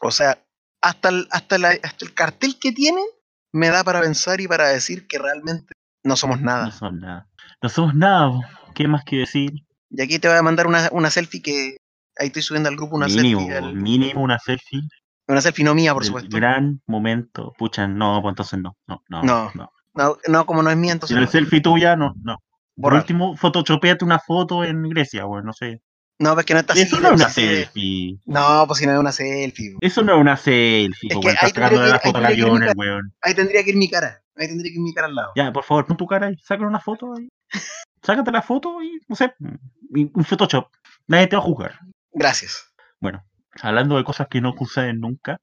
O 0.00 0.10
sea, 0.10 0.46
hasta 0.80 1.08
el, 1.10 1.26
hasta, 1.30 1.58
la- 1.58 1.78
hasta 1.82 2.04
el 2.04 2.14
cartel 2.14 2.58
que 2.60 2.72
tienen 2.72 3.04
me 3.52 3.68
da 3.68 3.82
para 3.84 4.00
pensar 4.00 4.40
y 4.40 4.48
para 4.48 4.68
decir 4.68 5.06
que 5.06 5.18
realmente 5.18 5.72
no 6.04 6.16
somos 6.16 6.40
No 6.40 6.46
nada. 6.46 6.70
somos 6.70 6.94
nada. 7.00 7.28
No 7.62 7.68
somos 7.68 7.94
nada. 7.94 8.30
¿qué 8.74 8.86
más 8.86 9.04
que 9.04 9.16
decir? 9.16 9.52
Y 9.90 10.02
aquí 10.02 10.18
te 10.18 10.28
voy 10.28 10.36
a 10.36 10.42
mandar 10.42 10.66
una, 10.66 10.88
una 10.92 11.10
selfie 11.10 11.42
que... 11.42 11.76
Ahí 12.16 12.28
estoy 12.28 12.42
subiendo 12.42 12.68
al 12.68 12.76
grupo 12.76 12.96
una 12.96 13.06
mínimo, 13.06 13.40
selfie. 13.40 13.56
al- 13.56 13.74
mínimo 13.74 14.22
una 14.22 14.38
selfie. 14.38 14.82
una 15.28 15.40
selfie 15.40 15.64
no 15.64 15.74
mía, 15.74 15.94
por 15.94 16.04
supuesto. 16.04 16.36
Gran 16.36 16.80
momento. 16.86 17.52
Pucha, 17.58 17.86
no, 17.88 18.20
pues 18.22 18.32
entonces 18.32 18.58
no. 18.60 18.76
No, 18.86 19.02
no. 19.08 19.22
No, 19.22 19.50
no. 19.54 19.72
No, 19.94 20.16
no, 20.28 20.46
como 20.46 20.62
no 20.62 20.70
es 20.70 20.76
mía, 20.76 20.90
Si 20.90 20.92
entonces... 20.92 21.16
no 21.16 21.22
no. 21.24 21.30
selfie 21.30 21.60
tuya, 21.60 21.96
no, 21.96 22.14
no. 22.22 22.36
Por 22.80 22.94
último, 22.94 23.36
photoshopeate 23.36 24.04
una 24.04 24.20
foto 24.20 24.62
en 24.62 24.82
Grecia, 24.88 25.24
güey, 25.24 25.42
no 25.42 25.52
sé. 25.52 25.80
No, 26.20 26.34
pues 26.34 26.46
que 26.46 26.54
no 26.54 26.60
está 26.60 26.72
así. 26.72 26.82
Eso 26.82 26.98
no 27.00 27.08
es 27.08 27.14
una 27.14 27.28
selfie. 27.28 28.18
No, 28.26 28.64
pues 28.66 28.80
si 28.80 28.86
no 28.86 28.92
es 28.92 28.98
una 28.98 29.12
selfie. 29.12 29.72
po. 29.72 29.78
Eso 29.80 30.02
no 30.02 30.14
es 30.14 30.20
una 30.20 30.36
selfie, 30.36 31.10
Es 31.12 31.18
que 31.18 31.28
ahí 31.30 31.52
tendría 31.52 31.68
que- 31.84 31.90
la 31.90 31.98
foto 32.00 32.20
tendría 32.20 32.36
ir 32.46 32.52
mi 32.52 32.56
el 32.58 32.66
ca- 32.66 32.72
weón. 32.76 33.14
Ahí 33.22 33.34
tendría 33.34 33.62
que 33.64 33.70
ir 33.70 33.76
mi 33.76 33.88
cara. 33.88 34.20
Ahí 34.36 34.48
tendría 34.48 34.70
que 34.72 34.76
ir 34.78 34.82
mi 34.82 34.92
cara 34.94 35.06
al 35.06 35.14
lado. 35.14 35.32
Ya, 35.36 35.52
por 35.52 35.62
favor, 35.64 35.86
pon 35.86 35.96
tu 35.96 36.06
cara 36.06 36.26
ahí, 36.26 36.36
sácale 36.42 36.66
una 36.66 36.80
foto 36.80 37.14
ahí. 37.16 37.28
Sácate 38.02 38.30
la 38.32 38.42
foto 38.42 38.82
y, 38.82 38.98
no 39.08 39.14
sé, 39.16 39.32
y 39.94 40.10
un 40.12 40.24
Photoshop. 40.24 40.66
Nadie 41.06 41.26
te 41.28 41.36
va 41.36 41.42
a 41.42 41.44
juzgar. 41.44 41.78
Gracias. 42.12 42.72
Bueno, 43.00 43.24
hablando 43.62 43.96
de 43.96 44.04
cosas 44.04 44.26
que 44.28 44.40
no 44.40 44.54
suceden 44.58 45.00
nunca. 45.00 45.38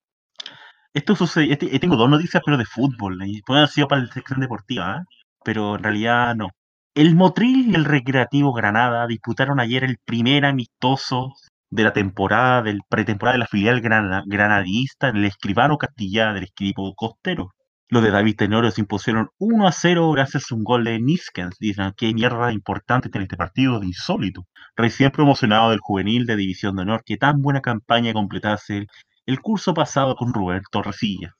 Esto 0.94 1.16
sucede, 1.16 1.52
este- 1.52 1.80
tengo 1.80 1.96
dos 1.98 2.10
noticias, 2.10 2.42
pero 2.46 2.58
de 2.58 2.66
fútbol. 2.66 3.18
Y 3.26 3.42
pueden 3.42 3.64
haber 3.64 3.70
sido 3.74 3.88
para 3.88 4.02
la 4.02 4.12
sección 4.14 4.40
deportiva, 4.40 4.98
¿eh? 5.02 5.04
pero 5.44 5.76
en 5.76 5.84
realidad 5.84 6.36
no. 6.36 6.50
El 6.96 7.14
Motril 7.16 7.70
y 7.70 7.76
el 7.76 7.86
Recreativo 7.86 8.52
Granada 8.52 9.06
disputaron 9.06 9.60
ayer 9.60 9.84
el 9.84 9.98
primer 10.04 10.46
amistoso 10.46 11.34
de 11.70 11.84
la 11.84 11.94
temporada, 11.94 12.64
del 12.64 12.80
pretemporada 12.90 13.34
de 13.34 13.40
la 13.40 13.46
filial 13.48 13.82
grana- 13.82 14.24
granadista 14.26 15.10
en 15.10 15.18
el 15.18 15.26
escribano 15.26 15.78
Castilla 15.78 16.34
del 16.34 16.46
equipo 16.46 16.96
costero. 16.96 17.52
Los 17.90 18.02
de 18.02 18.10
David 18.10 18.38
Tenorio 18.38 18.72
se 18.72 18.82
impusieron 18.82 19.30
1 19.38 19.68
a 19.68 19.72
0 19.72 20.10
gracias 20.12 20.52
a 20.52 20.56
un 20.56 20.64
gol 20.64 20.86
de 20.86 21.00
Niskens. 21.00 21.58
Dicen, 21.60 21.94
qué 21.96 22.12
mierda 22.16 22.52
importante 22.52 23.10
tiene 23.10 23.26
este 23.26 23.38
partido 23.38 23.80
de 23.80 23.86
insólito. 23.86 24.46
Recién 24.76 25.12
promocionado 25.12 25.70
del 25.70 25.80
juvenil 25.82 26.26
de 26.26 26.36
División 26.36 26.76
de 26.76 26.82
Honor, 26.82 27.04
que 27.06 27.18
tan 27.18 27.42
buena 27.42 27.62
campaña 27.62 28.14
completase 28.14 28.78
el, 28.78 28.88
el 29.28 29.42
curso 29.42 29.74
pasado 29.74 30.16
con 30.16 30.34
Rubén 30.34 30.64
Torresilla. 30.72 31.36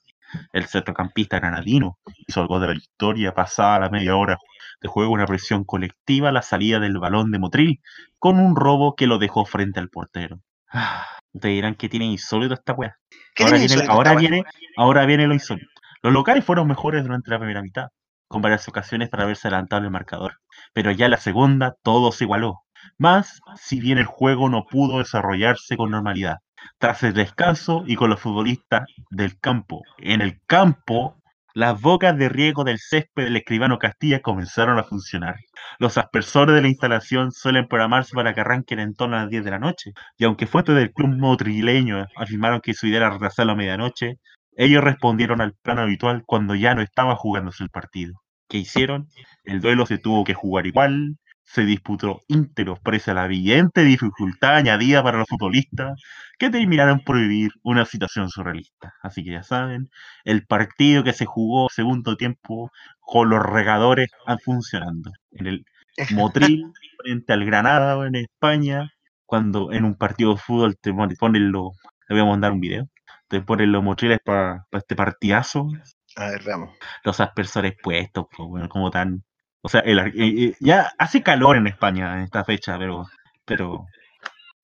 El 0.52 0.66
centrocampista 0.66 1.38
granadino 1.38 1.98
hizo 2.26 2.42
el 2.42 2.48
gol 2.48 2.60
de 2.60 2.66
la 2.68 2.72
victoria 2.74 3.34
pasada 3.34 3.80
la 3.80 3.90
media 3.90 4.16
hora 4.16 4.38
de 4.80 4.88
juego, 4.88 5.12
una 5.12 5.26
presión 5.26 5.64
colectiva 5.64 6.32
la 6.32 6.42
salida 6.42 6.80
del 6.80 6.98
balón 6.98 7.30
de 7.30 7.38
Motril, 7.38 7.80
con 8.18 8.38
un 8.38 8.56
robo 8.56 8.94
que 8.94 9.06
lo 9.06 9.18
dejó 9.18 9.44
frente 9.44 9.80
al 9.80 9.88
portero. 9.88 10.40
Ah, 10.70 11.06
Ustedes 11.36 11.54
dirán 11.54 11.74
que 11.74 11.90
tiene 11.90 12.06
insólito 12.06 12.54
esta 12.54 12.72
weá. 12.72 12.96
¿Qué 13.34 13.44
Ahora, 13.44 13.58
viene, 13.58 13.84
ahora, 13.88 14.10
esta 14.10 14.20
viene, 14.20 14.44
ahora 14.76 15.06
viene 15.06 15.26
lo 15.26 15.34
insólito. 15.34 15.70
Los 16.02 16.12
locales 16.14 16.44
fueron 16.44 16.66
mejores 16.66 17.02
durante 17.02 17.30
la 17.30 17.38
primera 17.38 17.62
mitad, 17.62 17.88
con 18.26 18.40
varias 18.40 18.66
ocasiones 18.68 19.10
para 19.10 19.24
haberse 19.24 19.48
adelantado 19.48 19.84
el 19.84 19.90
marcador. 19.90 20.40
Pero 20.72 20.90
ya 20.92 21.04
en 21.04 21.10
la 21.10 21.18
segunda 21.18 21.74
todo 21.82 22.10
se 22.10 22.24
igualó. 22.24 22.62
Más 22.96 23.40
si 23.56 23.80
bien 23.80 23.98
el 23.98 24.06
juego 24.06 24.48
no 24.48 24.64
pudo 24.64 24.98
desarrollarse 24.98 25.76
con 25.76 25.90
normalidad. 25.90 26.38
Tras 26.78 27.02
el 27.02 27.14
descanso 27.14 27.84
y 27.86 27.96
con 27.96 28.10
los 28.10 28.20
futbolistas 28.20 28.86
del 29.10 29.38
campo 29.38 29.82
en 29.98 30.20
el 30.20 30.40
campo, 30.46 31.16
las 31.54 31.80
bocas 31.80 32.18
de 32.18 32.28
riego 32.28 32.64
del 32.64 32.78
césped 32.78 33.24
del 33.24 33.36
escribano 33.36 33.78
Castilla 33.78 34.20
comenzaron 34.20 34.78
a 34.78 34.84
funcionar. 34.84 35.36
Los 35.78 35.96
aspersores 35.96 36.54
de 36.54 36.60
la 36.60 36.68
instalación 36.68 37.32
suelen 37.32 37.66
programarse 37.66 38.14
para 38.14 38.34
que 38.34 38.42
arranquen 38.42 38.78
en 38.78 38.94
torno 38.94 39.16
a 39.16 39.20
las 39.22 39.30
10 39.30 39.42
de 39.42 39.50
la 39.50 39.58
noche, 39.58 39.92
y 40.18 40.24
aunque 40.24 40.46
fuentes 40.46 40.74
del 40.74 40.92
club 40.92 41.16
motrileño 41.16 42.06
afirmaron 42.14 42.60
que 42.60 42.74
su 42.74 42.86
idea 42.86 42.98
era 42.98 43.10
retrasarlo 43.10 43.52
a 43.52 43.56
medianoche, 43.56 44.16
ellos 44.54 44.84
respondieron 44.84 45.40
al 45.40 45.54
plan 45.54 45.78
habitual 45.78 46.24
cuando 46.26 46.54
ya 46.54 46.74
no 46.74 46.82
estaba 46.82 47.16
jugándose 47.16 47.64
el 47.64 47.70
partido. 47.70 48.20
¿Qué 48.48 48.58
hicieron? 48.58 49.08
El 49.44 49.62
duelo 49.62 49.86
se 49.86 49.96
tuvo 49.96 50.24
que 50.24 50.34
jugar 50.34 50.66
igual, 50.66 51.16
se 51.46 51.64
disputó 51.64 52.20
íntegro 52.28 52.76
pese 52.76 53.12
a 53.12 53.14
la 53.14 53.24
evidente 53.26 53.82
dificultad 53.84 54.56
añadida 54.56 55.02
para 55.02 55.18
los 55.18 55.28
futbolistas 55.28 56.00
que 56.38 56.50
terminaron 56.50 57.00
por 57.00 57.18
vivir 57.18 57.50
una 57.62 57.86
situación 57.86 58.28
surrealista. 58.30 58.94
Así 59.02 59.24
que 59.24 59.32
ya 59.32 59.42
saben, 59.42 59.88
el 60.24 60.46
partido 60.46 61.04
que 61.04 61.12
se 61.14 61.24
jugó 61.26 61.68
segundo 61.70 62.16
tiempo 62.16 62.70
con 63.00 63.30
los 63.30 63.42
regadores 63.42 64.08
han 64.26 64.38
funcionando. 64.40 65.10
En 65.32 65.46
el 65.46 65.66
Motril 66.08 66.72
frente 66.98 67.32
al 67.32 67.44
Granada 67.44 68.06
en 68.06 68.16
España, 68.16 68.90
cuando 69.24 69.72
en 69.72 69.84
un 69.84 69.94
partido 69.96 70.32
de 70.34 70.38
fútbol 70.40 70.76
te 70.80 70.92
pon- 70.92 71.16
ponen 71.18 71.52
los, 71.52 71.70
le 72.08 72.14
voy 72.16 72.20
a 72.22 72.30
mandar 72.30 72.52
un 72.52 72.60
video, 72.60 72.88
te 73.28 73.40
ponen 73.40 73.72
los 73.72 73.82
motriles 73.82 74.18
para 74.24 74.66
este 74.72 74.94
partidazo, 74.96 75.68
A 76.16 76.30
ver, 76.30 76.42
veamos. 76.44 76.70
los 77.04 77.20
aspersores 77.20 77.74
puestos, 77.82 78.26
pues, 78.36 78.48
bueno, 78.48 78.68
como 78.68 78.90
tan, 78.90 79.24
o 79.66 79.68
sea, 79.68 79.80
el 79.80 79.98
eh, 79.98 80.12
eh, 80.14 80.56
ya 80.60 80.92
hace 80.96 81.24
calor 81.24 81.56
en 81.56 81.66
España 81.66 82.18
en 82.18 82.22
esta 82.22 82.44
fecha, 82.44 82.78
pero, 82.78 83.04
pero 83.44 83.84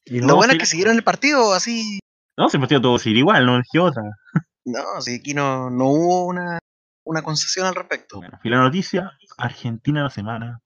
y 0.05 0.20
Lo 0.20 0.28
no, 0.28 0.36
bueno 0.36 0.53
es 0.53 0.61
que 0.61 0.66
siguieron 0.66 0.94
el 0.94 1.03
partido 1.03 1.53
así. 1.53 1.98
no, 2.38 2.48
se 2.48 2.61
partido 2.61 2.80
todo 2.80 3.00
seguir 3.00 3.18
igual, 3.18 3.44
no 3.44 3.59
es 3.59 3.66
otra. 3.80 4.05
No, 4.64 5.00
si 5.00 5.16
aquí 5.16 5.34
no, 5.34 5.70
no 5.70 5.86
hubo 5.86 6.26
una, 6.26 6.61
una 7.05 7.22
concesión 7.22 7.66
al 7.66 7.74
respecto. 7.74 8.18
Bueno, 8.18 8.38
y 8.44 8.48
la 8.48 8.59
noticia, 8.59 9.11
Argentina 9.36 10.05
la 10.05 10.10
semana. 10.10 10.60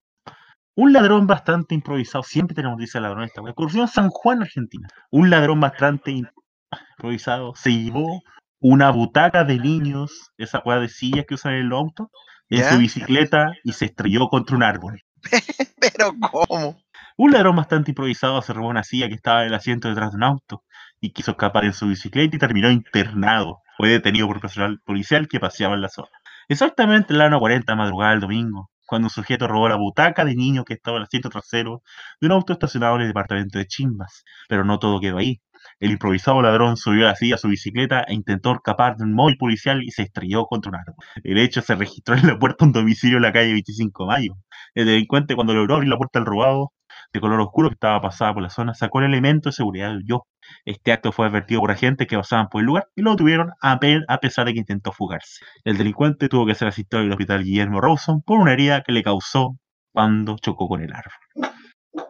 Un 0.74 0.92
ladrón 0.92 1.26
bastante 1.26 1.74
improvisado, 1.74 2.22
siempre 2.22 2.54
tenemos 2.54 2.76
noticias 2.76 3.00
de 3.00 3.08
ladrón 3.08 3.24
esta. 3.24 3.40
Ocurrió 3.40 3.80
en 3.80 3.88
San 3.88 4.10
Juan, 4.10 4.42
Argentina. 4.42 4.86
Un 5.10 5.30
ladrón 5.30 5.60
bastante 5.60 6.10
improvisado 6.10 7.54
se 7.54 7.70
llevó 7.70 8.20
una 8.60 8.90
butaca 8.90 9.44
de 9.44 9.58
niños, 9.58 10.30
esa 10.36 10.58
weá 10.58 10.78
de 10.78 10.90
sillas 10.90 11.24
que 11.26 11.36
usan 11.36 11.54
en 11.54 11.70
los 11.70 11.78
autos, 11.78 12.08
en 12.50 12.58
¿Ya? 12.58 12.72
su 12.72 12.78
bicicleta 12.78 13.52
y 13.64 13.72
se 13.72 13.86
estrelló 13.86 14.28
contra 14.28 14.56
un 14.56 14.62
árbol. 14.62 15.02
Pero 15.80 16.14
¿cómo? 16.20 16.78
Un 17.18 17.32
ladrón 17.32 17.56
bastante 17.56 17.90
improvisado 17.92 18.42
se 18.42 18.52
robó 18.52 18.68
una 18.68 18.84
silla 18.84 19.08
que 19.08 19.14
estaba 19.14 19.42
en 19.42 19.48
el 19.48 19.54
asiento 19.54 19.88
detrás 19.88 20.12
de 20.12 20.16
un 20.16 20.24
auto 20.24 20.64
y 21.00 21.12
quiso 21.12 21.32
escapar 21.32 21.64
en 21.64 21.72
su 21.72 21.88
bicicleta 21.88 22.36
y 22.36 22.38
terminó 22.38 22.70
internado. 22.70 23.62
Fue 23.76 23.88
detenido 23.88 24.26
por 24.26 24.40
personal 24.40 24.80
policial 24.84 25.28
que 25.28 25.40
paseaba 25.40 25.74
en 25.74 25.82
la 25.82 25.88
zona. 25.88 26.08
Exactamente 26.48 27.12
en 27.12 27.18
la 27.18 27.28
1.40 27.28 27.74
madrugada 27.76 28.12
del 28.12 28.20
domingo, 28.20 28.70
cuando 28.86 29.06
un 29.06 29.10
sujeto 29.10 29.48
robó 29.48 29.68
la 29.68 29.76
butaca 29.76 30.24
de 30.24 30.34
niño 30.34 30.64
que 30.64 30.74
estaba 30.74 30.96
en 30.96 31.02
el 31.02 31.06
asiento 31.06 31.28
trasero 31.28 31.82
de 32.20 32.28
un 32.28 32.32
auto 32.32 32.52
estacionado 32.52 32.96
en 32.96 33.02
el 33.02 33.08
departamento 33.08 33.58
de 33.58 33.66
Chimbas. 33.66 34.24
Pero 34.48 34.64
no 34.64 34.78
todo 34.78 35.00
quedó 35.00 35.18
ahí. 35.18 35.40
El 35.80 35.92
improvisado 35.92 36.42
ladrón 36.42 36.76
subió 36.76 37.08
así 37.08 37.32
a 37.32 37.38
su 37.38 37.48
bicicleta 37.48 38.02
e 38.02 38.14
intentó 38.14 38.52
escapar 38.52 38.96
de 38.96 39.04
un 39.04 39.14
móvil 39.14 39.36
policial 39.36 39.82
y 39.82 39.90
se 39.90 40.02
estrelló 40.02 40.46
contra 40.46 40.70
un 40.70 40.76
árbol. 40.76 40.94
El 41.24 41.38
hecho 41.38 41.62
se 41.62 41.74
registró 41.74 42.14
en 42.16 42.26
la 42.26 42.38
puerta 42.38 42.64
de 42.64 42.68
un 42.68 42.72
domicilio 42.72 43.16
en 43.16 43.22
la 43.22 43.32
calle 43.32 43.52
25 43.52 44.04
de 44.04 44.08
Mayo. 44.08 44.36
El 44.74 44.86
delincuente, 44.86 45.34
cuando 45.34 45.54
logró 45.54 45.76
abrir 45.76 45.90
la 45.90 45.96
puerta 45.96 46.18
del 46.18 46.26
robado, 46.26 46.72
de 47.12 47.20
color 47.20 47.40
oscuro 47.40 47.68
que 47.68 47.74
estaba 47.74 48.00
pasada 48.00 48.34
por 48.34 48.42
la 48.42 48.50
zona, 48.50 48.74
sacó 48.74 49.00
el 49.00 49.06
elemento 49.06 49.48
de 49.48 49.52
seguridad 49.52 49.92
y 49.92 49.96
huyó. 49.96 50.26
Este 50.64 50.92
acto 50.92 51.12
fue 51.12 51.26
advertido 51.26 51.60
por 51.60 51.70
agentes 51.70 52.06
que 52.06 52.16
pasaban 52.16 52.48
por 52.48 52.60
el 52.60 52.66
lugar 52.66 52.84
y 52.94 53.02
lo 53.02 53.12
detuvieron 53.12 53.50
a, 53.62 53.78
a 54.08 54.18
pesar 54.18 54.46
de 54.46 54.54
que 54.54 54.60
intentó 54.60 54.92
fugarse. 54.92 55.44
El 55.64 55.76
delincuente 55.76 56.28
tuvo 56.28 56.46
que 56.46 56.54
ser 56.54 56.68
asistido 56.68 57.00
al 57.00 57.10
hospital 57.10 57.44
Guillermo 57.44 57.80
Rawson 57.80 58.22
por 58.22 58.38
una 58.38 58.52
herida 58.52 58.82
que 58.82 58.92
le 58.92 59.02
causó 59.02 59.56
cuando 59.92 60.36
chocó 60.38 60.68
con 60.68 60.82
el 60.82 60.92
árbol. 60.92 61.54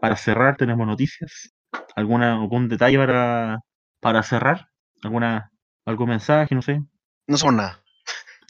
Para 0.01 0.17
cerrar, 0.17 0.57
tenemos 0.57 0.87
noticias. 0.87 1.56
¿Alguna, 1.95 2.35
¿Algún 2.35 2.69
detalle 2.69 2.99
para, 2.99 3.61
para 4.01 4.23
cerrar? 4.23 4.69
¿Alguna 5.03 5.51
¿Algún 5.87 6.09
mensaje? 6.09 6.53
No 6.55 6.63
sé. 6.63 6.83
No 7.29 7.37
somos 7.37 7.55
nada. 7.55 7.83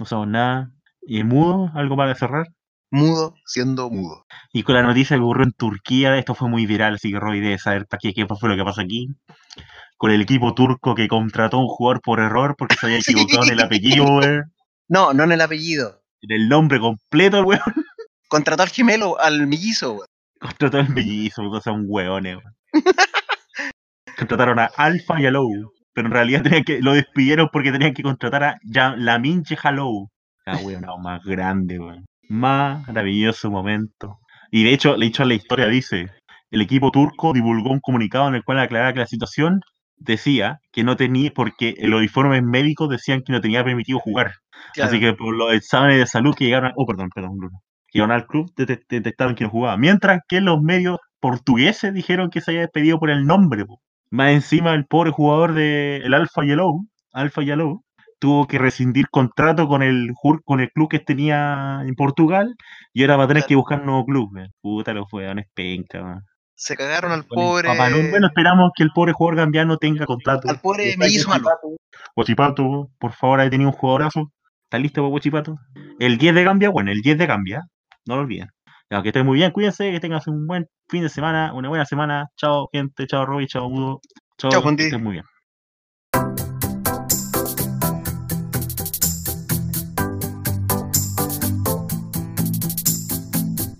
No 0.00 0.06
sabemos 0.06 0.28
nada. 0.28 0.70
¿Y 1.02 1.22
mudo? 1.22 1.70
¿Algo 1.74 1.94
para 1.94 2.14
cerrar? 2.14 2.46
Mudo 2.90 3.34
siendo 3.44 3.90
mudo. 3.90 4.24
Y 4.54 4.62
con 4.62 4.74
la 4.74 4.82
noticia 4.82 5.16
que 5.16 5.22
ocurrió 5.22 5.44
en 5.44 5.52
Turquía, 5.52 6.16
esto 6.16 6.34
fue 6.34 6.48
muy 6.48 6.64
viral, 6.64 6.94
así 6.94 7.12
que 7.12 7.20
Roy 7.20 7.40
debe 7.40 7.58
saber 7.58 7.86
para 7.86 7.98
qué, 7.98 8.14
qué 8.14 8.26
fue 8.26 8.48
lo 8.48 8.56
que 8.56 8.64
pasó 8.64 8.80
aquí. 8.80 9.08
Con 9.98 10.12
el 10.12 10.22
equipo 10.22 10.54
turco 10.54 10.94
que 10.94 11.08
contrató 11.08 11.58
a 11.58 11.60
un 11.60 11.68
jugador 11.68 12.00
por 12.00 12.20
error 12.20 12.54
porque 12.56 12.76
se 12.76 12.86
había 12.86 12.98
equivocado 12.98 13.44
en 13.44 13.52
el 13.52 13.60
apellido, 13.60 14.04
weón. 14.06 14.54
No, 14.88 15.12
no 15.12 15.24
en 15.24 15.32
el 15.32 15.40
apellido. 15.42 16.02
En 16.22 16.32
el 16.32 16.48
nombre 16.48 16.80
completo, 16.80 17.42
weón. 17.42 17.60
Contrató 18.28 18.62
al 18.62 18.70
gemelo, 18.70 19.20
al 19.20 19.46
mellizo, 19.46 19.92
weón. 19.92 20.08
Contrató 20.40 20.78
al 20.78 20.88
mellizo, 20.88 21.60
sea, 21.60 21.72
un 21.74 21.84
weones, 21.86 22.36
weón. 22.36 22.56
Contrataron 24.18 24.58
a 24.58 24.66
Alpha 24.76 25.20
y 25.20 25.26
a 25.26 25.30
Low. 25.30 25.50
Pero 25.92 26.08
en 26.08 26.12
realidad 26.12 26.42
tenían 26.42 26.64
que, 26.64 26.80
lo 26.80 26.92
despidieron 26.92 27.48
porque 27.52 27.72
tenían 27.72 27.94
que 27.94 28.02
contratar 28.02 28.44
a 28.44 28.56
Ya- 28.64 28.94
Lamin 28.96 29.42
Hallow. 29.62 30.08
La 30.44 30.56
weón, 30.58 30.82
no, 30.82 30.98
más 30.98 31.22
grande, 31.24 31.78
weón. 31.78 32.04
Maravilloso 32.28 33.50
momento. 33.50 34.18
Y 34.50 34.64
de 34.64 34.72
hecho, 34.72 34.96
de 34.96 35.06
hecho, 35.06 35.24
la 35.24 35.34
historia 35.34 35.66
dice: 35.66 36.06
el 36.50 36.60
equipo 36.60 36.90
turco 36.90 37.32
divulgó 37.32 37.70
un 37.70 37.80
comunicado 37.80 38.28
en 38.28 38.34
el 38.36 38.44
cual 38.44 38.58
aclaraba 38.60 38.92
que 38.92 39.00
la 39.00 39.06
situación 39.06 39.60
decía 39.96 40.58
que 40.72 40.84
no 40.84 40.96
tenía, 40.96 41.30
porque 41.34 41.74
los 41.80 42.02
informes 42.02 42.42
médicos 42.42 42.88
decían 42.90 43.22
que 43.22 43.32
no 43.32 43.40
tenía 43.40 43.64
permitido 43.64 43.98
jugar. 43.98 44.32
Así 44.86 45.00
que 45.00 45.14
por 45.14 45.34
los 45.34 45.52
exámenes 45.54 45.98
de 45.98 46.06
salud 46.06 46.34
que 46.34 46.44
llegaron, 46.44 46.70
a- 46.70 46.74
oh, 46.76 46.86
perdón, 46.86 47.08
perdón, 47.14 47.38
Bruno, 47.38 47.58
que 47.96 48.02
llegaron 48.02 48.12
al 48.22 48.26
club 48.26 48.52
dete- 48.56 48.84
detectaron 48.88 49.34
que 49.34 49.44
no 49.44 49.50
jugaba. 49.50 49.76
Mientras 49.76 50.20
que 50.28 50.40
los 50.40 50.60
medios 50.62 50.98
portugueses 51.20 51.92
dijeron 51.94 52.30
que 52.30 52.40
se 52.40 52.50
había 52.52 52.60
despedido 52.62 52.98
por 52.98 53.10
el 53.10 53.26
nombre. 53.26 53.64
po. 53.66 53.80
Más 54.10 54.30
encima 54.32 54.74
el 54.74 54.86
pobre 54.86 55.10
jugador 55.10 55.54
de 55.54 55.96
el 55.98 56.14
Alfa 56.14 56.42
Yellow, 56.44 56.86
Alfa 57.12 57.42
Yellow, 57.42 57.82
tuvo 58.18 58.46
que 58.46 58.58
rescindir 58.58 59.08
contrato 59.10 59.66
con 59.68 59.82
el 59.82 60.10
con 60.44 60.60
el 60.60 60.70
club 60.70 60.88
que 60.88 61.00
tenía 61.00 61.80
en 61.84 61.94
Portugal 61.94 62.54
y 62.94 63.02
ahora 63.02 63.16
va 63.16 63.24
a 63.24 63.28
tener 63.28 63.42
Claro. 63.42 63.48
que 63.48 63.56
buscar 63.56 63.80
un 63.80 63.86
nuevo 63.86 64.04
club. 64.06 64.32
man. 64.32 64.48
Puta, 64.62 64.92
los 64.94 65.06
jugadores 65.10 65.46
penca, 65.54 66.02
man. 66.02 66.20
Se 66.54 66.74
cagaron 66.76 67.12
al 67.12 67.26
Con 67.26 67.36
pobre. 67.36 67.68
Papá. 67.68 67.90
Bueno, 68.10 68.28
esperamos 68.28 68.70
que 68.74 68.82
el 68.84 68.90
pobre 68.94 69.12
jugador 69.12 69.36
gambiano 69.36 69.76
tenga 69.76 70.06
contrato. 70.06 70.48
Al 70.48 70.60
pobre 70.60 70.88
Está 70.90 71.00
mellizo 71.04 71.28
malo. 71.28 71.44
Por 72.98 73.12
favor, 73.12 73.40
ahí 73.40 73.50
tenía 73.50 73.66
un 73.66 73.72
jugadorazo. 73.72 74.32
¿Está 74.64 74.78
listo 74.78 75.02
para 75.02 75.10
Guachipato? 75.10 75.56
El 75.98 76.16
10 76.18 76.34
de 76.34 76.44
Gambia, 76.44 76.70
bueno, 76.70 76.90
el 76.90 77.00
10 77.02 77.18
de 77.18 77.26
Gambia, 77.26 77.62
no 78.06 78.16
lo 78.16 78.22
olviden. 78.22 78.48
Ya, 78.90 79.02
que 79.02 79.08
estén 79.08 79.26
muy 79.26 79.38
bien, 79.38 79.50
cuídense, 79.50 79.90
que 79.90 80.00
tengan 80.00 80.20
un 80.26 80.46
buen 80.46 80.68
fin 80.88 81.02
de 81.02 81.08
semana, 81.08 81.52
una 81.52 81.68
buena 81.68 81.84
semana. 81.84 82.28
Chao, 82.36 82.68
gente, 82.72 83.06
chao, 83.06 83.26
Robbie, 83.26 83.48
chao, 83.48 83.66
Udo. 83.66 84.00
Chao, 84.38 84.50
Chao, 84.50 84.76
que 84.76 84.84
estén 84.84 85.02
muy 85.02 85.14
bien. 85.14 85.24